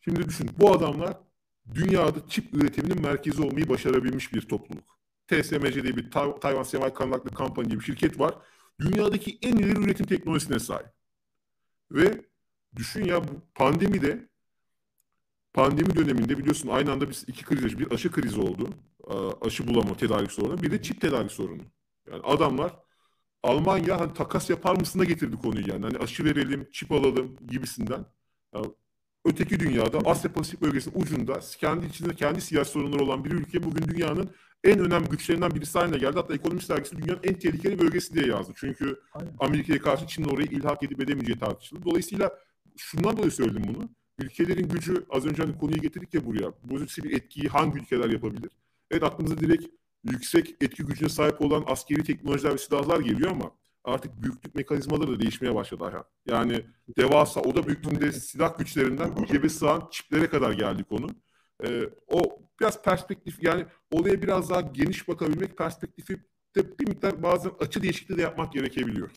Şimdi 0.00 0.28
düşün 0.28 0.50
bu 0.58 0.72
adamlar 0.72 1.16
dünyada 1.74 2.18
çip 2.28 2.54
üretiminin 2.54 3.02
merkezi 3.02 3.42
olmayı 3.42 3.68
başarabilmiş 3.68 4.32
bir 4.34 4.40
topluluk. 4.40 4.98
TSMC 5.28 5.82
diye 5.82 5.96
bir 5.96 6.10
Tayvan 6.40 6.62
Semiconductor 6.62 7.36
Company 7.36 7.68
diye 7.68 7.80
bir 7.80 7.84
şirket 7.84 8.20
var. 8.20 8.34
Dünyadaki 8.80 9.38
en 9.42 9.56
ileri 9.56 9.80
üretim 9.80 10.06
teknolojisine 10.06 10.58
sahip. 10.58 10.88
Ve 11.90 12.24
düşün 12.76 13.04
ya 13.04 13.28
bu 13.28 13.32
pandemide 13.54 14.28
pandemi 15.52 15.96
döneminde 15.96 16.38
biliyorsun 16.38 16.68
aynı 16.68 16.92
anda 16.92 17.10
biz 17.10 17.24
iki 17.26 17.44
kriz 17.44 17.78
bir 17.78 17.92
aşı 17.92 18.10
krizi 18.12 18.40
oldu. 18.40 18.70
Aşı 19.40 19.66
bulama 19.68 19.96
tedarik 19.96 20.32
sorunu. 20.32 20.62
Bir 20.62 20.70
de 20.70 20.82
çip 20.82 21.00
tedarik 21.00 21.32
sorunu. 21.32 21.62
Yani 22.10 22.22
adamlar 22.22 22.72
Almanya 23.42 24.00
hani 24.00 24.14
takas 24.14 24.50
yapar 24.50 24.76
mısına 24.76 25.04
getirdi 25.04 25.36
konuyu 25.36 25.68
yani. 25.68 25.84
Hani 25.84 25.98
aşı 25.98 26.24
verelim, 26.24 26.68
çip 26.72 26.92
alalım 26.92 27.36
gibisinden. 27.50 28.04
Yani 28.54 28.66
öteki 29.24 29.60
dünyada 29.60 29.98
Asya 29.98 30.32
Pasifik 30.32 30.62
bölgesinin 30.62 31.02
ucunda 31.02 31.40
kendi 31.58 31.86
içinde 31.86 32.14
kendi 32.14 32.40
siyasi 32.40 32.70
sorunları 32.70 33.04
olan 33.04 33.24
bir 33.24 33.30
ülke 33.30 33.62
bugün 33.62 33.88
dünyanın 33.88 34.30
en 34.64 34.78
önemli 34.78 35.08
güçlerinden 35.08 35.54
birisi 35.54 35.78
haline 35.78 35.98
geldi. 35.98 36.16
Hatta 36.16 36.34
Ekonomist 36.34 36.70
Dergisi 36.70 36.96
dünyanın 36.96 37.20
en 37.22 37.34
tehlikeli 37.34 37.78
bölgesi 37.78 38.14
diye 38.14 38.26
yazdı. 38.26 38.52
Çünkü 38.56 39.00
Amerika'ya 39.38 39.80
karşı 39.80 40.06
Çin'in 40.06 40.28
orayı 40.28 40.48
ilhak 40.48 40.82
edip 40.82 41.00
edemeyeceği 41.00 41.38
tartışıldı. 41.38 41.84
Dolayısıyla 41.84 42.38
şundan 42.76 43.16
dolayı 43.16 43.30
söyledim 43.30 43.62
bunu. 43.68 43.90
Ülkelerin 44.18 44.68
gücü 44.68 45.06
az 45.10 45.26
önce 45.26 45.42
hani 45.42 45.58
konuyu 45.58 45.80
getirdik 45.80 46.14
ya 46.14 46.26
buraya. 46.26 46.52
Bu 46.64 46.76
bir 46.80 47.16
etkiyi 47.16 47.48
hangi 47.48 47.78
ülkeler 47.78 48.10
yapabilir? 48.10 48.50
Evet 48.90 49.02
aklımıza 49.02 49.38
direkt 49.38 49.64
yüksek 50.04 50.56
etki 50.60 50.82
gücüne 50.84 51.08
sahip 51.08 51.40
olan 51.40 51.64
askeri 51.66 52.04
teknolojiler 52.04 52.52
ve 52.52 52.58
silahlar 52.58 53.00
geliyor 53.00 53.30
ama 53.30 53.50
artık 53.84 54.22
büyüklük 54.22 54.54
mekanizmaları 54.54 55.12
da 55.12 55.20
değişmeye 55.20 55.54
başladı 55.54 55.84
Ayhan. 55.84 56.04
Yani 56.26 56.64
devasa 56.98 57.40
oda 57.40 57.66
büyüklüğünde 57.66 58.12
silah 58.12 58.58
güçlerinden 58.58 59.24
cebe 59.32 59.48
sığan 59.48 59.88
çiplere 59.90 60.26
kadar 60.26 60.52
geldi 60.52 60.84
konu. 60.84 61.06
Ee, 61.64 61.90
o 62.06 62.47
biraz 62.60 62.82
perspektif 62.82 63.42
yani 63.42 63.66
olaya 63.90 64.22
biraz 64.22 64.50
daha 64.50 64.60
geniş 64.60 65.08
bakabilmek 65.08 65.58
perspektifi 65.58 66.20
de 66.56 66.78
bir 66.78 66.88
miktar 66.88 67.22
bazen 67.22 67.50
açı 67.60 67.82
değişikliği 67.82 68.16
de 68.16 68.22
yapmak 68.22 68.52
gerekebiliyor. 68.52 69.10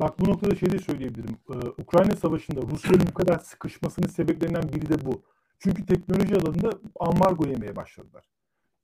Bak 0.00 0.20
bu 0.20 0.30
noktada 0.30 0.54
şey 0.54 0.72
de 0.72 0.78
söyleyebilirim. 0.78 1.36
Ee, 1.50 1.82
Ukrayna 1.82 2.16
Savaşı'nda 2.16 2.60
Rusya'nın 2.62 3.06
bu 3.08 3.14
kadar 3.14 3.38
sıkışmasının 3.38 4.06
sebeplerinden 4.06 4.62
biri 4.62 4.88
de 4.88 5.04
bu. 5.06 5.22
Çünkü 5.58 5.86
teknoloji 5.86 6.36
alanında 6.36 6.70
ambargo 7.00 7.46
yemeye 7.46 7.76
başladılar. 7.76 8.24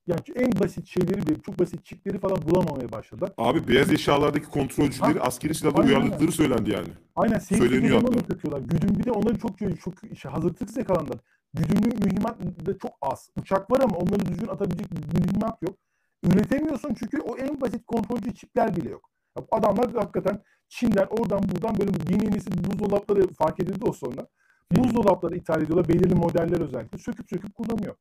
Yani 0.07 0.21
en 0.35 0.53
basit 0.61 0.87
şeyleri 0.87 1.27
bile 1.27 1.41
çok 1.47 1.59
basit 1.59 1.85
çipleri 1.85 2.19
falan 2.19 2.43
bulamamaya 2.43 2.93
başladılar. 2.93 3.33
Abi 3.39 3.69
beyaz 3.69 3.93
eşyalardaki 3.93 4.47
kontrolcüleri 4.47 5.19
ha? 5.19 5.25
askeri 5.25 5.55
silahla 5.55 5.83
uyardıkları 5.83 6.33
söylendi 6.33 6.71
yani. 6.71 6.89
Aynen. 7.17 7.39
Söyleniyor 7.39 8.03
hatta. 8.03 8.59
Güdüm 8.59 8.99
bir 8.99 9.05
de 9.05 9.11
onların 9.13 9.39
çok 9.39 9.59
çok 9.59 9.95
işte 10.13 10.29
hazırlıksız 10.29 10.77
yakalandılar. 10.77 11.19
Güdümlü 11.57 12.05
mühimmat 12.05 12.41
da 12.67 12.79
çok 12.79 12.93
az. 13.03 13.31
Uçak 13.37 13.71
var 13.71 13.81
ama 13.81 13.97
onları 13.97 14.27
düzgün 14.27 14.49
atabilecek 14.49 14.93
mühimmat 14.93 15.63
yok. 15.63 15.79
Üretemiyorsun 16.23 16.95
çünkü 16.95 17.21
o 17.21 17.37
en 17.37 17.61
basit 17.61 17.87
kontrolcü 17.87 18.35
çipler 18.35 18.77
bile 18.77 18.91
yok. 18.91 19.11
Adamlar 19.51 19.93
hakikaten 19.93 20.43
Çin'den 20.69 21.07
oradan 21.07 21.43
buradan 21.43 21.79
böyle 21.79 21.91
yeni 22.11 22.35
buzdolapları 22.71 23.29
fark 23.29 23.61
edildi 23.61 23.85
o 23.85 23.93
sonra. 23.93 24.27
Buzdolapları 24.73 25.37
ithal 25.37 25.63
ediyorlar. 25.63 25.89
Belirli 25.89 26.15
modeller 26.15 26.61
özellikle. 26.61 26.99
Söküp 26.99 27.29
söküp 27.29 27.55
kullanıyor. 27.55 27.97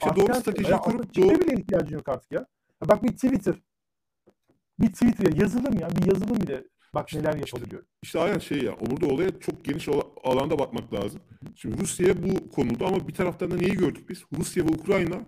İşte 0.00 0.16
doğru 0.16 0.34
strateji 0.34 0.72
kurup 0.72 1.16
doğru... 1.16 1.40
bile 1.40 1.54
ihtiyacın 1.54 1.96
yok 1.96 2.08
artık 2.08 2.32
ya. 2.32 2.46
Bak 2.88 3.02
bir 3.02 3.08
Twitter. 3.08 3.54
Bir 4.80 4.92
Twitter 4.92 5.32
ya 5.32 5.42
yazılım 5.42 5.78
ya. 5.78 5.90
Bir 5.90 6.06
yazılım 6.06 6.36
bile 6.40 6.64
Bak 6.94 7.14
neler 7.14 7.34
yapabiliyor. 7.34 7.82
İşte, 7.82 7.96
işte 8.02 8.20
aynen 8.20 8.38
şey 8.38 8.62
ya. 8.62 8.76
Burada 8.80 9.06
olaya 9.06 9.40
çok 9.40 9.64
geniş 9.64 9.88
alanda 10.24 10.58
bakmak 10.58 10.92
lazım. 10.92 11.20
Şimdi 11.56 11.78
Rusya 11.78 12.22
bu 12.22 12.50
konuda 12.50 12.86
ama 12.86 13.08
bir 13.08 13.14
taraftan 13.14 13.50
da 13.50 13.56
neyi 13.56 13.72
gördük 13.72 14.08
biz? 14.08 14.22
Rusya 14.38 14.64
ve 14.64 14.68
Ukrayna 14.68 15.26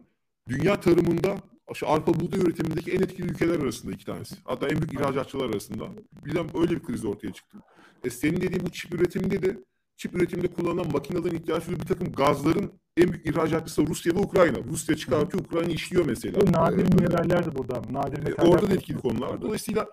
dünya 0.49 0.81
tarımında 0.81 1.37
şu 1.75 1.89
arpa 1.89 2.15
buğday 2.21 2.41
üretimindeki 2.41 2.93
en 2.93 3.01
etkili 3.01 3.27
ülkeler 3.27 3.59
arasında 3.59 3.93
iki 3.93 4.05
tanesi. 4.05 4.35
Hatta 4.45 4.69
en 4.69 4.77
büyük 4.77 4.95
ihracatçılar 4.95 5.51
arasında. 5.51 5.85
Birden 6.25 6.47
öyle 6.57 6.71
bir 6.71 6.83
kriz 6.83 7.05
ortaya 7.05 7.33
çıktı. 7.33 7.59
E 8.05 8.11
senin 8.11 8.41
dediğin 8.41 8.67
bu 8.67 8.71
çip 8.71 8.95
üretiminde 8.95 9.43
de 9.43 9.59
çip 9.97 10.15
üretiminde 10.15 10.49
kullanılan 10.49 10.93
makinelerin 10.93 11.37
ihtiyaç 11.37 11.67
duyduğu 11.67 11.81
bir 11.81 11.87
takım 11.87 12.13
gazların 12.13 12.73
en 12.97 13.13
büyük 13.13 13.27
ihracatçısı 13.27 13.87
Rusya 13.87 14.15
ve 14.15 14.19
Ukrayna. 14.19 14.59
Rusya 14.65 14.97
çıkartıyor, 14.97 15.45
Ukrayna 15.45 15.73
işliyor 15.73 16.07
mesela. 16.07 16.41
E, 16.41 16.53
nadir 16.53 16.85
ee, 16.85 16.95
mineraller 16.95 17.47
de 17.47 17.59
burada. 17.59 17.83
Nadir 17.91 18.19
e, 18.19 18.23
metaller. 18.23 18.49
Orada 18.49 18.71
da 18.71 18.75
etkili 18.75 18.99
konular. 18.99 19.43
Dolayısıyla 19.43 19.89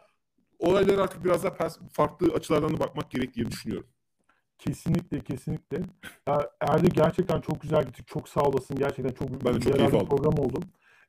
olaylara 0.59 1.01
artık 1.01 1.25
biraz 1.25 1.43
daha 1.43 1.69
farklı 1.91 2.33
açılardan 2.33 2.73
da 2.73 2.79
bakmak 2.79 3.11
gerek 3.11 3.33
diye 3.33 3.45
düşünüyorum. 3.45 3.87
Kesinlikle 4.59 5.19
kesinlikle. 5.19 5.81
Ya 6.27 6.49
Erdi 6.61 6.89
gerçekten 6.89 7.41
çok 7.41 7.61
güzel 7.61 7.85
gittik. 7.85 8.07
Çok 8.07 8.29
sağ 8.29 8.41
olasın. 8.41 8.75
Gerçekten 8.75 9.13
çok 9.13 9.45
ben 9.45 9.53
de 9.53 9.59
çok 9.59 9.75
keyif 9.75 9.93
aldım. 9.93 10.07
program 10.07 10.33
oldu. 10.33 10.59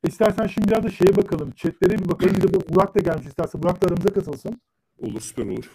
İstersen 0.07 0.47
şimdi 0.47 0.69
biraz 0.69 0.85
da 0.85 0.91
şeye 0.91 1.17
bakalım. 1.17 1.51
Chatlere 1.51 1.99
bir 1.99 2.09
bakalım. 2.09 2.37
Bir 2.37 2.43
de 2.43 2.75
Burak 2.75 2.95
da 2.95 3.01
gelmiş 3.01 3.27
isterse. 3.27 3.63
Burak 3.63 3.83
da 3.83 3.87
aramıza 3.87 4.09
katılsın. 4.09 4.61
Olur 4.99 5.21
süper 5.21 5.47
olur. 5.47 5.71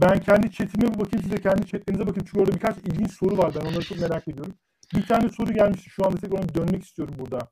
Ben 0.00 0.20
kendi 0.20 0.52
chatime 0.52 0.94
bir 0.94 1.00
bakayım. 1.00 1.22
Size 1.22 1.40
kendi 1.40 1.66
chatlerinize 1.66 2.06
bakayım. 2.06 2.26
Çünkü 2.30 2.40
orada 2.40 2.52
birkaç 2.52 2.78
ilginç 2.78 3.12
soru 3.12 3.38
var. 3.38 3.52
Ben 3.54 3.60
onları 3.60 3.84
çok 3.84 4.00
merak 4.00 4.28
ediyorum. 4.28 4.54
Bir 4.94 5.06
tane 5.06 5.28
soru 5.28 5.52
gelmişti. 5.52 5.90
Şu 5.90 6.06
anda 6.06 6.16
tekrar 6.16 6.54
dönmek 6.54 6.82
istiyorum 6.84 7.14
burada. 7.18 7.50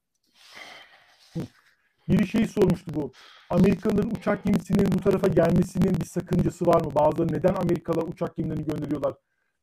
Biri 2.08 2.26
şey 2.26 2.46
sormuştu 2.46 2.94
bu. 2.94 3.12
Amerikalıların 3.50 4.10
uçak 4.10 4.44
gemisinin 4.44 4.92
bu 4.92 5.00
tarafa 5.00 5.26
gelmesinin 5.28 6.00
bir 6.00 6.04
sakıncası 6.04 6.66
var 6.66 6.80
mı? 6.80 6.94
Bazıları 6.94 7.32
neden 7.32 7.54
Amerikalılar 7.54 8.08
uçak 8.08 8.36
gemilerini 8.36 8.64
gönderiyorlar? 8.64 9.14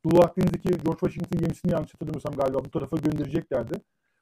Doğu 0.06 0.24
Akdeniz'deki 0.24 0.70
George 0.70 1.00
Washington 1.00 1.40
gemisini 1.40 1.72
yanlış 1.72 1.94
hatırlamıyorsam 1.94 2.34
galiba 2.34 2.66
bu 2.66 2.72
tarafa 2.72 2.98
göndereceklerdi. 2.98 3.74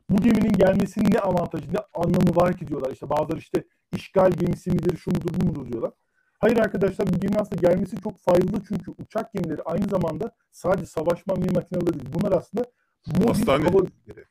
Bu 0.10 0.22
geminin 0.22 0.54
gelmesinin 0.54 1.12
ne 1.12 1.20
avantajı, 1.20 1.74
ne 1.74 1.80
anlamı 1.94 2.36
var 2.36 2.58
ki 2.58 2.68
diyorlar. 2.68 2.92
İşte 2.92 3.10
bazıları 3.10 3.40
işte 3.40 3.64
işgal 3.96 4.32
gemisi 4.32 4.72
midir, 4.72 4.98
şu 4.98 5.12
mudur, 5.12 5.42
bu 5.42 5.46
mudur 5.46 5.72
diyorlar. 5.72 5.92
Hayır 6.40 6.58
arkadaşlar 6.58 7.08
bu 7.08 7.20
geminin 7.20 7.40
aslında 7.40 7.68
gelmesi 7.68 8.02
çok 8.04 8.20
faydalı 8.20 8.64
çünkü 8.68 8.92
uçak 8.98 9.34
gemileri 9.34 9.62
aynı 9.62 9.88
zamanda 9.88 10.32
sadece 10.52 10.86
savaşma 10.86 11.36
makineleri 11.36 11.94
değil. 11.94 12.10
Bunlar 12.14 12.32
aslında 12.32 12.66
mobil 13.08 13.48
hava 13.48 13.86
üsleri. 13.86 14.26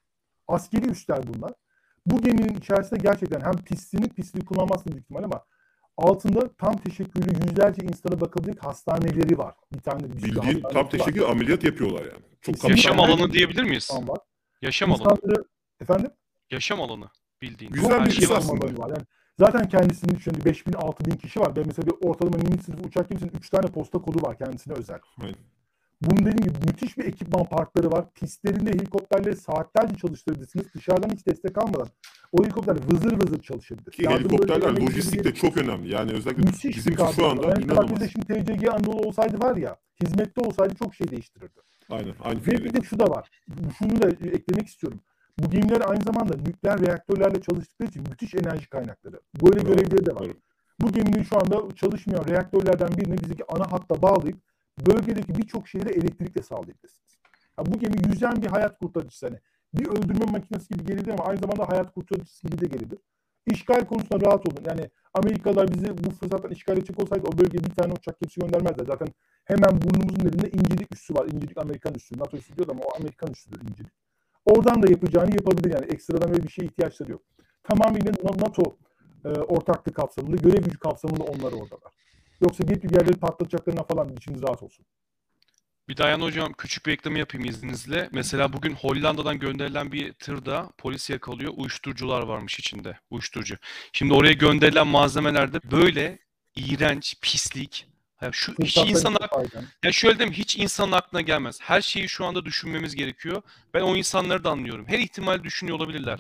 Askeri 0.49 0.91
üsler 0.91 1.19
bunlar. 1.35 1.53
Bu 2.07 2.23
geminin 2.23 2.57
içerisinde 2.57 3.01
gerçekten 3.03 3.41
hem 3.41 3.53
pistini 3.53 4.09
pistini 4.09 4.45
kullanmazsın 4.45 4.93
büyük 4.93 5.05
ihtimal 5.05 5.23
ama 5.23 5.45
altında 5.97 6.53
tam 6.57 6.77
teşekkürlü 6.77 7.27
yüzlerce 7.45 7.87
insana 7.87 8.21
bakabilecek 8.21 8.65
hastaneleri 8.65 9.39
var. 9.39 9.55
Bir 9.73 9.81
tane 9.81 10.05
bir 10.05 10.23
Bildiğin 10.23 10.63
tam 10.73 10.89
teşekkür 10.89 11.23
var. 11.23 11.31
ameliyat 11.31 11.65
yapıyorlar 11.65 12.01
yani. 12.01 12.23
Çok 12.41 12.69
Yaşam 12.69 13.01
alanı 13.01 13.33
diyebilir 13.33 13.63
miyiz? 13.63 13.91
Var. 14.07 14.19
Yaşam 14.63 14.91
İnsanları, 14.91 15.15
alanı. 15.15 15.45
Efendim? 15.81 16.11
Yaşam 16.51 16.81
alanı 16.81 17.11
bildiğin. 17.43 17.73
Güzel 17.73 18.07
bir 18.07 18.11
şey 18.11 18.37
aslında. 18.37 18.67
Var. 18.67 18.89
Yani 18.89 19.07
zaten 19.39 19.69
kendisinin 19.69 20.19
şimdi 20.19 20.45
5000 20.45 20.73
6000 20.73 21.11
kişi 21.11 21.41
var. 21.41 21.57
Ben 21.57 21.65
mesela 21.67 21.87
bir 21.87 22.09
ortalama 22.09 22.37
limit 22.37 22.65
sınıfı 22.65 22.83
uçak 22.83 23.09
gemisinin 23.09 23.33
3 23.39 23.51
tane 23.51 23.67
posta 23.67 23.99
kodu 23.99 24.23
var 24.23 24.39
kendisine 24.39 24.75
özel. 24.75 24.99
Aynen. 25.23 25.35
Bunun 26.03 26.19
dediğim 26.19 26.37
gibi 26.37 26.67
müthiş 26.67 26.99
bir 26.99 27.05
ekipman 27.05 27.45
parkları 27.45 27.91
var. 27.91 28.05
Pistlerinde 28.15 28.71
helikopterleri 28.71 29.37
saatlerce 29.37 29.95
çalıştırabilirsiniz. 29.97 30.75
Dışarıdan 30.75 31.11
hiç 31.11 31.27
destek 31.27 31.59
almadan 31.59 31.89
o 32.33 32.45
helikopter 32.45 32.77
vızır 32.93 33.13
vızır 33.23 33.43
çalışabilir. 33.43 33.93
Ki 33.93 34.09
helikopterler 34.09 34.81
lojistik 34.81 35.25
de 35.25 35.35
çok 35.35 35.57
önemli. 35.57 35.95
Yani 35.95 36.13
özellikle 36.13 36.43
müthiş 36.43 36.77
bizim 36.77 36.97
şu 37.17 37.27
anda 37.27 37.49
yani 37.49 37.65
inanılmaz. 37.65 38.11
şimdi 38.13 38.27
TCG 38.27 38.69
Anadolu 38.69 39.09
olsaydı 39.09 39.41
var 39.41 39.57
ya 39.57 39.77
hizmette 40.03 40.41
olsaydı 40.41 40.75
çok 40.75 40.95
şey 40.95 41.11
değiştirirdi. 41.11 41.61
Aynen. 41.91 42.15
Aynı 42.25 42.41
Ve 42.47 42.65
bir 42.65 42.75
de 42.75 42.83
şu 42.83 42.99
da 42.99 43.05
var. 43.05 43.29
Şunu 43.79 44.03
da 44.03 44.09
eklemek 44.09 44.67
istiyorum. 44.69 45.01
Bu 45.39 45.51
gemiler 45.51 45.83
aynı 45.87 46.03
zamanda 46.03 46.37
nükleer 46.37 46.81
reaktörlerle 46.81 47.41
çalıştıkları 47.41 47.89
için 47.89 48.03
müthiş 48.03 48.35
enerji 48.35 48.69
kaynakları. 48.69 49.21
Böyle 49.43 49.61
evet. 49.61 49.69
görevleri 49.69 50.07
de 50.07 50.15
var. 50.15 50.23
Evet. 50.25 50.37
Bu 50.81 50.93
geminin 50.93 51.23
şu 51.23 51.37
anda 51.37 51.75
çalışmayan 51.75 52.25
reaktörlerden 52.29 52.89
birini 52.89 53.19
bizdeki 53.19 53.45
ana 53.49 53.73
hatta 53.73 54.03
bağlayıp 54.03 54.37
bölgedeki 54.87 55.35
birçok 55.35 55.69
şehre 55.69 55.91
elektrikle 55.91 56.43
sağlayabilirsiniz. 56.43 57.19
Yani 57.59 57.75
bu 57.75 57.79
gemi 57.79 57.97
yüzen 58.09 58.43
bir 58.43 58.47
hayat 58.47 58.79
kurtarıcısı. 58.79 59.27
Hani 59.27 59.39
bir 59.75 59.87
öldürme 59.87 60.25
makinesi 60.33 60.75
gibi 60.75 60.85
gelebilir 60.85 61.13
ama 61.13 61.25
aynı 61.25 61.39
zamanda 61.39 61.69
hayat 61.69 61.95
kurtarıcısı 61.95 62.47
gibi 62.47 62.61
de 62.61 62.67
gelebilir. 62.67 62.99
İşgal 63.47 63.81
konusunda 63.81 64.27
rahat 64.27 64.49
olun. 64.49 64.65
Yani 64.67 64.91
Amerikalılar 65.15 65.69
bizi 65.75 66.05
bu 66.05 66.11
fırsattan 66.11 66.51
işgal 66.51 66.77
edecek 66.77 67.03
olsaydı 67.03 67.29
o 67.29 67.39
bölgeye 67.39 67.65
bir 67.65 67.75
tane 67.75 67.93
uçak 67.93 68.21
gemisi 68.21 68.41
göndermezler. 68.41 68.85
Zaten 68.87 69.09
hemen 69.45 69.83
burnumuzun 69.83 70.29
elinde 70.29 70.51
İncilik 70.51 70.95
üssü 70.95 71.15
var. 71.15 71.27
İncilik 71.27 71.59
Amerikan 71.59 71.95
üssü. 71.95 72.19
NATO 72.19 72.37
üssü 72.37 72.57
diyor 72.57 72.69
ama 72.71 72.81
o 72.85 72.97
Amerikan 72.97 73.31
üssüdür 73.31 73.61
İncilik. 73.61 73.93
Oradan 74.45 74.83
da 74.83 74.91
yapacağını 74.91 75.31
yapabilir 75.31 75.75
yani 75.75 75.87
ekstradan 75.93 76.31
öyle 76.31 76.43
bir 76.43 76.49
şeye 76.49 76.65
ihtiyaçları 76.65 77.11
yok. 77.11 77.23
Tamamıyla 77.63 78.13
NATO 78.23 78.77
e, 79.25 79.29
ortaklık 79.29 79.95
kapsamında, 79.95 80.37
görev 80.37 80.63
gücü 80.63 80.79
kapsamında 80.79 81.25
onlar 81.25 81.53
oradalar. 81.53 81.93
Yoksa 82.41 82.69
bir 82.69 82.83
bir 82.83 82.91
yerleri 82.91 83.17
patlatacaklarına 83.17 83.83
falan 83.83 84.17
içiniz 84.17 84.43
rahat 84.43 84.63
olsun. 84.63 84.87
Bir 85.89 85.97
Dayan 85.97 86.21
hocam 86.21 86.53
küçük 86.53 86.87
bir 86.87 86.93
ekleme 86.93 87.19
yapayım 87.19 87.49
izninizle. 87.49 88.09
Mesela 88.13 88.53
bugün 88.53 88.75
Hollanda'dan 88.75 89.39
gönderilen 89.39 89.93
bir 89.93 90.13
tırda 90.13 90.71
polis 90.79 91.11
yakalıyor. 91.11 91.53
Uyuşturucular 91.57 92.23
varmış 92.23 92.59
içinde. 92.59 92.99
Uyuşturucu. 93.11 93.57
Şimdi 93.93 94.15
oraya 94.15 94.33
gönderilen 94.33 94.87
malzemelerde 94.87 95.61
böyle 95.71 96.19
iğrenç, 96.57 97.15
pislik. 97.23 97.87
Ya 98.23 98.31
şu 98.33 98.55
hiç 98.63 98.77
insan 98.77 99.17
ya 99.85 99.93
şöyle 99.93 100.19
diyeyim 100.19 100.35
hiç 100.35 100.57
insanın 100.57 100.93
aklına 100.93 101.21
gelmez. 101.21 101.59
Her 101.63 101.81
şeyi 101.81 102.09
şu 102.09 102.25
anda 102.25 102.45
düşünmemiz 102.45 102.95
gerekiyor. 102.95 103.43
Ben 103.75 103.81
o 103.81 103.97
insanları 103.97 104.45
da 104.45 104.51
anlıyorum. 104.51 104.85
Her 104.89 104.99
ihtimal 104.99 105.45
düşünüyor 105.45 105.77
olabilirler. 105.77 106.19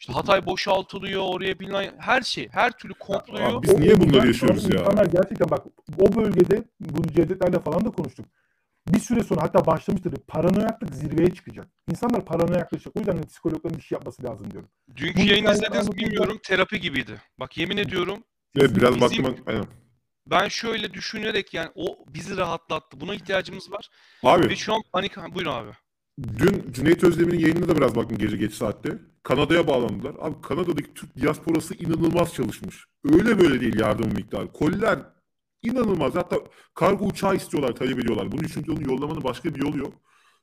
İşte 0.00 0.12
Hatay 0.12 0.46
boşaltılıyor, 0.46 1.22
oraya 1.22 1.58
bilinen 1.58 1.94
her 1.98 2.22
şey, 2.22 2.48
her 2.52 2.70
türlü 2.70 2.94
komployu. 2.94 3.44
Abi 3.44 3.62
biz 3.62 3.78
niye 3.78 4.00
bunları 4.00 4.26
yaşıyoruz 4.26 4.64
ya? 4.74 4.80
İnsanlar 4.80 5.06
gerçekten 5.06 5.50
bak 5.50 5.66
o 5.98 6.14
bölgede 6.14 6.64
bu 6.80 7.12
Cevdetlerle 7.12 7.58
falan 7.58 7.84
da 7.84 7.90
konuştuk. 7.90 8.26
Bir 8.88 9.00
süre 9.00 9.24
sonra 9.24 9.42
hatta 9.42 9.66
başlamıştır. 9.66 10.14
Paranoyaklık 10.28 10.94
zirveye 10.94 11.34
çıkacak. 11.34 11.66
İnsanlar 11.90 12.24
paranoyaklaşacak. 12.24 12.96
O 12.96 12.98
yüzden 13.00 13.12
hani 13.12 13.26
psikologların 13.26 13.78
bir 13.78 13.82
şey 13.82 13.96
yapması 13.96 14.24
lazım 14.24 14.50
diyorum. 14.50 14.68
Dünkü 14.96 15.22
yayın 15.22 15.46
izlediniz 15.46 15.96
bilmiyorum. 15.96 16.40
Terapi 16.42 16.80
gibiydi. 16.80 17.20
Bak 17.40 17.58
yemin 17.58 17.76
ediyorum. 17.76 18.24
Evet 18.56 18.76
biraz 18.76 19.00
bizim, 19.00 19.24
baktım. 19.24 19.44
Aynen. 19.46 19.66
Ben 20.26 20.48
şöyle 20.48 20.94
düşünerek 20.94 21.54
yani 21.54 21.70
o 21.74 22.04
bizi 22.08 22.36
rahatlattı. 22.36 23.00
Buna 23.00 23.14
ihtiyacımız 23.14 23.72
var. 23.72 23.88
Abi. 24.22 24.48
Ve 24.48 24.56
şu 24.56 24.74
an 24.74 24.82
panik... 24.92 25.16
Buyurun 25.34 25.52
abi. 25.52 25.70
Dün 26.22 26.72
Cüneyt 26.72 27.04
Özdemir'in 27.04 27.38
yayınına 27.38 27.68
da 27.68 27.76
biraz 27.76 27.96
baktım 27.96 28.18
gece 28.18 28.36
geç 28.36 28.54
saatte. 28.54 28.98
Kanada'ya 29.22 29.66
bağlandılar. 29.66 30.14
Abi 30.20 30.40
Kanada'daki 30.42 30.94
Türk 30.94 31.16
diasporası 31.16 31.74
inanılmaz 31.74 32.34
çalışmış. 32.34 32.86
Öyle 33.04 33.40
böyle 33.40 33.60
değil 33.60 33.78
yardım 33.78 34.14
miktarı. 34.14 34.52
Koliler 34.52 34.98
inanılmaz. 35.62 36.14
Hatta 36.14 36.36
kargo 36.74 37.06
uçağı 37.06 37.36
istiyorlar, 37.36 37.76
talep 37.76 37.98
ediyorlar. 37.98 38.32
Bunun 38.32 38.44
için 38.44 38.64
onu 38.72 38.92
yollamanın 38.92 39.24
başka 39.24 39.54
bir 39.54 39.60
yolu 39.60 39.78
yok. 39.78 39.94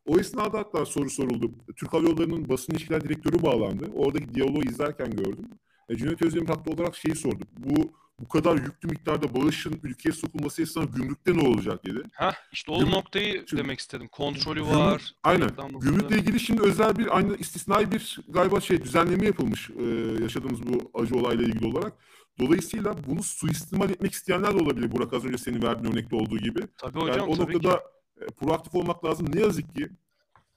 O 0.05 0.19
esnada 0.19 0.59
hatta 0.59 0.85
soru 0.85 1.09
soruldu. 1.09 1.51
Türk 1.75 1.93
Hava 1.93 2.03
Yolları'nın 2.03 2.49
basın 2.49 2.73
ilişkiler 2.73 3.03
direktörü 3.03 3.43
bağlandı. 3.43 3.91
Oradaki 3.95 4.35
diyaloğu 4.35 4.63
izlerken 4.63 5.11
gördüm. 5.11 5.45
E, 5.89 5.95
Cüneyt 5.95 6.21
Özdemir 6.21 6.47
haklı 6.47 6.71
olarak 6.71 6.95
şeyi 6.95 7.15
sordu. 7.15 7.43
Bu 7.57 7.91
bu 8.19 8.27
kadar 8.27 8.55
yüklü 8.55 8.89
miktarda 8.89 9.35
bağışın 9.35 9.79
ülkeye 9.83 10.11
sokulması 10.11 10.61
esnasında 10.61 10.97
gümrükte 10.97 11.37
ne 11.37 11.47
olacak 11.47 11.85
dedi. 11.85 12.03
Ha 12.13 12.33
işte 12.51 12.71
o 12.71 12.79
Gümrük, 12.79 12.93
noktayı 12.93 13.33
çünkü, 13.33 13.57
demek 13.57 13.79
istedim. 13.79 14.07
Kontrolü 14.07 14.59
gümrük, 14.59 14.75
var. 14.75 15.15
Aynen. 15.23 15.49
Gümrükle 15.79 16.17
ilgili 16.17 16.39
şimdi 16.39 16.61
özel 16.61 16.97
bir 16.97 17.17
aynı 17.17 17.35
istisnai 17.35 17.91
bir 17.91 18.19
galiba 18.27 18.61
şey 18.61 18.83
düzenleme 18.83 19.25
yapılmış 19.25 19.69
e, 19.69 19.83
yaşadığımız 20.23 20.67
bu 20.67 20.99
acı 20.99 21.15
olayla 21.15 21.43
ilgili 21.43 21.65
olarak. 21.65 21.93
Dolayısıyla 22.39 22.95
bunu 23.07 23.23
suistimal 23.23 23.89
etmek 23.89 24.13
isteyenler 24.13 24.53
de 24.53 24.63
olabilir 24.63 24.91
Burak 24.91 25.13
az 25.13 25.25
önce 25.25 25.37
senin 25.37 25.61
verdiğin 25.61 25.93
örnekte 25.93 26.15
olduğu 26.15 26.37
gibi. 26.37 26.59
Tabii 26.77 26.99
hocam 26.99 27.17
yani 27.17 27.31
o 27.31 27.35
tabii 27.35 27.53
noktada 27.53 27.75
ki. 27.75 27.83
E, 28.21 28.25
proaktif 28.25 28.75
olmak 28.75 29.05
lazım. 29.05 29.27
Ne 29.33 29.39
yazık 29.41 29.75
ki 29.75 29.89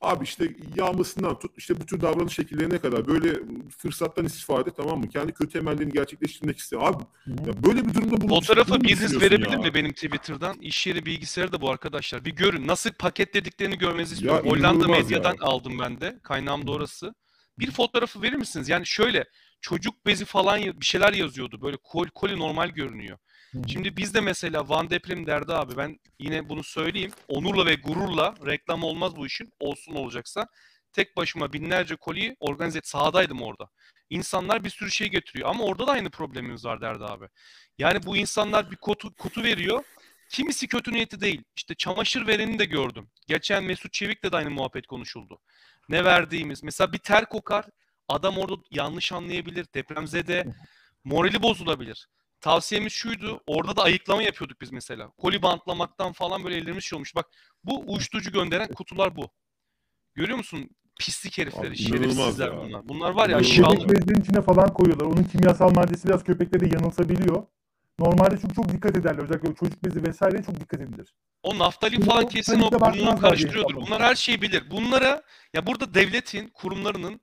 Abi 0.00 0.24
işte 0.24 0.54
yağmasından 0.76 1.38
tut 1.38 1.52
işte 1.56 1.80
bu 1.80 1.86
tür 1.86 2.00
davranış 2.00 2.34
şekillerine 2.34 2.78
kadar 2.78 3.06
böyle 3.06 3.34
fırsattan 3.78 4.24
istifade 4.24 4.70
tamam 4.70 4.98
mı? 4.98 5.08
Kendi 5.08 5.32
kötü 5.32 5.58
emellerini 5.58 5.92
gerçekleştirmek 5.92 6.58
istiyor. 6.58 6.82
Abi 6.82 7.02
ya 7.26 7.64
böyle 7.64 7.88
bir 7.88 7.94
durumda 7.94 8.20
bunu 8.20 8.28
Fotoğrafı 8.28 8.80
biriniz 8.80 9.20
verebilir 9.20 9.56
mi 9.56 9.74
benim 9.74 9.92
Twitter'dan? 9.92 10.56
İş 10.60 10.86
yeri 10.86 11.06
bilgisayarı 11.06 11.52
da 11.52 11.60
bu 11.60 11.70
arkadaşlar. 11.70 12.24
Bir 12.24 12.30
görün. 12.36 12.66
Nasıl 12.66 12.90
paketlediklerini 12.90 13.78
görmenizi 13.78 14.14
istiyorum. 14.14 14.46
Ya, 14.46 14.52
Hollanda 14.52 14.88
medyadan 14.88 15.36
ya. 15.40 15.46
aldım 15.46 15.78
ben 15.78 16.00
de. 16.00 16.18
Kaynağım 16.22 16.66
da 16.66 16.72
orası. 16.72 17.14
Bir 17.58 17.70
fotoğrafı 17.70 18.22
verir 18.22 18.36
misiniz? 18.36 18.68
Yani 18.68 18.86
şöyle 18.86 19.24
çocuk 19.60 20.06
bezi 20.06 20.24
falan 20.24 20.60
bir 20.60 20.86
şeyler 20.86 21.12
yazıyordu. 21.12 21.62
Böyle 21.62 21.76
kol, 21.76 22.06
koli 22.06 22.38
normal 22.38 22.68
görünüyor. 22.68 23.18
Şimdi 23.68 23.96
biz 23.96 24.14
de 24.14 24.20
mesela 24.20 24.68
Van 24.68 24.90
deprem 24.90 25.26
derdi 25.26 25.52
abi 25.52 25.76
ben 25.76 25.98
yine 26.18 26.48
bunu 26.48 26.64
söyleyeyim. 26.64 27.10
Onurla 27.28 27.66
ve 27.66 27.74
gururla 27.74 28.34
reklam 28.46 28.82
olmaz 28.82 29.16
bu 29.16 29.26
işin. 29.26 29.52
Olsun 29.60 29.94
olacaksa. 29.94 30.46
Tek 30.92 31.16
başıma 31.16 31.52
binlerce 31.52 31.96
koliyi 31.96 32.36
organize 32.40 32.78
et. 32.78 32.86
Sahadaydım 32.86 33.42
orada. 33.42 33.70
İnsanlar 34.10 34.64
bir 34.64 34.70
sürü 34.70 34.90
şey 34.90 35.08
getiriyor. 35.08 35.48
Ama 35.48 35.64
orada 35.64 35.86
da 35.86 35.92
aynı 35.92 36.10
problemimiz 36.10 36.64
var 36.64 36.80
derdi 36.80 37.04
abi. 37.04 37.26
Yani 37.78 38.06
bu 38.06 38.16
insanlar 38.16 38.70
bir 38.70 38.76
kutu, 38.76 39.14
kutu 39.14 39.42
veriyor. 39.42 39.84
Kimisi 40.28 40.68
kötü 40.68 40.92
niyeti 40.92 41.20
değil. 41.20 41.42
İşte 41.56 41.74
çamaşır 41.74 42.26
vereni 42.26 42.58
de 42.58 42.64
gördüm. 42.64 43.10
Geçen 43.26 43.64
Mesut 43.64 43.92
Çevik'le 43.92 44.32
de 44.32 44.36
aynı 44.36 44.50
muhabbet 44.50 44.86
konuşuldu. 44.86 45.38
Ne 45.88 46.04
verdiğimiz. 46.04 46.62
Mesela 46.62 46.92
bir 46.92 46.98
ter 46.98 47.28
kokar. 47.28 47.64
Adam 48.08 48.38
orada 48.38 48.62
yanlış 48.70 49.12
anlayabilir. 49.12 49.66
Depremzede 49.74 50.46
morali 51.04 51.42
bozulabilir. 51.42 52.08
Tavsiyemiz 52.40 52.92
şuydu. 52.92 53.40
Orada 53.46 53.76
da 53.76 53.82
ayıklama 53.82 54.22
yapıyorduk 54.22 54.60
biz 54.60 54.72
mesela. 54.72 55.10
Koli 55.18 55.42
bantlamaktan 55.42 56.12
falan 56.12 56.44
böyle 56.44 56.56
ellerimiz 56.56 56.84
şey 56.84 56.96
olmuş. 56.96 57.14
Bak 57.14 57.26
bu 57.64 57.84
uyuşturucu 57.86 58.32
gönderen 58.32 58.68
kutular 58.68 59.16
bu. 59.16 59.28
Görüyor 60.14 60.38
musun? 60.38 60.70
Pislik 60.98 61.38
herifleri, 61.38 61.68
Abi, 61.68 61.76
şerefsizler 61.76 62.52
ya. 62.52 62.56
bunlar. 62.56 62.88
Bunlar 62.88 63.10
var 63.10 63.28
ya 63.28 63.36
aşağılık. 63.36 63.80
Köpek 63.80 63.96
bezlerin 63.96 64.20
içine 64.20 64.42
falan 64.42 64.74
koyuyorlar. 64.74 65.06
Onun 65.06 65.24
kimyasal 65.24 65.70
maddesi 65.70 66.08
biraz 66.08 66.24
köpeklere 66.24 66.74
yanılsabiliyor. 66.74 67.46
Normalde 67.98 68.38
çünkü 68.40 68.54
çok 68.54 68.72
dikkat 68.72 68.96
ederler. 68.96 69.22
Özellikle 69.22 69.54
çocuk 69.54 69.84
bezi 69.84 70.06
vesaire 70.06 70.42
çok 70.42 70.60
dikkat 70.60 70.80
edilir. 70.80 71.14
O 71.42 71.58
naftalin 71.58 72.00
falan 72.00 72.28
kesin 72.28 72.60
o 72.60 72.72
burnunu 72.72 73.20
karıştırıyordur. 73.20 73.74
Bunlar 73.74 74.02
her 74.02 74.14
şeyi 74.14 74.42
bilir. 74.42 74.70
Bunlara 74.70 75.22
ya 75.54 75.66
burada 75.66 75.94
devletin, 75.94 76.48
kurumlarının 76.48 77.20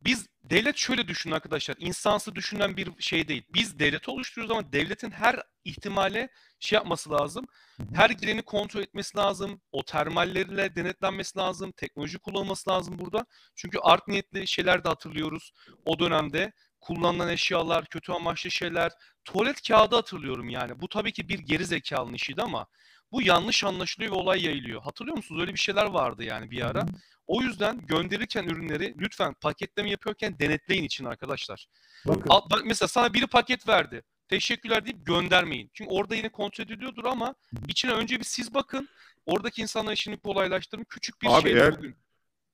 biz 0.00 0.26
devlet 0.44 0.76
şöyle 0.76 1.08
düşünün 1.08 1.34
arkadaşlar. 1.34 1.76
insansı 1.78 2.34
düşünen 2.34 2.76
bir 2.76 2.88
şey 2.98 3.28
değil. 3.28 3.42
Biz 3.54 3.78
devleti 3.78 4.10
oluşturuyoruz 4.10 4.50
ama 4.56 4.72
devletin 4.72 5.10
her 5.10 5.42
ihtimale 5.64 6.28
şey 6.60 6.76
yapması 6.76 7.10
lazım. 7.10 7.46
Her 7.94 8.10
gireni 8.10 8.42
kontrol 8.42 8.80
etmesi 8.80 9.18
lazım. 9.18 9.60
O 9.72 9.84
termallerle 9.84 10.76
denetlenmesi 10.76 11.38
lazım. 11.38 11.72
Teknoloji 11.72 12.18
kullanılması 12.18 12.70
lazım 12.70 12.98
burada. 12.98 13.26
Çünkü 13.56 13.78
art 13.78 14.08
niyetli 14.08 14.46
şeyler 14.46 14.84
de 14.84 14.88
hatırlıyoruz. 14.88 15.52
O 15.84 15.98
dönemde 15.98 16.52
kullanılan 16.80 17.28
eşyalar, 17.28 17.86
kötü 17.86 18.12
amaçlı 18.12 18.50
şeyler, 18.50 18.92
tuvalet 19.24 19.68
kağıdı 19.68 19.96
hatırlıyorum 19.96 20.48
yani. 20.48 20.80
Bu 20.80 20.88
tabii 20.88 21.12
ki 21.12 21.28
bir 21.28 21.38
geri 21.38 21.66
zekalının 21.66 22.14
işiydi 22.14 22.42
ama 22.42 22.66
bu 23.12 23.22
yanlış 23.22 23.64
anlaşılıyor 23.64 24.12
ve 24.12 24.16
olay 24.16 24.44
yayılıyor. 24.44 24.82
Hatırlıyor 24.82 25.16
musunuz? 25.16 25.40
Öyle 25.40 25.54
bir 25.54 25.58
şeyler 25.58 25.86
vardı 25.86 26.24
yani 26.24 26.50
bir 26.50 26.62
ara. 26.62 26.86
O 27.26 27.42
yüzden 27.42 27.86
gönderirken 27.86 28.44
ürünleri 28.44 28.94
lütfen 28.98 29.34
paketleme 29.34 29.90
yapıyorken 29.90 30.38
denetleyin 30.38 30.84
için 30.84 31.04
arkadaşlar. 31.04 31.66
Bakın. 32.06 32.24
Al, 32.28 32.40
mesela 32.64 32.88
sana 32.88 33.14
biri 33.14 33.26
paket 33.26 33.68
verdi. 33.68 34.02
Teşekkürler 34.28 34.84
deyip 34.84 35.06
göndermeyin. 35.06 35.70
Çünkü 35.74 35.90
orada 35.90 36.14
yine 36.14 36.28
kontrol 36.28 36.64
ediliyordur 36.64 37.04
ama 37.04 37.34
içine 37.68 37.92
önce 37.92 38.18
bir 38.18 38.24
siz 38.24 38.54
bakın. 38.54 38.88
Oradaki 39.26 39.62
insanlar 39.62 39.92
işini 39.92 40.16
kolaylaştırın. 40.16 40.84
Küçük 40.84 41.22
bir 41.22 41.38
Abi 41.38 41.42
şey 41.42 41.52
eğer, 41.52 41.78
bugün. 41.78 41.96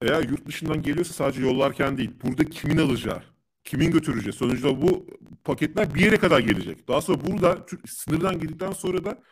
Eğer 0.03 0.23
yurt 0.23 0.47
dışından 0.47 0.83
geliyorsa 0.83 1.15
sadece 1.15 1.43
yollarken 1.43 1.99
değil. 1.99 2.11
Burada 2.23 2.45
kimin 2.45 2.79
alacağı? 2.79 3.23
Kimin 3.65 3.91
götüreceği? 3.91 4.33
Sonuçta 4.33 4.83
bu 4.83 5.07
paketler 5.45 5.95
bir 5.95 6.01
yere 6.01 6.17
kadar 6.17 6.41
gelecek. 6.41 6.89
Daha 6.89 7.01
sonra 7.01 7.27
burada 7.27 7.67
sınırdan 7.87 8.41
girdikten 8.41 8.73
sonra 8.73 9.05
da 9.05 9.23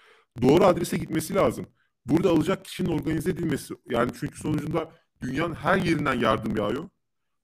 doğru 0.43 0.65
adrese 0.65 0.97
gitmesi 0.97 1.35
lazım. 1.35 1.67
Burada 2.07 2.31
alacak 2.31 2.65
kişinin 2.65 2.99
organize 2.99 3.31
edilmesi. 3.31 3.75
Yani 3.91 4.11
çünkü 4.21 4.39
sonucunda 4.39 4.91
dünyanın 5.23 5.55
her 5.55 5.77
yerinden 5.77 6.15
yardım 6.15 6.57
yağıyor. 6.57 6.89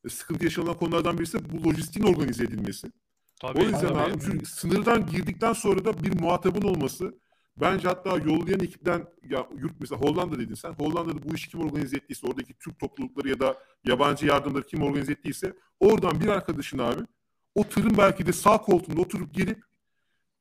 E, 0.05 0.09
sıkıntı 0.09 0.44
yaşanan 0.44 0.74
konulardan 0.74 1.19
birisi 1.19 1.39
bu 1.51 1.69
lojistiğin 1.69 2.06
organize 2.06 2.44
edilmesi. 2.44 2.93
Tabii, 3.40 3.59
o 3.59 3.62
yüzden 3.62 3.81
tabii. 3.81 3.98
abi 3.98 4.20
çünkü 4.24 4.47
sınırdan 4.47 5.06
girdikten 5.06 5.52
sonra 5.52 5.85
da 5.85 6.02
bir 6.02 6.20
muhatabın 6.20 6.62
olması 6.62 7.15
bence 7.56 7.89
hatta 7.89 8.10
yollayan 8.10 8.60
ekipten 8.60 9.06
ya 9.31 9.47
yurt 9.59 9.81
mesela 9.81 10.01
Hollanda 10.01 10.39
dedin 10.39 10.55
sen. 10.55 10.73
Hollanda'da 10.73 11.23
bu 11.23 11.35
işi 11.35 11.51
kim 11.51 11.60
organize 11.60 11.97
ettiyse 11.97 12.27
oradaki 12.27 12.55
Türk 12.55 12.78
toplulukları 12.78 13.28
ya 13.28 13.40
da 13.40 13.59
yabancı 13.85 14.27
yardımları 14.27 14.66
kim 14.66 14.82
organize 14.82 15.12
ettiyse 15.12 15.52
oradan 15.81 16.20
bir 16.20 16.28
arkadaşın 16.28 16.78
abi 16.78 17.02
o 17.55 17.65
tırın 17.65 17.97
belki 17.98 18.27
de 18.27 18.32
sağ 18.32 18.59
koltuğunda 18.59 19.01
oturup 19.01 19.35
gelip 19.35 19.68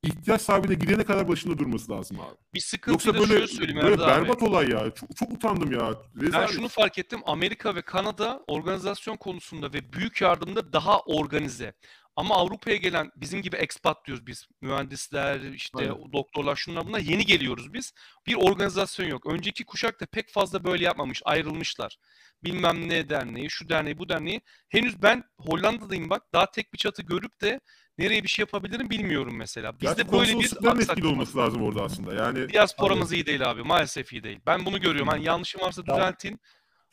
ihtiyaç 0.02 0.42
sahibine 0.42 0.74
gidene 0.74 1.04
kadar 1.04 1.28
başında 1.28 1.58
durması 1.58 1.92
lazım 1.92 2.20
abi. 2.20 2.36
Bir 2.54 2.60
sıkıntı 2.60 3.08
Yoksa 3.08 3.30
böyle, 3.30 3.46
söyleyeyim 3.46 3.82
böyle 3.82 3.98
berbat 3.98 4.42
abi. 4.42 4.44
olay 4.44 4.70
ya. 4.70 4.90
Çok, 4.94 5.16
çok 5.16 5.32
utandım 5.32 5.72
ya. 5.72 5.94
Rezalet. 6.20 6.48
Ben 6.48 6.54
şunu 6.54 6.68
fark 6.68 6.98
ettim. 6.98 7.20
Amerika 7.26 7.74
ve 7.74 7.82
Kanada 7.82 8.44
organizasyon 8.46 9.16
konusunda 9.16 9.72
ve 9.72 9.92
büyük 9.92 10.20
yardımda 10.20 10.72
daha 10.72 11.00
organize. 11.00 11.74
Ama 12.16 12.34
Avrupa'ya 12.34 12.76
gelen 12.76 13.10
bizim 13.16 13.42
gibi 13.42 13.56
expat 13.56 14.06
diyoruz 14.06 14.26
biz. 14.26 14.46
Mühendisler, 14.60 15.40
işte 15.40 15.78
Aynen. 15.78 16.12
doktorlar 16.12 16.56
şunlar 16.56 16.86
bunlar 16.86 16.98
yeni 17.00 17.26
geliyoruz 17.26 17.72
biz. 17.72 17.92
Bir 18.26 18.34
organizasyon 18.34 19.06
yok. 19.06 19.26
Önceki 19.26 19.64
kuşak 19.64 20.00
da 20.00 20.06
pek 20.06 20.32
fazla 20.32 20.64
böyle 20.64 20.84
yapmamış. 20.84 21.22
Ayrılmışlar. 21.24 21.96
Bilmem 22.44 22.88
ne 22.88 23.08
derneği, 23.08 23.50
şu 23.50 23.68
derneği, 23.68 23.98
bu 23.98 24.08
derneği. 24.08 24.40
Henüz 24.68 25.02
ben 25.02 25.24
Hollanda'dayım 25.38 26.10
bak. 26.10 26.22
Daha 26.32 26.50
tek 26.50 26.72
bir 26.72 26.78
çatı 26.78 27.02
görüp 27.02 27.40
de 27.40 27.60
nereye 27.98 28.22
bir 28.22 28.28
şey 28.28 28.42
yapabilirim 28.42 28.90
bilmiyorum 28.90 29.36
mesela. 29.36 29.80
Bizde 29.80 30.12
böyle 30.12 30.38
bir 30.38 30.80
etkili 30.82 31.06
olması 31.06 31.38
lazım 31.38 31.62
orada 31.62 31.82
aslında. 31.82 32.14
Yani 32.14 32.48
diasporamız 32.48 33.12
iyi 33.12 33.26
değil 33.26 33.50
abi. 33.50 33.62
Maalesef 33.62 34.12
iyi 34.12 34.22
değil. 34.22 34.40
Ben 34.46 34.66
bunu 34.66 34.80
görüyorum. 34.80 35.08
Hani 35.08 35.24
yanlışım 35.24 35.60
varsa 35.60 35.86
düzeltin. 35.86 36.40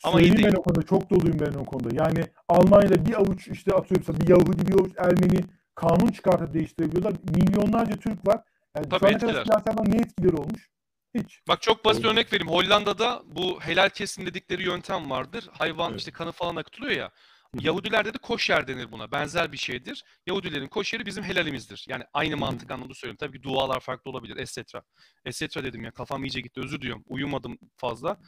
Ama 0.04 0.20
iyi 0.20 0.44
ben 0.44 0.52
o 0.52 0.62
konuda. 0.62 0.82
Çok 0.82 1.10
doluyum 1.10 1.40
ben 1.40 1.54
o 1.54 1.64
konuda. 1.64 2.04
Yani 2.04 2.24
Almanya'da 2.48 3.06
bir 3.06 3.14
avuç 3.14 3.48
işte 3.48 3.72
atıyorum 3.74 4.20
bir 4.20 4.28
Yahudi 4.28 4.66
bir 4.66 4.74
avuç 4.74 4.92
Ermeni 4.96 5.40
kanun 5.74 6.10
çıkartıp 6.10 6.54
değiştirebiliyorlar. 6.54 7.12
Milyonlarca 7.34 7.96
Türk 7.96 8.26
var. 8.26 8.40
Yani 8.76 8.88
Tabii 8.88 9.20
şu 9.20 9.28
ana 9.28 9.62
kadar 9.62 9.90
ne 9.90 9.96
etkileri 9.96 10.36
olmuş? 10.36 10.70
Hiç. 11.14 11.40
Bak 11.48 11.62
çok 11.62 11.84
basit 11.84 12.04
Doğru. 12.04 12.12
örnek 12.12 12.32
vereyim. 12.32 12.52
Hollanda'da 12.52 13.22
bu 13.26 13.60
helal 13.60 13.88
kesim 13.88 14.26
dedikleri 14.26 14.62
yöntem 14.62 15.10
vardır. 15.10 15.48
Hayvan 15.52 15.90
evet. 15.90 15.98
işte 15.98 16.10
kanı 16.10 16.32
falan 16.32 16.56
akıtılıyor 16.56 16.92
ya. 16.92 17.10
Yahudilerde 17.60 18.14
de 18.14 18.18
koşer 18.18 18.68
denir 18.68 18.92
buna. 18.92 19.12
Benzer 19.12 19.52
bir 19.52 19.56
şeydir. 19.56 20.04
Yahudilerin 20.26 20.68
koşeri 20.68 21.06
bizim 21.06 21.24
helalimizdir. 21.24 21.84
Yani 21.88 22.04
aynı 22.12 22.36
mantık 22.36 22.70
anlamda 22.70 22.94
söylüyorum. 22.94 23.16
Tabii 23.20 23.38
ki 23.38 23.42
dualar 23.42 23.80
farklı 23.80 24.10
olabilir. 24.10 24.36
Etcetera. 24.36 24.82
Etcetera 25.24 25.64
dedim 25.64 25.84
ya. 25.84 25.90
Kafam 25.90 26.24
iyice 26.24 26.40
gitti. 26.40 26.60
Özür 26.60 26.80
diliyorum. 26.80 27.04
Uyumadım 27.06 27.58
fazla. 27.76 28.20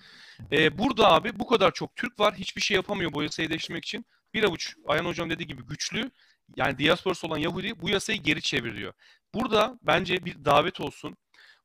Ee, 0.52 0.78
burada 0.78 1.12
abi 1.12 1.38
bu 1.38 1.46
kadar 1.46 1.72
çok 1.72 1.96
Türk 1.96 2.20
var. 2.20 2.34
Hiçbir 2.34 2.62
şey 2.62 2.74
yapamıyor 2.74 3.12
bu 3.12 3.22
yasayı 3.22 3.50
değiştirmek 3.50 3.84
için. 3.84 4.06
Bir 4.34 4.44
avuç 4.44 4.74
Ayhan 4.86 5.04
Hocam 5.04 5.30
dediği 5.30 5.46
gibi 5.46 5.62
güçlü. 5.62 6.10
Yani 6.56 6.78
diasporası 6.78 7.26
olan 7.26 7.38
Yahudi 7.38 7.82
bu 7.82 7.88
yasayı 7.88 8.22
geri 8.22 8.42
çeviriyor. 8.42 8.92
Burada 9.34 9.78
bence 9.82 10.24
bir 10.24 10.44
davet 10.44 10.80
olsun. 10.80 11.16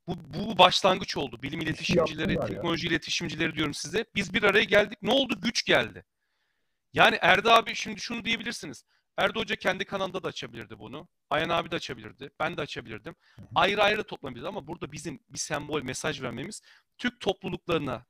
Bu, 0.08 0.16
bu 0.34 0.58
başlangıç 0.58 1.18
oldu. 1.18 1.40
Bilim 1.44 1.62
iletişimcileri, 1.62 2.40
teknoloji 2.40 2.88
ya. 2.88 2.92
iletişimcileri 2.92 3.56
diyorum 3.56 3.74
size. 3.74 4.06
Biz 4.16 4.34
bir 4.34 4.44
araya 4.44 4.64
geldik. 4.64 4.98
Ne 5.02 5.12
oldu? 5.12 5.42
Güç 5.42 5.66
geldi. 5.66 6.04
Yani 6.94 7.18
Erdi 7.22 7.52
abi 7.52 7.76
şimdi 7.76 8.02
şunu 8.02 8.26
diyebilirsiniz. 8.26 8.86
Erdi 9.18 9.40
Hoca 9.40 9.56
kendi 9.56 9.86
kanalında 9.86 10.24
da 10.24 10.28
açabilirdi 10.28 10.80
bunu. 10.80 11.08
Ayhan 11.30 11.50
abi 11.50 11.72
de 11.72 11.76
açabilirdi. 11.76 12.30
Ben 12.40 12.58
de 12.58 12.62
açabilirdim. 12.62 13.16
Ayrı 13.56 13.84
ayrı 13.84 14.04
toplanabiliriz 14.04 14.46
ama 14.46 14.68
burada 14.68 14.92
bizim 14.92 15.20
bir 15.30 15.38
sembol 15.38 15.82
mesaj 15.82 16.22
vermemiz 16.22 16.62
Türk 16.98 17.20
topluluklarına 17.20 18.06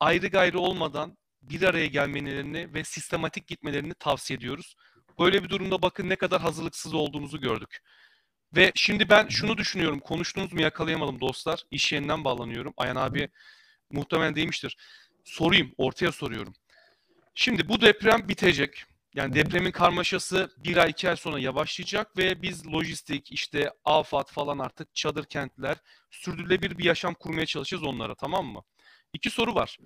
ayrı 0.00 0.28
gayrı 0.28 0.58
olmadan 0.58 1.18
bir 1.42 1.62
araya 1.62 1.86
gelmelerini 1.86 2.74
ve 2.74 2.84
sistematik 2.84 3.46
gitmelerini 3.46 3.94
tavsiye 3.94 4.36
ediyoruz. 4.36 4.76
Böyle 5.18 5.44
bir 5.44 5.48
durumda 5.48 5.82
bakın 5.82 6.08
ne 6.08 6.16
kadar 6.16 6.40
hazırlıksız 6.40 6.94
olduğumuzu 6.94 7.40
gördük. 7.40 7.78
Ve 8.56 8.72
şimdi 8.74 9.08
ben 9.08 9.28
şunu 9.28 9.58
düşünüyorum. 9.58 10.00
Konuştunuz 10.00 10.52
mu 10.52 10.60
yakalayamadım 10.60 11.20
dostlar. 11.20 11.62
İş 11.70 11.92
yerinden 11.92 12.24
bağlanıyorum. 12.24 12.74
Ayhan 12.76 12.96
abi 12.96 13.28
muhtemelen 13.90 14.36
demiştir. 14.36 14.76
Sorayım, 15.24 15.74
ortaya 15.78 16.12
soruyorum. 16.12 16.54
Şimdi 17.40 17.68
bu 17.68 17.80
deprem 17.80 18.28
bitecek. 18.28 18.84
Yani 19.14 19.34
depremin 19.34 19.70
karmaşası 19.70 20.50
bir 20.56 20.76
ay 20.76 20.90
iki 20.90 21.08
ay 21.08 21.16
sonra 21.16 21.38
yavaşlayacak 21.38 22.16
ve 22.16 22.42
biz 22.42 22.66
lojistik 22.66 23.32
işte 23.32 23.70
afat 23.84 24.32
falan 24.32 24.58
artık 24.58 24.94
çadır 24.94 25.24
kentler 25.24 25.76
sürdürülebilir 26.10 26.78
bir 26.78 26.84
yaşam 26.84 27.14
kurmaya 27.14 27.46
çalışacağız 27.46 27.84
onlara 27.84 28.14
tamam 28.14 28.46
mı? 28.46 28.62
İki 29.12 29.30
soru 29.30 29.54
var. 29.54 29.78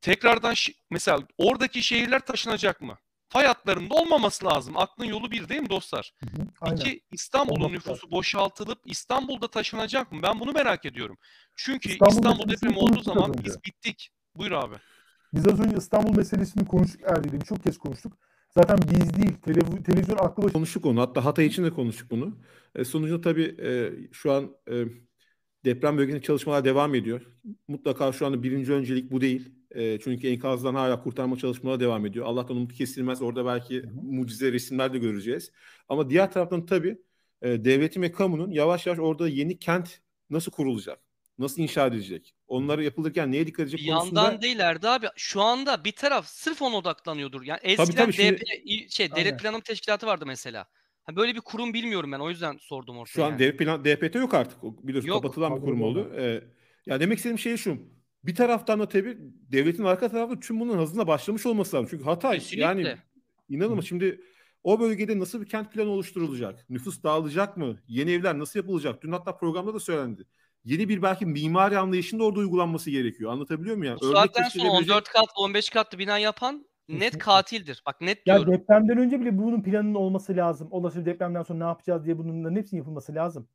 Tekrardan 0.00 0.54
mesela 0.90 1.18
oradaki 1.38 1.82
şehirler 1.82 2.20
taşınacak 2.20 2.80
mı? 2.80 2.98
Fay 3.28 3.46
hatlarında 3.46 3.94
olmaması 3.94 4.46
lazım. 4.46 4.76
Aklın 4.76 5.06
yolu 5.06 5.30
bir 5.30 5.48
değil 5.48 5.60
mi 5.60 5.70
dostlar? 5.70 6.12
Aynen. 6.60 6.76
İki 6.76 7.00
İstanbul'un 7.12 7.72
nüfusu 7.72 8.10
boşaltılıp 8.10 8.78
İstanbul'da 8.84 9.48
taşınacak 9.48 10.12
mı? 10.12 10.22
Ben 10.22 10.40
bunu 10.40 10.52
merak 10.52 10.84
ediyorum. 10.84 11.18
Çünkü 11.56 11.88
İstanbul, 11.88 12.12
İstanbul 12.14 12.48
depremi 12.48 12.78
olduğu 12.78 13.02
zaman 13.02 13.34
biz 13.44 13.64
bittik. 13.64 14.10
Buyur 14.34 14.52
abi. 14.52 14.76
Biz 15.34 15.46
az 15.46 15.60
önce 15.60 15.76
İstanbul 15.76 16.16
meselesini 16.16 16.66
konuştuk 16.66 17.00
Erdi'yle. 17.04 17.40
Çok 17.40 17.62
kez 17.64 17.78
konuştuk. 17.78 18.12
Zaten 18.50 18.78
biz 18.92 19.16
değil. 19.16 19.32
Telev- 19.46 19.82
televizyon 19.82 20.16
aklı 20.16 20.42
başı... 20.42 20.52
Konuştuk 20.52 20.86
onu. 20.86 21.00
Hatta 21.00 21.24
Hatay 21.24 21.46
için 21.46 21.64
de 21.64 21.70
konuştuk 21.70 22.10
bunu. 22.10 22.38
E, 22.74 22.84
sonucunda 22.84 23.20
tabii 23.20 23.56
e, 23.62 23.90
şu 24.12 24.32
an 24.32 24.56
e, 24.70 24.84
deprem 25.64 25.98
bölgesinde 25.98 26.22
çalışmalar 26.22 26.64
devam 26.64 26.94
ediyor. 26.94 27.22
Mutlaka 27.68 28.12
şu 28.12 28.26
anda 28.26 28.42
birinci 28.42 28.72
öncelik 28.72 29.10
bu 29.12 29.20
değil. 29.20 29.52
E, 29.70 30.00
çünkü 30.00 30.28
enkazdan 30.28 30.74
hala 30.74 31.02
kurtarma 31.02 31.36
çalışmaları 31.36 31.80
devam 31.80 32.06
ediyor. 32.06 32.26
Allah'tan 32.26 32.56
umut 32.56 32.72
kesilmez. 32.72 33.22
Orada 33.22 33.46
belki 33.46 33.82
mucize 34.02 34.52
resimler 34.52 34.92
de 34.92 34.98
göreceğiz. 34.98 35.52
Ama 35.88 36.10
diğer 36.10 36.32
taraftan 36.32 36.66
tabii 36.66 36.98
e, 37.42 37.64
devletin 37.64 38.02
ve 38.02 38.12
kamunun 38.12 38.50
yavaş 38.50 38.86
yavaş 38.86 38.98
orada 38.98 39.28
yeni 39.28 39.58
kent 39.58 40.00
nasıl 40.30 40.52
kurulacak? 40.52 41.09
Nasıl 41.40 41.62
inşa 41.62 41.86
edilecek? 41.86 42.34
Onları 42.48 42.84
yapılırken 42.84 43.32
neye 43.32 43.46
dikkat 43.46 43.62
edecek 43.62 43.80
bir 43.80 43.92
konusunda... 43.92 44.22
Yandan 44.22 44.42
değil 44.42 44.58
Erdi 44.58 44.88
abi. 44.88 45.06
Şu 45.16 45.40
anda 45.40 45.84
bir 45.84 45.92
taraf 45.92 46.26
sırf 46.26 46.62
ona 46.62 46.76
odaklanıyordur. 46.76 47.42
Yani 47.42 47.60
eskiden 47.62 47.86
tabii, 47.86 47.96
tabii, 47.96 48.12
şimdi... 48.12 48.40
DP, 48.40 48.90
şey, 48.90 49.10
Devlet 49.10 49.40
Planlama 49.40 49.62
Teşkilatı 49.62 50.06
vardı 50.06 50.24
mesela. 50.26 50.66
Ha, 51.04 51.16
böyle 51.16 51.34
bir 51.34 51.40
kurum 51.40 51.74
bilmiyorum 51.74 52.12
ben. 52.12 52.18
O 52.18 52.30
yüzden 52.30 52.56
sordum 52.60 52.98
ortaya. 52.98 53.12
Şu 53.12 53.24
an 53.24 53.28
yani. 53.28 53.38
devlet 53.38 53.58
plan, 53.58 53.84
DPT 53.84 54.14
yok 54.14 54.34
artık. 54.34 54.62
Biliyorsun 54.62 55.08
yok, 55.08 55.22
kapatılan 55.22 55.56
bir 55.56 55.60
kurum 55.60 55.82
oldu. 55.82 56.12
Ee, 56.18 56.44
ya 56.86 57.00
demek 57.00 57.18
istediğim 57.18 57.38
şey 57.38 57.56
şu. 57.56 57.78
Bir 58.24 58.34
taraftan 58.34 58.80
da 58.80 58.88
tabii 58.88 59.18
devletin 59.52 59.84
arka 59.84 60.08
tarafında 60.08 60.40
tüm 60.40 60.60
bunun 60.60 60.78
hızına 60.78 61.06
başlamış 61.06 61.46
olması 61.46 61.76
lazım. 61.76 61.88
Çünkü 61.90 62.04
Hatay 62.04 62.38
Kesinlikle. 62.38 62.62
yani 62.62 62.96
inanılmaz. 63.48 63.84
Şimdi 63.84 64.20
o 64.64 64.80
bölgede 64.80 65.18
nasıl 65.18 65.40
bir 65.40 65.48
kent 65.48 65.72
planı 65.72 65.88
oluşturulacak? 65.88 66.70
Nüfus 66.70 67.02
dağılacak 67.02 67.56
mı? 67.56 67.80
Yeni 67.88 68.10
evler 68.10 68.38
nasıl 68.38 68.58
yapılacak? 68.58 69.02
Dün 69.02 69.12
hatta 69.12 69.36
programda 69.36 69.74
da 69.74 69.80
söylendi 69.80 70.26
yeni 70.64 70.88
bir 70.88 71.02
belki 71.02 71.26
mimari 71.26 71.78
anlayışın 71.78 72.18
da 72.18 72.24
orada 72.24 72.40
uygulanması 72.40 72.90
gerekiyor. 72.90 73.32
Anlatabiliyor 73.32 73.76
muyum 73.76 73.92
yani? 73.92 74.00
Bu 74.00 74.12
saatten 74.12 74.48
sonra 74.48 74.70
14 74.70 75.08
kat 75.08 75.26
15 75.36 75.70
katlı 75.70 75.98
bina 75.98 76.18
yapan 76.18 76.66
net 76.88 77.18
katildir. 77.18 77.82
Bak 77.86 78.00
net 78.00 78.26
ya 78.26 78.36
diyorum. 78.36 78.52
Ya 78.52 78.58
depremden 78.58 78.98
önce 78.98 79.20
bile 79.20 79.38
bunun 79.38 79.62
planının 79.62 79.94
olması 79.94 80.36
lazım. 80.36 80.68
Olası 80.70 81.06
depremden 81.06 81.42
sonra 81.42 81.58
ne 81.58 81.64
yapacağız 81.64 82.04
diye 82.04 82.18
bunların 82.18 82.56
hepsinin 82.56 82.80
yapılması 82.80 83.14
lazım. 83.14 83.48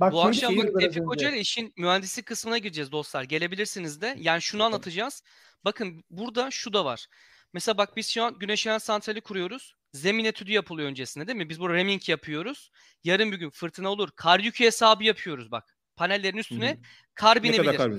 Bak, 0.00 0.12
Bu 0.12 0.22
akşam 0.22 0.56
bak 0.56 0.80
Tevfik 0.80 1.06
Hoca 1.06 1.30
ile 1.30 1.40
işin 1.40 1.72
mühendislik 1.76 2.26
kısmına 2.26 2.58
gireceğiz 2.58 2.92
dostlar. 2.92 3.22
Gelebilirsiniz 3.22 4.00
de. 4.00 4.16
Yani 4.18 4.42
şunu 4.42 4.62
anlatacağız. 4.62 5.22
Bakın 5.64 6.04
burada 6.10 6.50
şu 6.50 6.72
da 6.72 6.84
var. 6.84 7.06
Mesela 7.52 7.78
bak 7.78 7.96
biz 7.96 8.08
şu 8.08 8.22
an 8.24 8.38
güneş 8.38 8.66
enerji 8.66 8.84
santrali 8.84 9.20
kuruyoruz. 9.20 9.74
Zemin 9.92 10.24
etüdü 10.24 10.52
yapılıyor 10.52 10.88
öncesinde 10.88 11.26
değil 11.26 11.38
mi? 11.38 11.48
Biz 11.48 11.60
bu 11.60 11.74
reming 11.74 12.08
yapıyoruz. 12.08 12.70
Yarın 13.04 13.32
bir 13.32 13.38
gün 13.38 13.50
fırtına 13.50 13.88
olur. 13.88 14.08
Kar 14.16 14.40
yükü 14.40 14.64
hesabı 14.64 15.04
yapıyoruz 15.04 15.50
bak 15.50 15.75
panellerin 15.96 16.36
üstüne 16.36 16.70
Hı-hı. 16.70 16.78
kar 17.14 17.42
binebilir. 17.42 17.76
Kar 17.76 17.92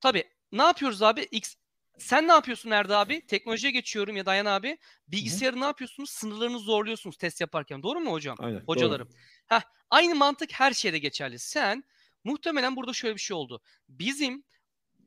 Tabii. 0.00 0.24
Ne 0.52 0.62
yapıyoruz 0.62 1.02
abi? 1.02 1.22
X 1.30 1.54
sen 1.98 2.28
ne 2.28 2.32
yapıyorsun 2.32 2.70
Erdi 2.70 2.94
abi? 2.94 3.26
Teknolojiye 3.26 3.72
geçiyorum 3.72 4.16
ya 4.16 4.26
Dayan 4.26 4.46
abi. 4.46 4.78
Bilgisayarı 5.08 5.56
Hı. 5.56 5.60
ne 5.60 5.64
yapıyorsunuz? 5.64 6.10
Sınırlarını 6.10 6.58
zorluyorsunuz 6.58 7.16
test 7.16 7.40
yaparken. 7.40 7.82
Doğru 7.82 8.00
mu 8.00 8.12
hocam? 8.12 8.36
Aynen, 8.40 8.62
Hocalarım. 8.66 9.08
Doğru. 9.08 9.16
Heh, 9.46 9.62
aynı 9.90 10.14
mantık 10.14 10.52
her 10.52 10.72
şeyde 10.72 10.98
geçerli. 10.98 11.38
Sen 11.38 11.84
muhtemelen 12.24 12.76
burada 12.76 12.92
şöyle 12.92 13.14
bir 13.14 13.20
şey 13.20 13.36
oldu. 13.36 13.60
Bizim 13.88 14.44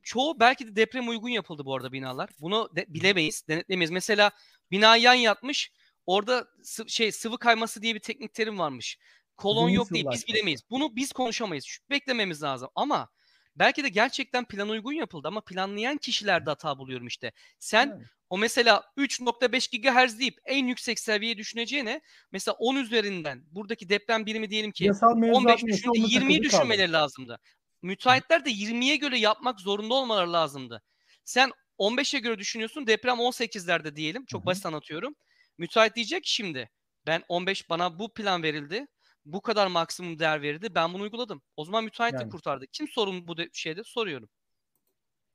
çoğu 0.02 0.40
belki 0.40 0.66
de 0.66 0.76
deprem 0.76 1.08
uygun 1.08 1.28
yapıldı 1.28 1.64
bu 1.64 1.76
arada 1.76 1.92
binalar. 1.92 2.30
Bunu 2.40 2.70
de, 2.76 2.84
bilemeyiz, 2.88 3.48
denetlemeyiz. 3.48 3.90
Mesela 3.90 4.30
bina 4.70 4.96
yan 4.96 5.14
yatmış. 5.14 5.72
Orada 6.06 6.48
sı- 6.62 6.88
şey 6.88 7.12
sıvı 7.12 7.38
kayması 7.38 7.82
diye 7.82 7.94
bir 7.94 8.00
teknik 8.00 8.34
terim 8.34 8.58
varmış. 8.58 8.98
Kolon 9.38 9.68
yok 9.68 9.90
değil. 9.90 10.06
Biz 10.12 10.26
bilemeyiz. 10.26 10.62
Bunu 10.70 10.96
biz 10.96 11.12
konuşamayız. 11.12 11.64
Şu, 11.64 11.82
beklememiz 11.90 12.42
lazım. 12.42 12.68
Ama 12.74 13.08
belki 13.56 13.84
de 13.84 13.88
gerçekten 13.88 14.44
plan 14.44 14.68
uygun 14.68 14.92
yapıldı 14.92 15.28
ama 15.28 15.40
planlayan 15.40 15.96
kişilerde 15.96 16.50
hata 16.50 16.78
buluyorum 16.78 17.06
işte. 17.06 17.32
Sen 17.58 17.86
yani. 17.86 18.04
o 18.30 18.38
mesela 18.38 18.84
3.5 18.96 20.06
GHz 20.06 20.18
deyip 20.18 20.38
en 20.44 20.66
yüksek 20.66 20.98
seviyeye 20.98 21.38
düşüneceğine 21.38 22.00
mesela 22.32 22.54
10 22.54 22.76
üzerinden 22.76 23.44
buradaki 23.50 23.88
deprem 23.88 24.26
birimi 24.26 24.50
diyelim 24.50 24.70
ki 24.70 24.90
15 25.02 25.64
düşündü 25.64 25.98
20'yi 25.98 26.42
düşünmeleri 26.42 26.92
lazımdı. 26.92 27.38
Müteahhitler 27.82 28.44
de 28.44 28.50
20'ye 28.50 28.96
göre 28.96 29.18
yapmak 29.18 29.60
zorunda 29.60 29.94
olmaları 29.94 30.32
lazımdı. 30.32 30.82
Sen 31.24 31.52
15'e 31.78 32.18
göre 32.18 32.38
düşünüyorsun 32.38 32.86
deprem 32.86 33.16
18'lerde 33.16 33.96
diyelim. 33.96 34.24
Çok 34.26 34.40
Hı-hı. 34.40 34.46
basit 34.46 34.66
anlatıyorum. 34.66 35.14
Müteahhit 35.58 35.96
diyecek 35.96 36.26
şimdi 36.26 36.70
ben 37.06 37.22
15 37.28 37.70
bana 37.70 37.98
bu 37.98 38.14
plan 38.14 38.42
verildi 38.42 38.86
bu 39.32 39.40
kadar 39.40 39.66
maksimum 39.66 40.18
değer 40.18 40.42
verildi. 40.42 40.74
Ben 40.74 40.94
bunu 40.94 41.02
uyguladım. 41.02 41.42
O 41.56 41.64
zaman 41.64 41.84
müteahhit 41.84 42.20
yani. 42.20 42.30
kurtardı. 42.30 42.66
Kim 42.72 42.88
sorun 42.88 43.28
bu 43.28 43.36
de- 43.36 43.48
şeyde 43.52 43.84
soruyorum. 43.84 44.28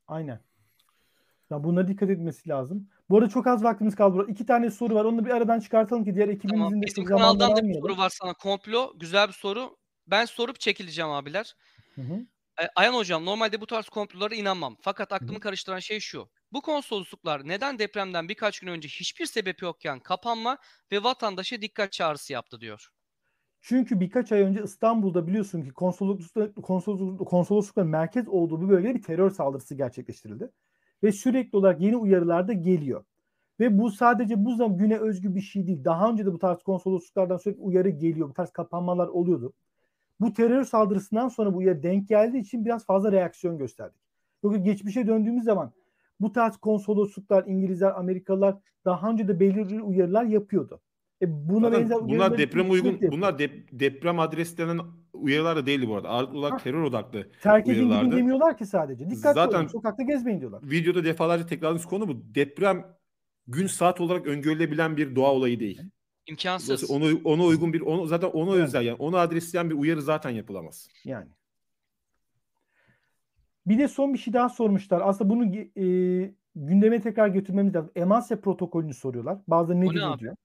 Aynen. 0.07 0.40
Ya 1.49 1.64
buna 1.64 1.88
dikkat 1.88 2.10
etmesi 2.10 2.49
lazım. 2.49 2.90
Bu 3.10 3.18
arada 3.18 3.30
çok 3.30 3.48
az 3.48 3.64
vaktimiz 3.64 3.95
kaldı. 3.95 4.15
Burada. 4.15 4.32
İki 4.32 4.45
tane 4.45 4.72
soru 4.72 4.95
var. 4.95 5.06
Onu 5.06 5.18
da 5.18 5.26
bir 5.26 5.30
aradan 5.30 5.60
çıkartalım 5.60 6.06
ki 6.06 6.15
diğer 6.15 6.28
ekibimizin 6.28 6.64
tamam. 6.64 6.82
de 6.82 6.86
Bizim 6.86 7.06
kanaldan 7.06 7.56
da 7.56 7.64
bir 7.64 7.74
soru 7.74 7.98
var 7.98 8.10
sana. 8.10 8.34
Komplo. 8.34 8.94
Güzel 8.95 9.28
bir 9.28 9.34
soru. 9.34 9.78
Ben 10.07 10.26
sorup 10.26 10.60
çekileceğim 10.60 11.11
abiler. 11.11 11.56
Hı 11.95 12.02
hı. 12.02 12.26
E, 12.61 12.70
Ayan 12.76 12.94
hocam 12.94 13.26
normalde 13.26 13.61
bu 13.61 13.65
tarz 13.65 13.90
komplolara 13.90 14.36
inanmam. 14.36 14.78
Fakat 14.82 15.14
aklımı 15.14 15.40
karıştıran 15.40 15.80
şey 15.80 15.99
şu. 15.99 16.30
Bu 16.52 16.61
konsolosluklar 16.61 17.48
neden 17.48 17.80
depremden 17.80 18.30
birkaç 18.30 18.60
gün 18.60 18.68
önce 18.68 18.88
hiçbir 18.88 19.26
sebep 19.26 19.61
yokken 19.61 19.99
kapanma 19.99 20.57
ve 20.91 21.03
vatandaşa 21.03 21.61
dikkat 21.61 21.91
çağrısı 21.91 22.34
yaptı 22.34 22.61
diyor. 22.61 22.90
Çünkü 23.65 23.99
birkaç 23.99 24.31
ay 24.31 24.41
önce 24.41 24.64
İstanbul'da 24.64 25.27
biliyorsun 25.27 25.61
ki 25.64 25.69
konsoloslukla, 25.69 26.53
konsoloslukla, 26.53 27.26
konsoloslukla 27.26 27.84
merkez 27.84 28.27
olduğu 28.27 28.61
bir 28.61 28.69
bölgede 28.69 28.95
bir 28.95 29.02
terör 29.02 29.30
saldırısı 29.30 29.76
gerçekleştirildi. 29.76 30.52
Ve 31.03 31.11
sürekli 31.11 31.57
olarak 31.57 31.81
yeni 31.81 31.98
uyarılar 31.98 32.48
da 32.48 32.53
geliyor. 32.53 33.03
Ve 33.60 33.80
bu 33.80 33.91
sadece 33.91 34.45
bu 34.45 34.56
zaman 34.56 34.77
güne 34.77 34.98
özgü 34.98 35.35
bir 35.35 35.41
şey 35.41 35.68
değil. 35.68 35.84
Daha 35.84 36.10
önce 36.10 36.26
de 36.26 36.34
bu 36.34 36.40
tarz 36.40 36.64
konsolosluklardan 36.64 37.38
sürekli 37.38 37.61
uyarı 37.61 37.90
geliyor. 37.90 38.30
Bu 38.30 38.34
tarz 38.34 38.52
kapanmalar 38.52 39.07
oluyordu. 39.07 39.53
Bu 40.19 40.34
terör 40.34 40.64
saldırısından 40.64 41.27
sonra 41.27 41.53
bu 41.53 41.57
uyarı 41.57 41.84
denk 41.84 42.10
geldiği 42.10 42.40
için 42.40 42.65
biraz 42.65 42.85
fazla 42.85 43.11
reaksiyon 43.11 43.57
gösterdik. 43.57 44.02
Yoksa 44.44 44.60
geçmişe 44.60 45.07
döndüğümüz 45.07 45.44
zaman 45.44 45.72
bu 46.19 46.31
tarz 46.31 46.57
konsolosluklar, 46.57 47.44
İngilizler, 47.48 47.99
Amerikalılar 47.99 48.56
daha 48.85 49.10
önce 49.10 49.27
de 49.27 49.40
belirli 49.40 49.81
uyarılar 49.81 50.23
yapıyordu. 50.23 50.81
E 51.24 51.50
buna 51.50 51.70
Zaten 51.70 51.82
benzer 51.82 52.10
bunlar 52.10 52.38
deprem 52.38 52.72
uygun, 52.72 53.00
bunlar 53.12 53.40
dep, 53.40 53.70
deprem 53.72 54.20
adreslerinden 54.20 54.80
uyarılar 55.14 55.56
da 55.56 55.66
değildi 55.66 55.88
bu 55.88 55.95
arada. 55.95 56.10
Ağırlıklı 56.10 56.38
olarak 56.38 56.64
terör 56.64 56.84
odaklı 56.84 57.28
Terk 57.41 57.68
edin 57.68 57.90
gidin 57.90 58.12
demiyorlar 58.12 58.58
ki 58.58 58.66
sadece. 58.66 59.10
Dikkat 59.10 59.36
Zaten 59.36 59.60
olun, 59.60 59.68
sokakta 59.68 60.04
gezmeyin 60.04 60.40
diyorlar. 60.40 60.62
Videoda 60.64 61.06
defalarca 61.06 61.45
tekrarladığımız 61.45 61.86
konu 61.86 62.08
bu. 62.08 62.36
Deprem 62.36 62.86
gün 63.48 63.68
saat 63.68 64.02
olarak 64.02 64.28
öngörülebilen 64.28 64.98
bir 64.98 65.16
doğa 65.16 65.32
olayı 65.34 65.60
değil. 65.60 65.82
İmkansız. 66.28 66.91
Onu 66.91 67.22
ona 67.24 67.44
uygun 67.44 67.74
bir 67.74 67.82
onu 67.82 68.06
zaten 68.06 68.28
ona 68.28 68.52
yani. 68.52 68.64
özel 68.64 68.86
yani 68.86 68.98
onu 69.00 69.18
adresleyen 69.18 69.70
bir 69.70 69.76
uyarı 69.76 70.02
zaten 70.02 70.30
yapılamaz. 70.30 70.88
Yani. 71.06 71.30
Bir 73.66 73.78
de 73.78 73.88
son 73.88 74.14
bir 74.14 74.20
şey 74.20 74.34
daha 74.34 74.50
sormuşlar. 74.50 75.02
Aslında 75.06 75.30
bunu 75.30 75.56
e, 75.56 76.34
gündeme 76.56 77.02
tekrar 77.02 77.28
götürmemiz 77.28 77.76
lazım. 77.76 77.91
Emasya 77.95 78.41
protokolünü 78.41 78.94
soruyorlar. 78.94 79.38
Bazıları 79.48 79.82
ne 79.82 79.90
diyor 79.90 80.20
diyor. 80.20 80.36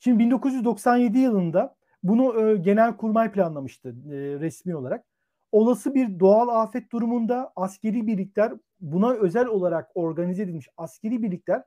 Şimdi 0.00 0.18
1997 0.18 1.18
yılında 1.18 1.76
bunu 2.02 2.40
e, 2.40 2.56
genel 2.56 2.96
kurmay 2.96 3.32
planlamıştı 3.32 3.88
e, 3.88 4.14
resmi 4.40 4.76
olarak. 4.76 5.04
Olası 5.52 5.94
bir 5.94 6.20
doğal 6.20 6.62
afet 6.62 6.92
durumunda 6.92 7.52
askeri 7.56 8.06
birlikler 8.06 8.52
buna 8.80 9.12
özel 9.12 9.46
olarak 9.46 9.90
organize 9.94 10.42
edilmiş 10.42 10.68
askeri 10.76 11.22
birlikler 11.22 11.62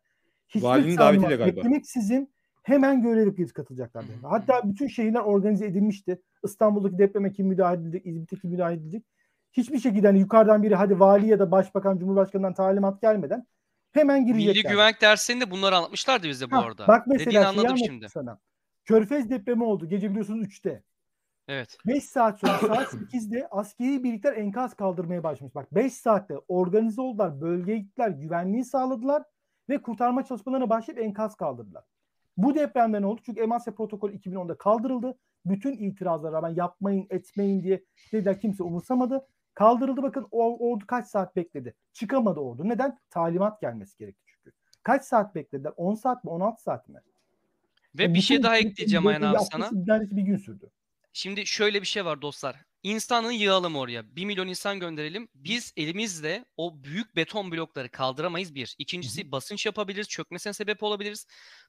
hiçbir 0.47 0.95
talimat 0.95 1.29
beklemeksizin 1.29 2.33
hemen 2.63 3.01
göreve 3.01 3.45
katılacaklardı. 3.45 4.07
Hmm. 4.07 4.29
Hatta 4.29 4.61
bütün 4.65 4.87
şehirler 4.87 5.19
organize 5.19 5.65
edilmişti. 5.65 6.21
İstanbul'daki 6.43 6.97
depreme 6.97 7.31
kim 7.31 7.47
müdahale 7.47 7.81
edilecek, 7.81 8.05
İzmit'e 8.05 8.35
kim 8.35 8.49
müdahale 8.49 8.75
edilecek. 8.75 9.03
Hiçbir 9.51 9.79
şekilde 9.79 10.07
hani 10.07 10.19
yukarıdan 10.19 10.63
biri 10.63 10.75
hadi 10.75 10.99
vali 10.99 11.27
ya 11.27 11.39
da 11.39 11.51
başbakan, 11.51 11.97
cumhurbaşkanından 11.97 12.53
talimat 12.53 13.01
gelmeden 13.01 13.45
hemen 13.93 14.25
girecekler. 14.25 14.63
Milli 14.63 14.71
güvenlik 14.71 15.01
dersinde 15.01 15.51
bunları 15.51 15.75
anlatmışlardı 15.75 16.29
bize 16.29 16.51
bu 16.51 16.55
ha, 16.55 16.61
arada. 16.61 16.87
Bak 16.87 17.07
mesela 17.07 17.49
anladım 17.49 17.77
şimdi. 17.77 18.09
Sana. 18.09 18.39
Körfez 18.85 19.29
depremi 19.29 19.63
oldu. 19.63 19.89
Gece 19.89 20.09
biliyorsunuz 20.09 20.47
3'te. 20.47 20.83
Evet. 21.47 21.77
5 21.87 22.03
saat 22.03 22.39
sonra 22.39 22.57
saat 22.57 22.93
8'de 22.93 23.47
askeri 23.51 24.03
birlikler 24.03 24.33
enkaz 24.33 24.73
kaldırmaya 24.73 25.23
başlamış. 25.23 25.55
Bak 25.55 25.75
5 25.75 25.93
saatte 25.93 26.35
organize 26.47 27.01
oldular, 27.01 27.41
bölgeye 27.41 27.77
gittiler, 27.77 28.09
güvenliği 28.09 28.65
sağladılar 28.65 29.23
ve 29.69 29.81
kurtarma 29.81 30.25
çalışmalarına 30.25 30.69
başlayıp 30.69 31.01
enkaz 31.01 31.35
kaldırdılar. 31.35 31.83
Bu 32.37 32.55
depremden 32.55 33.03
oldu 33.03 33.21
çünkü 33.25 33.41
Emasya 33.41 33.75
protokolü 33.75 34.15
2010'da 34.17 34.57
kaldırıldı. 34.57 35.17
Bütün 35.45 35.77
itirazlara 35.77 36.33
rağmen 36.33 36.55
yapmayın, 36.55 37.07
etmeyin 37.09 37.63
diye 37.63 37.83
dediler 38.11 38.39
kimse 38.39 38.63
umursamadı. 38.63 39.27
Kaldırıldı 39.53 40.03
bakın 40.03 40.27
o 40.31 40.69
ordu 40.69 40.83
kaç 40.87 41.07
saat 41.07 41.35
bekledi. 41.35 41.75
Çıkamadı 41.93 42.39
ordu. 42.39 42.69
Neden? 42.69 42.99
Talimat 43.09 43.61
gelmesi 43.61 43.97
gerekti 43.97 44.23
çünkü. 44.25 44.51
Kaç 44.83 45.03
saat 45.03 45.35
beklediler? 45.35 45.73
10 45.77 45.95
saat 45.95 46.23
mi? 46.23 46.29
16 46.29 46.63
saat 46.63 46.89
mi? 46.89 46.99
Ve 47.97 48.03
yani 48.03 48.13
bir 48.13 48.21
şey 48.21 48.43
daha 48.43 48.57
ekleyeceğim 48.57 49.07
Ayhan 49.07 49.21
abi 49.21 49.37
sana. 49.51 49.69
Bir 50.11 50.21
gün 50.21 50.37
sürdü. 50.37 50.69
Şimdi 51.13 51.45
şöyle 51.45 51.81
bir 51.81 51.87
şey 51.87 52.05
var 52.05 52.21
dostlar. 52.21 52.55
İnsanı 52.83 53.33
yığalım 53.33 53.75
oraya. 53.75 54.15
Bir 54.15 54.25
milyon 54.25 54.47
insan 54.47 54.79
gönderelim. 54.79 55.27
Biz 55.35 55.73
elimizle 55.77 56.45
o 56.57 56.83
büyük 56.83 57.15
beton 57.15 57.51
blokları 57.51 57.89
kaldıramayız 57.89 58.55
bir. 58.55 58.75
İkincisi 58.77 59.31
basınç 59.31 59.65
yapabiliriz. 59.65 60.07
Çökmesine 60.07 60.53
sebep 60.53 60.83
olabiliriz. 60.83 61.27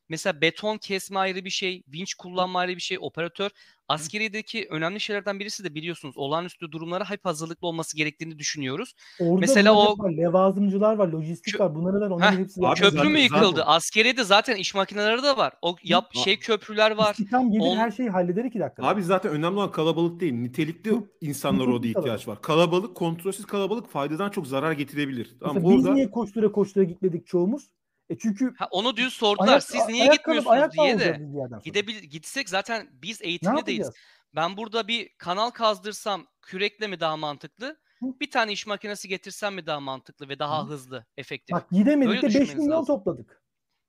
Mesela 0.09 0.41
beton 0.41 0.79
kesme 0.79 1.19
ayrı 1.19 1.45
bir 1.45 1.51
şey. 1.51 1.83
Vinç 1.89 2.15
kullanma 2.15 2.59
ayrı 2.59 2.77
bir 2.77 2.81
şey. 2.81 2.99
Operatör. 3.01 3.51
Askeriyedeki 3.89 4.67
önemli 4.71 5.01
şeylerden 5.01 5.41
birisi 5.41 5.65
de 5.65 5.75
biliyorsunuz 5.75 6.19
olağanüstü 6.19 6.73
durumlara 6.73 7.11
hep 7.11 7.25
hazırlıklı 7.25 7.69
olması 7.69 7.97
gerektiğini 7.97 8.39
düşünüyoruz. 8.39 8.95
Orada 9.21 9.41
Mesela 9.41 9.75
o 9.75 9.99
var, 9.99 10.11
levazımcılar 10.11 10.97
var, 10.97 11.09
lojistik 11.09 11.61
var. 11.61 11.75
Bunları 11.75 12.01
da 12.01 12.15
onların 12.15 12.39
hepsi 12.39 12.61
var. 12.61 12.79
Köprü 12.79 12.97
zaten, 12.97 13.13
mü 13.13 13.19
yıkıldı? 13.19 13.57
Zaten. 13.57 13.73
Askeriyede 13.73 14.25
zaten 14.25 14.57
iş 14.57 14.75
makineleri 14.75 15.23
de 15.23 15.37
var. 15.37 15.53
O 15.63 15.77
yap 15.83 16.11
ha. 16.15 16.21
şey 16.21 16.39
köprüler 16.39 16.91
var. 16.91 17.11
İstihdam 17.11 17.51
gelir 17.51 17.63
On... 17.63 17.77
her 17.77 17.91
şeyi 17.91 18.11
halleder 18.11 18.45
iki 18.45 18.61
dakika. 18.61 18.87
Abi 18.87 19.03
zaten 19.03 19.33
önemli 19.33 19.57
olan 19.57 19.73
kalabalık 19.73 20.21
değil. 20.21 20.33
Nitelikli 20.33 20.91
Hı. 20.91 21.05
insanlara 21.21 21.71
orada 21.71 21.87
ihtiyaç 21.87 22.29
var. 22.29 22.43
Kalabalık, 22.43 22.95
kontrolsüz 22.95 23.47
kalabalık 23.47 23.91
faydadan 23.91 24.31
çok 24.31 24.47
zarar 24.47 24.73
getirebilir. 24.73 25.37
Tamam, 25.41 25.65
orada... 25.65 25.79
Biz 25.79 25.95
niye 25.95 26.11
koştura 26.11 26.53
koştura 26.53 26.85
gitmedik 26.85 27.27
çoğumuz? 27.27 27.71
E 28.11 28.19
çünkü 28.19 28.55
ha, 28.57 28.69
onu 28.71 28.97
dün 28.97 29.09
sordular. 29.09 29.49
Ayak, 29.49 29.63
Siz 29.63 29.89
niye 29.89 30.07
gitmiyorsunuz 30.07 30.53
ayak 30.53 30.73
diye 30.73 30.99
de. 30.99 31.21
Gidebil 31.65 31.95
gitsek 31.95 32.49
zaten 32.49 32.89
biz 32.93 33.23
eğitimli 33.23 33.67
değiliz. 33.67 33.91
Ben 34.35 34.57
burada 34.57 34.89
bir 34.89 35.11
kanal 35.19 35.51
kazdırsam 35.51 36.27
kürekle 36.43 36.87
mi 36.87 37.01
daha 37.01 37.17
mantıklı? 37.17 37.67
Hı? 38.01 38.07
Bir 38.21 38.31
tane 38.31 38.53
iş 38.53 38.67
makinesi 38.67 39.09
getirsem 39.09 39.55
mi 39.55 39.67
daha 39.67 39.81
mantıklı 39.81 40.29
ve 40.29 40.39
daha 40.39 40.65
Hı? 40.65 40.69
hızlı, 40.69 41.07
efektif? 41.17 41.55
Bak 41.55 41.71
gidemedik 41.71 42.23
de 42.23 42.41
5 42.41 42.55
milyon 42.55 42.71
lazım. 42.71 42.87
topladık. 42.87 43.43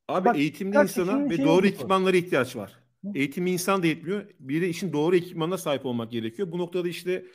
Abi 0.07 0.25
Bak, 0.25 0.37
eğitimli 0.37 0.77
insana 0.77 1.29
ve 1.29 1.43
doğru 1.43 1.67
ekipmanlara 1.67 2.17
ihtiyaç 2.17 2.55
var. 2.55 2.79
Hı? 3.05 3.11
Eğitimli 3.15 3.51
insan 3.51 3.83
da 3.83 3.87
yetmiyor. 3.87 4.29
Bir 4.39 4.61
de 4.61 4.69
işin 4.69 4.93
doğru 4.93 5.15
ekipmanına 5.15 5.57
sahip 5.57 5.85
olmak 5.85 6.11
gerekiyor. 6.11 6.51
Bu 6.51 6.57
noktada 6.57 6.87
işte 6.87 7.25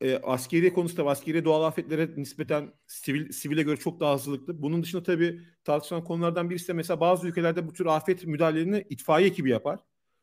e, 0.00 0.16
askeri 0.16 0.72
konusunda 0.72 1.10
askeri 1.10 1.44
doğal 1.44 1.62
afetlere 1.62 2.10
nispeten 2.16 2.72
sivil 2.86 3.32
sivile 3.32 3.62
göre 3.62 3.76
çok 3.76 4.00
daha 4.00 4.12
hazırlıklı. 4.12 4.62
Bunun 4.62 4.82
dışında 4.82 5.02
tabii 5.02 5.40
tartışılan 5.64 6.04
konulardan 6.04 6.50
birisi 6.50 6.68
de 6.68 6.72
mesela 6.72 7.00
bazı 7.00 7.28
ülkelerde 7.28 7.66
bu 7.68 7.72
tür 7.72 7.86
afet 7.86 8.26
müdahalelerini 8.26 8.86
itfaiye 8.90 9.28
ekibi 9.28 9.50
yapar. 9.50 9.78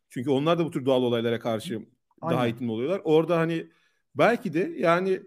Çünkü 0.09 0.29
onlar 0.29 0.59
da 0.59 0.65
bu 0.65 0.71
tür 0.71 0.85
doğal 0.85 1.03
olaylara 1.03 1.39
karşı 1.39 1.81
Aynen. 2.21 2.37
daha 2.37 2.45
eğitimli 2.45 2.71
oluyorlar. 2.71 3.01
Orada 3.03 3.37
hani 3.37 3.67
belki 4.15 4.53
de 4.53 4.73
yani 4.77 5.21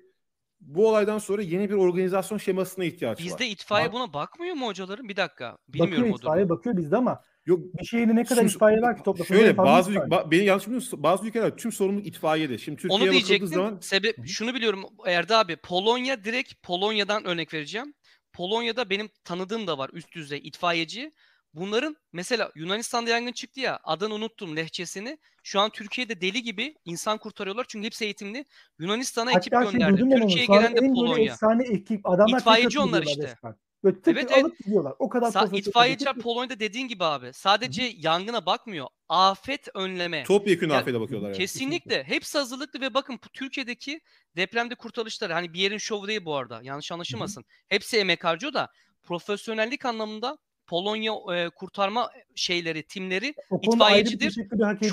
bu 0.60 0.88
olaydan 0.88 1.18
sonra 1.18 1.42
yeni 1.42 1.70
bir 1.70 1.74
organizasyon 1.74 2.38
şemasına 2.38 2.84
ihtiyaç 2.84 3.18
bizde 3.18 3.32
var. 3.32 3.38
Bizde 3.38 3.50
itfaiye 3.50 3.86
Bak, 3.86 3.94
buna 3.94 4.12
bakmıyor 4.12 4.54
mu 4.54 4.66
hocaların? 4.66 5.08
Bir 5.08 5.16
dakika. 5.16 5.58
Bilmiyorum 5.68 5.96
bakıyor, 5.96 6.18
itfaiye 6.18 6.48
bakıyor 6.48 6.76
bizde 6.76 6.96
ama 6.96 7.22
Yok 7.46 7.60
bir 7.80 7.84
şeyini 7.84 8.16
ne 8.16 8.24
kadar 8.24 8.44
itfaiye 8.44 8.82
var 8.82 8.96
ki 8.96 9.02
toplasın. 9.02 9.34
Şöyle 9.34 9.56
bazı 9.56 9.94
ba, 9.94 10.30
beni 10.30 10.44
yanlış 10.44 10.66
bilmiyorsun. 10.66 11.02
Bazı 11.02 11.26
ülkeler 11.26 11.56
tüm 11.56 11.72
sorumluluk 11.72 12.06
itfaiyede. 12.06 12.58
Şimdi 12.58 12.82
Türkiye'ye 12.82 13.04
Onu 13.04 13.12
diyecektim. 13.12 13.46
Zaman... 13.46 13.78
Sebep 13.80 14.26
şunu 14.26 14.54
biliyorum 14.54 14.84
Erdi 15.06 15.34
abi. 15.34 15.56
Polonya 15.56 16.24
direkt 16.24 16.62
Polonya'dan 16.62 17.24
örnek 17.24 17.54
vereceğim. 17.54 17.94
Polonya'da 18.32 18.90
benim 18.90 19.08
tanıdığım 19.24 19.66
da 19.66 19.78
var 19.78 19.90
üst 19.92 20.12
düzey 20.12 20.38
itfaiyeci. 20.38 21.12
Bunların 21.54 21.96
mesela 22.12 22.52
Yunanistan'da 22.54 23.10
yangın 23.10 23.32
çıktı 23.32 23.60
ya 23.60 23.80
adını 23.84 24.14
unuttum 24.14 24.56
lehçesini. 24.56 25.18
Şu 25.42 25.60
an 25.60 25.70
Türkiye'de 25.70 26.20
deli 26.20 26.42
gibi 26.42 26.74
insan 26.84 27.18
kurtarıyorlar 27.18 27.66
çünkü 27.68 27.86
hepsi 27.86 28.04
eğitimli. 28.04 28.44
Yunanistan'a 28.78 29.32
ekip 29.32 29.54
şey 29.54 29.72
gönderdi. 29.72 29.96
Türkiye'ye 29.96 30.46
gelen 30.46 30.76
de 30.76 30.80
Polonya. 30.80 31.32
Efsane 31.32 31.64
ekip. 31.64 32.08
Adamlar 32.08 32.38
İtfaiyeci 32.38 32.80
onlar 32.80 33.02
işte. 33.02 33.22
Resmen. 33.22 33.54
Böyle 33.84 33.98
evet, 34.06 34.32
alıp 34.32 34.58
gidiyorlar. 34.58 34.94
O 34.98 35.08
kadar 35.08 35.26
Sa- 35.26 35.58
itfaiyeciler 35.58 36.14
Polonya'da 36.14 36.60
dediğin 36.60 36.88
gibi 36.88 37.04
abi. 37.04 37.32
Sadece 37.32 37.82
Hı-hı. 37.82 37.96
yangına 37.96 38.46
bakmıyor. 38.46 38.86
Afet 39.08 39.68
önleme. 39.74 40.24
Topyekun 40.24 40.68
yani, 40.68 40.78
afete 40.78 41.00
bakıyorlar. 41.00 41.28
Yani. 41.28 41.38
Kesinlikle. 41.38 42.04
Hepsi 42.04 42.38
hazırlıklı 42.38 42.80
ve 42.80 42.94
bakın 42.94 43.18
Türkiye'deki 43.32 44.00
depremde 44.36 44.74
kurtarışları 44.74 45.32
hani 45.32 45.52
bir 45.52 45.58
yerin 45.58 45.78
şovu 45.78 46.08
değil 46.08 46.24
bu 46.24 46.36
arada. 46.36 46.60
Yanlış 46.62 46.92
anlaşılmasın. 46.92 47.40
Hı-hı. 47.40 47.66
Hepsi 47.68 47.98
emek 47.98 48.24
harcıyor 48.24 48.52
da 48.52 48.68
profesyonellik 49.02 49.84
anlamında 49.84 50.38
Polonya 50.66 51.12
e, 51.34 51.48
kurtarma 51.48 52.10
şeyleri, 52.34 52.82
timleri 52.82 53.34
itfaiyecidir. 53.62 54.34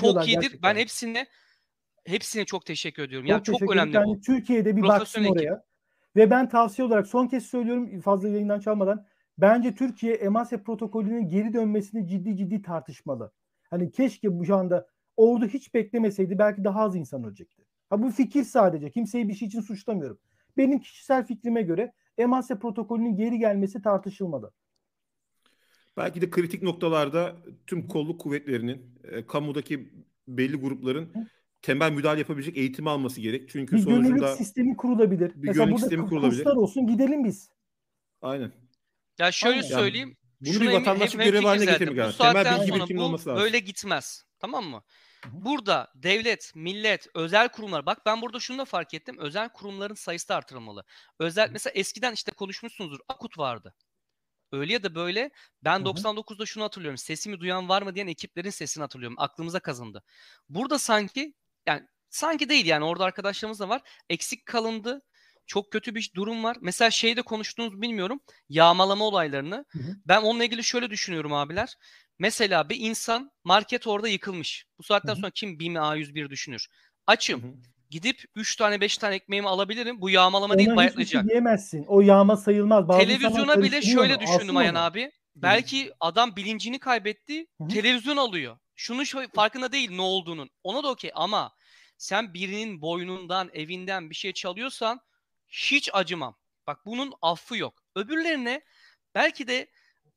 Çok 0.00 0.28
iyidir. 0.28 0.40
Gerçekten. 0.40 0.62
Ben 0.62 0.76
hepsine 0.76 1.26
hepsine 2.06 2.44
çok 2.44 2.66
teşekkür 2.66 3.02
ediyorum. 3.02 3.28
Çok 3.28 3.48
yani 3.48 3.58
çok 3.58 3.72
önemli 3.72 3.96
yani 3.96 4.06
bu. 4.06 4.20
Türkiye'de 4.20 4.76
bir 4.76 4.82
baksın 4.82 5.24
oraya. 5.24 5.67
Ve 6.18 6.30
ben 6.30 6.48
tavsiye 6.48 6.88
olarak 6.88 7.06
son 7.06 7.26
kez 7.26 7.46
söylüyorum 7.46 8.00
fazla 8.00 8.28
yayından 8.28 8.60
çalmadan. 8.60 9.06
Bence 9.38 9.74
Türkiye 9.74 10.14
Emasya 10.14 10.62
protokolünün 10.62 11.28
geri 11.28 11.52
dönmesini 11.52 12.08
ciddi 12.08 12.36
ciddi 12.36 12.62
tartışmalı. 12.62 13.32
Hani 13.70 13.90
keşke 13.90 14.38
bu 14.38 14.54
anda 14.54 14.88
ordu 15.16 15.46
hiç 15.46 15.74
beklemeseydi 15.74 16.38
belki 16.38 16.64
daha 16.64 16.80
az 16.80 16.96
insan 16.96 17.24
ölecekti. 17.24 17.64
Ha 17.90 18.02
bu 18.02 18.10
fikir 18.10 18.44
sadece. 18.44 18.90
Kimseyi 18.90 19.28
bir 19.28 19.34
şey 19.34 19.48
için 19.48 19.60
suçlamıyorum. 19.60 20.18
Benim 20.56 20.80
kişisel 20.80 21.26
fikrime 21.26 21.62
göre 21.62 21.92
Emasya 22.18 22.58
protokolünün 22.58 23.16
geri 23.16 23.38
gelmesi 23.38 23.82
tartışılmalı. 23.82 24.52
Belki 25.96 26.20
de 26.20 26.30
kritik 26.30 26.62
noktalarda 26.62 27.36
tüm 27.66 27.88
kolluk 27.88 28.20
kuvvetlerinin, 28.20 29.00
e, 29.04 29.26
kamudaki 29.26 29.92
belli 30.28 30.56
grupların 30.56 31.12
temel 31.62 31.92
müdahale 31.92 32.18
yapabilecek 32.20 32.56
eğitimi 32.56 32.90
alması 32.90 33.20
gerek. 33.20 33.48
Çünkü 33.50 33.76
bir 33.76 33.82
sonucunda 33.82 34.08
gönüllülük 34.08 34.36
sistemi 34.36 34.76
kurulabilir. 34.76 35.30
Bir 35.34 35.48
Mesela 35.48 35.64
gönüllülük 35.64 35.80
sistemi 35.80 36.08
kurulabilir. 36.08 36.46
olsun 36.46 36.86
gidelim 36.86 37.24
biz. 37.24 37.50
Aynen. 38.22 38.52
Ya 39.18 39.32
şöyle 39.32 39.56
Aynen. 39.56 39.68
söyleyeyim. 39.68 40.16
Yani 40.40 40.56
bunu 40.56 40.68
bir 40.68 40.72
vatandaşlık 40.72 41.24
görevi 41.24 41.44
haline 41.44 41.64
getirmek 41.64 41.98
lazım. 41.98 42.18
Temel 42.18 42.60
bilgi 42.60 42.74
birikiminin 42.74 43.04
olması 43.04 43.28
lazım. 43.28 43.42
Böyle 43.42 43.58
gitmez. 43.58 44.24
Tamam 44.38 44.64
mı? 44.64 44.82
Burada 45.32 45.92
devlet, 45.94 46.52
millet, 46.54 47.06
özel 47.14 47.48
kurumlar 47.48 47.86
bak 47.86 47.98
ben 48.06 48.22
burada 48.22 48.40
şunu 48.40 48.58
da 48.58 48.64
fark 48.64 48.94
ettim. 48.94 49.18
Özel 49.18 49.48
kurumların 49.48 49.94
sayısı 49.94 50.28
da 50.28 50.36
artırılmalı. 50.36 50.84
Özel 51.18 51.50
mesela 51.52 51.72
eskiden 51.74 52.12
işte 52.12 52.32
konuşmuşsunuzdur. 52.32 52.98
Akut 53.08 53.38
vardı. 53.38 53.74
Öyle 54.52 54.72
ya 54.72 54.82
da 54.82 54.94
böyle 54.94 55.30
ben 55.64 55.80
99'da 55.80 56.46
şunu 56.46 56.64
hatırlıyorum. 56.64 56.98
Sesimi 56.98 57.40
duyan 57.40 57.68
var 57.68 57.82
mı 57.82 57.94
diyen 57.94 58.06
ekiplerin 58.06 58.50
sesini 58.50 58.82
hatırlıyorum. 58.82 59.16
Aklımıza 59.18 59.60
kazındı. 59.60 60.02
Burada 60.48 60.78
sanki 60.78 61.34
yani 61.68 61.82
sanki 62.10 62.48
değil 62.48 62.66
yani 62.66 62.84
orada 62.84 63.04
arkadaşlarımız 63.04 63.60
da 63.60 63.68
var. 63.68 63.82
Eksik 64.10 64.46
kalındı. 64.46 65.02
çok 65.46 65.72
kötü 65.72 65.94
bir 65.94 66.10
durum 66.16 66.44
var. 66.44 66.56
Mesela 66.60 66.90
şeyde 66.90 67.22
konuştuğunuz 67.22 67.82
bilmiyorum. 67.82 68.20
Yağmalama 68.48 69.04
olaylarını. 69.04 69.64
Hı 69.68 69.78
hı. 69.78 69.96
Ben 70.06 70.22
onunla 70.22 70.44
ilgili 70.44 70.64
şöyle 70.64 70.90
düşünüyorum 70.90 71.32
abiler. 71.32 71.74
Mesela 72.18 72.68
bir 72.68 72.76
insan 72.80 73.30
market 73.44 73.86
orada 73.86 74.08
yıkılmış. 74.08 74.66
Bu 74.78 74.82
saatten 74.82 75.12
hı 75.12 75.16
hı. 75.16 75.20
sonra 75.20 75.30
kim 75.30 75.58
BİM 75.58 75.74
A101 75.74 76.30
düşünür? 76.30 76.68
Açım. 77.06 77.42
Hı 77.42 77.46
hı. 77.46 77.52
Gidip 77.90 78.24
3 78.36 78.56
tane 78.56 78.80
5 78.80 78.98
tane 78.98 79.14
ekmeğimi 79.14 79.48
alabilirim. 79.48 80.00
Bu 80.00 80.10
yağmalama 80.10 80.54
Ona 80.54 80.58
değil 80.58 80.76
bayatlayacak. 80.76 81.22
Şey 81.22 81.30
diyemezsin. 81.30 81.84
O 81.88 82.00
yağma 82.00 82.36
sayılmaz. 82.36 82.88
Bazı 82.88 83.00
Televizyona 83.00 83.62
bile 83.62 83.82
şöyle 83.82 84.20
düşündüm 84.20 84.56
Ayan 84.56 84.74
abi. 84.74 85.10
Belki 85.36 85.92
adam 86.00 86.36
bilincini 86.36 86.78
kaybetti. 86.78 87.46
Hı-hı. 87.58 87.68
Televizyon 87.68 88.16
alıyor. 88.16 88.58
Şunun 88.76 89.04
farkında 89.34 89.72
değil 89.72 89.90
ne 89.90 90.02
olduğunun. 90.02 90.50
Ona 90.62 90.82
da 90.82 90.88
okey 90.88 91.10
ama 91.14 91.52
sen 91.98 92.34
birinin 92.34 92.82
boynundan, 92.82 93.50
evinden 93.52 94.10
bir 94.10 94.14
şey 94.14 94.32
çalıyorsan 94.32 95.00
hiç 95.48 95.90
acımam. 95.92 96.36
Bak 96.66 96.86
bunun 96.86 97.12
affı 97.22 97.56
yok. 97.56 97.74
Öbürlerine 97.96 98.62
belki 99.14 99.46
de 99.48 99.66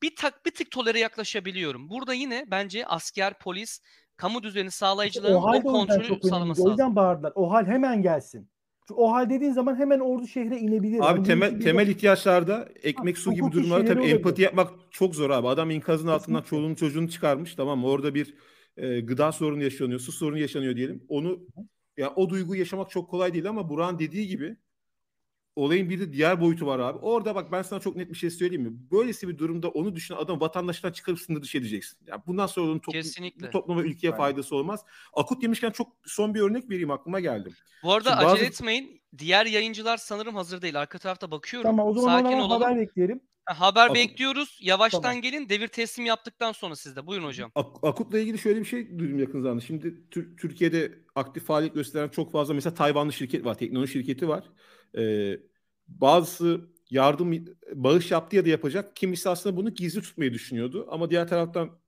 bir 0.01 0.15
tak 0.15 0.45
bir 0.45 0.51
tık 0.51 0.71
tolere 0.71 0.99
yaklaşabiliyorum. 0.99 1.89
Burada 1.89 2.13
yine 2.13 2.45
bence 2.47 2.85
asker, 2.85 3.39
polis, 3.39 3.81
kamu 4.17 4.43
düzeni 4.43 4.71
sağlayıcıların 4.71 5.35
o, 5.35 5.55
o 5.55 5.61
kontrolü 5.61 6.21
sağlaması 6.29 6.61
lazım. 6.61 6.65
O 6.65 6.69
yüzden 6.69 6.95
bağırdılar. 6.95 7.33
O 7.35 7.51
hal 7.51 7.65
hemen 7.65 8.01
gelsin. 8.01 8.49
Çünkü 8.87 8.93
o 8.93 9.11
hal 9.11 9.29
dediğin 9.29 9.51
zaman 9.51 9.75
hemen 9.75 9.99
ordu 9.99 10.27
şehre 10.27 10.57
inebilir. 10.57 10.99
Abi 10.99 11.17
yani 11.17 11.23
temel 11.23 11.61
temel 11.61 11.87
ihtiyaçlarda 11.87 12.69
ekmek 12.83 13.17
ha, 13.17 13.21
su 13.21 13.33
gibi 13.33 13.51
durumlarda 13.51 13.85
tabii 13.85 13.99
olabilir. 13.99 14.15
empati 14.15 14.41
yapmak 14.41 14.71
çok 14.91 15.15
zor 15.15 15.29
abi. 15.29 15.47
Adam 15.47 15.71
enkazın 15.71 16.07
altından 16.07 16.41
çoluğunu 16.41 16.75
çocuğunu 16.75 17.09
çıkarmış 17.09 17.55
tamam 17.55 17.79
mı? 17.79 17.87
Orada 17.87 18.15
bir 18.15 18.33
e, 18.77 18.99
gıda 18.99 19.31
sorunu 19.31 19.63
yaşanıyor, 19.63 19.99
su 19.99 20.11
sorunu 20.11 20.39
yaşanıyor 20.39 20.75
diyelim. 20.75 21.03
Onu 21.07 21.39
ya 21.97 22.13
o 22.15 22.29
duyguyu 22.29 22.59
yaşamak 22.59 22.89
çok 22.89 23.09
kolay 23.09 23.33
değil 23.33 23.49
ama 23.49 23.69
Burak'ın 23.69 23.99
dediği 23.99 24.27
gibi 24.27 24.57
olayın 25.55 25.89
bir 25.89 25.99
de 25.99 26.13
diğer 26.13 26.41
boyutu 26.41 26.65
var 26.65 26.79
abi. 26.79 26.97
Orada 26.97 27.35
bak 27.35 27.51
ben 27.51 27.61
sana 27.61 27.79
çok 27.79 27.95
net 27.95 28.09
bir 28.09 28.17
şey 28.17 28.29
söyleyeyim 28.29 28.63
mi? 28.63 28.73
Böylesi 28.91 29.27
bir 29.27 29.37
durumda 29.37 29.69
onu 29.69 29.95
düşünen 29.95 30.17
adam 30.17 30.41
vatandaştan 30.41 30.91
çıkarıp 30.91 31.19
sınır 31.19 31.41
dışı 31.41 31.57
edeceksin. 31.57 31.99
Yani 32.07 32.21
bundan 32.27 32.47
sonra 32.47 32.71
onun 32.71 32.79
toplum, 32.79 33.03
bu 33.41 33.49
topluma 33.49 33.81
ülkeye 33.81 34.07
Aynen. 34.07 34.17
faydası 34.17 34.55
olmaz. 34.55 34.85
Akut 35.13 35.41
demişken 35.41 35.71
çok 35.71 35.87
son 36.05 36.33
bir 36.33 36.41
örnek 36.41 36.69
vereyim 36.69 36.91
aklıma 36.91 37.19
geldi. 37.19 37.49
Bu 37.83 37.93
arada 37.93 38.09
Şimdi 38.09 38.25
acele 38.25 38.31
bazı... 38.31 38.45
etmeyin. 38.45 39.01
Diğer 39.17 39.45
yayıncılar 39.45 39.97
sanırım 39.97 40.35
hazır 40.35 40.61
değil. 40.61 40.79
Arka 40.79 40.97
tarafta 40.97 41.31
bakıyorum. 41.31 41.69
Tamam 41.69 41.87
o 41.87 41.93
zaman 41.93 42.21
Sakin 42.23 42.37
olalım. 42.37 42.61
haber 42.61 42.79
bekleyelim. 42.79 43.21
Haber 43.45 43.85
Akut. 43.85 43.95
bekliyoruz. 43.95 44.59
Yavaştan 44.61 45.01
tamam. 45.01 45.21
gelin. 45.21 45.49
Devir 45.49 45.67
teslim 45.67 46.05
yaptıktan 46.05 46.51
sonra 46.51 46.75
sizde. 46.75 47.07
Buyurun 47.07 47.25
hocam. 47.25 47.51
Ak- 47.55 47.83
Akut'la 47.83 48.19
ilgili 48.19 48.37
şöyle 48.37 48.59
bir 48.59 48.65
şey 48.65 48.99
duydum 48.99 49.19
yakın 49.19 49.41
zamanda. 49.41 49.61
Şimdi 49.61 50.09
Tür- 50.11 50.37
Türkiye'de 50.37 50.99
aktif 51.15 51.43
faaliyet 51.43 51.73
gösteren 51.75 52.09
çok 52.09 52.31
fazla 52.31 52.53
mesela 52.53 52.73
Tayvanlı 52.73 53.13
şirket 53.13 53.45
var. 53.45 53.57
Teknoloji 53.57 53.91
şirketi 53.93 54.27
var. 54.27 54.43
Ee, 54.97 55.39
bazısı 55.87 56.61
yardım 56.89 57.45
bağış 57.73 58.11
yaptı 58.11 58.35
ya 58.35 58.45
da 58.45 58.49
yapacak. 58.49 58.95
Kimisi 58.95 59.29
aslında 59.29 59.57
bunu 59.57 59.69
gizli 59.73 60.01
tutmayı 60.01 60.33
düşünüyordu. 60.33 60.87
Ama 60.89 61.09
diğer 61.09 61.27
taraftan 61.27 61.79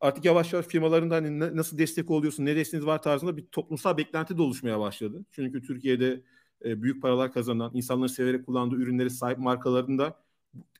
artık 0.00 0.24
yavaş 0.24 0.52
yavaş 0.52 0.66
firmaların 0.66 1.10
hani 1.10 1.38
nasıl 1.56 1.78
destek 1.78 2.10
oluyorsun, 2.10 2.44
ne 2.44 2.56
desteğiniz 2.56 2.86
var 2.86 3.02
tarzında 3.02 3.36
bir 3.36 3.46
toplumsal 3.46 3.96
beklenti 3.96 4.38
de 4.38 4.42
oluşmaya 4.42 4.80
başladı. 4.80 5.24
Çünkü 5.32 5.62
Türkiye'de 5.62 6.22
e, 6.64 6.82
büyük 6.82 7.02
paralar 7.02 7.32
kazanan, 7.32 7.70
insanların 7.74 8.06
severek 8.06 8.46
kullandığı 8.46 8.76
ürünlere 8.76 9.10
sahip 9.10 9.38
markaların 9.38 9.98
da 9.98 10.25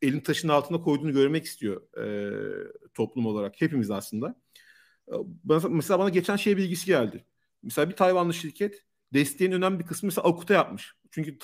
elin 0.03 0.21
taşın 0.21 0.49
altında 0.49 0.81
koyduğunu 0.81 1.13
görmek 1.13 1.45
istiyor 1.45 1.99
e, 1.99 2.07
toplum 2.95 3.27
olarak. 3.27 3.61
Hepimiz 3.61 3.91
aslında. 3.91 4.35
Mesela 5.69 5.99
bana 5.99 6.09
geçen 6.09 6.37
şey 6.37 6.57
bilgisi 6.57 6.87
geldi. 6.87 7.25
Mesela 7.63 7.91
bir 7.91 7.97
Tayvanlı 7.97 8.35
şirket 8.35 8.85
desteğin 9.15 9.53
önemli 9.53 9.79
bir 9.79 9.87
kısmı 9.87 10.07
mesela 10.07 10.29
Akut'a 10.29 10.55
yapmış. 10.55 10.95
Çünkü 11.11 11.39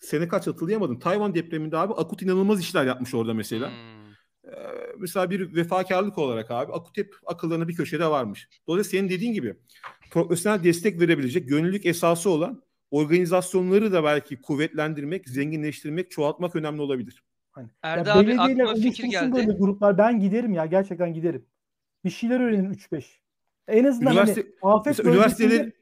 sene 0.00 0.28
kaç 0.28 0.46
hatırlayamadım. 0.46 0.98
Tayvan 0.98 1.34
depreminde 1.34 1.76
abi 1.76 1.92
Akut 1.92 2.22
inanılmaz 2.22 2.60
işler 2.60 2.86
yapmış 2.86 3.14
orada 3.14 3.34
mesela. 3.34 3.70
Hmm. 3.70 4.08
Ee, 4.52 4.94
mesela 4.98 5.30
bir 5.30 5.54
vefakarlık 5.54 6.18
olarak 6.18 6.50
abi 6.50 6.72
Akut 6.72 6.96
hep 6.96 7.14
akıllarına 7.26 7.68
bir 7.68 7.74
köşede 7.74 8.06
varmış. 8.06 8.48
Dolayısıyla 8.68 9.00
senin 9.00 9.10
dediğin 9.10 9.32
gibi 9.32 9.56
profesyonel 10.10 10.64
destek 10.64 11.00
verebilecek 11.00 11.48
gönüllülük 11.48 11.86
esası 11.86 12.30
olan 12.30 12.62
organizasyonları 12.90 13.92
da 13.92 14.04
belki 14.04 14.40
kuvvetlendirmek, 14.42 15.28
zenginleştirmek, 15.28 16.10
çoğaltmak 16.10 16.56
önemli 16.56 16.82
olabilir. 16.82 17.22
Hani, 17.58 17.68
Erdi 17.82 18.12
abi 18.12 18.40
aklıma 18.40 18.74
fikir 18.74 19.04
geldi. 19.04 19.32
Böyle 19.32 19.52
gruplar 19.52 19.98
ben 19.98 20.20
giderim 20.20 20.52
ya 20.52 20.66
gerçekten 20.66 21.14
giderim. 21.14 21.46
Bir 22.04 22.10
şeyler 22.10 22.40
öğrenin 22.40 22.74
3-5. 22.74 23.04
En 23.68 23.84
azından 23.84 24.12
Üniversite, 24.12 24.46
hani 24.60 24.74
afet 24.74 25.00
üniversiteler 25.00 25.72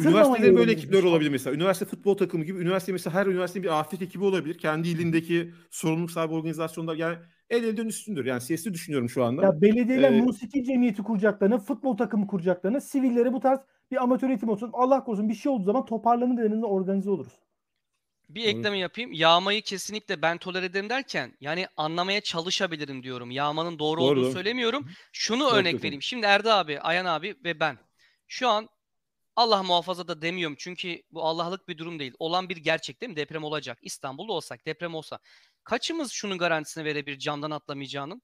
Üniversitede 0.00 0.56
böyle 0.56 0.72
ekipler 0.72 1.02
olabilir 1.02 1.30
mesela. 1.30 1.56
Üniversite 1.56 1.84
futbol 1.84 2.16
takımı 2.16 2.44
gibi. 2.44 2.58
Üniversite 2.58 2.92
mesela 2.92 3.14
her 3.14 3.26
üniversitenin 3.26 3.64
bir 3.64 3.80
afet 3.80 4.02
ekibi 4.02 4.24
olabilir. 4.24 4.58
Kendi 4.58 4.88
ilindeki 4.88 5.52
sorumluluk 5.70 6.10
sahibi 6.10 6.34
organizasyonlar 6.34 6.96
yani 6.96 7.16
el 7.50 7.64
elden 7.64 7.86
üstündür. 7.86 8.24
Yani 8.24 8.40
siyasi 8.40 8.74
düşünüyorum 8.74 9.08
şu 9.08 9.24
anda. 9.24 9.42
Ya 9.42 9.60
belediyeler 9.60 10.12
ee, 10.12 10.20
musiki 10.20 10.64
cemiyeti 10.64 11.02
kuracaklarını, 11.02 11.58
futbol 11.58 11.96
takımı 11.96 12.26
kuracaklarını, 12.26 12.80
sivillere 12.80 13.32
bu 13.32 13.40
tarz 13.40 13.60
bir 13.90 14.02
amatör 14.02 14.28
eğitim 14.28 14.48
olsun. 14.48 14.70
Allah 14.72 15.04
korusun 15.04 15.28
bir 15.28 15.34
şey 15.34 15.52
olduğu 15.52 15.64
zaman 15.64 15.84
toparlanır 15.84 16.42
denizde 16.42 16.66
organize 16.66 17.10
oluruz. 17.10 17.32
Bir 18.34 18.44
ekleme 18.44 18.78
yapayım. 18.78 19.12
Yağmayı 19.12 19.62
kesinlikle 19.62 20.22
ben 20.22 20.38
tolere 20.38 20.66
ederim 20.66 20.90
derken 20.90 21.36
yani 21.40 21.66
anlamaya 21.76 22.20
çalışabilirim 22.20 23.02
diyorum. 23.02 23.30
Yağmanın 23.30 23.78
doğru, 23.78 24.00
doğru 24.00 24.20
olduğunu 24.20 24.32
söylemiyorum. 24.32 24.90
Şunu 25.12 25.42
Çok 25.42 25.52
örnek 25.52 25.84
vereyim. 25.84 26.02
Şimdi 26.02 26.26
Erda 26.26 26.56
abi, 26.56 26.80
Ayan 26.80 27.04
abi 27.04 27.36
ve 27.44 27.60
ben 27.60 27.78
şu 28.28 28.48
an 28.48 28.68
Allah 29.36 29.62
muhafaza 29.62 30.08
da 30.08 30.22
demiyorum 30.22 30.56
çünkü 30.58 31.02
bu 31.10 31.24
Allah'lık 31.24 31.68
bir 31.68 31.78
durum 31.78 31.98
değil. 31.98 32.12
Olan 32.18 32.48
bir 32.48 32.56
gerçek 32.56 33.00
değil 33.00 33.10
mi? 33.10 33.16
Deprem 33.16 33.44
olacak. 33.44 33.78
İstanbul'da 33.82 34.32
olsak, 34.32 34.66
deprem 34.66 34.94
olsa. 34.94 35.18
Kaçımız 35.64 36.12
şunun 36.12 36.38
garantisini 36.38 36.84
verebilir 36.84 37.18
camdan 37.18 37.50
atlamayacağının? 37.50 38.22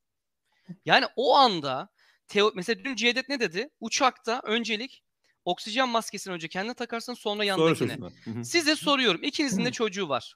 Yani 0.84 1.06
o 1.16 1.36
anda 1.36 1.88
teo 2.28 2.52
mesela 2.54 2.84
dün 2.84 2.94
Cevdet 2.94 3.28
ne 3.28 3.40
dedi? 3.40 3.70
Uçakta 3.80 4.40
öncelik 4.44 5.02
oksijen 5.46 5.88
maskesini 5.88 6.34
önce 6.34 6.48
kendine 6.48 6.74
takarsın 6.74 7.14
sonra 7.14 7.44
yanındakine. 7.44 7.96
Sonra 7.96 8.44
Size 8.44 8.76
soruyorum. 8.76 9.20
İkinizin 9.22 9.64
de 9.64 9.72
çocuğu 9.72 10.08
var. 10.08 10.34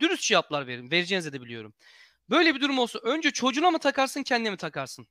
Dürüst 0.00 0.22
cevaplar 0.22 0.66
verin. 0.66 0.90
Vereceğinizi 0.90 1.32
de 1.32 1.40
biliyorum. 1.40 1.72
Böyle 2.30 2.54
bir 2.54 2.60
durum 2.60 2.78
olsa 2.78 2.98
önce 2.98 3.30
çocuğuna 3.30 3.70
mı 3.70 3.78
takarsın 3.78 4.22
kendine 4.22 4.50
mi 4.50 4.56
takarsın? 4.56 5.06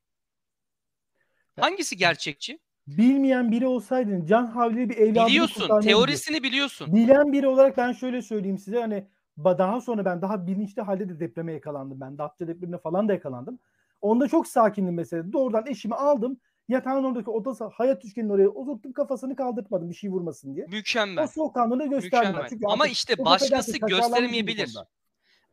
Hangisi 1.60 1.98
gerçekçi? 1.98 2.60
bilmeyen 2.88 3.52
biri 3.52 3.68
olsaydın 3.68 4.26
can 4.26 4.46
havli 4.46 4.90
bir 4.90 4.98
evladını 4.98 5.28
Biliyorsun. 5.28 5.82
Teorisini 5.82 6.44
biliyorsun. 6.44 6.96
Bilen 6.96 7.32
biri 7.32 7.48
olarak 7.48 7.78
ben 7.78 7.92
şöyle 7.92 8.22
söyleyeyim 8.22 8.58
size 8.58 8.80
hani 8.80 9.08
daha 9.38 9.82
sonra 9.82 10.06
ben 10.06 10.22
daha 10.22 10.48
bilinçli 10.48 10.82
halde 10.82 11.10
de 11.10 11.20
depreme 11.20 11.54
yakalandım 11.54 12.02
ben. 12.02 12.18
Datça 12.18 12.48
depremine 12.48 12.78
falan 12.78 13.08
da 13.08 13.14
yakalandım. 13.14 13.60
Onda 14.02 14.28
çok 14.28 14.48
sakindim 14.48 14.96
mesela. 14.96 15.34
Doğrudan 15.34 15.68
eşimi 15.68 15.96
aldım. 15.96 16.40
Yatağın 16.68 17.04
oradaki 17.04 17.30
odası 17.30 17.66
hayat 17.66 18.06
üçgeninin 18.06 18.32
oraya 18.32 18.50
oturttum 18.50 18.94
kafasını 18.94 19.36
kaldırtmadım 19.36 19.90
bir 19.90 19.96
şey 19.96 20.10
vurmasın 20.10 20.56
diye. 20.56 20.66
Mükemmel. 20.66 21.24
O 21.24 21.28
soğukkanlığını 21.28 21.90
gösterdiler. 21.90 22.48
Çünkü 22.50 22.66
Ama 22.68 22.88
işte 22.88 23.26
başkası 23.26 23.78
gösteremeyebilir. 23.78 24.76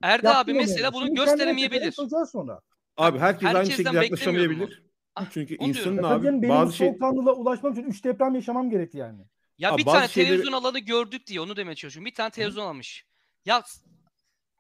Erda 0.03 0.39
abi 0.39 0.55
mesela 0.55 0.93
bunu 0.93 1.15
gösteremeyebilir. 1.15 1.95
Sonra. 2.33 2.61
Abi 2.97 3.19
herkes 3.19 3.55
aynı 3.55 3.71
şekilde 3.71 3.97
yaklaşamayabilir. 3.97 4.85
Ah, 5.17 5.27
Çünkü 5.31 5.57
insanın 5.61 6.03
abi 6.03 6.25
canım, 6.25 6.43
benim 6.43 6.55
bazı 6.55 6.73
şey... 6.73 6.89
soğukkanlılığa 6.89 7.35
ulaşmam 7.35 7.73
için 7.73 7.85
3 7.85 8.05
deprem 8.05 8.35
yaşamam 8.35 8.71
gerekti 8.71 8.99
yani. 8.99 9.21
Ya 9.59 9.73
abi 9.73 9.79
bir 9.79 9.85
tane 9.85 10.09
şeyleri... 10.09 10.31
televizyon 10.31 10.53
alanı 10.53 10.79
gördük 10.79 11.27
diye 11.27 11.41
onu 11.41 11.57
demeye 11.57 11.75
çalışıyorum. 11.75 12.07
Bir 12.07 12.15
tane 12.15 12.31
televizyon 12.31 12.67
almış. 12.67 13.07
Ya 13.45 13.63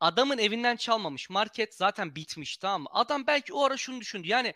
adamın 0.01 0.39
evinden 0.39 0.76
çalmamış. 0.76 1.31
Market 1.31 1.74
zaten 1.74 2.14
bitmiş 2.14 2.56
tamam 2.56 2.82
mı? 2.82 2.89
Adam 2.93 3.26
belki 3.26 3.52
o 3.52 3.64
ara 3.64 3.76
şunu 3.76 4.01
düşündü. 4.01 4.28
Yani 4.28 4.55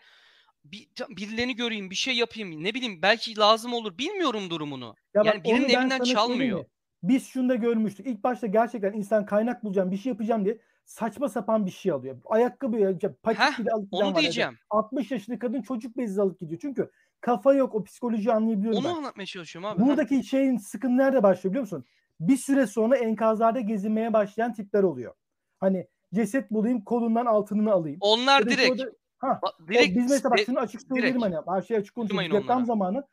bir, 0.63 0.87
birilerini 1.09 1.55
göreyim, 1.55 1.89
bir 1.89 1.95
şey 1.95 2.15
yapayım. 2.15 2.63
Ne 2.63 2.73
bileyim 2.73 3.01
belki 3.01 3.37
lazım 3.37 3.73
olur. 3.73 3.97
Bilmiyorum 3.97 4.49
durumunu. 4.49 4.95
Ya 5.13 5.21
yani 5.25 5.43
birinin 5.43 5.69
evinden 5.69 5.99
çalmıyor. 5.99 6.65
Biz 7.03 7.27
şunu 7.27 7.49
da 7.49 7.55
görmüştük. 7.55 8.07
İlk 8.07 8.23
başta 8.23 8.47
gerçekten 8.47 8.93
insan 8.93 9.25
kaynak 9.25 9.63
bulacağım, 9.63 9.91
bir 9.91 9.97
şey 9.97 10.09
yapacağım 10.09 10.45
diye 10.45 10.59
saçma 10.85 11.29
sapan 11.29 11.65
bir 11.65 11.71
şey 11.71 11.91
alıyor. 11.91 12.17
Ayakkabı 12.25 12.77
ya 12.77 12.97
paket 13.23 13.59
bile 13.59 13.71
alıp 13.71 13.87
onu 13.91 14.15
diyeceğim. 14.15 14.49
Yani. 14.49 14.57
60 14.69 15.11
yaşında 15.11 15.39
kadın 15.39 15.61
çocuk 15.61 15.97
bezi 15.97 16.21
alıp 16.21 16.39
gidiyor. 16.39 16.59
Çünkü 16.61 16.91
kafa 17.21 17.53
yok 17.53 17.75
o 17.75 17.83
psikolojiyi 17.83 18.33
anlayabiliyorum 18.33 18.79
Onu 18.79 18.87
ben. 18.87 18.97
anlatmaya 18.97 19.25
çalışıyorum 19.25 19.69
abi. 19.69 19.81
Buradaki 19.81 20.15
ha. 20.15 20.23
şeyin 20.23 20.57
sıkıntı 20.57 20.97
nerede 20.97 21.23
başlıyor 21.23 21.51
biliyor 21.51 21.61
musun? 21.61 21.85
Bir 22.19 22.37
süre 22.37 22.67
sonra 22.67 22.97
enkazlarda 22.97 23.59
gezinmeye 23.59 24.13
başlayan 24.13 24.53
tipler 24.53 24.83
oluyor. 24.83 25.13
Hani 25.59 25.87
ceset 26.13 26.51
bulayım 26.51 26.83
kolundan 26.83 27.25
altınını 27.25 27.71
alayım. 27.71 27.97
Onlar 28.01 28.39
ya 28.39 28.49
direkt. 28.49 28.71
Orada, 28.71 28.91
ha, 29.19 29.39
direkt 29.67 29.97
biz 29.97 30.11
mesela 30.11 30.31
bak 30.31 30.39
şunu 30.45 30.59
açık 30.59 30.81
söyleyelim 30.81 31.21
hani 31.21 31.35
her 31.47 31.61
şey 31.61 31.77
açık 31.77 31.95
konuşuyoruz. 31.95 32.25
Deprem 32.43 32.65
zamanı 32.65 33.03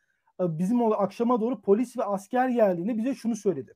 e, 0.41 0.59
bizim 0.59 0.83
o 0.83 0.93
akşama 0.93 1.41
doğru 1.41 1.61
polis 1.61 1.97
ve 1.99 2.05
asker 2.05 2.49
geldiğinde 2.49 2.97
bize 2.99 3.15
şunu 3.15 3.37
söyledi. 3.37 3.75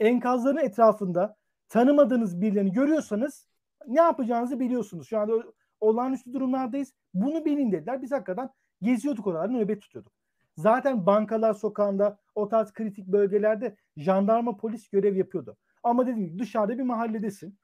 Enkazların 0.00 0.56
etrafında 0.56 1.36
tanımadığınız 1.68 2.40
birilerini 2.40 2.72
görüyorsanız 2.72 3.46
ne 3.86 4.00
yapacağınızı 4.00 4.60
biliyorsunuz. 4.60 5.08
Şu 5.08 5.18
anda 5.18 5.32
olağanüstü 5.80 6.32
durumlardayız. 6.32 6.92
Bunu 7.14 7.44
bilin 7.44 7.72
dediler. 7.72 8.02
Biz 8.02 8.12
hakikaten 8.12 8.50
geziyorduk 8.82 9.26
oralarda 9.26 9.52
nöbet 9.52 9.82
tutuyorduk. 9.82 10.12
Zaten 10.56 11.06
bankalar 11.06 11.54
sokağında 11.54 12.18
o 12.34 12.48
tarz 12.48 12.72
kritik 12.72 13.06
bölgelerde 13.06 13.76
jandarma 13.96 14.56
polis 14.56 14.88
görev 14.88 15.16
yapıyordu. 15.16 15.56
Ama 15.82 16.06
dediğim 16.06 16.28
gibi 16.28 16.38
dışarıda 16.38 16.78
bir 16.78 16.82
mahalledesin. 16.82 17.58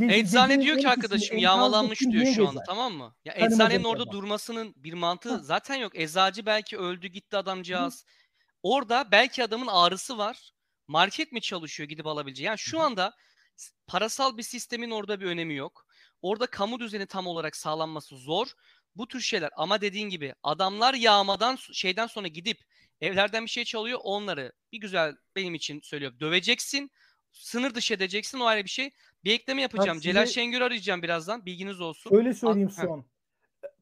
Eczane 0.00 0.60
diyor 0.60 0.78
ki 0.78 0.88
arkadaşım 0.88 1.38
yağmalanmış 1.38 2.00
diyor 2.00 2.26
şu 2.26 2.48
anda 2.48 2.62
tamam 2.66 2.92
mı? 2.92 3.14
Ya 3.24 3.34
eczanenin 3.36 3.84
orada 3.84 4.10
durmasının 4.10 4.74
bir 4.76 4.92
mantığı 4.92 5.34
ha. 5.34 5.38
zaten 5.38 5.74
yok. 5.74 5.92
Eczacı 5.98 6.46
belki 6.46 6.78
öldü 6.78 7.06
gitti 7.06 7.36
adamcağız. 7.36 8.04
Hı. 8.04 8.06
Orada 8.62 9.08
belki 9.10 9.44
adamın 9.44 9.66
ağrısı 9.66 10.18
var. 10.18 10.52
Market 10.88 11.32
mi 11.32 11.40
çalışıyor 11.40 11.88
gidip 11.88 12.06
alabileceği? 12.06 12.46
Yani 12.46 12.58
şu 12.58 12.78
Hı. 12.78 12.82
anda 12.82 13.12
parasal 13.86 14.36
bir 14.36 14.42
sistemin 14.42 14.90
orada 14.90 15.20
bir 15.20 15.26
önemi 15.26 15.54
yok. 15.54 15.86
Orada 16.22 16.46
kamu 16.46 16.80
düzeni 16.80 17.06
tam 17.06 17.26
olarak 17.26 17.56
sağlanması 17.56 18.16
zor. 18.16 18.46
Bu 18.96 19.08
tür 19.08 19.20
şeyler 19.20 19.50
ama 19.56 19.80
dediğin 19.80 20.08
gibi 20.08 20.34
adamlar 20.42 20.94
yağmadan 20.94 21.56
şeyden 21.72 22.06
sonra 22.06 22.28
gidip 22.28 22.64
evlerden 23.00 23.44
bir 23.44 23.50
şey 23.50 23.64
çalıyor 23.64 23.98
onları 24.02 24.52
bir 24.72 24.80
güzel 24.80 25.14
benim 25.36 25.54
için 25.54 25.80
söylüyorum 25.80 26.20
döveceksin 26.20 26.90
sınır 27.32 27.74
dışı 27.74 27.94
edeceksin 27.94 28.40
o 28.40 28.44
ayrı 28.44 28.64
bir 28.64 28.70
şey. 28.70 28.90
Bir 29.24 29.32
ekleme 29.32 29.62
yapacağım. 29.62 29.98
size... 29.98 30.12
Celal 30.12 30.26
Şengör 30.26 30.60
arayacağım 30.60 31.02
birazdan. 31.02 31.46
Bilginiz 31.46 31.80
olsun. 31.80 32.16
Öyle 32.16 32.34
söyleyeyim 32.34 32.70
Al, 32.78 32.82
son. 32.86 33.04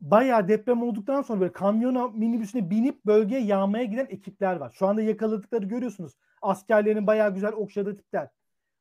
Bayağı 0.00 0.48
deprem 0.48 0.82
olduktan 0.82 1.22
sonra 1.22 1.40
böyle 1.40 1.52
kamyona 1.52 2.08
minibüsüne 2.08 2.70
binip 2.70 3.04
bölgeye 3.06 3.40
yağmaya 3.40 3.84
giden 3.84 4.06
ekipler 4.10 4.56
var. 4.56 4.72
Şu 4.78 4.86
anda 4.86 5.02
yakaladıkları 5.02 5.66
görüyorsunuz. 5.66 6.12
Askerlerin 6.42 7.06
bayağı 7.06 7.34
güzel 7.34 7.52
okşadığı 7.52 7.96
tipler. 7.96 8.28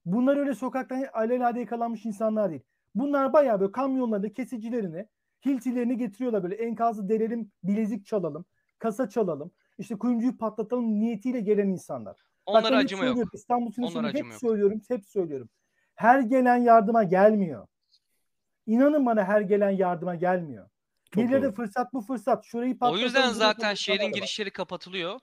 Bunlar 0.06 0.38
öyle 0.38 0.54
sokaktan 0.54 1.06
alelade 1.14 1.60
yakalanmış 1.60 2.06
insanlar 2.06 2.50
değil. 2.50 2.62
Bunlar 2.96 3.34
bayağı 3.34 3.60
böyle 3.60 3.72
kamyonlarda 3.72 4.34
kesicilerini, 4.34 5.06
hiltilerini 5.46 5.98
getiriyorlar 5.98 6.44
böyle 6.44 6.56
enkazı 6.56 7.10
delelim, 7.10 7.52
bilezik 7.64 8.06
çalalım, 8.06 8.46
kasa 8.80 9.10
çalalım, 9.10 9.52
işte 9.78 9.96
kuyumcuyu 9.98 10.38
patlatalım 10.38 11.00
niyetiyle 11.00 11.40
gelen 11.40 11.68
insanlar. 11.68 12.29
Onlara 12.50 12.78
acıma 12.78 13.06
yok. 13.06 13.34
İstanbul 13.34 13.72
Sinesini 13.72 14.08
hep 14.08 14.26
yok. 14.26 14.40
söylüyorum, 14.42 14.82
hep 14.88 15.06
söylüyorum. 15.06 15.50
Her 15.96 16.20
gelen 16.20 16.56
yardıma 16.56 17.04
gelmiyor. 17.04 17.68
İnanın 18.68 19.06
bana 19.06 19.24
her 19.24 19.42
gelen 19.42 19.70
yardıma 19.70 20.16
gelmiyor. 20.16 20.70
Birileri 21.16 21.52
fırsat 21.52 21.94
bu 21.94 22.02
fırsat. 22.02 22.46
Şurayı 22.46 22.78
patlatalım. 22.78 23.02
O 23.02 23.06
yüzden 23.06 23.30
zaten 23.30 23.74
şehrin 23.74 24.12
girişleri 24.12 24.52
kapatılıyor. 24.52 25.20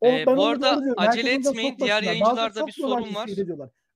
O, 0.00 0.06
ee, 0.06 0.26
bu 0.26 0.46
arada 0.46 0.82
acele 0.96 1.32
etmeyin. 1.32 1.78
Diğer 1.78 2.02
yayıncılarda 2.02 2.66
bir 2.66 2.72
sorun 2.72 3.14
var. 3.14 3.30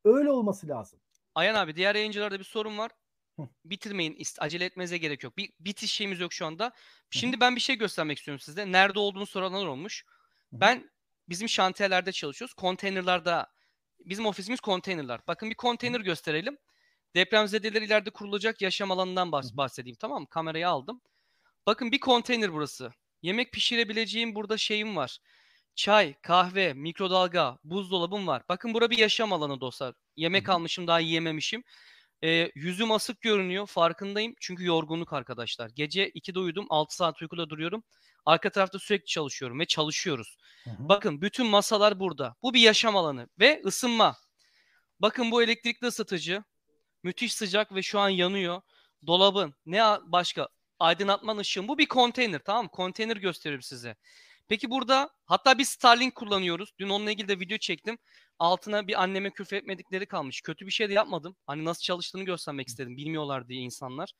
Öyle 0.05 0.31
olması 0.31 0.69
lazım. 0.69 1.01
Ayan 1.35 1.55
abi 1.55 1.77
diğer 1.77 1.95
yayıncılarda 1.95 2.39
bir 2.39 2.45
sorun 2.45 2.79
var. 2.79 2.91
Bitirmeyin. 3.65 4.19
Acele 4.39 4.65
etmenize 4.65 4.99
gerek 4.99 5.25
yok. 5.25 5.37
Bir 5.37 5.53
bitiş 5.61 5.93
şeyimiz 5.93 6.21
yok 6.21 6.33
şu 6.33 6.47
anda. 6.47 6.73
Şimdi 7.11 7.41
ben 7.41 7.57
bir 7.57 7.61
şey 7.61 7.77
göstermek 7.77 8.19
istiyorum 8.19 8.41
size. 8.41 8.73
Nerede 8.73 8.99
olduğunu 8.99 9.27
soranlar 9.27 9.67
olmuş. 9.67 10.05
Ben 10.53 10.91
bizim 11.29 11.49
şantiyelerde 11.49 12.13
çalışıyoruz. 12.13 12.55
Konteynerlarda 12.55 13.47
bizim 14.01 14.27
ofisimiz 14.27 14.61
konteynerlar. 14.61 15.21
Bakın 15.29 15.51
bir 15.51 15.55
konteyner 15.55 16.01
gösterelim. 16.01 16.59
Depremzedeler 17.17 17.83
ileride 17.83 18.11
kurulacak 18.11 18.63
yaşam 18.63 18.91
alanından 18.91 19.33
bahsedeyim 19.33 19.97
tamam 20.01 20.21
mı? 20.21 20.29
Kamerayı 20.31 20.69
aldım. 20.69 21.01
Bakın 21.67 21.93
bir 21.93 22.01
konteyner 22.01 22.53
burası. 22.53 22.93
Yemek 23.23 23.53
pişirebileceğim 23.53 24.35
burada 24.35 24.57
şeyim 24.57 24.97
var. 24.97 25.19
Çay, 25.75 26.15
kahve, 26.23 26.75
mikrodalga, 26.75 27.59
buzdolabım 27.65 28.27
var. 28.27 28.43
Bakın 28.49 28.75
bura 28.75 28.91
bir 28.91 28.99
yaşam 28.99 29.33
alanı 29.33 29.61
dostlar. 29.61 29.95
Yemek 30.17 30.49
almışım 30.49 30.87
daha 30.87 31.01
yiyememişim. 31.01 31.65
E, 32.25 32.51
yüzüm 32.55 32.93
asık 32.93 33.21
görünüyor 33.21 33.67
farkındayım. 33.67 34.35
Çünkü 34.41 34.65
yorgunluk 34.65 35.13
arkadaşlar. 35.13 35.71
Gece 35.71 36.11
2'de 36.11 36.39
uyudum 36.39 36.67
6 36.71 36.97
saat 36.97 37.23
uykuda 37.23 37.51
duruyorum. 37.51 37.83
Arka 38.25 38.51
tarafta 38.51 38.79
sürekli 38.79 39.07
çalışıyorum 39.07 39.61
ve 39.61 39.67
çalışıyoruz. 39.67 40.37
Hı 40.65 40.71
hı. 40.71 40.89
Bakın 40.89 41.21
bütün 41.21 41.47
masalar 41.47 42.01
burada. 42.01 42.35
Bu 42.43 42.55
bir 42.55 42.61
yaşam 42.61 42.97
alanı 42.97 43.29
ve 43.41 43.63
ısınma. 43.65 44.17
Bakın 45.01 45.31
bu 45.31 45.43
elektrikli 45.43 45.87
ısıtıcı. 45.87 46.45
Müthiş 47.03 47.35
sıcak 47.35 47.75
ve 47.75 47.83
şu 47.83 47.99
an 47.99 48.09
yanıyor. 48.09 48.61
Dolabın 49.07 49.55
ne 49.67 49.83
başka 50.05 50.49
aydınlatma 50.79 51.37
ışığın. 51.37 51.69
Bu 51.69 51.79
bir 51.79 51.87
konteyner 51.87 52.41
tamam 52.45 52.65
mı? 52.65 52.71
Konteyner 52.71 53.17
gösteriyorum 53.17 53.63
size. 53.63 53.97
Peki 54.49 54.71
burada 54.71 55.11
hatta 55.25 55.59
biz 55.59 55.69
Starlink 55.69 56.15
kullanıyoruz. 56.15 56.73
Dün 56.79 56.89
onunla 56.89 57.11
ilgili 57.11 57.29
de 57.29 57.41
video 57.41 57.59
çektim. 57.59 57.99
Altına 58.39 58.89
bir 58.89 59.03
anneme 59.03 59.31
küfür 59.31 59.57
etmedikleri 59.57 60.07
kalmış. 60.07 60.41
Kötü 60.41 60.67
bir 60.67 60.71
şey 60.73 60.89
de 60.89 60.93
yapmadım. 60.93 61.37
Hani 61.47 61.65
nasıl 61.65 61.83
çalıştığını 61.83 62.25
göstermek 62.25 62.69
istedim. 62.69 62.97
Bilmiyorlar 62.97 63.49
diye 63.49 63.61
insanlar. 63.61 64.13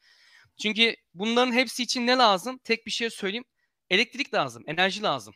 Çünkü 0.63 0.97
bunların 1.15 1.53
hepsi 1.53 1.83
için 1.83 2.07
ne 2.07 2.17
lazım? 2.17 2.59
Tek 2.65 2.87
bir 2.87 2.91
şey 2.91 3.11
söyleyeyim. 3.11 3.45
Elektrik 3.91 4.35
lazım, 4.35 4.63
enerji 4.67 5.03
lazım. 5.03 5.35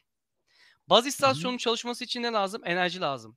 Baz 0.89 1.07
istasyonunun 1.07 1.59
çalışması 1.59 2.05
için 2.05 2.23
ne 2.23 2.31
lazım? 2.33 2.63
Enerji 2.65 3.01
lazım. 3.01 3.37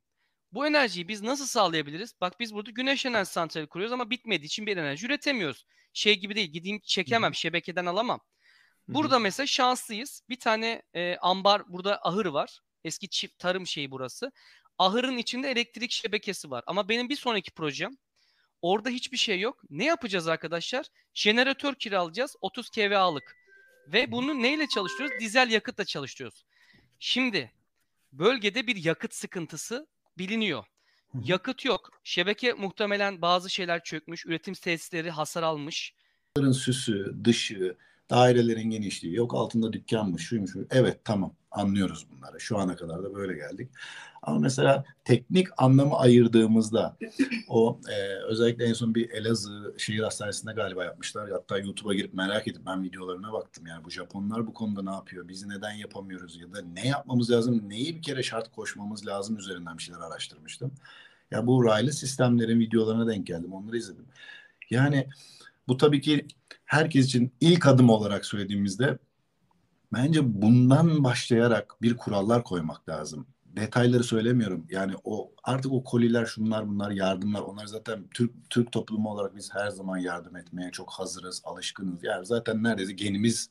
Bu 0.52 0.68
enerjiyi 0.68 1.08
biz 1.08 1.22
nasıl 1.22 1.46
sağlayabiliriz? 1.46 2.14
Bak 2.22 2.40
biz 2.40 2.54
burada 2.54 2.72
güneş 2.72 3.06
enerji 3.06 3.32
santrali 3.32 3.68
kuruyoruz 3.68 3.94
ama 3.94 4.10
bitmediği 4.10 4.46
için 4.48 4.66
bir 4.66 4.78
enerji 4.78 5.06
üretemiyoruz. 5.06 5.66
Şey 5.94 6.20
gibi 6.20 6.36
değil, 6.36 6.52
gideyim 6.52 6.80
çekemem, 6.84 7.36
şebekeden 7.36 7.86
alamam. 7.86 8.20
Burada 8.88 9.20
mesela 9.20 9.48
şanslıyız. 9.48 10.22
Bir 10.30 10.40
tane 10.40 10.82
e, 10.94 11.18
ambar, 11.18 11.74
burada 11.74 12.00
ahır 12.04 12.26
var. 12.26 12.60
Eski 12.84 13.10
çift 13.10 13.40
tarım 13.40 13.68
şeyi 13.68 13.92
burası. 13.92 14.32
Ahırın 14.78 15.18
içinde 15.18 15.52
elektrik 15.52 15.92
şebekesi 15.92 16.52
var. 16.52 16.64
Ama 16.68 16.90
benim 16.90 17.10
bir 17.10 17.16
sonraki 17.16 17.52
projem 17.52 17.92
orada 18.62 18.90
hiçbir 18.90 19.18
şey 19.18 19.40
yok. 19.40 19.62
Ne 19.70 19.86
yapacağız 19.86 20.28
arkadaşlar? 20.28 20.86
Jeneratör 21.14 21.76
kiralayacağız 21.76 22.36
30 22.42 22.70
kVA'lık. 22.70 23.36
Ve 23.88 24.12
bunu 24.12 24.42
neyle 24.42 24.68
çalıştırıyoruz? 24.68 25.20
Dizel 25.20 25.52
yakıtla 25.52 25.86
çalıştırıyoruz. 25.86 26.46
Şimdi 27.00 27.52
bölgede 28.12 28.68
bir 28.68 28.76
yakıt 28.76 29.14
sıkıntısı 29.14 29.88
biliniyor. 30.18 30.66
Yakıt 31.24 31.66
yok. 31.66 31.90
Şebeke 32.04 32.54
muhtemelen 32.54 33.22
bazı 33.22 33.50
şeyler 33.50 33.84
çökmüş. 33.84 34.26
Üretim 34.26 34.54
tesisleri 34.54 35.12
hasar 35.12 35.44
almış. 35.44 35.94
Süsü, 36.54 37.16
dışı, 37.24 37.78
dairelerin 38.10 38.70
genişliği, 38.70 39.16
yok 39.16 39.36
altında 39.36 39.74
dükkanmış, 39.74 40.24
şuymuş. 40.24 40.56
Evet 40.72 41.00
tamam 41.04 41.34
anlıyoruz 41.52 42.08
bunları. 42.12 42.40
Şu 42.40 42.58
ana 42.58 42.76
kadar 42.76 43.04
da 43.04 43.16
böyle 43.16 43.34
geldik. 43.34 43.70
Ama 44.22 44.40
mesela 44.40 44.84
teknik 45.04 45.48
anlamı 45.58 45.98
ayırdığımızda 45.98 46.98
o 47.48 47.80
e, 47.90 48.24
özellikle 48.24 48.66
en 48.66 48.74
son 48.74 48.96
bir 48.96 49.10
Elazığ 49.10 49.76
Şehir 49.78 50.00
Hastanesi'nde 50.00 50.54
galiba 50.54 50.84
yapmışlar. 50.84 51.32
Hatta 51.32 51.58
YouTube'a 51.58 51.94
girip 51.94 52.14
merak 52.14 52.48
edip 52.48 52.66
ben 52.66 52.84
videolarına 52.84 53.34
baktım. 53.34 53.68
Yani 53.68 53.86
bu 53.86 53.90
Japonlar 53.90 54.48
bu 54.48 54.54
konuda 54.54 54.84
ne 54.84 54.96
yapıyor? 54.96 55.28
Biz 55.28 55.46
neden 55.46 55.72
yapamıyoruz? 55.72 56.42
Ya 56.42 56.54
da 56.54 56.62
ne 56.62 56.88
yapmamız 56.88 57.32
lazım? 57.32 57.70
Neyi 57.70 57.96
bir 57.96 58.02
kere 58.02 58.24
şart 58.24 58.52
koşmamız 58.52 59.08
lazım 59.08 59.38
üzerinden 59.38 59.78
bir 59.78 59.84
şeyler 59.84 60.00
araştırmıştım. 60.00 60.72
Ya 61.32 61.48
bu 61.48 61.66
raylı 61.66 61.94
sistemlerin 61.94 62.60
videolarına 62.60 63.08
denk 63.08 63.28
geldim. 63.28 63.54
Onları 63.54 63.78
izledim. 63.78 64.06
Yani 64.70 65.08
bu 65.68 65.78
tabii 65.78 66.02
ki 66.02 66.28
herkes 66.66 67.06
için 67.06 67.34
ilk 67.42 67.68
adım 67.68 67.90
olarak 67.90 68.26
söylediğimizde 68.26 68.98
bence 69.94 70.42
bundan 70.42 71.04
başlayarak 71.04 71.76
bir 71.82 71.98
kurallar 71.98 72.44
koymak 72.44 72.90
lazım. 72.90 73.28
Detayları 73.46 74.04
söylemiyorum. 74.04 74.68
Yani 74.70 74.94
o 75.04 75.32
artık 75.44 75.72
o 75.72 75.84
koliler 75.84 76.26
şunlar 76.26 76.68
bunlar 76.68 76.92
yardımlar 76.92 77.42
onlar 77.42 77.66
zaten 77.66 78.08
Türk 78.14 78.32
Türk 78.50 78.72
toplumu 78.72 79.10
olarak 79.10 79.36
biz 79.36 79.54
her 79.54 79.70
zaman 79.70 79.98
yardım 79.98 80.36
etmeye 80.36 80.72
çok 80.72 80.92
hazırız, 80.92 81.42
alışkınız. 81.46 82.04
Yani 82.04 82.26
zaten 82.26 82.64
neredeyse 82.64 82.94
genimiz 82.94 83.50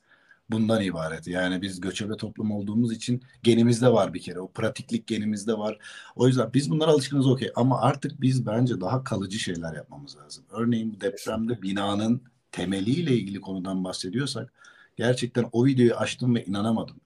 bundan 0.50 0.82
ibaret. 0.82 1.26
Yani 1.26 1.62
biz 1.62 1.80
göçebe 1.80 2.16
toplum 2.16 2.50
olduğumuz 2.50 2.92
için 2.92 3.22
genimizde 3.42 3.92
var 3.92 4.14
bir 4.14 4.20
kere. 4.20 4.40
O 4.40 4.52
pratiklik 4.52 5.06
genimizde 5.06 5.58
var. 5.58 5.78
O 6.16 6.26
yüzden 6.26 6.50
biz 6.54 6.70
bunlara 6.70 6.90
alışkınız 6.90 7.26
okey. 7.26 7.50
Ama 7.56 7.80
artık 7.80 8.20
biz 8.20 8.46
bence 8.46 8.80
daha 8.80 9.04
kalıcı 9.04 9.38
şeyler 9.38 9.74
yapmamız 9.74 10.16
lazım. 10.16 10.44
Örneğin 10.50 10.94
bu 10.94 11.00
depremde 11.00 11.62
binanın 11.62 12.22
temeliyle 12.54 13.12
ilgili 13.12 13.40
konudan 13.40 13.84
bahsediyorsak 13.84 14.52
gerçekten 14.96 15.48
o 15.52 15.66
videoyu 15.66 15.94
açtım 15.94 16.34
ve 16.34 16.44
inanamadım. 16.44 16.96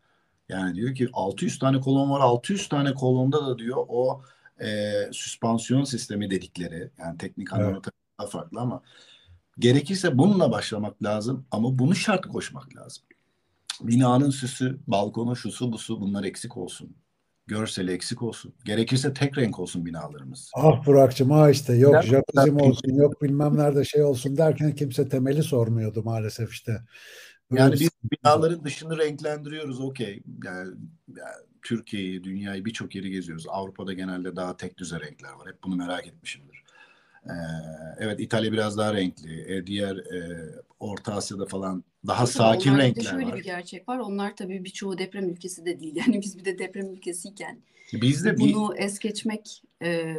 Yani 0.48 0.74
diyor 0.74 0.94
ki 0.94 1.08
600 1.12 1.58
tane 1.58 1.80
kolon 1.80 2.10
var. 2.10 2.20
600 2.20 2.68
tane 2.68 2.94
kolonda 2.94 3.46
da 3.46 3.58
diyor 3.58 3.84
o 3.88 4.22
e, 4.60 4.92
süspansiyon 5.12 5.84
sistemi 5.84 6.30
dedikleri 6.30 6.90
yani 6.98 7.18
teknik 7.18 7.48
evet. 7.52 7.84
daha 8.18 8.26
farklı 8.26 8.60
ama 8.60 8.82
gerekirse 9.58 10.18
bununla 10.18 10.50
başlamak 10.50 11.02
lazım 11.02 11.46
ama 11.50 11.78
bunu 11.78 11.94
şart 11.94 12.26
koşmak 12.26 12.76
lazım. 12.76 13.04
Binanın 13.80 14.30
süsü, 14.30 14.78
balkonu, 14.86 15.36
şusu, 15.36 15.72
busu 15.72 16.00
bunlar 16.00 16.24
eksik 16.24 16.56
olsun. 16.56 16.96
Görseli 17.48 17.92
eksik 17.92 18.22
olsun. 18.22 18.54
Gerekirse 18.64 19.14
tek 19.14 19.38
renk 19.38 19.58
olsun 19.58 19.86
binalarımız. 19.86 20.50
Ah 20.54 20.86
Burak'cığım 20.86 21.30
ha 21.30 21.50
işte 21.50 21.74
yok 21.74 22.02
jacuzzi 22.02 22.52
olsun 22.52 22.94
yok 22.94 23.22
bilmem 23.22 23.56
nerede 23.56 23.84
şey 23.84 24.02
olsun 24.02 24.36
derken 24.36 24.74
kimse 24.74 25.08
temeli 25.08 25.42
sormuyordu 25.42 26.02
maalesef 26.02 26.52
işte. 26.52 26.82
Böyle 27.50 27.62
yani 27.62 27.72
biz 27.72 27.90
binaların 28.04 28.64
dışını 28.64 28.98
renklendiriyoruz 28.98 29.80
okey. 29.80 30.22
Yani, 30.44 30.74
yani 31.16 31.46
Türkiye'yi, 31.62 32.24
dünyayı 32.24 32.64
birçok 32.64 32.94
yeri 32.94 33.10
geziyoruz. 33.10 33.46
Avrupa'da 33.48 33.92
genelde 33.92 34.36
daha 34.36 34.56
tek 34.56 34.78
düze 34.78 35.00
renkler 35.00 35.32
var. 35.32 35.48
Hep 35.48 35.62
bunu 35.64 35.76
merak 35.76 36.06
etmişimdir. 36.06 36.64
Ee, 37.28 37.32
evet 37.98 38.20
İtalya 38.20 38.52
biraz 38.52 38.78
daha 38.78 38.94
renkli. 38.94 39.54
Ee, 39.54 39.66
diğer 39.66 39.96
e, 39.96 40.50
Orta 40.80 41.14
Asya'da 41.14 41.46
falan 41.46 41.84
daha 42.06 42.24
tabii 42.24 42.32
sakin 42.32 42.78
renkler 42.78 43.02
şöyle 43.02 43.26
var. 43.26 43.36
bir 43.36 43.44
gerçek 43.44 43.88
var. 43.88 43.98
Onlar 43.98 44.36
tabii 44.36 44.64
birçoğu 44.64 44.98
deprem 44.98 45.30
ülkesi 45.30 45.64
de 45.66 45.80
değil. 45.80 45.96
Yani 46.06 46.22
biz 46.22 46.38
bir 46.38 46.44
de 46.44 46.58
deprem 46.58 46.94
ülkesiyken 46.94 47.60
biz 47.92 48.24
de 48.24 48.38
bunu 48.38 48.74
bir... 48.74 48.78
es 48.78 48.98
geçmek 48.98 49.62
e, 49.82 50.16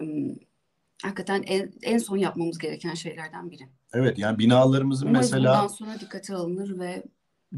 hakikaten 1.03 1.43
en, 1.47 1.73
en 1.81 1.97
son 1.97 2.17
yapmamız 2.17 2.57
gereken 2.57 2.93
şeylerden 2.93 3.51
biri. 3.51 3.63
Evet 3.93 4.19
yani 4.19 4.39
binalarımızın 4.39 5.07
Umarız 5.07 5.31
mesela 5.31 5.53
bundan 5.53 5.67
sonra 5.67 5.99
dikkate 5.99 6.35
alınır 6.35 6.79
ve 6.79 7.03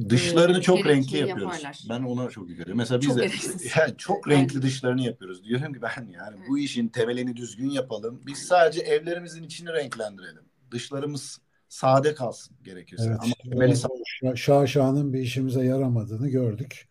dışlarını 0.10 0.58
e, 0.58 0.62
çok 0.62 0.86
renkli 0.86 1.18
yapıyoruz. 1.18 1.44
yaparlar. 1.44 1.84
Ben 1.90 2.04
ona 2.04 2.30
çok 2.30 2.50
yükeliyorum. 2.50 2.78
Mesela 2.78 3.02
biz 3.02 3.08
Çok 3.08 3.18
de 3.18 3.22
gereksiz. 3.22 3.72
yani 3.78 3.94
çok 3.98 4.28
renkli 4.28 4.62
dışlarını 4.62 5.02
yapıyoruz. 5.02 5.44
Diyorum 5.44 5.74
ki 5.74 5.82
ben 5.82 6.08
yani 6.12 6.38
bu 6.48 6.60
işin 6.60 6.88
temelini 6.88 7.36
düzgün 7.36 7.70
yapalım. 7.70 8.22
Biz 8.28 8.38
sadece 8.38 8.82
evlerimizin 8.82 9.44
içini 9.44 9.74
renklendirelim. 9.74 10.44
Dışlarımız 10.72 11.40
sade 11.70 12.16
kalsın 12.16 12.58
gerekirse. 12.64 13.04
Evet, 13.08 13.18
Ama 13.24 13.34
temeli 13.44 13.76
sade. 13.76 14.36
şaşanın 14.36 15.14
bir 15.14 15.20
işimize 15.20 15.66
yaramadığını 15.66 16.30
gördük. 16.30 16.88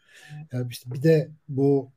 Ya 0.52 0.66
işte 0.70 0.90
bir 0.93 1.02
de 1.02 1.31
bu 1.48 1.93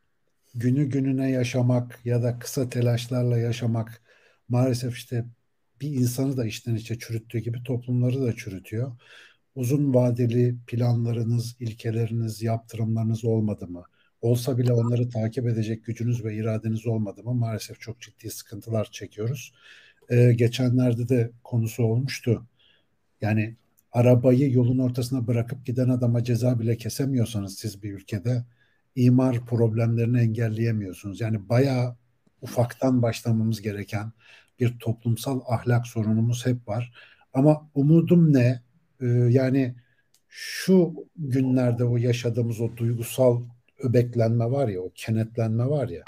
günü 0.56 0.86
gününe 0.86 1.32
yaşamak 1.32 2.00
ya 2.06 2.24
da 2.24 2.40
kısa 2.40 2.70
telaşlarla 2.70 3.38
yaşamak 3.38 4.02
maalesef 4.50 4.98
işte 4.98 5.26
bir 5.82 5.90
insanı 5.90 6.38
da 6.38 6.46
içten 6.46 6.76
içe 6.76 7.00
çürüttüğü 7.00 7.40
gibi 7.40 7.64
toplumları 7.64 8.22
da 8.22 8.36
çürütüyor. 8.36 8.92
Uzun 9.56 9.94
vadeli 9.94 10.56
planlarınız, 10.68 11.56
ilkeleriniz, 11.60 12.42
yaptırımlarınız 12.42 13.26
olmadı 13.26 13.68
mı? 13.68 13.84
Olsa 14.22 14.58
bile 14.58 14.74
onları 14.74 15.10
takip 15.10 15.48
edecek 15.48 15.86
gücünüz 15.86 16.26
ve 16.26 16.36
iradeniz 16.36 16.88
olmadı 16.88 17.24
mı? 17.24 17.34
Maalesef 17.34 17.80
çok 17.80 18.02
ciddi 18.02 18.30
sıkıntılar 18.30 18.86
çekiyoruz. 18.92 19.54
Ee, 20.10 20.34
geçenlerde 20.34 21.10
de 21.10 21.32
konusu 21.44 21.84
olmuştu. 21.84 22.48
Yani 23.22 23.56
arabayı 23.92 24.52
yolun 24.54 24.80
ortasına 24.80 25.28
bırakıp 25.28 25.66
giden 25.66 25.90
adama 25.90 26.24
ceza 26.24 26.60
bile 26.60 26.78
kesemiyorsanız 26.78 27.58
siz 27.58 27.84
bir 27.84 27.94
ülkede 27.94 28.46
imar 28.96 29.46
problemlerini 29.46 30.20
engelleyemiyorsunuz. 30.20 31.22
Yani 31.22 31.50
bayağı 31.50 31.98
ufaktan 32.42 33.02
başlamamız 33.02 33.62
gereken 33.62 34.12
bir 34.60 34.80
toplumsal 34.80 35.42
ahlak 35.48 35.88
sorunumuz 35.88 36.46
hep 36.46 36.68
var. 36.68 36.94
Ama 37.34 37.70
umudum 37.76 38.34
ne? 38.34 38.62
Ee, 39.04 39.08
yani 39.30 39.76
şu 40.30 40.94
günlerde 41.16 41.84
o 41.84 41.98
yaşadığımız 41.98 42.62
o 42.62 42.78
duygusal 42.78 43.44
öbeklenme 43.80 44.52
var 44.52 44.68
ya, 44.68 44.82
o 44.82 44.92
kenetlenme 44.96 45.66
var 45.66 45.90
ya. 45.90 46.04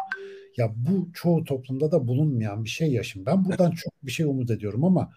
Ya 0.58 0.74
bu 0.76 1.10
çoğu 1.14 1.44
toplumda 1.44 1.92
da 1.92 2.08
bulunmayan 2.08 2.64
bir 2.64 2.70
şey 2.70 2.92
yaşım. 2.92 3.26
Ben 3.26 3.46
buradan 3.46 3.72
çok 3.72 3.94
bir 4.04 4.12
şey 4.12 4.26
umut 4.26 4.52
ediyorum 4.52 4.84
ama 4.84 5.12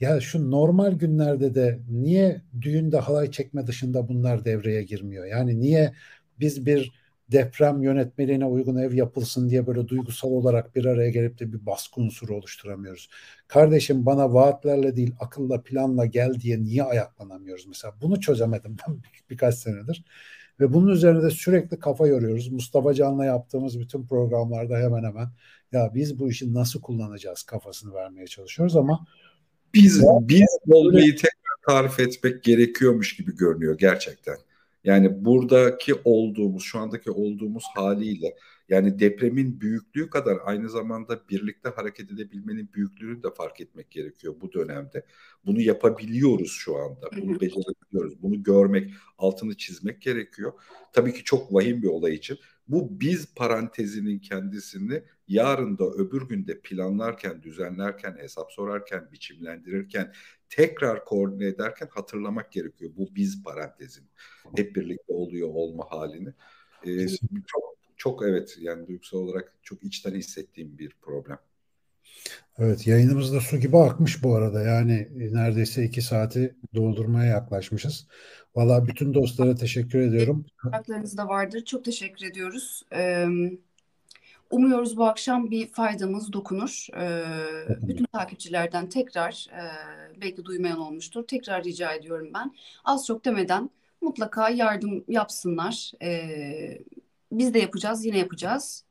ya 0.00 0.20
şu 0.20 0.50
normal 0.50 0.92
günlerde 0.92 1.54
de 1.54 1.80
niye 1.90 2.42
düğünde 2.60 2.98
halay 2.98 3.30
çekme 3.30 3.66
dışında 3.66 4.08
bunlar 4.08 4.44
devreye 4.44 4.82
girmiyor? 4.82 5.26
Yani 5.26 5.60
niye 5.60 5.92
biz 6.40 6.66
bir 6.66 7.01
deprem 7.32 7.82
yönetmeliğine 7.82 8.44
uygun 8.44 8.76
ev 8.76 8.92
yapılsın 8.92 9.50
diye 9.50 9.66
böyle 9.66 9.88
duygusal 9.88 10.28
olarak 10.28 10.76
bir 10.76 10.84
araya 10.84 11.10
gelip 11.10 11.38
de 11.38 11.52
bir 11.52 11.66
baskı 11.66 12.00
unsuru 12.00 12.36
oluşturamıyoruz? 12.36 13.08
Kardeşim 13.48 14.06
bana 14.06 14.34
vaatlerle 14.34 14.96
değil 14.96 15.14
akılla 15.20 15.62
planla 15.62 16.06
gel 16.06 16.34
diye 16.40 16.62
niye 16.62 16.82
ayaklanamıyoruz 16.82 17.66
mesela? 17.66 17.94
Bunu 18.02 18.20
çözemedim 18.20 18.76
ben 18.88 18.96
bir, 18.96 19.24
birkaç 19.30 19.54
senedir. 19.54 20.04
Ve 20.60 20.72
bunun 20.72 20.92
üzerine 20.92 21.22
de 21.22 21.30
sürekli 21.30 21.78
kafa 21.78 22.06
yoruyoruz. 22.06 22.48
Mustafa 22.48 22.94
Can'la 22.94 23.24
yaptığımız 23.24 23.80
bütün 23.80 24.06
programlarda 24.06 24.76
hemen 24.76 25.04
hemen 25.04 25.28
ya 25.72 25.90
biz 25.94 26.18
bu 26.18 26.30
işi 26.30 26.54
nasıl 26.54 26.80
kullanacağız 26.80 27.42
kafasını 27.42 27.94
vermeye 27.94 28.26
çalışıyoruz 28.26 28.76
ama 28.76 29.06
biz 29.74 30.02
biz 30.20 30.58
olmayı 30.70 31.16
tekrar 31.16 31.56
tarif 31.66 32.00
etmek 32.00 32.42
gerekiyormuş 32.42 33.16
gibi 33.16 33.36
görünüyor 33.36 33.78
gerçekten. 33.78 34.36
Yani 34.84 35.24
buradaki 35.24 35.94
olduğumuz, 36.04 36.62
şu 36.62 36.78
andaki 36.78 37.10
olduğumuz 37.10 37.64
haliyle 37.74 38.36
yani 38.68 38.98
depremin 38.98 39.60
büyüklüğü 39.60 40.10
kadar 40.10 40.38
aynı 40.44 40.70
zamanda 40.70 41.20
birlikte 41.30 41.68
hareket 41.68 42.12
edebilmenin 42.12 42.70
büyüklüğünü 42.74 43.22
de 43.22 43.28
fark 43.36 43.60
etmek 43.60 43.90
gerekiyor 43.90 44.34
bu 44.40 44.52
dönemde. 44.52 45.06
Bunu 45.46 45.60
yapabiliyoruz 45.60 46.52
şu 46.52 46.76
anda. 46.76 47.10
Bunu 47.16 47.40
becerebiliyoruz. 47.40 48.22
Bunu 48.22 48.42
görmek, 48.42 48.90
altını 49.18 49.56
çizmek 49.56 50.02
gerekiyor. 50.02 50.52
Tabii 50.92 51.12
ki 51.14 51.24
çok 51.24 51.54
vahim 51.54 51.82
bir 51.82 51.88
olay 51.88 52.14
için. 52.14 52.38
Bu 52.68 53.00
biz 53.00 53.34
parantezinin 53.34 54.18
kendisini 54.18 55.02
yarın 55.32 55.78
da 55.78 55.84
öbür 55.84 56.28
günde 56.28 56.60
planlarken, 56.60 57.42
düzenlerken, 57.42 58.16
hesap 58.18 58.52
sorarken, 58.52 59.12
biçimlendirirken, 59.12 60.12
tekrar 60.48 61.04
koordine 61.04 61.46
ederken 61.46 61.88
hatırlamak 61.90 62.52
gerekiyor. 62.52 62.90
Bu 62.96 63.08
biz 63.14 63.42
parantezin. 63.42 64.04
Hep 64.56 64.76
birlikte 64.76 65.12
oluyor 65.12 65.48
olma 65.48 65.84
halini. 65.90 66.32
Ee, 66.86 67.08
çok 67.46 67.72
çok 67.96 68.22
evet 68.22 68.56
yani 68.60 68.86
duygusal 68.86 69.18
olarak 69.18 69.54
çok 69.62 69.82
içten 69.82 70.14
hissettiğim 70.14 70.78
bir 70.78 70.96
problem. 71.02 71.38
Evet 72.58 72.86
yayınımızda 72.86 73.40
su 73.40 73.56
gibi 73.56 73.76
akmış 73.76 74.22
bu 74.22 74.34
arada 74.34 74.62
yani 74.62 75.08
neredeyse 75.12 75.84
iki 75.84 76.02
saati 76.02 76.56
doldurmaya 76.74 77.30
yaklaşmışız. 77.30 78.08
Valla 78.54 78.86
bütün 78.86 79.14
dostlara 79.14 79.54
teşekkür 79.54 79.98
ediyorum. 79.98 80.46
Haklarınız 80.56 81.16
da 81.16 81.28
vardır. 81.28 81.64
Çok 81.64 81.84
teşekkür 81.84 82.26
ediyoruz. 82.26 82.82
Ee, 82.92 83.26
umuyoruz 84.52 84.96
bu 84.96 85.04
akşam 85.04 85.50
bir 85.50 85.66
faydamız 85.66 86.32
dokunur. 86.32 86.86
Ee, 86.96 87.24
bütün 87.82 88.04
takipçilerden 88.04 88.88
tekrar 88.88 89.46
e, 89.52 89.62
belki 90.20 90.44
duymayan 90.44 90.78
olmuştur. 90.78 91.26
Tekrar 91.26 91.64
rica 91.64 91.92
ediyorum 91.92 92.28
ben. 92.34 92.54
Az 92.84 93.06
çok 93.06 93.24
demeden 93.24 93.70
mutlaka 94.00 94.48
yardım 94.50 95.04
yapsınlar. 95.08 95.92
Ee, 96.02 96.78
biz 97.32 97.54
de 97.54 97.58
yapacağız, 97.58 98.04
yine 98.04 98.18
yapacağız. 98.18 98.84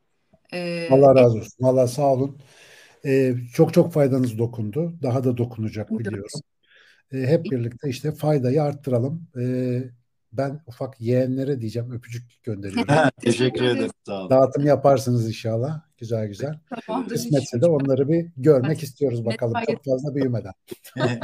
Ee, 0.54 0.90
Allah 0.92 1.16
razı 1.16 1.38
olsun. 1.38 1.54
Valla 1.60 1.88
sağ 1.88 2.14
olun. 2.14 2.38
Ee, 3.06 3.34
çok 3.54 3.74
çok 3.74 3.94
faydanız 3.94 4.38
dokundu. 4.38 4.94
Daha 5.04 5.24
da 5.24 5.38
dokunacak 5.38 6.00
biliyorum. 6.00 6.42
Ee, 7.12 7.18
hep 7.18 7.46
birlikte 7.46 7.90
işte 7.90 8.12
faydayı 8.12 8.64
arttıralım. 8.64 9.28
Ee, 9.40 9.84
ben 10.34 10.62
ufak 10.68 11.02
yeğenlere 11.02 11.62
diyeceğim 11.62 11.92
öpücük 11.92 12.44
gönderiyorum. 12.44 12.94
Teşekkür 13.22 13.64
ederim. 13.64 13.92
Sağ 14.06 14.20
olun. 14.20 14.30
Dağıtım 14.30 14.66
yaparsınız 14.66 15.28
inşallah. 15.28 15.82
Güzel 15.98 16.28
güzel. 16.28 16.60
Tamamdır. 16.88 17.10
Kısmetse 17.10 17.62
de 17.62 17.66
onları 17.66 18.10
bir 18.10 18.32
görmek 18.38 18.84
istiyoruz 18.84 19.26
bakalım. 19.26 19.54
Çok 19.72 19.86
fazla 19.86 20.16
büyümeden. 20.16 20.54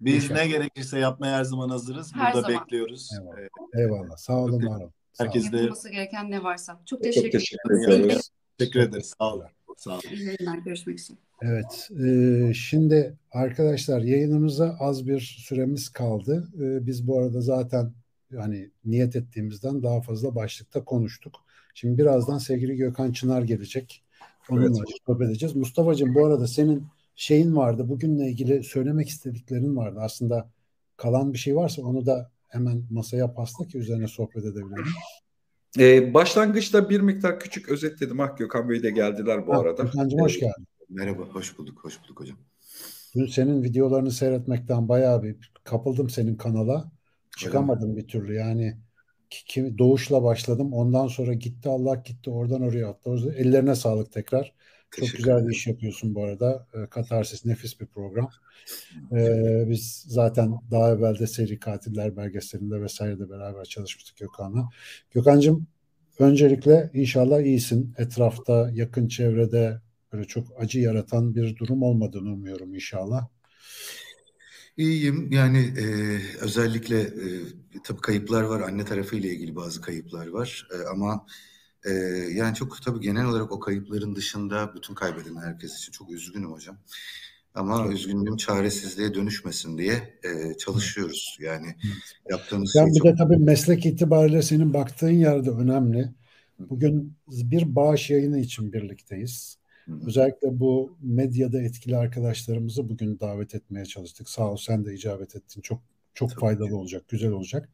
Biz 0.00 0.30
ne 0.30 0.48
gerekirse 0.48 0.98
yapmaya 0.98 1.38
her 1.38 1.44
zaman 1.44 1.68
hazırız. 1.68 2.14
Her 2.14 2.34
Burada 2.34 2.46
zaman. 2.46 2.62
bekliyoruz. 2.62 3.10
Eyvallah. 3.12 3.48
Eyvallah. 3.78 4.16
Sağ 4.16 4.36
olun, 4.36 4.66
var 4.66 4.80
olun. 4.80 4.92
Herkes 5.18 5.52
de 5.52 5.56
Yapılması 5.56 5.90
gereken 5.90 6.30
ne 6.30 6.42
varsa. 6.42 6.72
Çok 6.72 6.86
Çok 6.86 7.02
teşekkür, 7.02 7.38
teşekkür 7.38 7.88
ederim. 7.88 8.20
teşekkür 8.58 8.80
ederiz. 8.80 9.14
Sağ 9.18 9.34
olun. 9.34 9.46
Sağ 9.76 9.90
olun. 9.92 10.00
İyi 10.12 10.24
yayınlar. 10.24 10.58
Görüşmek 10.58 10.98
üzere. 11.00 11.18
Evet, 11.46 11.90
e, 12.06 12.54
şimdi 12.54 13.14
arkadaşlar 13.32 14.00
yayınımıza 14.00 14.76
az 14.80 15.06
bir 15.06 15.20
süremiz 15.20 15.88
kaldı. 15.88 16.48
E, 16.60 16.86
biz 16.86 17.06
bu 17.06 17.18
arada 17.18 17.40
zaten 17.40 17.92
hani 18.36 18.70
niyet 18.84 19.16
ettiğimizden 19.16 19.82
daha 19.82 20.00
fazla 20.00 20.34
başlıkta 20.34 20.84
konuştuk. 20.84 21.34
Şimdi 21.74 21.98
birazdan 21.98 22.38
sevgili 22.38 22.76
Gökhan 22.76 23.12
Çınar 23.12 23.42
gelecek. 23.42 24.02
Onunla 24.50 24.66
Evet. 24.66 24.98
sohbet 25.06 25.28
edeceğiz. 25.28 25.56
Mustafa'cığım 25.56 26.14
bu 26.14 26.26
arada 26.26 26.46
senin 26.46 26.86
şeyin 27.16 27.56
vardı, 27.56 27.88
bugünle 27.88 28.28
ilgili 28.28 28.64
söylemek 28.64 29.08
istediklerin 29.08 29.76
vardı. 29.76 29.98
Aslında 30.02 30.48
kalan 30.96 31.32
bir 31.32 31.38
şey 31.38 31.56
varsa 31.56 31.82
onu 31.82 32.06
da 32.06 32.30
hemen 32.48 32.82
masaya 32.90 33.34
pasla 33.34 33.64
ki 33.66 33.78
üzerine 33.78 34.08
sohbet 34.08 34.44
edebilelim. 34.44 34.84
Ee, 35.78 36.14
başlangıçta 36.14 36.90
bir 36.90 37.00
miktar 37.00 37.40
küçük 37.40 37.68
özetledim. 37.68 38.20
Ah 38.20 38.36
Gökhan 38.36 38.68
Bey 38.68 38.82
de 38.82 38.90
geldiler 38.90 39.46
bu 39.46 39.54
Ha, 39.54 39.58
arada. 39.60 39.82
Gökhan'cığım 39.82 40.20
hoş 40.20 40.40
geldin. 40.40 40.66
Merhaba, 40.88 41.22
hoş 41.22 41.58
bulduk, 41.58 41.84
hoş 41.84 42.02
bulduk 42.02 42.20
hocam. 42.20 42.36
Dün 43.14 43.26
senin 43.26 43.62
videolarını 43.62 44.10
seyretmekten 44.10 44.88
bayağı 44.88 45.22
bir 45.22 45.52
kapıldım 45.64 46.10
senin 46.10 46.36
kanala. 46.36 46.92
Çıkamadım 47.36 47.96
bir 47.96 48.08
türlü 48.08 48.34
yani 48.34 48.76
ki- 49.30 49.44
kim, 49.46 49.78
doğuşla 49.78 50.22
başladım. 50.22 50.72
Ondan 50.72 51.06
sonra 51.06 51.34
gitti 51.34 51.68
Allah 51.68 51.94
gitti 51.94 52.30
oradan 52.30 52.62
oraya 52.62 52.88
attı. 52.88 53.34
Ellerine 53.36 53.74
sağlık 53.74 54.12
tekrar. 54.12 54.52
Çok 54.90 55.00
Teşekkür 55.00 55.18
güzel 55.18 55.46
bir 55.48 55.52
iş 55.52 55.66
yapıyorsun 55.66 56.14
bu 56.14 56.24
arada. 56.24 56.66
E, 56.74 56.86
Katarsis 56.86 57.44
nefis 57.44 57.80
bir 57.80 57.86
program. 57.86 58.30
E, 59.12 59.64
biz 59.68 60.04
zaten 60.08 60.54
daha 60.70 60.90
evvel 60.90 61.18
de 61.18 61.26
seri 61.26 61.58
katiller 61.58 62.16
belgeselinde 62.16 62.80
vesaire 62.80 63.30
beraber 63.30 63.64
çalışmıştık 63.64 64.16
Gökhan'la. 64.16 64.68
Gökhan'cığım 65.10 65.66
öncelikle 66.18 66.90
inşallah 66.94 67.40
iyisin. 67.40 67.94
Etrafta, 67.98 68.70
yakın 68.72 69.08
çevrede 69.08 69.83
böyle 70.14 70.26
çok 70.26 70.46
acı 70.58 70.80
yaratan 70.80 71.34
bir 71.34 71.56
durum 71.56 71.82
olmadığını 71.82 72.32
umuyorum 72.32 72.74
inşallah. 72.74 73.28
İyiyim. 74.76 75.32
Yani 75.32 75.58
e, 75.58 75.84
özellikle 76.40 77.00
e, 77.00 77.26
tabii 77.84 78.00
kayıplar 78.00 78.42
var. 78.42 78.60
Anne 78.60 78.84
tarafıyla 78.84 79.30
ilgili 79.30 79.56
bazı 79.56 79.80
kayıplar 79.80 80.26
var. 80.26 80.68
E, 80.74 80.88
ama 80.88 81.26
e, 81.86 81.90
yani 82.34 82.54
çok 82.54 82.82
tabii 82.82 83.00
genel 83.00 83.26
olarak 83.26 83.52
o 83.52 83.60
kayıpların 83.60 84.16
dışında 84.16 84.74
bütün 84.74 84.94
kaybeden 84.94 85.36
herkes 85.36 85.78
için 85.78 85.92
çok 85.92 86.10
üzgünüm 86.10 86.52
hocam. 86.52 86.78
Ama 87.54 87.88
üzgünlüğüm 87.92 88.36
çaresizliğe 88.36 89.14
dönüşmesin 89.14 89.78
diye 89.78 90.18
e, 90.24 90.56
çalışıyoruz. 90.58 91.38
Yani 91.40 91.66
yaptığımız 92.30 92.72
Sen 92.72 92.84
şey 92.84 92.94
bir 92.94 92.98
çok 92.98 93.06
de 93.06 93.14
tabii 93.14 93.36
meslek 93.36 93.86
itibariyle 93.86 94.42
senin 94.42 94.74
baktığın 94.74 95.10
yerde 95.10 95.50
önemli. 95.50 96.14
Bugün 96.58 97.16
bir 97.28 97.74
bağış 97.74 98.10
yayını 98.10 98.38
için 98.38 98.72
birlikteyiz. 98.72 99.63
Özellikle 100.06 100.60
bu 100.60 100.96
medyada 101.02 101.62
etkili 101.62 101.96
arkadaşlarımızı 101.96 102.88
bugün 102.88 103.20
davet 103.20 103.54
etmeye 103.54 103.84
çalıştık. 103.84 104.28
Sağ 104.28 104.52
ol 104.52 104.56
sen 104.56 104.84
de 104.84 104.94
icabet 104.94 105.36
ettin. 105.36 105.60
Çok 105.60 105.80
çok 106.14 106.30
Tabii 106.30 106.40
faydalı 106.40 106.76
olacak, 106.76 107.08
güzel 107.08 107.30
olacak. 107.30 107.68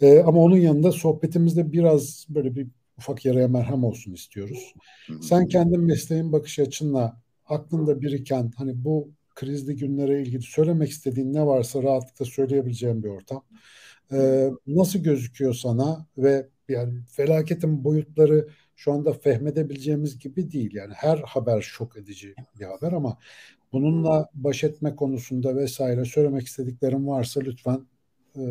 Ee, 0.00 0.18
ama 0.18 0.40
onun 0.40 0.56
yanında 0.56 0.92
sohbetimizde 0.92 1.72
biraz 1.72 2.26
böyle 2.28 2.56
bir 2.56 2.66
ufak 2.98 3.24
yaraya 3.24 3.48
merhem 3.48 3.84
olsun 3.84 4.12
istiyoruz. 4.12 4.74
Sen 5.22 5.48
kendin 5.48 5.80
mesleğin 5.80 6.32
bakış 6.32 6.58
açınla 6.58 7.20
aklında 7.46 8.00
biriken 8.00 8.52
hani 8.56 8.84
bu 8.84 9.08
krizli 9.34 9.76
günlere 9.76 10.22
ilgili 10.22 10.42
söylemek 10.42 10.90
istediğin 10.90 11.34
ne 11.34 11.46
varsa 11.46 11.82
rahatlıkla 11.82 12.24
söyleyebileceğim 12.24 13.02
bir 13.02 13.08
ortam. 13.08 13.44
Ee, 14.12 14.50
nasıl 14.66 14.98
gözüküyor 14.98 15.54
sana 15.54 16.06
ve 16.18 16.48
yani 16.68 17.00
felaketin 17.10 17.84
boyutları 17.84 18.48
şu 18.84 18.92
anda 18.92 19.12
fehmedebileceğimiz 19.12 20.18
gibi 20.18 20.52
değil. 20.52 20.74
Yani 20.74 20.94
her 20.96 21.18
haber 21.18 21.60
şok 21.60 21.96
edici 21.96 22.34
bir 22.60 22.64
haber 22.64 22.92
ama 22.92 23.18
bununla 23.72 24.28
baş 24.34 24.64
etme 24.64 24.96
konusunda 24.96 25.56
vesaire 25.56 26.04
söylemek 26.04 26.46
istediklerim 26.46 27.08
varsa 27.08 27.40
lütfen 27.40 27.86
e, 28.36 28.42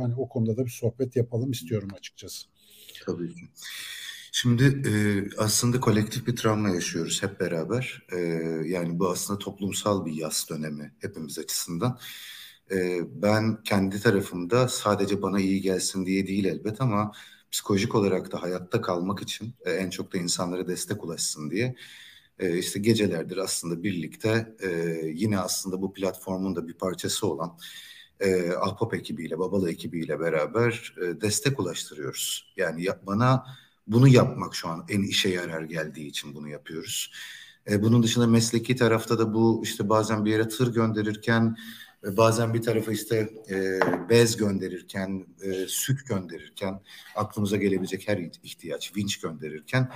hani 0.00 0.14
o 0.16 0.28
konuda 0.28 0.56
da 0.56 0.64
bir 0.64 0.70
sohbet 0.70 1.16
yapalım 1.16 1.50
istiyorum 1.50 1.88
açıkçası. 1.98 2.46
Tabii 3.06 3.34
ki. 3.34 3.40
Şimdi 4.32 4.64
e, 4.64 4.92
aslında 5.38 5.80
kolektif 5.80 6.26
bir 6.26 6.36
travma 6.36 6.68
yaşıyoruz 6.68 7.22
hep 7.22 7.40
beraber. 7.40 8.02
E, 8.12 8.18
yani 8.64 8.98
bu 8.98 9.10
aslında 9.10 9.38
toplumsal 9.38 10.06
bir 10.06 10.12
yaz 10.12 10.46
dönemi 10.50 10.92
hepimiz 10.98 11.38
açısından. 11.38 11.98
E, 12.70 13.00
ben 13.22 13.62
kendi 13.62 14.00
tarafımda 14.00 14.68
sadece 14.68 15.22
bana 15.22 15.40
iyi 15.40 15.60
gelsin 15.60 16.06
diye 16.06 16.26
değil 16.26 16.44
elbet 16.44 16.80
ama 16.80 17.12
psikolojik 17.52 17.94
olarak 17.94 18.32
da 18.32 18.42
hayatta 18.42 18.80
kalmak 18.80 19.22
için 19.22 19.54
e, 19.64 19.70
en 19.70 19.90
çok 19.90 20.12
da 20.12 20.18
insanlara 20.18 20.68
destek 20.68 21.04
ulaşsın 21.04 21.50
diye 21.50 21.74
e, 22.38 22.58
işte 22.58 22.78
gecelerdir 22.78 23.36
aslında 23.36 23.82
birlikte 23.82 24.56
e, 24.62 24.68
yine 25.14 25.38
aslında 25.38 25.82
bu 25.82 25.92
platformun 25.92 26.56
da 26.56 26.68
bir 26.68 26.74
parçası 26.74 27.26
olan 27.26 27.58
e, 28.20 28.52
Ahbap 28.52 28.94
ekibiyle, 28.94 29.38
Babalı 29.38 29.70
ekibiyle 29.70 30.20
beraber 30.20 30.94
e, 31.02 31.20
destek 31.20 31.60
ulaştırıyoruz. 31.60 32.52
Yani 32.56 32.82
ya, 32.84 33.00
bana 33.06 33.44
bunu 33.86 34.08
yapmak 34.08 34.54
şu 34.54 34.68
an 34.68 34.84
en 34.88 35.02
işe 35.02 35.28
yarar 35.28 35.62
geldiği 35.62 36.06
için 36.06 36.34
bunu 36.34 36.48
yapıyoruz. 36.48 37.12
E, 37.70 37.82
bunun 37.82 38.02
dışında 38.02 38.26
mesleki 38.26 38.76
tarafta 38.76 39.18
da 39.18 39.34
bu 39.34 39.60
işte 39.64 39.88
bazen 39.88 40.24
bir 40.24 40.30
yere 40.30 40.48
tır 40.48 40.74
gönderirken 40.74 41.56
bazen 42.02 42.54
bir 42.54 42.62
tarafa 42.62 42.92
işte 42.92 43.30
e, 43.50 43.80
bez 44.08 44.36
gönderirken, 44.36 45.26
e, 45.42 45.66
süt 45.68 46.06
gönderirken, 46.06 46.80
aklımıza 47.16 47.56
gelebilecek 47.56 48.08
her 48.08 48.18
ihtiyaç, 48.42 48.96
vinç 48.96 49.20
gönderirken 49.20 49.90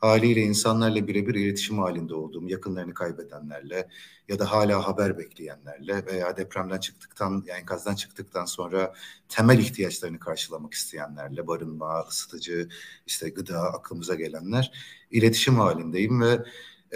haliyle 0.00 0.40
insanlarla 0.40 1.06
birebir 1.06 1.34
iletişim 1.34 1.78
halinde 1.78 2.14
olduğum, 2.14 2.48
yakınlarını 2.48 2.94
kaybedenlerle 2.94 3.88
ya 4.28 4.38
da 4.38 4.52
hala 4.52 4.86
haber 4.86 5.18
bekleyenlerle 5.18 6.06
veya 6.06 6.36
depremden 6.36 6.78
çıktıktan, 6.78 7.44
yani 7.46 7.60
enkazdan 7.60 7.94
çıktıktan 7.94 8.44
sonra 8.44 8.94
temel 9.28 9.58
ihtiyaçlarını 9.58 10.18
karşılamak 10.18 10.74
isteyenlerle, 10.74 11.46
barınma, 11.46 12.00
ısıtıcı, 12.08 12.68
işte 13.06 13.30
gıda 13.30 13.60
aklımıza 13.60 14.14
gelenler 14.14 14.72
iletişim 15.10 15.54
halindeyim 15.54 16.20
ve 16.20 16.38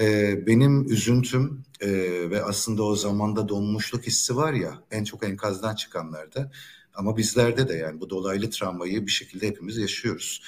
e, 0.00 0.46
benim 0.46 0.92
üzüntüm 0.92 1.64
e, 1.80 1.90
ve 2.30 2.44
aslında 2.44 2.82
o 2.82 2.96
zamanda 2.96 3.48
donmuşluk 3.48 4.06
hissi 4.06 4.36
var 4.36 4.52
ya 4.52 4.82
en 4.90 5.04
çok 5.04 5.24
enkazdan 5.24 5.74
çıkanlarda 5.74 6.50
ama 6.94 7.16
bizlerde 7.16 7.68
de 7.68 7.74
yani 7.74 8.00
bu 8.00 8.10
dolaylı 8.10 8.50
travmayı 8.50 9.06
bir 9.06 9.10
şekilde 9.10 9.46
hepimiz 9.46 9.76
yaşıyoruz. 9.76 10.42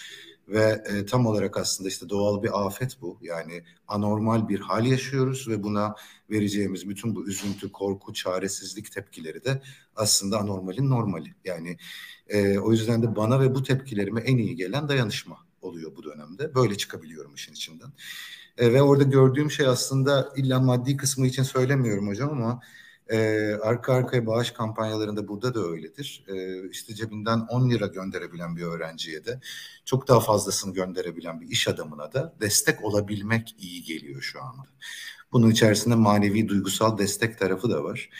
Ve 0.48 0.82
e, 0.86 1.06
tam 1.06 1.26
olarak 1.26 1.56
aslında 1.56 1.88
işte 1.88 2.08
doğal 2.08 2.42
bir 2.42 2.66
afet 2.66 3.00
bu. 3.00 3.18
Yani 3.22 3.64
anormal 3.88 4.48
bir 4.48 4.60
hal 4.60 4.86
yaşıyoruz 4.86 5.48
ve 5.48 5.62
buna 5.62 5.94
vereceğimiz 6.30 6.88
bütün 6.88 7.14
bu 7.14 7.28
üzüntü, 7.28 7.72
korku, 7.72 8.12
çaresizlik 8.12 8.92
tepkileri 8.92 9.44
de 9.44 9.62
aslında 9.96 10.38
anormalin 10.38 10.90
normali. 10.90 11.34
Yani 11.44 11.76
e, 12.28 12.58
o 12.58 12.72
yüzden 12.72 13.02
de 13.02 13.16
bana 13.16 13.40
ve 13.40 13.54
bu 13.54 13.62
tepkilerime 13.62 14.20
en 14.20 14.36
iyi 14.36 14.56
gelen 14.56 14.88
dayanışma 14.88 15.36
oluyor 15.62 15.96
bu 15.96 16.02
dönemde. 16.02 16.54
Böyle 16.54 16.76
çıkabiliyorum 16.76 17.34
işin 17.34 17.52
içinden. 17.52 17.92
E, 18.58 18.72
ve 18.72 18.82
orada 18.82 19.04
gördüğüm 19.04 19.50
şey 19.50 19.66
aslında 19.66 20.32
illa 20.36 20.60
maddi 20.60 20.96
kısmı 20.96 21.26
için 21.26 21.42
söylemiyorum 21.42 22.08
hocam 22.08 22.30
ama 22.30 22.60
e, 23.08 23.50
arka 23.62 23.94
arkaya 23.94 24.26
bağış 24.26 24.50
kampanyalarında 24.50 25.28
burada 25.28 25.54
da 25.54 25.60
öyledir. 25.60 26.24
E, 26.28 26.68
işte 26.70 26.94
cebinden 26.94 27.38
10 27.38 27.70
lira 27.70 27.86
gönderebilen 27.86 28.56
bir 28.56 28.62
öğrenciye 28.62 29.24
de 29.24 29.40
çok 29.84 30.08
daha 30.08 30.20
fazlasını 30.20 30.74
gönderebilen 30.74 31.40
bir 31.40 31.48
iş 31.48 31.68
adamına 31.68 32.12
da 32.12 32.34
destek 32.40 32.84
olabilmek 32.84 33.54
iyi 33.58 33.82
geliyor 33.84 34.22
şu 34.22 34.42
anda. 34.42 34.62
Bunun 35.32 35.50
içerisinde 35.50 35.94
manevi 35.94 36.48
duygusal 36.48 36.98
destek 36.98 37.38
tarafı 37.38 37.70
da 37.70 37.84
var. 37.84 38.10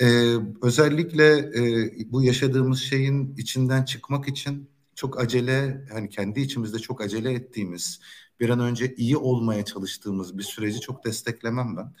Ee, 0.00 0.34
özellikle 0.62 1.38
e, 1.38 2.12
bu 2.12 2.22
yaşadığımız 2.22 2.80
şeyin 2.80 3.36
içinden 3.36 3.84
çıkmak 3.84 4.28
için 4.28 4.70
çok 4.94 5.20
acele 5.20 5.86
hani 5.92 6.08
kendi 6.08 6.40
içimizde 6.40 6.78
çok 6.78 7.00
acele 7.00 7.32
ettiğimiz 7.32 8.00
bir 8.40 8.48
an 8.48 8.60
önce 8.60 8.94
iyi 8.94 9.16
olmaya 9.16 9.64
çalıştığımız 9.64 10.38
bir 10.38 10.42
süreci 10.42 10.80
çok 10.80 11.04
desteklemem 11.04 11.76
ben. 11.76 11.92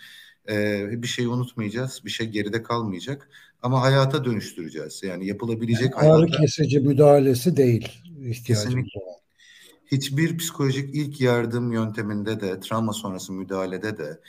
Ee, 0.48 1.02
bir 1.02 1.06
şeyi 1.06 1.28
unutmayacağız, 1.28 2.02
bir 2.04 2.10
şey 2.10 2.26
geride 2.26 2.62
kalmayacak 2.62 3.28
ama 3.62 3.82
hayata 3.82 4.24
dönüştüreceğiz. 4.24 5.02
Yani 5.02 5.26
yapılabilecek 5.26 5.90
yani 5.90 5.94
hayata... 5.94 6.16
Ağrı 6.16 6.26
kesici 6.26 6.80
müdahalesi 6.80 7.56
değil 7.56 7.88
ihtiyacımız 8.24 8.88
olan. 8.96 9.14
Hiçbir 9.86 10.38
psikolojik 10.38 10.94
ilk 10.94 11.20
yardım 11.20 11.72
yönteminde 11.72 12.40
de, 12.40 12.60
travma 12.60 12.92
sonrası 12.92 13.32
müdahalede 13.32 13.98
de 13.98 14.20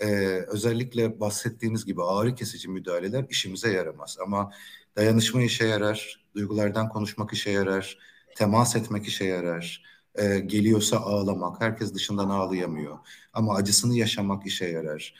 e, 0.00 0.06
özellikle 0.48 1.20
bahsettiğiniz 1.20 1.84
gibi 1.84 2.02
ağrı 2.02 2.34
kesici 2.34 2.68
müdahaleler 2.68 3.26
işimize 3.30 3.72
yaramaz. 3.72 4.16
Ama 4.22 4.52
dayanışma 4.96 5.42
işe 5.42 5.66
yarar, 5.66 6.24
duygulardan 6.34 6.88
konuşmak 6.88 7.32
işe 7.32 7.50
yarar, 7.50 7.98
temas 8.36 8.76
etmek 8.76 9.06
işe 9.06 9.24
yarar, 9.24 9.82
e, 10.14 10.38
geliyorsa 10.38 10.96
ağlamak. 10.96 11.60
Herkes 11.60 11.94
dışından 11.94 12.28
ağlayamıyor. 12.28 12.98
Ama 13.32 13.54
acısını 13.54 13.96
yaşamak 13.96 14.46
işe 14.46 14.66
yarar. 14.66 15.14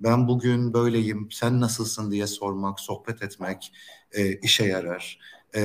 Ben 0.00 0.28
bugün 0.28 0.74
böyleyim, 0.74 1.28
sen 1.30 1.60
nasılsın 1.60 2.10
diye 2.10 2.26
sormak, 2.26 2.80
sohbet 2.80 3.22
etmek 3.22 3.72
e, 4.12 4.32
işe 4.32 4.64
yarar. 4.64 5.18
E, 5.56 5.62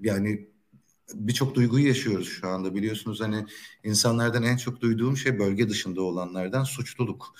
yani 0.00 0.48
birçok 1.14 1.54
duyguyu 1.54 1.86
yaşıyoruz 1.86 2.28
şu 2.28 2.48
anda 2.48 2.74
biliyorsunuz 2.74 3.20
hani 3.20 3.46
insanlardan 3.84 4.42
en 4.42 4.56
çok 4.56 4.80
duyduğum 4.80 5.16
şey 5.16 5.38
bölge 5.38 5.68
dışında 5.68 6.02
olanlardan 6.02 6.64
suçluluk. 6.64 7.34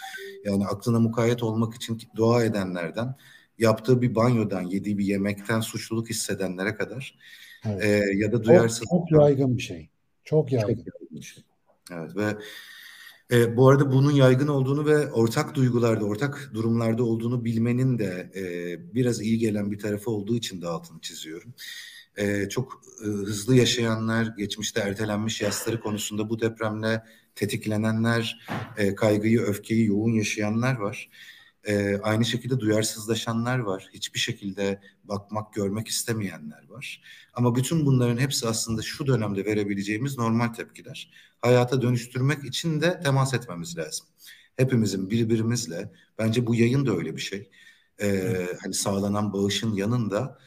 Yani 0.45 0.67
aklına 0.67 1.01
mukayyet 1.01 1.43
olmak 1.43 1.75
için 1.75 2.03
dua 2.17 2.45
edenlerden, 2.45 3.15
yaptığı 3.59 4.03
bir 4.03 4.15
banyodan, 4.15 4.63
yediği 4.63 4.99
bir 4.99 5.05
yemekten 5.05 5.61
suçluluk 5.61 6.11
hissedenlere 6.11 6.75
kadar 6.75 7.19
evet. 7.65 7.85
e, 7.85 8.17
ya 8.17 8.33
da 8.33 8.45
duyarsız. 8.45 8.85
Çok, 8.91 9.09
çok 9.09 9.21
yaygın 9.21 9.57
bir 9.57 9.63
şey. 9.63 9.89
Çok 10.27 10.53
yaygın. 10.53 10.75
Çok 10.75 10.87
yaygın 10.87 11.17
bir 11.17 11.23
şey. 11.23 11.45
Evet 11.93 12.17
ve 12.17 12.37
e, 13.31 13.57
bu 13.57 13.69
arada 13.69 13.93
bunun 13.93 14.13
yaygın 14.13 14.49
olduğunu 14.49 14.87
ve 14.87 15.13
ortak 15.13 15.55
duygularda, 15.55 16.05
ortak 16.05 16.51
durumlarda 16.55 17.05
olduğunu 17.05 17.45
bilmenin 17.45 17.99
de 17.99 18.31
e, 18.35 18.95
biraz 18.95 19.21
iyi 19.21 19.39
gelen 19.39 19.73
bir 19.73 19.79
tarafı 19.79 20.11
olduğu 20.11 20.37
için 20.37 20.63
de 20.63 20.67
altını 20.67 21.01
çiziyorum. 21.01 21.55
E, 22.17 22.49
çok 22.49 22.83
e, 23.03 23.05
hızlı 23.05 23.57
yaşayanlar, 23.57 24.35
geçmişte 24.39 24.81
ertelenmiş 24.81 25.41
yasları 25.41 25.81
konusunda 25.81 26.31
bu 26.31 26.41
depremle 26.41 27.03
tetiklenenler, 27.35 28.47
e, 28.77 28.95
kaygıyı, 28.95 29.41
öfkeyi 29.41 29.87
yoğun 29.87 30.13
yaşayanlar 30.13 30.77
var. 30.77 31.11
E, 31.67 31.99
aynı 32.03 32.25
şekilde 32.25 32.61
duyarsızlaşanlar 32.61 33.59
var. 33.59 33.89
Hiçbir 33.95 34.19
şekilde 34.19 34.81
bakmak, 35.05 35.55
görmek 35.55 35.89
istemeyenler 35.89 36.69
var. 36.69 37.03
Ama 37.35 37.57
bütün 37.57 37.87
bunların 37.87 38.19
hepsi 38.19 38.49
aslında 38.49 38.83
şu 38.83 39.07
dönemde 39.07 39.45
verebileceğimiz 39.45 40.19
normal 40.19 40.49
tepkiler. 40.49 41.11
Hayata 41.41 41.83
dönüştürmek 41.83 42.45
için 42.45 42.81
de 42.81 43.01
temas 43.01 43.35
etmemiz 43.35 43.79
lazım. 43.79 44.07
Hepimizin 44.57 45.11
birbirimizle, 45.11 45.93
bence 46.19 46.47
bu 46.47 46.55
yayın 46.55 46.87
da 46.87 46.93
öyle 46.97 47.17
bir 47.17 47.21
şey. 47.21 47.51
E, 48.03 48.33
hani 48.63 48.75
sağlanan 48.75 49.33
bağışın 49.33 49.75
yanında 49.75 50.39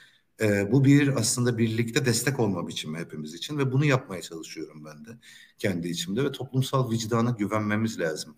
e, 0.41 0.71
bu 0.71 0.85
bir 0.85 1.15
aslında 1.15 1.57
birlikte 1.57 2.05
destek 2.05 2.39
olma 2.39 2.67
biçimi 2.67 2.97
hepimiz 2.97 3.33
için 3.33 3.57
ve 3.57 3.71
bunu 3.71 3.85
yapmaya 3.85 4.21
çalışıyorum 4.21 4.85
ben 4.85 5.05
de 5.05 5.09
kendi 5.57 5.87
içimde 5.87 6.23
ve 6.23 6.31
toplumsal 6.31 6.91
vicdana 6.91 7.31
güvenmemiz 7.31 7.99
lazım. 7.99 8.35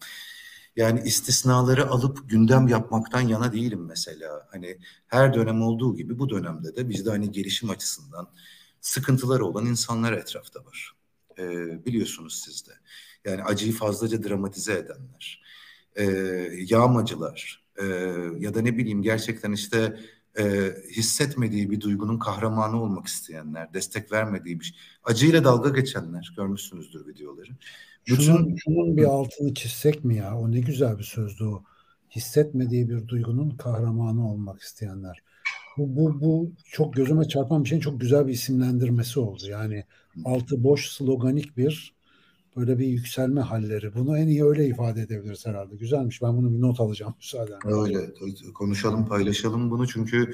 Yani 0.76 1.02
istisnaları 1.06 1.90
alıp 1.90 2.30
gündem 2.30 2.68
yapmaktan 2.68 3.22
yana 3.22 3.54
değilim 3.54 3.86
mesela. 3.86 4.48
Hani 4.52 4.78
her 5.08 5.34
dönem 5.34 5.62
olduğu 5.62 5.96
gibi 5.96 6.20
bu 6.20 6.30
dönemde 6.30 6.76
de 6.76 6.90
bizde 6.90 7.10
hani 7.10 7.32
gelişim 7.32 7.70
açısından 7.70 8.30
sıkıntıları 8.82 9.46
olan 9.46 9.66
insanlar 9.66 10.14
etrafta 10.14 10.66
var. 10.66 10.96
Ee, 11.40 11.86
biliyorsunuz 11.86 12.42
siz 12.46 12.68
de. 12.68 12.72
Yani 13.26 13.44
acıyı 13.44 13.74
fazlaca 13.74 14.24
dramatize 14.24 14.74
edenler, 14.74 15.44
e, 15.96 16.04
yağmacılar 16.70 17.64
e, 17.78 17.86
ya 18.40 18.54
da 18.54 18.62
ne 18.62 18.78
bileyim 18.78 19.02
gerçekten 19.02 19.52
işte 19.52 20.00
e, 20.40 20.74
hissetmediği 20.92 21.72
bir 21.72 21.82
duygunun 21.82 22.20
kahramanı 22.20 22.84
olmak 22.84 23.08
isteyenler, 23.08 23.74
destek 23.74 24.12
vermediği 24.12 24.60
bir 24.60 24.66
şey, 24.66 24.78
acıyla 25.04 25.44
dalga 25.44 25.70
geçenler 25.70 26.34
görmüşsünüzdür 26.38 27.08
videoları. 27.08 27.52
Şunun, 28.06 28.56
şunun 28.56 28.98
bir 28.98 29.04
altını 29.04 29.54
çizsek 29.54 30.06
mi 30.06 30.16
ya? 30.16 30.38
O 30.38 30.52
ne 30.52 30.60
güzel 30.60 30.98
bir 30.98 31.04
sözdü 31.04 31.44
o. 31.44 31.64
Hissetmediği 32.16 32.90
bir 32.90 33.08
duygunun 33.08 33.50
kahramanı 33.50 34.32
olmak 34.32 34.62
isteyenler. 34.62 35.24
Bu, 35.78 35.96
bu, 35.96 36.22
bu 36.22 36.52
çok 36.66 36.94
gözüme 36.94 37.28
çarpan 37.28 37.64
bir 37.64 37.70
şeyin 37.70 37.82
çok 37.82 38.02
güzel 38.02 38.28
bir 38.28 38.34
isimlendirmesi 38.34 39.20
oldu. 39.20 39.44
Yani 39.50 39.86
altı 40.26 40.64
boş 40.64 40.90
sloganik 40.90 41.58
bir 41.58 41.94
böyle 42.58 42.80
bir 42.80 42.88
yükselme 42.88 43.42
halleri. 43.42 43.96
Bunu 43.96 44.18
en 44.18 44.28
iyi 44.28 44.44
öyle 44.44 44.68
ifade 44.68 45.02
edebiliriz 45.02 45.46
herhalde. 45.46 45.76
Güzelmiş. 45.76 46.22
Ben 46.22 46.38
bunu 46.38 46.54
bir 46.54 46.62
not 46.62 46.80
alacağım 46.80 47.14
müsaadenle. 47.18 47.76
Öyle. 47.82 48.14
Konuşalım, 48.54 49.06
paylaşalım 49.06 49.72
bunu 49.72 49.88
çünkü 49.88 50.32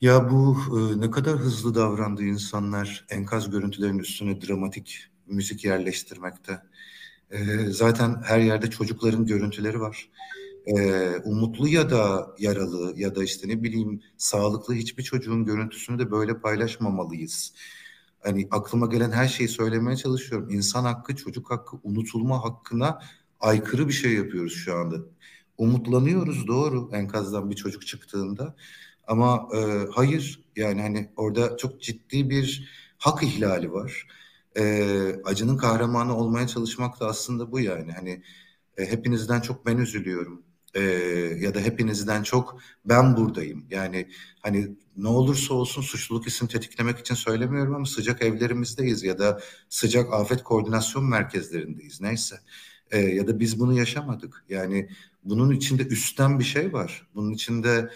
ya 0.00 0.30
bu 0.30 0.56
e, 0.78 1.00
ne 1.00 1.10
kadar 1.10 1.36
hızlı 1.36 1.74
davrandı 1.74 2.22
insanlar 2.22 3.06
enkaz 3.10 3.50
görüntülerinin 3.50 3.98
üstüne 3.98 4.40
dramatik 4.40 5.06
müzik 5.26 5.64
yerleştirmekte. 5.64 6.62
E, 7.30 7.38
zaten 7.70 8.22
her 8.24 8.38
yerde 8.40 8.70
çocukların 8.70 9.26
görüntüleri 9.26 9.80
var. 9.80 10.10
E, 10.66 11.10
umutlu 11.24 11.68
ya 11.68 11.90
da 11.90 12.30
yaralı 12.38 12.94
ya 12.96 13.14
da 13.14 13.24
işte 13.24 13.48
ne 13.48 13.62
bileyim 13.62 14.02
sağlıklı 14.16 14.74
hiçbir 14.74 15.02
çocuğun 15.02 15.44
görüntüsünü 15.44 15.98
de 15.98 16.10
böyle 16.10 16.40
paylaşmamalıyız. 16.40 17.54
Hani 18.20 18.48
aklıma 18.50 18.86
gelen 18.86 19.10
her 19.10 19.28
şeyi 19.28 19.48
söylemeye 19.48 19.96
çalışıyorum. 19.96 20.50
İnsan 20.50 20.84
hakkı, 20.84 21.16
çocuk 21.16 21.50
hakkı, 21.50 21.76
unutulma 21.82 22.44
hakkına 22.44 23.00
aykırı 23.40 23.88
bir 23.88 23.92
şey 23.92 24.12
yapıyoruz 24.12 24.54
şu 24.54 24.74
anda. 24.76 24.96
Umutlanıyoruz 25.58 26.46
doğru 26.46 26.90
enkazdan 26.92 27.50
bir 27.50 27.56
çocuk 27.56 27.86
çıktığında. 27.86 28.56
Ama 29.06 29.48
e, 29.56 29.60
hayır 29.92 30.40
yani 30.56 30.82
hani 30.82 31.10
orada 31.16 31.56
çok 31.56 31.82
ciddi 31.82 32.30
bir 32.30 32.68
hak 32.98 33.22
ihlali 33.22 33.72
var. 33.72 34.06
E, 34.58 35.22
acının 35.24 35.56
kahramanı 35.56 36.16
olmaya 36.16 36.46
çalışmak 36.46 37.00
da 37.00 37.06
aslında 37.06 37.52
bu 37.52 37.60
yani. 37.60 37.92
Hani 37.92 38.22
e, 38.76 38.86
hepinizden 38.90 39.40
çok 39.40 39.66
ben 39.66 39.76
üzülüyorum. 39.78 40.42
E, 40.74 40.80
ya 41.40 41.54
da 41.54 41.60
hepinizden 41.60 42.22
çok 42.22 42.60
ben 42.84 43.16
buradayım. 43.16 43.66
Yani 43.70 44.08
hani 44.42 44.76
ne 44.96 45.08
olursa 45.08 45.54
olsun 45.54 45.82
suçluluk 45.82 46.26
isim 46.26 46.48
tetiklemek 46.48 46.98
için 46.98 47.14
söylemiyorum 47.14 47.74
ama 47.74 47.86
sıcak 47.86 48.22
evlerimizdeyiz 48.22 49.02
ya 49.02 49.18
da 49.18 49.40
sıcak 49.68 50.12
afet 50.12 50.42
koordinasyon 50.42 51.04
merkezlerindeyiz 51.04 52.00
neyse. 52.00 52.36
E, 52.90 52.98
ya 52.98 53.26
da 53.26 53.40
biz 53.40 53.60
bunu 53.60 53.78
yaşamadık. 53.78 54.44
Yani 54.48 54.88
bunun 55.24 55.50
içinde 55.50 55.82
üstten 55.86 56.38
bir 56.38 56.44
şey 56.44 56.72
var. 56.72 57.08
Bunun 57.14 57.32
içinde 57.32 57.90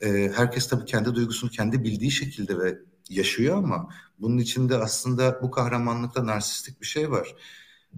e, 0.00 0.32
herkes 0.36 0.68
tabii 0.68 0.84
kendi 0.84 1.14
duygusunu 1.14 1.50
kendi 1.50 1.84
bildiği 1.84 2.10
şekilde 2.10 2.58
ve 2.58 2.78
yaşıyor 3.10 3.56
ama 3.56 3.88
bunun 4.18 4.38
içinde 4.38 4.76
aslında 4.76 5.42
bu 5.42 5.50
kahramanlıkta 5.50 6.26
narsistik 6.26 6.80
bir 6.80 6.86
şey 6.86 7.10
var. 7.10 7.34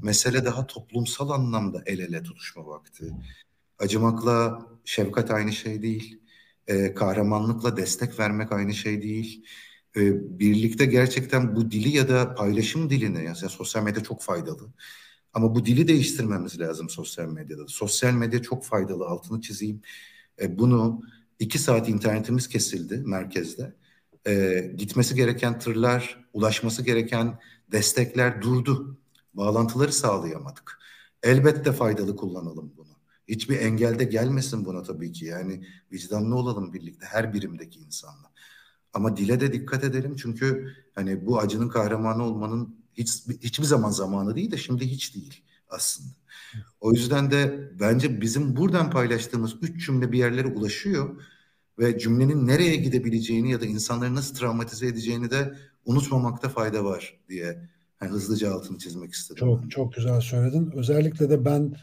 Mesele 0.03 0.45
daha 0.45 0.67
toplumsal 0.67 1.31
anlamda 1.31 1.83
el 1.87 1.99
ele 1.99 2.23
tutuşma 2.23 2.67
vakti. 2.67 3.15
Acımakla 3.79 4.67
şefkat 4.85 5.31
aynı 5.31 5.53
şey 5.53 5.83
değil. 5.83 6.21
E, 6.67 6.95
kahramanlıkla 6.95 7.77
destek 7.77 8.19
vermek 8.19 8.53
aynı 8.53 8.75
şey 8.75 9.03
değil. 9.03 9.45
E, 9.97 10.01
birlikte 10.39 10.87
gerçekten 10.87 11.57
bu 11.57 11.71
dili 11.71 11.97
ya 11.97 12.09
da 12.09 12.35
paylaşım 12.35 12.91
dilini, 12.91 13.25
yani 13.25 13.37
sosyal 13.37 13.83
medya 13.83 14.03
çok 14.03 14.23
faydalı. 14.23 14.73
Ama 15.33 15.55
bu 15.55 15.67
dili 15.67 15.89
değiştirmemiz 15.89 16.61
lazım 16.61 16.91
sosyal 16.91 17.29
medyada. 17.29 17.69
Sosyal 17.69 18.13
medya 18.13 18.43
çok 18.43 18.65
faydalı, 18.65 19.07
altını 19.07 19.41
çizeyim. 19.41 19.83
E, 20.41 20.59
bunu 20.59 21.03
iki 21.39 21.59
saat 21.59 21.89
internetimiz 21.89 22.49
kesildi 22.49 23.03
merkezde. 23.07 23.75
E, 24.29 24.61
gitmesi 24.77 25.15
gereken 25.15 25.59
tırlar, 25.59 26.25
ulaşması 26.33 26.83
gereken 26.83 27.39
destekler 27.73 28.43
durdu. 28.43 28.99
Bağlantıları 29.35 29.93
sağlayamadık. 29.93 30.79
Elbette 31.23 31.73
faydalı 31.73 32.17
kullanalım 32.17 32.73
bunu. 32.77 32.89
Hiçbir 33.29 33.59
engelde 33.59 34.05
gelmesin 34.05 34.65
buna 34.65 34.83
tabii 34.83 35.13
ki. 35.13 35.25
Yani 35.25 35.67
vicdanlı 35.93 36.37
olalım 36.37 36.73
birlikte 36.73 37.07
her 37.07 37.35
birimdeki 37.35 37.81
insanla. 37.81 38.33
Ama 38.93 39.17
dile 39.17 39.41
de 39.41 39.53
dikkat 39.53 39.85
edelim 39.85 40.17
çünkü 40.17 40.75
hani 40.95 41.27
bu 41.27 41.39
acının 41.39 41.69
kahramanı 41.69 42.25
olmanın 42.25 42.77
hiç 42.95 43.11
hiçbir 43.43 43.65
zaman 43.65 43.91
zamanı 43.91 44.37
değil 44.37 44.51
de 44.51 44.57
şimdi 44.57 44.87
hiç 44.87 45.15
değil 45.15 45.43
aslında. 45.69 46.11
O 46.81 46.93
yüzden 46.93 47.31
de 47.31 47.71
bence 47.81 48.21
bizim 48.21 48.57
buradan 48.57 48.91
paylaştığımız 48.91 49.57
üç 49.63 49.87
cümle 49.87 50.13
bir 50.13 50.19
yerlere 50.19 50.47
ulaşıyor 50.47 51.23
ve 51.79 51.99
cümlenin 51.99 52.47
nereye 52.47 52.77
gidebileceğini 52.77 53.51
ya 53.51 53.61
da 53.61 53.67
insanları 53.67 54.15
nasıl 54.15 54.35
travmatize 54.35 54.87
edeceğini 54.87 55.31
de 55.31 55.55
unutmamakta 55.85 56.49
fayda 56.49 56.85
var 56.85 57.19
diye 57.29 57.69
yani 58.03 58.11
hızlıca 58.11 58.53
altını 58.53 58.79
çizmek 58.79 59.13
istedim. 59.13 59.41
Çok 59.41 59.71
çok 59.71 59.93
güzel 59.93 60.21
söyledin. 60.21 60.71
Özellikle 60.75 61.31
de 61.31 61.45
ben 61.45 61.75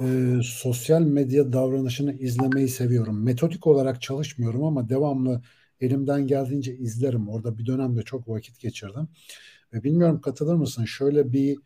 e, 0.00 0.36
sosyal 0.44 1.02
medya 1.02 1.52
davranışını 1.52 2.12
izlemeyi 2.12 2.68
seviyorum. 2.68 3.24
Metodik 3.24 3.66
olarak 3.66 4.02
çalışmıyorum 4.02 4.64
ama 4.64 4.88
devamlı 4.88 5.42
elimden 5.80 6.26
geldiğince 6.26 6.76
izlerim. 6.76 7.28
Orada 7.28 7.58
bir 7.58 7.66
dönemde 7.66 8.02
çok 8.02 8.28
vakit 8.28 8.60
geçirdim. 8.60 9.08
Ve 9.72 9.84
bilmiyorum 9.84 10.20
katılır 10.20 10.54
mısın? 10.54 10.84
Şöyle 10.84 11.32
bir 11.32 11.58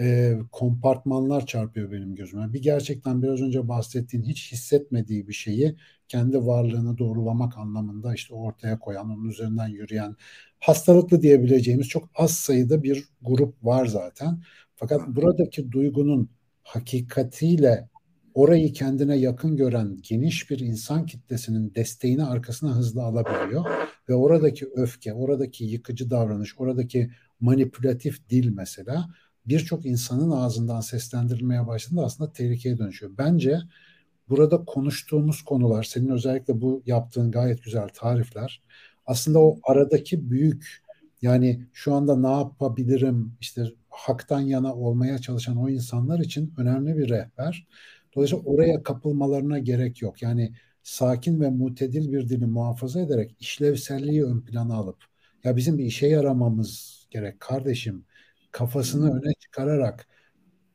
e, 0.00 0.38
kompartmanlar 0.52 1.46
çarpıyor 1.46 1.92
benim 1.92 2.14
gözüme. 2.14 2.52
Bir 2.52 2.62
gerçekten 2.62 3.22
biraz 3.22 3.40
önce 3.40 3.68
bahsettiğin 3.68 4.24
hiç 4.24 4.52
hissetmediği 4.52 5.28
bir 5.28 5.32
şeyi 5.32 5.76
kendi 6.08 6.46
varlığını 6.46 6.98
doğrulamak 6.98 7.58
anlamında 7.58 8.14
işte 8.14 8.34
ortaya 8.34 8.78
koyan, 8.78 9.10
onun 9.10 9.28
üzerinden 9.28 9.68
yürüyen, 9.68 10.16
hastalıklı 10.60 11.22
diyebileceğimiz 11.22 11.88
çok 11.88 12.10
az 12.14 12.36
sayıda 12.36 12.82
bir 12.82 13.04
grup 13.22 13.64
var 13.64 13.86
zaten. 13.86 14.42
Fakat 14.76 15.08
buradaki 15.08 15.72
duygunun 15.72 16.30
hakikatiyle 16.62 17.88
orayı 18.34 18.72
kendine 18.72 19.16
yakın 19.16 19.56
gören 19.56 19.98
geniş 20.02 20.50
bir 20.50 20.58
insan 20.58 21.06
kitlesinin 21.06 21.74
desteğini 21.74 22.24
arkasına 22.24 22.76
hızlı 22.76 23.02
alabiliyor 23.02 23.64
ve 24.08 24.14
oradaki 24.14 24.66
öfke, 24.74 25.14
oradaki 25.14 25.64
yıkıcı 25.64 26.10
davranış, 26.10 26.54
oradaki 26.58 27.10
manipülatif 27.40 28.30
dil 28.30 28.48
mesela 28.48 29.08
birçok 29.48 29.86
insanın 29.86 30.30
ağzından 30.30 30.80
seslendirilmeye 30.80 31.66
başladığında 31.66 32.04
aslında 32.04 32.32
tehlikeye 32.32 32.78
dönüşüyor. 32.78 33.12
Bence 33.18 33.58
burada 34.28 34.64
konuştuğumuz 34.64 35.42
konular, 35.42 35.82
senin 35.82 36.08
özellikle 36.08 36.60
bu 36.60 36.82
yaptığın 36.86 37.30
gayet 37.30 37.62
güzel 37.62 37.88
tarifler 37.88 38.62
aslında 39.06 39.38
o 39.38 39.58
aradaki 39.62 40.30
büyük 40.30 40.82
yani 41.22 41.66
şu 41.72 41.94
anda 41.94 42.16
ne 42.16 42.30
yapabilirim 42.30 43.36
işte 43.40 43.64
haktan 43.90 44.40
yana 44.40 44.74
olmaya 44.74 45.18
çalışan 45.18 45.56
o 45.56 45.68
insanlar 45.68 46.18
için 46.18 46.54
önemli 46.58 46.98
bir 46.98 47.08
rehber. 47.08 47.66
Dolayısıyla 48.14 48.44
oraya 48.44 48.82
kapılmalarına 48.82 49.58
gerek 49.58 50.02
yok. 50.02 50.22
Yani 50.22 50.52
sakin 50.82 51.40
ve 51.40 51.50
mutedil 51.50 52.12
bir 52.12 52.28
dili 52.28 52.46
muhafaza 52.46 53.00
ederek 53.00 53.36
işlevselliği 53.40 54.24
ön 54.24 54.40
plana 54.40 54.74
alıp 54.74 55.04
ya 55.44 55.56
bizim 55.56 55.78
bir 55.78 55.84
işe 55.84 56.06
yaramamız 56.06 57.06
gerek 57.10 57.40
kardeşim 57.40 58.04
kafasını 58.56 59.18
öne 59.18 59.32
çıkararak 59.34 60.06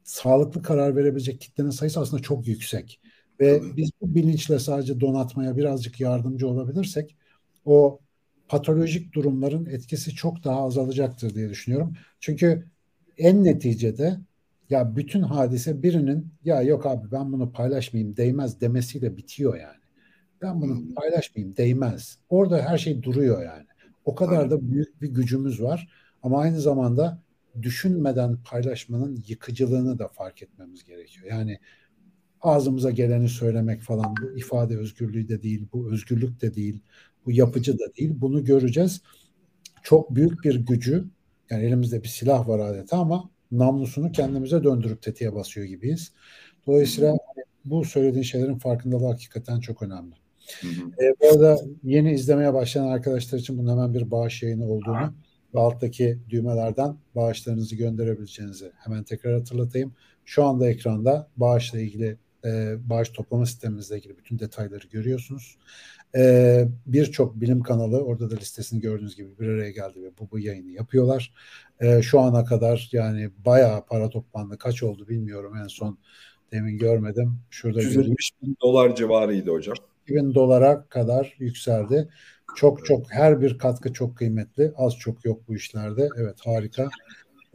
sağlıklı 0.03 0.62
karar 0.62 0.95
verebilecek 0.95 1.41
kitlenin 1.41 1.70
sayısı 1.70 1.99
aslında 1.99 2.22
çok 2.22 2.48
yüksek. 2.48 3.02
Ve 3.40 3.62
biz 3.78 3.91
bu 4.02 4.16
bilinçle 4.16 4.60
sadece 4.60 4.99
donatmaya 4.99 5.58
birazcık 5.58 5.99
yardımcı 5.99 6.48
olabilirsek 6.48 7.16
o 7.66 7.99
patolojik 8.48 9.14
durumların 9.14 9.66
etkisi 9.66 10.16
çok 10.16 10.44
daha 10.44 10.64
azalacaktır 10.64 11.36
diye 11.36 11.49
düşünüyorum. 11.49 11.94
Çünkü 12.20 12.68
en 13.18 13.44
neticede 13.44 14.18
ya 14.70 14.95
bütün 14.95 15.22
hadise 15.22 15.84
birinin 15.84 16.28
ya 16.44 16.62
yok 16.62 16.86
abi 16.86 17.12
ben 17.12 17.32
bunu 17.32 17.52
paylaşmayayım 17.52 18.18
değmez 18.18 18.62
demesiyle 18.62 19.18
bitiyor 19.18 19.58
yani. 19.60 19.82
Ben 20.41 20.62
bunu 20.62 20.94
paylaşmayayım 20.95 21.58
değmez. 21.58 22.18
Orada 22.30 22.62
her 22.62 22.78
şey 22.78 23.03
duruyor 23.03 23.44
yani. 23.44 23.66
O 24.06 24.16
kadar 24.16 24.52
da 24.52 24.70
büyük 24.72 25.02
bir 25.02 25.10
gücümüz 25.10 25.62
var. 25.62 25.91
Ama 26.24 26.40
aynı 26.40 26.60
zamanda 26.60 27.22
düşünmeden 27.61 28.38
paylaşmanın 28.44 29.23
yıkıcılığını 29.28 29.99
da 29.99 30.07
fark 30.07 30.44
etmemiz 30.44 30.84
gerekiyor. 30.84 31.28
Yani 31.30 31.60
ağzımıza 32.41 32.91
geleni 32.91 33.30
söylemek 33.30 33.82
falan 33.82 34.15
bu 34.22 34.38
ifade 34.38 34.78
özgürlüğü 34.78 35.28
de 35.28 35.41
değil, 35.41 35.68
bu 35.73 35.91
özgürlük 35.91 36.41
de 36.41 36.56
değil, 36.56 36.80
bu 37.26 37.32
yapıcı 37.32 37.80
da 37.80 37.95
değil. 37.98 38.11
Bunu 38.15 38.45
göreceğiz. 38.45 39.02
Çok 39.84 40.15
büyük 40.15 40.44
bir 40.44 40.56
gücü 40.56 41.06
yani 41.49 41.64
elimizde 41.64 42.03
bir 42.03 42.07
silah 42.07 42.48
var 42.48 42.60
adeta 42.60 42.98
ama 42.98 43.30
namlusunu 43.52 44.11
kendimize 44.11 44.64
döndürüp 44.64 45.02
tetiğe 45.02 45.36
basıyor 45.36 45.68
gibiyiz. 45.68 46.11
Dolayısıyla 46.68 47.18
bu 47.65 47.86
söylediğin 47.86 48.23
şeylerin 48.23 48.57
farkındalığı 48.57 49.07
hakikaten 49.07 49.60
çok 49.60 49.82
önemli. 49.82 50.15
Hı 50.61 50.68
hı. 50.68 51.06
E, 51.06 51.14
bu 51.22 51.28
arada 51.28 51.61
yeni 51.84 52.14
izlemeye 52.14 52.53
başlayan 52.53 52.88
arkadaşlar 52.88 53.40
için 53.40 53.57
bunun 53.57 53.72
hemen 53.72 53.94
bir 53.94 54.11
bağış 54.11 54.44
yayını 54.44 54.65
olduğunu 54.65 55.14
ve 55.56 55.60
alttaki 55.60 56.18
düğmelerden 56.30 56.95
bağışlarınızı 57.15 57.76
gönderebileceğinizi 57.76 58.72
hemen 58.78 59.03
tekrar 59.03 59.34
hatırlatayım. 59.34 59.94
Şu 60.26 60.44
anda 60.44 60.69
ekranda 60.69 61.28
bağışla 61.38 61.80
ilgili 61.80 62.18
e, 62.45 62.76
bağış 62.90 63.10
toplama 63.10 63.45
sistemimizle 63.45 63.98
ilgili 63.98 64.18
bütün 64.18 64.40
detayları 64.40 64.88
görüyorsunuz. 64.88 65.57
E, 66.15 66.65
Birçok 66.86 67.41
bilim 67.41 67.61
kanalı 67.61 68.03
orada 68.03 68.32
da 68.32 68.36
listesini 68.36 68.82
gördüğünüz 68.82 69.15
gibi 69.15 69.40
bir 69.40 69.48
araya 69.48 69.72
geldi 69.72 70.03
ve 70.03 70.10
bu, 70.19 70.32
bu 70.32 70.40
yayını 70.40 70.69
yapıyorlar. 70.69 71.34
E, 71.80 72.02
şu 72.02 72.19
ana 72.19 72.45
kadar 72.45 72.90
yani 72.91 73.30
bayağı 73.45 73.86
para 73.86 74.10
toplandı. 74.10 74.57
Kaç 74.57 74.84
oldu 74.84 75.07
bilmiyorum 75.07 75.57
en 75.64 75.68
son 75.68 75.98
demin 76.52 76.78
görmedim. 76.78 77.40
Şurada 77.49 77.82
170 77.82 78.32
bin 78.41 78.57
dolar 78.61 78.95
civarıydı 78.95 79.52
hocam. 79.52 79.76
2000 80.07 80.34
dolara 80.34 80.86
kadar 80.90 81.36
yükseldi. 81.40 82.10
Çok 82.56 82.86
çok 82.86 83.14
her 83.14 83.41
bir 83.41 83.57
katkı 83.57 83.94
çok 83.94 84.18
kıymetli. 84.18 84.73
Az 84.78 84.98
çok 84.98 85.26
yok 85.26 85.41
bu 85.48 85.56
işlerde. 85.56 86.10
Evet 86.18 86.38
harika. 86.45 86.90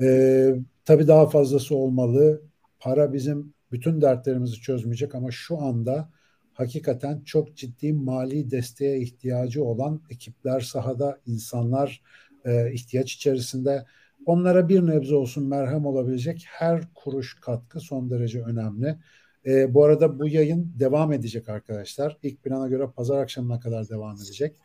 Ee, 0.03 0.55
tabii 0.85 1.09
daha 1.09 1.29
fazlası 1.29 1.77
olmalı. 1.77 2.43
Para 2.81 3.13
bizim 3.13 3.55
bütün 3.73 4.01
dertlerimizi 4.01 4.61
çözmeyecek 4.61 5.15
ama 5.15 5.31
şu 5.31 5.59
anda 5.59 6.09
hakikaten 6.53 7.21
çok 7.25 7.57
ciddi 7.57 7.93
mali 7.93 8.51
desteğe 8.51 9.01
ihtiyacı 9.01 9.65
olan 9.65 10.03
ekipler 10.11 10.61
sahada, 10.61 11.19
insanlar 11.27 12.03
e, 12.45 12.73
ihtiyaç 12.73 13.13
içerisinde. 13.13 13.85
Onlara 14.27 14.69
bir 14.69 14.87
nebze 14.87 15.15
olsun 15.15 15.49
merhem 15.49 15.87
olabilecek 15.87 16.45
her 16.49 16.95
kuruş 16.95 17.41
katkı 17.41 17.81
son 17.81 18.11
derece 18.11 18.43
önemli. 18.43 18.99
E, 19.47 19.75
bu 19.75 19.85
arada 19.85 20.19
bu 20.19 20.29
yayın 20.29 20.73
devam 20.79 21.13
edecek 21.13 21.49
arkadaşlar. 21.49 22.19
İlk 22.23 22.43
plana 22.43 22.69
göre 22.69 22.87
pazar 22.97 23.19
akşamına 23.19 23.61
kadar 23.61 23.89
devam 23.89 24.17
edecek. 24.17 24.57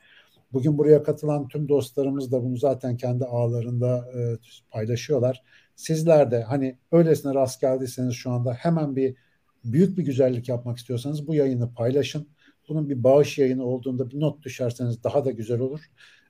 Bugün 0.54 0.78
buraya 0.78 1.04
katılan 1.04 1.48
tüm 1.48 1.70
dostlarımız 1.70 2.32
da 2.32 2.44
bunu 2.44 2.58
zaten 2.58 2.98
kendi 2.98 3.26
ağlarında 3.26 4.12
e, 4.16 4.38
paylaşıyorlar. 4.72 5.44
Sizler 5.76 6.32
de 6.32 6.44
hani 6.44 6.78
öylesine 6.92 7.34
rast 7.34 7.62
geldiyseniz 7.62 8.14
şu 8.14 8.32
anda 8.32 8.54
hemen 8.54 8.96
bir 8.96 9.16
büyük 9.64 9.98
bir 9.98 10.04
güzellik 10.04 10.50
yapmak 10.50 10.78
istiyorsanız 10.78 11.28
bu 11.28 11.36
yayını 11.36 11.74
paylaşın. 11.74 12.28
Bunun 12.70 12.90
bir 12.90 13.04
bağış 13.04 13.38
yayını 13.38 13.66
olduğunda 13.66 14.10
bir 14.10 14.20
not 14.20 14.44
düşerseniz 14.44 15.04
daha 15.04 15.26
da 15.26 15.32
güzel 15.32 15.60
olur. 15.60 15.80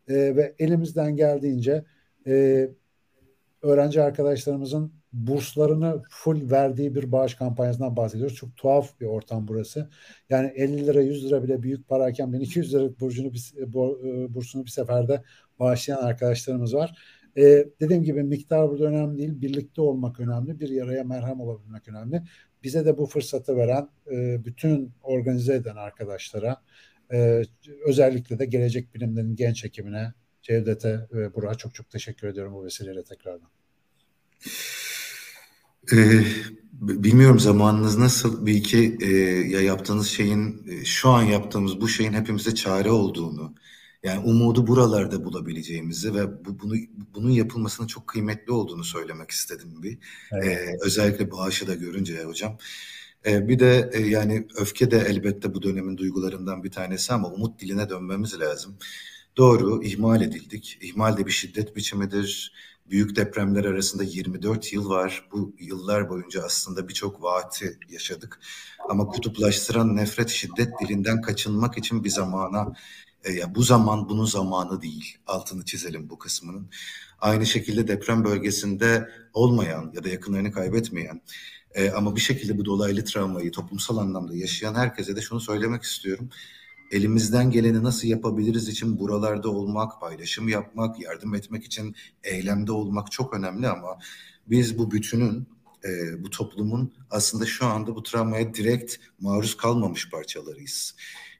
E, 0.07 0.35
ve 0.35 0.56
elimizden 0.60 1.15
geldiğince 1.15 1.85
e, 2.27 2.69
öğrenci 3.62 4.02
arkadaşlarımızın 4.02 4.94
burslarını 5.14 6.02
full 6.10 6.52
verdiği 6.52 6.96
bir 6.96 7.12
bağış 7.12 7.36
kampanyasından 7.36 7.96
bahsediyoruz. 7.96 8.36
Çok 8.36 8.58
tuhaf 8.58 9.00
bir 9.00 9.06
ortam 9.06 9.48
burası. 9.48 9.90
Yani 10.30 10.52
50 10.56 10.88
lira 10.88 11.02
100 11.02 11.26
lira 11.26 11.44
bile 11.44 11.64
büyük 11.64 11.88
parayken 11.88 12.34
ben 12.34 12.40
200 12.40 12.74
lira 12.74 13.00
burcunu 13.00 13.34
bir, 13.34 13.54
e, 13.58 13.74
bursunu 14.34 14.66
bir 14.66 14.72
seferde 14.72 15.24
bağışlayan 15.60 15.98
arkadaşlarımız 15.98 16.76
var. 16.76 16.98
Ee, 17.38 17.66
dediğim 17.80 18.04
gibi 18.04 18.24
miktar 18.24 18.70
burada 18.70 18.86
önemli 18.86 19.18
değil. 19.18 19.42
Birlikte 19.42 19.82
olmak 19.82 20.20
önemli. 20.20 20.60
Bir 20.60 20.70
yaraya 20.70 21.04
merhem 21.04 21.42
olabilmek 21.42 21.88
önemli. 21.88 22.24
Bize 22.64 22.86
de 22.86 22.98
bu 22.98 23.06
fırsatı 23.06 23.58
veren 23.58 23.90
e, 24.12 24.46
bütün 24.46 24.94
organize 25.04 25.54
eden 25.54 25.76
arkadaşlara 25.76 26.62
e, 27.14 27.44
özellikle 27.86 28.40
de 28.40 28.46
gelecek 28.46 28.96
bilimlerin 28.96 29.36
genç 29.36 29.66
ekibine 29.66 30.14
Cevdet'e 30.41 31.07
ve 31.13 31.35
Burak'a 31.35 31.55
çok 31.55 31.76
çok 31.76 31.89
teşekkür 31.89 32.27
ediyorum 32.27 32.53
bu 32.53 32.65
vesileyle 32.65 33.03
tekrardan. 33.03 33.49
Ee, 35.93 36.23
bilmiyorum 36.81 37.39
zamanınız 37.39 37.97
nasıl. 37.97 38.45
Bir 38.45 38.53
iki 38.53 38.97
e, 39.01 39.09
ya 39.47 39.61
yaptığınız 39.61 40.07
şeyin 40.07 40.68
e, 40.69 40.85
şu 40.85 41.09
an 41.09 41.23
yaptığımız 41.23 41.81
bu 41.81 41.88
şeyin 41.88 42.13
hepimize 42.13 42.55
çare 42.55 42.91
olduğunu 42.91 43.55
yani 44.03 44.19
umudu 44.19 44.68
buralarda 44.68 45.26
bulabileceğimizi 45.26 46.15
ve 46.15 46.45
bu, 46.45 46.59
bunu 46.59 46.76
bunun 47.15 47.30
yapılmasının 47.30 47.88
çok 47.88 48.07
kıymetli 48.07 48.51
olduğunu 48.51 48.84
söylemek 48.84 49.31
istedim 49.31 49.84
bir. 49.84 49.97
Evet. 50.31 50.45
Ee, 50.47 50.77
özellikle 50.81 51.31
bağışı 51.31 51.68
da 51.68 51.76
görünce 51.76 52.23
hocam. 52.23 52.57
Ee, 53.26 53.47
bir 53.47 53.59
de 53.59 53.89
e, 53.93 53.99
yani 53.99 54.47
öfke 54.55 54.91
de 54.91 54.97
elbette 55.09 55.53
bu 55.53 55.61
dönemin 55.63 55.97
duygularından 55.97 56.63
bir 56.63 56.72
tanesi 56.72 57.13
ama 57.13 57.27
umut 57.27 57.59
diline 57.59 57.89
dönmemiz 57.89 58.39
lazım. 58.39 58.77
Doğru, 59.38 59.84
ihmal 59.84 60.22
edildik. 60.22 60.78
İhmal 60.82 61.18
de 61.18 61.26
bir 61.26 61.32
şiddet 61.32 61.76
biçimidir 61.76 62.53
büyük 62.90 63.16
depremler 63.16 63.66
arasında 63.66 64.03
24 64.03 64.74
yıl 64.74 64.90
var. 64.90 65.28
Bu 65.32 65.56
yıllar 65.60 66.10
boyunca 66.10 66.44
aslında 66.44 66.88
birçok 66.88 67.24
vaati 67.24 67.80
yaşadık. 67.90 68.40
Ama 68.90 69.08
kutuplaştıran 69.08 69.95
nefret 69.95 70.30
şiddet 70.30 70.80
dilinden 70.80 71.22
kaçınmak 71.22 71.78
için 71.78 72.03
bir 72.03 72.10
zamana 72.10 72.74
e, 73.24 73.32
ya 73.34 73.56
bu 73.56 73.64
zaman 73.64 74.10
bunun 74.10 74.26
zamanı 74.26 74.82
değil. 74.82 75.18
Altını 75.28 75.66
çizelim 75.66 76.10
bu 76.10 76.20
kısmının. 76.20 76.70
Aynı 77.20 77.45
şekilde 77.45 77.88
deprem 77.88 78.24
bölgesinde 78.24 79.10
olmayan 79.34 79.91
ya 79.95 80.03
da 80.03 80.10
yakınlarını 80.10 80.52
kaybetmeyen 80.52 81.22
e, 81.74 81.90
ama 81.91 82.16
bir 82.16 82.22
şekilde 82.22 82.58
bu 82.58 82.66
dolaylı 82.66 83.06
travmayı 83.06 83.52
toplumsal 83.52 83.98
anlamda 83.98 84.36
yaşayan 84.36 84.76
herkese 84.76 85.16
de 85.16 85.22
şunu 85.22 85.40
söylemek 85.40 85.84
istiyorum 85.84 86.30
elimizden 86.91 87.51
geleni 87.51 87.84
nasıl 87.84 88.07
yapabiliriz 88.07 88.68
için 88.68 88.99
buralarda 88.99 89.49
olmak, 89.49 90.01
paylaşım 90.01 90.47
yapmak, 90.47 90.99
yardım 90.99 91.35
etmek 91.35 91.65
için 91.65 91.95
eylemde 92.23 92.72
olmak 92.72 93.11
çok 93.11 93.34
önemli 93.34 93.68
ama 93.68 93.99
biz 94.47 94.77
bu 94.77 94.91
bütünün, 94.91 95.47
e, 95.85 96.23
bu 96.23 96.30
toplumun 96.30 96.93
aslında 97.09 97.45
şu 97.45 97.65
anda 97.65 97.95
bu 97.95 98.03
travmaya 98.03 98.53
direkt 98.53 98.95
maruz 99.19 99.57
kalmamış 99.57 100.09
parçalarıyız. 100.09 100.95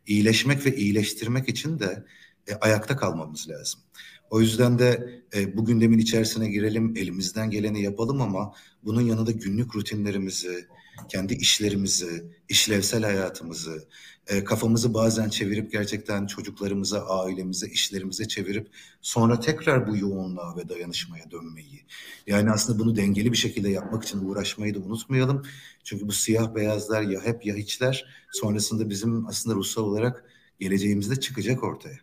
İyileşmek 0.08 0.66
ve 0.66 0.76
iyileştirmek 0.76 1.50
için 1.50 1.80
de 1.80 2.06
e, 2.48 2.54
ayakta 2.56 2.98
kalmamız 2.98 3.50
lazım. 3.50 3.80
O 4.30 4.42
yüzden 4.42 4.80
de 4.80 5.22
e, 5.36 5.58
bu 5.58 5.66
gündemin 5.66 5.98
içerisine 5.98 6.50
girelim, 6.50 6.94
elimizden 6.98 7.50
geleni 7.50 7.82
yapalım 7.82 8.22
ama 8.22 8.54
bunun 8.84 9.02
yanında 9.02 9.32
günlük 9.32 9.76
rutinlerimizi, 9.76 10.68
kendi 11.10 11.34
işlerimizi, 11.34 12.24
işlevsel 12.50 13.04
hayatımızı, 13.04 13.88
e, 14.32 14.44
kafamızı 14.44 14.94
bazen 14.94 15.30
çevirip 15.30 15.72
gerçekten 15.72 16.28
çocuklarımıza, 16.28 17.06
ailemize, 17.06 17.68
işlerimize 17.68 18.28
çevirip 18.28 18.68
sonra 19.02 19.40
tekrar 19.40 19.88
bu 19.88 19.98
yoğunluğa 19.98 20.58
ve 20.58 20.70
dayanışmaya 20.70 21.32
dönmeyi. 21.32 21.82
Yani 22.28 22.52
aslında 22.52 22.80
bunu 22.80 22.96
dengeli 22.96 23.32
bir 23.32 23.38
şekilde 23.38 23.70
yapmak 23.70 24.04
için 24.04 24.30
uğraşmayı 24.30 24.76
da 24.76 24.80
unutmayalım. 24.80 25.46
Çünkü 25.84 26.08
bu 26.08 26.12
siyah 26.12 26.56
beyazlar 26.56 27.02
ya 27.02 27.22
hep 27.22 27.46
ya 27.46 27.56
hiçler 27.56 28.06
sonrasında 28.32 28.90
bizim 28.90 29.28
aslında 29.28 29.56
ruhsal 29.56 29.84
olarak 29.84 30.26
geleceğimizde 30.60 31.20
çıkacak 31.20 31.64
ortaya. 31.64 31.98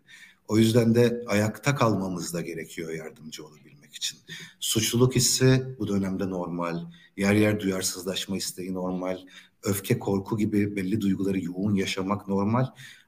O 0.49 0.59
yüzden 0.59 0.95
de 0.95 1.25
ayakta 1.27 1.75
kalmamız 1.75 2.35
da 2.35 2.41
gerekiyor 2.41 2.91
yardımcı 2.91 3.47
olabilmek 3.47 3.95
için. 3.95 4.19
Suçluluk 4.61 5.15
hissi 5.17 5.77
bu 5.79 5.89
dönemde 5.89 6.31
normal. 6.31 6.81
Yer 7.17 7.35
yer 7.35 7.61
duyarsızlaşma 7.61 8.37
isteği 8.37 8.75
normal 8.75 9.19
öfke, 9.63 9.99
korku 9.99 10.39
gibi 10.39 10.77
belli 10.77 11.01
duyguları 11.01 11.45
yoğun 11.45 11.75
yaşamak 11.75 12.29
normal. 12.29 12.67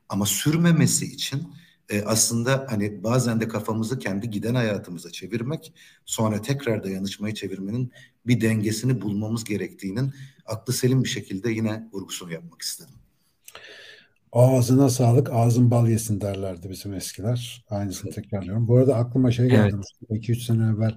Ama 0.09 0.27
sürmemesi 0.27 1.07
için 1.07 1.49
e, 1.89 2.03
aslında 2.03 2.67
hani 2.71 3.05
bazen 3.05 3.41
de 3.41 3.49
kafamızı 3.49 3.99
kendi 3.99 4.31
giden 4.31 4.55
hayatımıza 4.55 5.11
çevirmek, 5.11 5.73
sonra 6.05 6.43
tekrar 6.43 6.85
dayanışmayı 6.85 7.35
çevirmenin 7.35 7.93
bir 8.27 8.41
dengesini 8.41 9.03
bulmamız 9.03 9.45
gerektiğinin 9.45 10.15
aklı 10.47 10.73
selim 10.73 11.05
bir 11.05 11.09
şekilde 11.09 11.51
yine 11.51 11.89
vurgusunu 11.93 12.33
yapmak 12.33 12.63
istedim. 12.63 12.95
Ağzına 14.33 14.89
sağlık, 14.89 15.31
ağzın 15.33 15.71
bal 15.71 15.89
yesin 15.89 16.21
derlerdi 16.21 16.71
bizim 16.71 16.95
eskiler. 16.95 17.65
Aynısını 17.71 18.11
tekrarlıyorum. 18.11 18.69
Bu 18.69 18.77
arada 18.77 18.97
aklıma 18.97 19.31
şey 19.31 19.49
geldi. 19.49 19.77
2-3 20.11 20.33
evet. 20.33 20.43
sene 20.43 20.63
evvel 20.63 20.95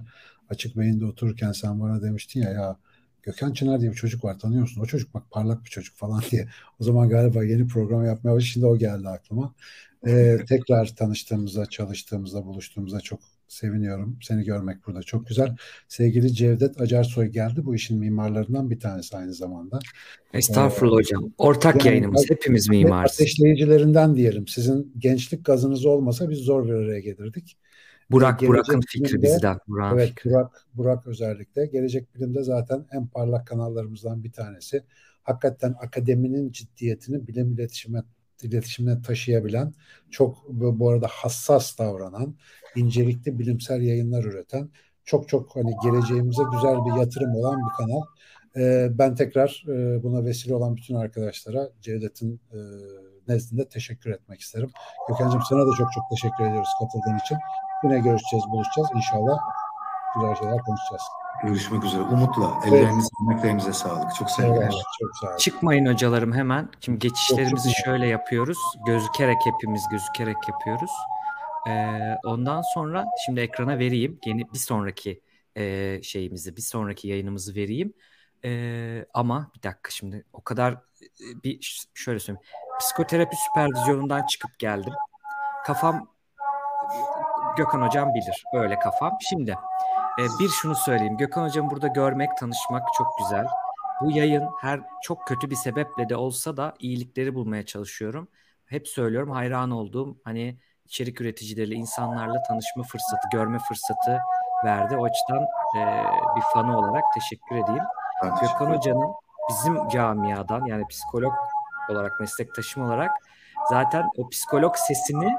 açık 0.50 0.76
beyinde 0.76 1.04
otururken 1.04 1.52
sen 1.52 1.80
bana 1.80 2.02
demiştin 2.02 2.42
ya 2.42 2.50
ya 2.50 2.76
Gökhan 3.24 3.52
Çınar 3.52 3.80
diye 3.80 3.90
bir 3.90 3.96
çocuk 3.96 4.24
var 4.24 4.38
tanıyor 4.38 4.60
musun? 4.60 4.80
O 4.80 4.86
çocuk 4.86 5.14
bak 5.14 5.22
parlak 5.30 5.64
bir 5.64 5.70
çocuk 5.70 5.96
falan 5.96 6.22
diye. 6.30 6.48
O 6.80 6.84
zaman 6.84 7.08
galiba 7.08 7.44
yeni 7.44 7.66
program 7.66 8.04
yapmaya 8.04 8.34
başladı. 8.34 8.50
Şimdi 8.50 8.66
o 8.66 8.78
geldi 8.78 9.08
aklıma. 9.08 9.54
Ee, 10.06 10.38
tekrar 10.48 10.86
tanıştığımızda, 10.86 11.66
çalıştığımızda, 11.66 12.46
buluştuğumuzda 12.46 13.00
çok 13.00 13.20
seviniyorum. 13.48 14.18
Seni 14.22 14.44
görmek 14.44 14.86
burada 14.86 15.02
çok 15.02 15.26
güzel. 15.26 15.56
Sevgili 15.88 16.34
Cevdet 16.34 16.80
Acarsoy 16.80 17.26
geldi. 17.26 17.64
Bu 17.64 17.74
işin 17.74 17.98
mimarlarından 17.98 18.70
bir 18.70 18.80
tanesi 18.80 19.16
aynı 19.16 19.34
zamanda. 19.34 19.78
Estağfurullah 20.34 20.94
ee, 20.94 20.98
hocam. 20.98 21.32
Ortak 21.38 21.84
yani, 21.84 21.88
yayınımız. 21.88 22.30
Hepimiz 22.30 22.68
mimarız. 22.68 23.12
Ateşleyicilerinden 23.12 24.16
diyelim. 24.16 24.48
Sizin 24.48 24.92
gençlik 24.98 25.44
gazınız 25.44 25.86
olmasa 25.86 26.30
biz 26.30 26.38
zor 26.38 26.66
bir 26.66 26.72
araya 26.72 27.00
gelirdik. 27.00 27.56
Burak, 28.10 28.42
Burak'ın 28.42 28.80
fikri 28.88 29.22
bizden. 29.22 29.58
Burak'ın 29.68 29.98
evet, 29.98 30.08
fikri. 30.08 30.30
Burak, 30.30 30.66
Burak 30.74 31.06
özellikle. 31.06 31.66
Gelecek 31.66 32.14
Bilim'de 32.14 32.42
zaten 32.42 32.86
en 32.92 33.06
parlak 33.06 33.46
kanallarımızdan 33.46 34.24
bir 34.24 34.32
tanesi. 34.32 34.84
Hakikaten 35.22 35.74
akademinin 35.80 36.52
ciddiyetini 36.52 37.26
bilim 37.26 37.52
iletişime, 37.52 38.02
iletişimine 38.42 39.02
taşıyabilen, 39.02 39.74
çok 40.10 40.48
bu 40.48 40.90
arada 40.90 41.06
hassas 41.10 41.78
davranan, 41.78 42.34
incelikli 42.76 43.38
bilimsel 43.38 43.80
yayınlar 43.80 44.24
üreten, 44.24 44.68
çok 45.04 45.28
çok 45.28 45.56
hani 45.56 45.74
geleceğimize 45.82 46.42
güzel 46.52 46.76
bir 46.86 47.00
yatırım 47.00 47.34
olan 47.34 47.56
bir 47.58 47.84
kanal. 47.84 48.02
Ee, 48.56 48.88
ben 48.98 49.14
tekrar 49.14 49.64
e, 49.68 50.02
buna 50.02 50.24
vesile 50.24 50.54
olan 50.54 50.76
bütün 50.76 50.94
arkadaşlara 50.94 51.70
Cevdet'in 51.80 52.40
e, 52.52 52.58
nezdinde 53.28 53.68
teşekkür 53.68 54.10
etmek 54.10 54.40
isterim. 54.40 54.70
Gökhan'cığım 55.08 55.42
sana 55.42 55.60
da 55.60 55.76
çok 55.78 55.92
çok 55.92 56.04
teşekkür 56.10 56.44
ediyoruz 56.44 56.68
katıldığın 56.78 57.18
için. 57.18 57.38
Yine 57.84 57.98
görüşeceğiz, 57.98 58.44
buluşacağız 58.50 58.88
inşallah. 58.94 59.38
güzel 60.14 60.34
şeyler 60.34 60.58
konuşacağız. 60.58 61.02
Görüşmek 61.42 61.84
üzere. 61.84 62.02
Umutla. 62.02 62.60
Ellerinize, 62.66 63.08
emeklerinize 63.22 63.72
sağlık. 63.72 64.14
Çok 64.14 64.30
sevgiler. 64.30 64.62
Evet, 64.62 64.72
çok 64.72 65.16
sağ 65.20 65.28
olun. 65.28 65.36
Çıkmayın 65.36 65.86
hocalarım 65.86 66.32
hemen. 66.32 66.68
Şimdi 66.80 66.98
geçişlerimizi 66.98 67.70
şöyle 67.84 68.06
yapıyoruz. 68.06 68.58
Gözükerek 68.86 69.36
hepimiz 69.44 69.82
gözükerek 69.90 70.36
yapıyoruz. 70.48 70.90
Ee, 71.68 72.16
ondan 72.24 72.62
sonra 72.74 73.04
şimdi 73.26 73.40
ekrana 73.40 73.78
vereyim. 73.78 74.18
Yeni 74.26 74.52
bir 74.52 74.58
sonraki 74.58 75.20
e, 75.56 76.00
şeyimizi, 76.02 76.56
bir 76.56 76.62
sonraki 76.62 77.08
yayınımızı 77.08 77.54
vereyim. 77.54 77.92
Ee, 78.44 79.06
ama 79.14 79.50
bir 79.56 79.62
dakika 79.62 79.90
şimdi 79.90 80.24
o 80.32 80.44
kadar 80.44 80.72
e, 80.72 81.42
bir 81.44 81.86
şöyle 81.94 82.18
söyleyeyim. 82.18 82.46
Psikoterapi 82.78 83.36
süpervizyonundan 83.36 84.26
çıkıp 84.26 84.58
geldim. 84.58 84.92
Kafam 85.64 86.08
Gökhan 87.56 87.82
hocam 87.82 88.14
bilir. 88.14 88.44
Böyle 88.54 88.78
kafam. 88.78 89.16
Şimdi 89.20 89.50
e, 90.18 90.22
bir 90.40 90.48
şunu 90.48 90.74
söyleyeyim. 90.74 91.16
Gökhan 91.16 91.44
hocam 91.44 91.70
burada 91.70 91.88
görmek, 91.88 92.36
tanışmak 92.36 92.82
çok 92.98 93.06
güzel. 93.18 93.46
Bu 94.00 94.10
yayın 94.10 94.48
her 94.60 94.80
çok 95.02 95.26
kötü 95.26 95.50
bir 95.50 95.56
sebeple 95.56 96.08
de 96.08 96.16
olsa 96.16 96.56
da 96.56 96.74
iyilikleri 96.78 97.34
bulmaya 97.34 97.66
çalışıyorum. 97.66 98.28
Hep 98.66 98.88
söylüyorum 98.88 99.30
hayran 99.30 99.70
olduğum 99.70 100.18
hani 100.24 100.58
içerik 100.84 101.20
üreticileriyle, 101.20 101.74
insanlarla 101.74 102.42
tanışma 102.42 102.82
fırsatı, 102.82 103.28
görme 103.32 103.58
fırsatı 103.58 104.18
verdi. 104.64 104.96
O 104.96 105.04
açıdan 105.04 105.42
e, 105.78 106.04
bir 106.36 106.42
fanı 106.54 106.78
olarak 106.78 107.04
teşekkür 107.14 107.56
edeyim. 107.56 107.84
Ben 108.22 108.30
Gökhan 108.30 108.74
Hoca'nın 108.74 109.14
bizim 109.48 109.88
camiadan 109.88 110.64
yani 110.66 110.86
psikolog 110.86 111.32
olarak, 111.90 112.20
meslektaşım 112.20 112.82
olarak 112.82 113.10
zaten 113.70 114.04
o 114.16 114.28
psikolog 114.28 114.76
sesini 114.76 115.36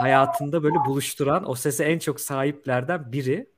hayatında 0.00 0.62
böyle 0.62 0.76
buluşturan, 0.86 1.50
o 1.50 1.54
sese 1.54 1.84
en 1.84 1.98
çok 1.98 2.20
sahiplerden 2.20 3.12
biri. 3.12 3.54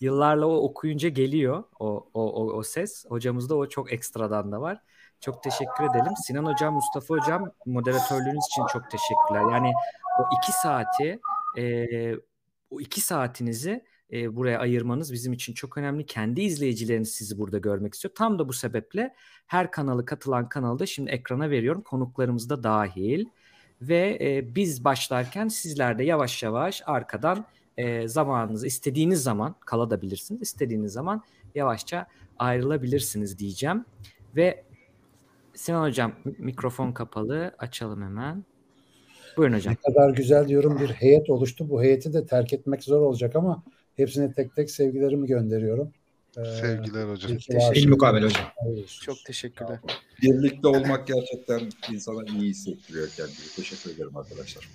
Yıllarla 0.00 0.46
o 0.46 0.56
okuyunca 0.56 1.08
geliyor 1.08 1.64
o, 1.80 2.10
o, 2.14 2.32
o, 2.32 2.52
o 2.52 2.62
ses. 2.62 3.04
Hocamızda 3.08 3.54
o 3.54 3.68
çok 3.68 3.92
ekstradan 3.92 4.52
da 4.52 4.60
var. 4.60 4.82
Çok 5.20 5.42
teşekkür 5.42 5.84
edelim. 5.84 6.12
Sinan 6.26 6.44
Hocam, 6.44 6.74
Mustafa 6.74 7.14
Hocam 7.14 7.50
moderatörlüğünüz 7.66 8.44
için 8.50 8.66
çok 8.66 8.90
teşekkürler. 8.90 9.52
Yani 9.52 9.72
o 10.20 10.22
iki 10.38 10.52
saati, 10.52 11.20
e, 11.58 12.14
o 12.70 12.80
iki 12.80 13.00
saatinizi 13.00 13.84
e, 14.12 14.36
buraya 14.36 14.58
ayırmanız 14.58 15.12
bizim 15.12 15.32
için 15.32 15.54
çok 15.54 15.78
önemli. 15.78 16.06
Kendi 16.06 16.40
izleyicileriniz 16.40 17.10
sizi 17.10 17.38
burada 17.38 17.58
görmek 17.58 17.94
istiyor. 17.94 18.14
Tam 18.14 18.38
da 18.38 18.48
bu 18.48 18.52
sebeple 18.52 19.14
her 19.46 19.70
kanalı 19.70 20.04
katılan 20.04 20.48
kanalda 20.48 20.86
şimdi 20.86 21.10
ekrana 21.10 21.50
veriyorum. 21.50 21.82
Konuklarımız 21.82 22.50
da 22.50 22.62
dahil. 22.62 23.24
Ve 23.82 24.18
e, 24.20 24.54
biz 24.54 24.84
başlarken 24.84 25.48
sizler 25.48 25.98
de 25.98 26.04
yavaş 26.04 26.42
yavaş 26.42 26.82
arkadan 26.86 27.46
e, 27.76 28.08
zamanınızı 28.08 28.66
istediğiniz 28.66 29.22
zaman 29.22 29.54
kalabilirsiniz. 29.66 30.42
İstediğiniz 30.42 30.92
zaman 30.92 31.22
yavaşça 31.54 32.06
ayrılabilirsiniz 32.38 33.38
diyeceğim. 33.38 33.84
Ve 34.36 34.64
Sinan 35.54 35.88
Hocam 35.88 36.12
mikrofon 36.38 36.92
kapalı. 36.92 37.54
Açalım 37.58 38.02
hemen. 38.02 38.44
Buyurun 39.36 39.54
hocam. 39.54 39.74
Ne 39.74 39.92
kadar 39.92 40.10
güzel 40.10 40.48
diyorum 40.48 40.78
bir 40.80 40.88
heyet 40.88 41.30
oluştu. 41.30 41.70
Bu 41.70 41.82
heyeti 41.82 42.12
de 42.12 42.26
terk 42.26 42.52
etmek 42.52 42.84
zor 42.84 43.00
olacak 43.00 43.36
ama 43.36 43.62
hepsine 44.00 44.32
tek 44.32 44.56
tek 44.56 44.70
sevgilerimi 44.70 45.26
gönderiyorum. 45.26 45.92
Ee, 46.38 46.44
Sevgiler 46.44 47.08
hocam. 47.08 47.32
İlmukabele 47.74 48.26
hocam. 48.26 48.52
Çok 49.02 49.24
teşekkürler. 49.24 49.78
Birlikte 50.22 50.68
olmak 50.68 51.06
gerçekten 51.06 51.60
insana 51.92 52.24
iyi 52.24 52.50
hissettiriyor 52.50 53.08
kendini. 53.16 53.36
Teşekkür 53.56 53.94
ederim 53.94 54.16
arkadaşlar. 54.16 54.68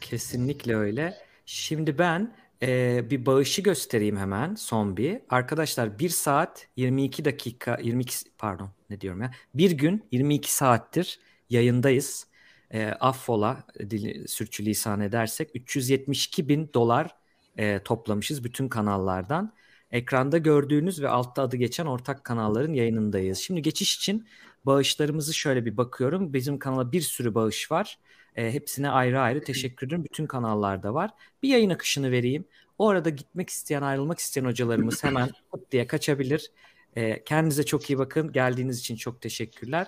Kesinlikle 0.00 0.76
öyle. 0.76 1.14
Şimdi 1.46 1.98
ben 1.98 2.34
e, 2.62 3.02
bir 3.10 3.26
bağışı 3.26 3.62
göstereyim 3.62 4.16
hemen 4.16 4.54
son 4.54 4.96
bir. 4.96 5.20
Arkadaşlar 5.28 5.98
1 5.98 6.08
saat 6.08 6.68
22 6.76 7.24
dakika 7.24 7.78
22 7.82 8.16
pardon 8.38 8.70
ne 8.90 9.00
diyorum 9.00 9.22
ya. 9.22 9.30
Bir 9.54 9.70
gün 9.70 10.04
22 10.12 10.54
saattir 10.54 11.20
yayındayız. 11.50 12.26
E, 12.70 12.86
affola 12.86 13.64
dili, 13.80 14.28
sürçülisan 14.28 15.00
edersek 15.00 15.50
372 15.54 16.48
bin 16.48 16.70
dolar 16.74 17.16
e, 17.58 17.80
toplamışız 17.84 18.44
bütün 18.44 18.68
kanallardan. 18.68 19.52
Ekranda 19.90 20.38
gördüğünüz 20.38 21.02
ve 21.02 21.08
altta 21.08 21.42
adı 21.42 21.56
geçen 21.56 21.86
ortak 21.86 22.24
kanalların 22.24 22.72
yayınındayız. 22.72 23.38
Şimdi 23.38 23.62
geçiş 23.62 23.96
için 23.96 24.26
bağışlarımızı 24.66 25.34
şöyle 25.34 25.64
bir 25.66 25.76
bakıyorum. 25.76 26.32
Bizim 26.32 26.58
kanala 26.58 26.92
bir 26.92 27.00
sürü 27.00 27.34
bağış 27.34 27.70
var. 27.70 27.98
E, 28.36 28.52
hepsine 28.52 28.90
ayrı 28.90 29.20
ayrı 29.20 29.44
teşekkür 29.44 29.86
ederim. 29.86 30.04
Bütün 30.04 30.26
kanallarda 30.26 30.94
var. 30.94 31.10
Bir 31.42 31.48
yayın 31.48 31.70
akışını 31.70 32.10
vereyim. 32.10 32.44
O 32.78 32.88
arada 32.88 33.10
gitmek 33.10 33.50
isteyen, 33.50 33.82
ayrılmak 33.82 34.18
isteyen 34.18 34.44
hocalarımız 34.44 35.04
hemen 35.04 35.30
diye 35.72 35.86
kaçabilir. 35.86 36.50
E, 36.96 37.24
kendinize 37.24 37.62
çok 37.62 37.90
iyi 37.90 37.98
bakın. 37.98 38.32
Geldiğiniz 38.32 38.78
için 38.78 38.96
çok 38.96 39.20
teşekkürler. 39.20 39.86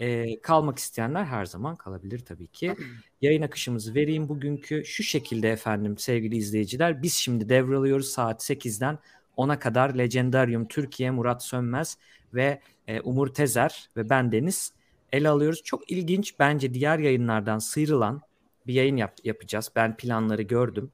E, 0.00 0.40
kalmak 0.40 0.78
isteyenler 0.78 1.24
her 1.24 1.44
zaman 1.44 1.76
kalabilir 1.76 2.18
tabii 2.18 2.46
ki. 2.46 2.76
Yayın 3.20 3.42
akışımızı 3.42 3.94
vereyim 3.94 4.28
bugünkü. 4.28 4.84
Şu 4.84 5.02
şekilde 5.02 5.50
efendim 5.50 5.98
sevgili 5.98 6.36
izleyiciler. 6.36 7.02
Biz 7.02 7.14
şimdi 7.14 7.48
devralıyoruz 7.48 8.08
saat 8.08 8.50
8'den 8.50 8.98
10'a 9.36 9.58
kadar 9.58 9.94
Legendarium 9.94 10.68
Türkiye, 10.68 11.10
Murat 11.10 11.44
Sönmez 11.44 11.98
ve 12.34 12.60
e, 12.86 13.00
Umur 13.00 13.28
Tezer 13.28 13.90
ve 13.96 14.10
ben 14.10 14.32
Deniz 14.32 14.72
ele 15.12 15.28
alıyoruz. 15.28 15.62
Çok 15.64 15.90
ilginç 15.90 16.38
bence 16.38 16.74
diğer 16.74 16.98
yayınlardan 16.98 17.58
sıyrılan 17.58 18.22
bir 18.66 18.74
yayın 18.74 18.96
yap, 18.96 19.16
yapacağız. 19.24 19.70
Ben 19.76 19.96
planları 19.96 20.42
gördüm. 20.42 20.92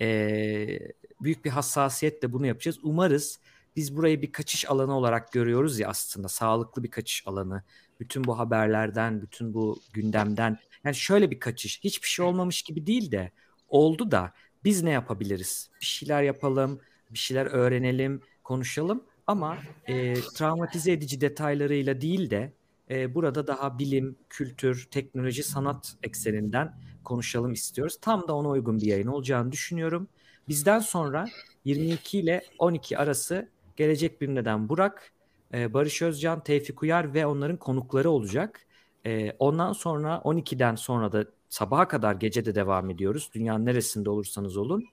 Ee, 0.00 0.78
büyük 1.20 1.44
bir 1.44 1.50
hassasiyetle 1.50 2.32
bunu 2.32 2.46
yapacağız. 2.46 2.78
Umarız 2.82 3.38
biz 3.80 3.96
burayı 3.96 4.22
bir 4.22 4.32
kaçış 4.32 4.70
alanı 4.70 4.96
olarak 4.96 5.32
görüyoruz 5.32 5.78
ya 5.78 5.88
aslında 5.88 6.28
sağlıklı 6.28 6.82
bir 6.82 6.90
kaçış 6.90 7.26
alanı. 7.26 7.62
Bütün 8.00 8.24
bu 8.24 8.38
haberlerden, 8.38 9.22
bütün 9.22 9.54
bu 9.54 9.78
gündemden 9.92 10.58
yani 10.84 10.94
şöyle 10.94 11.30
bir 11.30 11.40
kaçış. 11.40 11.84
Hiçbir 11.84 12.08
şey 12.08 12.24
olmamış 12.24 12.62
gibi 12.62 12.86
değil 12.86 13.12
de 13.12 13.32
oldu 13.68 14.10
da 14.10 14.32
biz 14.64 14.82
ne 14.82 14.90
yapabiliriz? 14.90 15.70
Bir 15.80 15.86
şeyler 15.86 16.22
yapalım, 16.22 16.80
bir 17.10 17.18
şeyler 17.18 17.46
öğrenelim, 17.46 18.20
konuşalım 18.44 19.04
ama 19.26 19.58
e, 19.86 20.14
travmatize 20.14 20.92
edici 20.92 21.20
detaylarıyla 21.20 22.00
değil 22.00 22.30
de 22.30 22.52
e, 22.90 23.14
burada 23.14 23.46
daha 23.46 23.78
bilim, 23.78 24.16
kültür, 24.28 24.88
teknoloji, 24.90 25.42
sanat 25.42 25.96
ekseninden 26.02 26.74
konuşalım 27.04 27.52
istiyoruz. 27.52 27.98
Tam 28.00 28.28
da 28.28 28.34
ona 28.34 28.48
uygun 28.48 28.78
bir 28.78 28.86
yayın 28.86 29.06
olacağını 29.06 29.52
düşünüyorum. 29.52 30.08
Bizden 30.48 30.78
sonra 30.78 31.26
22 31.64 32.18
ile 32.18 32.42
12 32.58 32.98
arası 32.98 33.48
Gelecek 33.80 34.20
Bilim'den 34.20 34.68
Burak, 34.68 35.12
e, 35.54 35.74
Barış 35.74 36.02
Özcan, 36.02 36.44
Tevfik 36.44 36.82
Uyar 36.82 37.14
ve 37.14 37.26
onların 37.26 37.56
konukları 37.56 38.10
olacak. 38.10 38.66
E, 39.06 39.32
ondan 39.38 39.72
sonra 39.72 40.20
12'den 40.24 40.74
sonra 40.74 41.12
da 41.12 41.24
sabaha 41.48 41.88
kadar 41.88 42.14
gece 42.14 42.44
de 42.44 42.54
devam 42.54 42.90
ediyoruz. 42.90 43.30
Dünyanın 43.34 43.66
neresinde 43.66 44.10
olursanız 44.10 44.56
olun. 44.56 44.84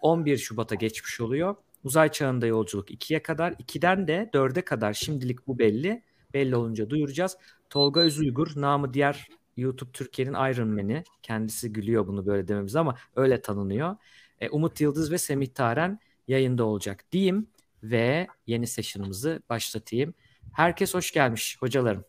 11 0.00 0.36
Şubat'a 0.36 0.74
geçmiş 0.74 1.20
oluyor. 1.20 1.54
Uzay 1.84 2.12
çağında 2.12 2.46
yolculuk 2.46 2.90
2'ye 2.90 3.22
kadar. 3.22 3.52
2'den 3.52 4.08
de 4.08 4.30
4'e 4.32 4.62
kadar 4.62 4.92
şimdilik 4.92 5.46
bu 5.46 5.58
belli. 5.58 6.02
Belli 6.34 6.56
olunca 6.56 6.90
duyuracağız. 6.90 7.36
Tolga 7.70 8.00
Özuygur, 8.00 8.48
namı 8.56 8.94
diğer 8.94 9.28
YouTube 9.56 9.90
Türkiye'nin 9.92 10.34
Iron 10.34 10.68
Man'i. 10.68 11.04
Kendisi 11.22 11.72
gülüyor 11.72 12.06
bunu 12.06 12.26
böyle 12.26 12.48
dememiz 12.48 12.76
ama 12.76 12.94
öyle 13.16 13.42
tanınıyor. 13.42 13.96
E, 14.40 14.48
Umut 14.48 14.80
Yıldız 14.80 15.12
ve 15.12 15.18
Semih 15.18 15.48
Taren 15.48 15.98
yayında 16.28 16.64
olacak 16.64 17.04
diyeyim 17.12 17.46
ve 17.90 18.26
yeni 18.46 18.66
session'ımızı 18.66 19.42
başlatayım. 19.50 20.14
Herkes 20.52 20.94
hoş 20.94 21.12
gelmiş 21.12 21.56
hocalarım. 21.60 22.04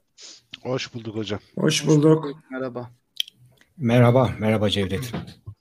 Hoş 0.64 0.94
bulduk 0.94 1.16
hocam. 1.16 1.40
Hoş 1.58 1.88
bulduk. 1.88 2.26
Merhaba. 2.52 2.92
Merhaba, 3.78 4.36
merhaba 4.40 4.70
Cevdet. 4.70 5.12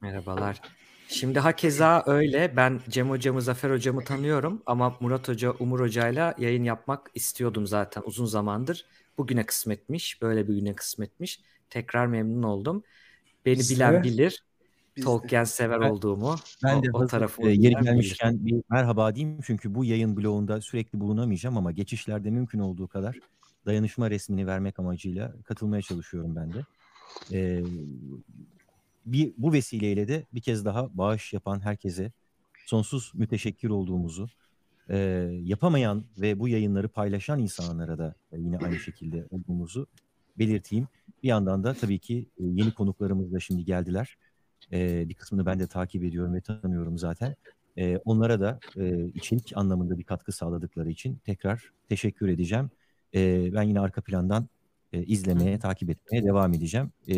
Merhabalar. 0.01 0.61
Şimdi 1.09 1.39
hakeza 1.39 2.03
öyle. 2.07 2.57
Ben 2.57 2.81
Cem 2.89 3.11
hocamı, 3.11 3.43
Zafer 3.43 3.71
hocamı 3.71 4.05
tanıyorum 4.05 4.63
ama 4.67 4.97
Murat 5.01 5.29
hoca, 5.29 5.51
Umur 5.51 5.81
hocayla 5.81 6.35
yayın 6.39 6.65
yapmak 6.65 7.11
istiyordum 7.15 7.67
zaten 7.67 8.03
uzun 8.07 8.27
zamandır. 8.27 8.87
Bugüne 9.19 9.47
kısmetmiş, 9.47 10.23
böyle 10.23 10.49
bir 10.49 10.55
güne 10.55 10.75
kısmetmiş. 10.75 11.41
Tekrar 11.71 12.07
memnun 12.07 12.43
oldum. 12.43 12.83
Beni 13.47 13.59
bilen 13.59 14.03
bilir. 14.03 14.45
Biz 14.97 15.03
de. 15.03 15.07
Tolkien 15.07 15.45
sever 15.45 15.81
Ben- 15.81 15.91
olduğumu. 15.91 16.37
Ben 16.65 16.77
o, 16.77 16.83
de 16.83 16.91
o 16.93 16.99
hazır, 17.01 17.11
tarafı 17.11 17.43
e, 17.43 17.53
yeri 17.53 17.75
gelmişken 17.83 18.47
bir 18.47 18.63
merhaba 18.71 19.15
diyeyim 19.15 19.39
çünkü 19.43 19.75
bu 19.75 19.85
yayın 19.85 20.17
bloğunda 20.17 20.61
sürekli 20.61 21.01
bulunamayacağım 21.01 21.57
ama 21.57 21.73
geçişlerde 21.73 22.31
mümkün 22.31 22.59
olduğu 22.59 22.89
kadar 22.89 23.19
dayanışma 23.67 24.11
resmini 24.11 24.47
vermek 24.47 24.79
amacıyla 24.79 25.35
katılmaya 25.45 25.83
çalışıyorum 25.83 26.37
ben 26.37 26.53
de. 26.53 26.65
E, 27.33 27.65
bir 29.07 29.33
bu 29.39 29.53
vesileyle 29.53 30.09
de 30.09 30.25
bir 30.35 30.41
kez 30.41 30.65
daha 30.65 30.99
bağış 30.99 31.33
yapan 31.33 31.61
herkese 31.61 32.13
sonsuz 32.67 33.13
müteşekkir 33.15 33.69
olduğumuzu, 33.69 34.29
e, 34.91 34.97
yapamayan 35.43 36.05
ve 36.19 36.39
bu 36.39 36.49
yayınları 36.49 36.89
paylaşan 36.89 37.39
insanlara 37.39 37.99
da 37.99 38.15
e, 38.33 38.39
yine 38.39 38.59
aynı 38.59 38.79
şekilde 38.79 39.27
olduğumuzu 39.31 39.87
belirteyim. 40.39 40.89
Bir 41.23 41.29
yandan 41.29 41.65
da 41.65 41.75
tabii 41.75 41.99
ki 41.99 42.27
e, 42.39 42.45
yeni 42.45 42.75
konuklarımız 42.75 43.33
da 43.33 43.41
şimdi 43.41 43.65
geldiler. 43.65 44.17
E, 44.73 45.09
bir 45.09 45.15
kısmını 45.15 45.47
ben 45.47 45.59
de 45.59 45.67
takip 45.67 46.05
ediyorum 46.05 46.35
ve 46.35 46.41
tanıyorum 46.41 46.99
zaten. 46.99 47.37
E, 47.79 47.97
onlara 47.97 48.41
da 48.41 48.61
e, 48.77 49.05
içerik 49.15 49.53
anlamında 49.55 49.99
bir 49.99 50.05
katkı 50.05 50.33
sağladıkları 50.33 50.91
için 50.91 51.17
tekrar 51.25 51.73
teşekkür 51.89 52.29
edeceğim. 52.29 52.71
E, 53.15 53.51
ben 53.55 53.63
yine 53.63 53.81
arka 53.81 54.01
plandan 54.01 54.49
e, 54.93 55.03
izlemeye, 55.03 55.59
takip 55.59 55.91
etmeye 55.91 56.25
devam 56.25 56.55
edeceğim. 56.55 56.93
E, 57.09 57.15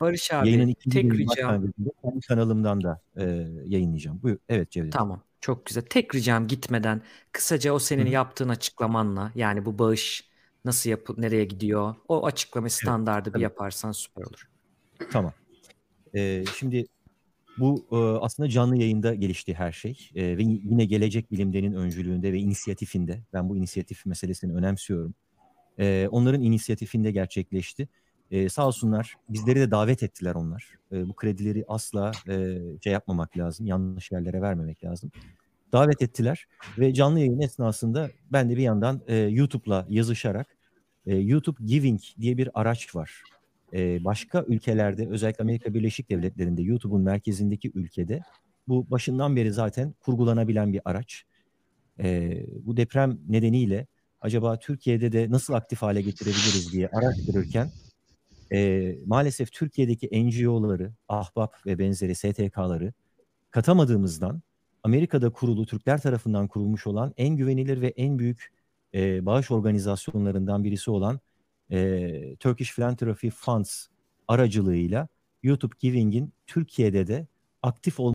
Barış 0.00 0.32
abi 0.32 0.48
yayının 0.50 0.74
tek 0.90 1.04
ricam. 1.04 1.72
kendi 2.02 2.20
kanalımdan 2.20 2.82
da 2.82 3.00
e, 3.16 3.24
yayınlayacağım. 3.64 4.22
Buyur. 4.22 4.38
Evet 4.48 4.70
Cevdet. 4.70 4.92
Tamam. 4.92 5.22
Çok 5.40 5.66
güzel. 5.66 5.82
Tek 5.82 6.14
ricam 6.14 6.46
gitmeden 6.46 7.02
kısaca 7.32 7.72
o 7.72 7.78
senin 7.78 8.06
Hı 8.06 8.10
yaptığın 8.10 8.48
açıklamanla 8.48 9.32
yani 9.34 9.64
bu 9.64 9.78
bağış 9.78 10.28
nasıl 10.64 10.90
yapı 10.90 11.20
nereye 11.20 11.44
gidiyor 11.44 11.94
o 12.08 12.26
açıklamayı 12.26 12.70
standardı 12.70 13.28
bir 13.28 13.32
tabii. 13.32 13.42
yaparsan 13.42 13.92
süper 13.92 14.22
olur. 14.22 14.48
Tamam. 15.12 15.32
Ee, 16.14 16.44
şimdi 16.58 16.86
bu 17.58 17.86
e, 17.92 17.96
aslında 17.96 18.48
canlı 18.48 18.76
yayında 18.76 19.14
gelişti 19.14 19.54
her 19.54 19.72
şey 19.72 20.10
E, 20.14 20.38
ve 20.38 20.42
yine 20.42 20.84
Gelecek 20.84 21.32
Bilim'denin 21.32 21.72
öncülüğünde 21.72 22.32
ve 22.32 22.38
inisiyatifinde 22.38 23.20
ben 23.32 23.48
bu 23.48 23.56
inisiyatif 23.56 24.06
meselesini 24.06 24.54
önemsiyorum. 24.54 25.14
E, 25.78 26.08
onların 26.10 26.42
inisiyatifinde 26.42 27.10
gerçekleşti. 27.10 27.88
E, 28.30 28.48
sağ 28.48 28.66
olsunlar 28.66 29.16
bizleri 29.28 29.60
de 29.60 29.70
davet 29.70 30.02
ettiler 30.02 30.34
onlar. 30.34 30.64
E, 30.92 31.08
bu 31.08 31.16
kredileri 31.16 31.64
asla 31.68 32.12
e, 32.28 32.58
şey 32.84 32.92
yapmamak 32.92 33.38
lazım, 33.38 33.66
yanlış 33.66 34.12
yerlere 34.12 34.42
vermemek 34.42 34.84
lazım. 34.84 35.10
Davet 35.72 36.02
ettiler 36.02 36.46
ve 36.78 36.94
canlı 36.94 37.18
yayın 37.18 37.40
esnasında 37.40 38.10
ben 38.32 38.50
de 38.50 38.56
bir 38.56 38.62
yandan 38.62 39.00
e, 39.06 39.16
YouTube'la 39.16 39.86
yazışarak 39.88 40.56
e, 41.06 41.16
YouTube 41.16 41.64
Giving 41.64 42.00
diye 42.20 42.36
bir 42.36 42.50
araç 42.54 42.94
var. 42.96 43.22
E, 43.72 44.04
başka 44.04 44.44
ülkelerde 44.48 45.08
özellikle 45.08 45.42
Amerika 45.42 45.74
Birleşik 45.74 46.10
Devletleri'nde 46.10 46.62
YouTube'un 46.62 47.02
merkezindeki 47.02 47.72
ülkede 47.74 48.20
bu 48.68 48.90
başından 48.90 49.36
beri 49.36 49.52
zaten 49.52 49.94
kurgulanabilen 50.00 50.72
bir 50.72 50.80
araç. 50.84 51.24
E, 52.00 52.42
bu 52.66 52.76
deprem 52.76 53.18
nedeniyle 53.28 53.86
acaba 54.20 54.58
Türkiye'de 54.58 55.12
de 55.12 55.30
nasıl 55.30 55.54
aktif 55.54 55.82
hale 55.82 56.02
getirebiliriz 56.02 56.72
diye 56.72 56.88
araştırırken 56.88 57.70
e, 58.52 58.94
maalesef 59.06 59.52
Türkiye'deki 59.52 60.24
NGO'ları, 60.24 60.92
Ahbap 61.08 61.66
ve 61.66 61.78
benzeri 61.78 62.14
STK'ları 62.14 62.92
katamadığımızdan 63.50 64.42
Amerika'da 64.82 65.30
kurulu, 65.30 65.66
Türkler 65.66 66.00
tarafından 66.00 66.48
kurulmuş 66.48 66.86
olan 66.86 67.14
en 67.16 67.36
güvenilir 67.36 67.80
ve 67.80 67.88
en 67.88 68.18
büyük 68.18 68.52
e, 68.94 69.26
bağış 69.26 69.50
organizasyonlarından 69.50 70.64
birisi 70.64 70.90
olan 70.90 71.20
e, 71.70 72.36
Turkish 72.36 72.74
Philanthropy 72.74 73.28
Funds 73.28 73.86
aracılığıyla 74.28 75.08
YouTube 75.42 75.74
Giving'in 75.78 76.32
Türkiye'de 76.46 77.06
de 77.06 77.26
aktif 77.62 78.00
olması 78.00 78.06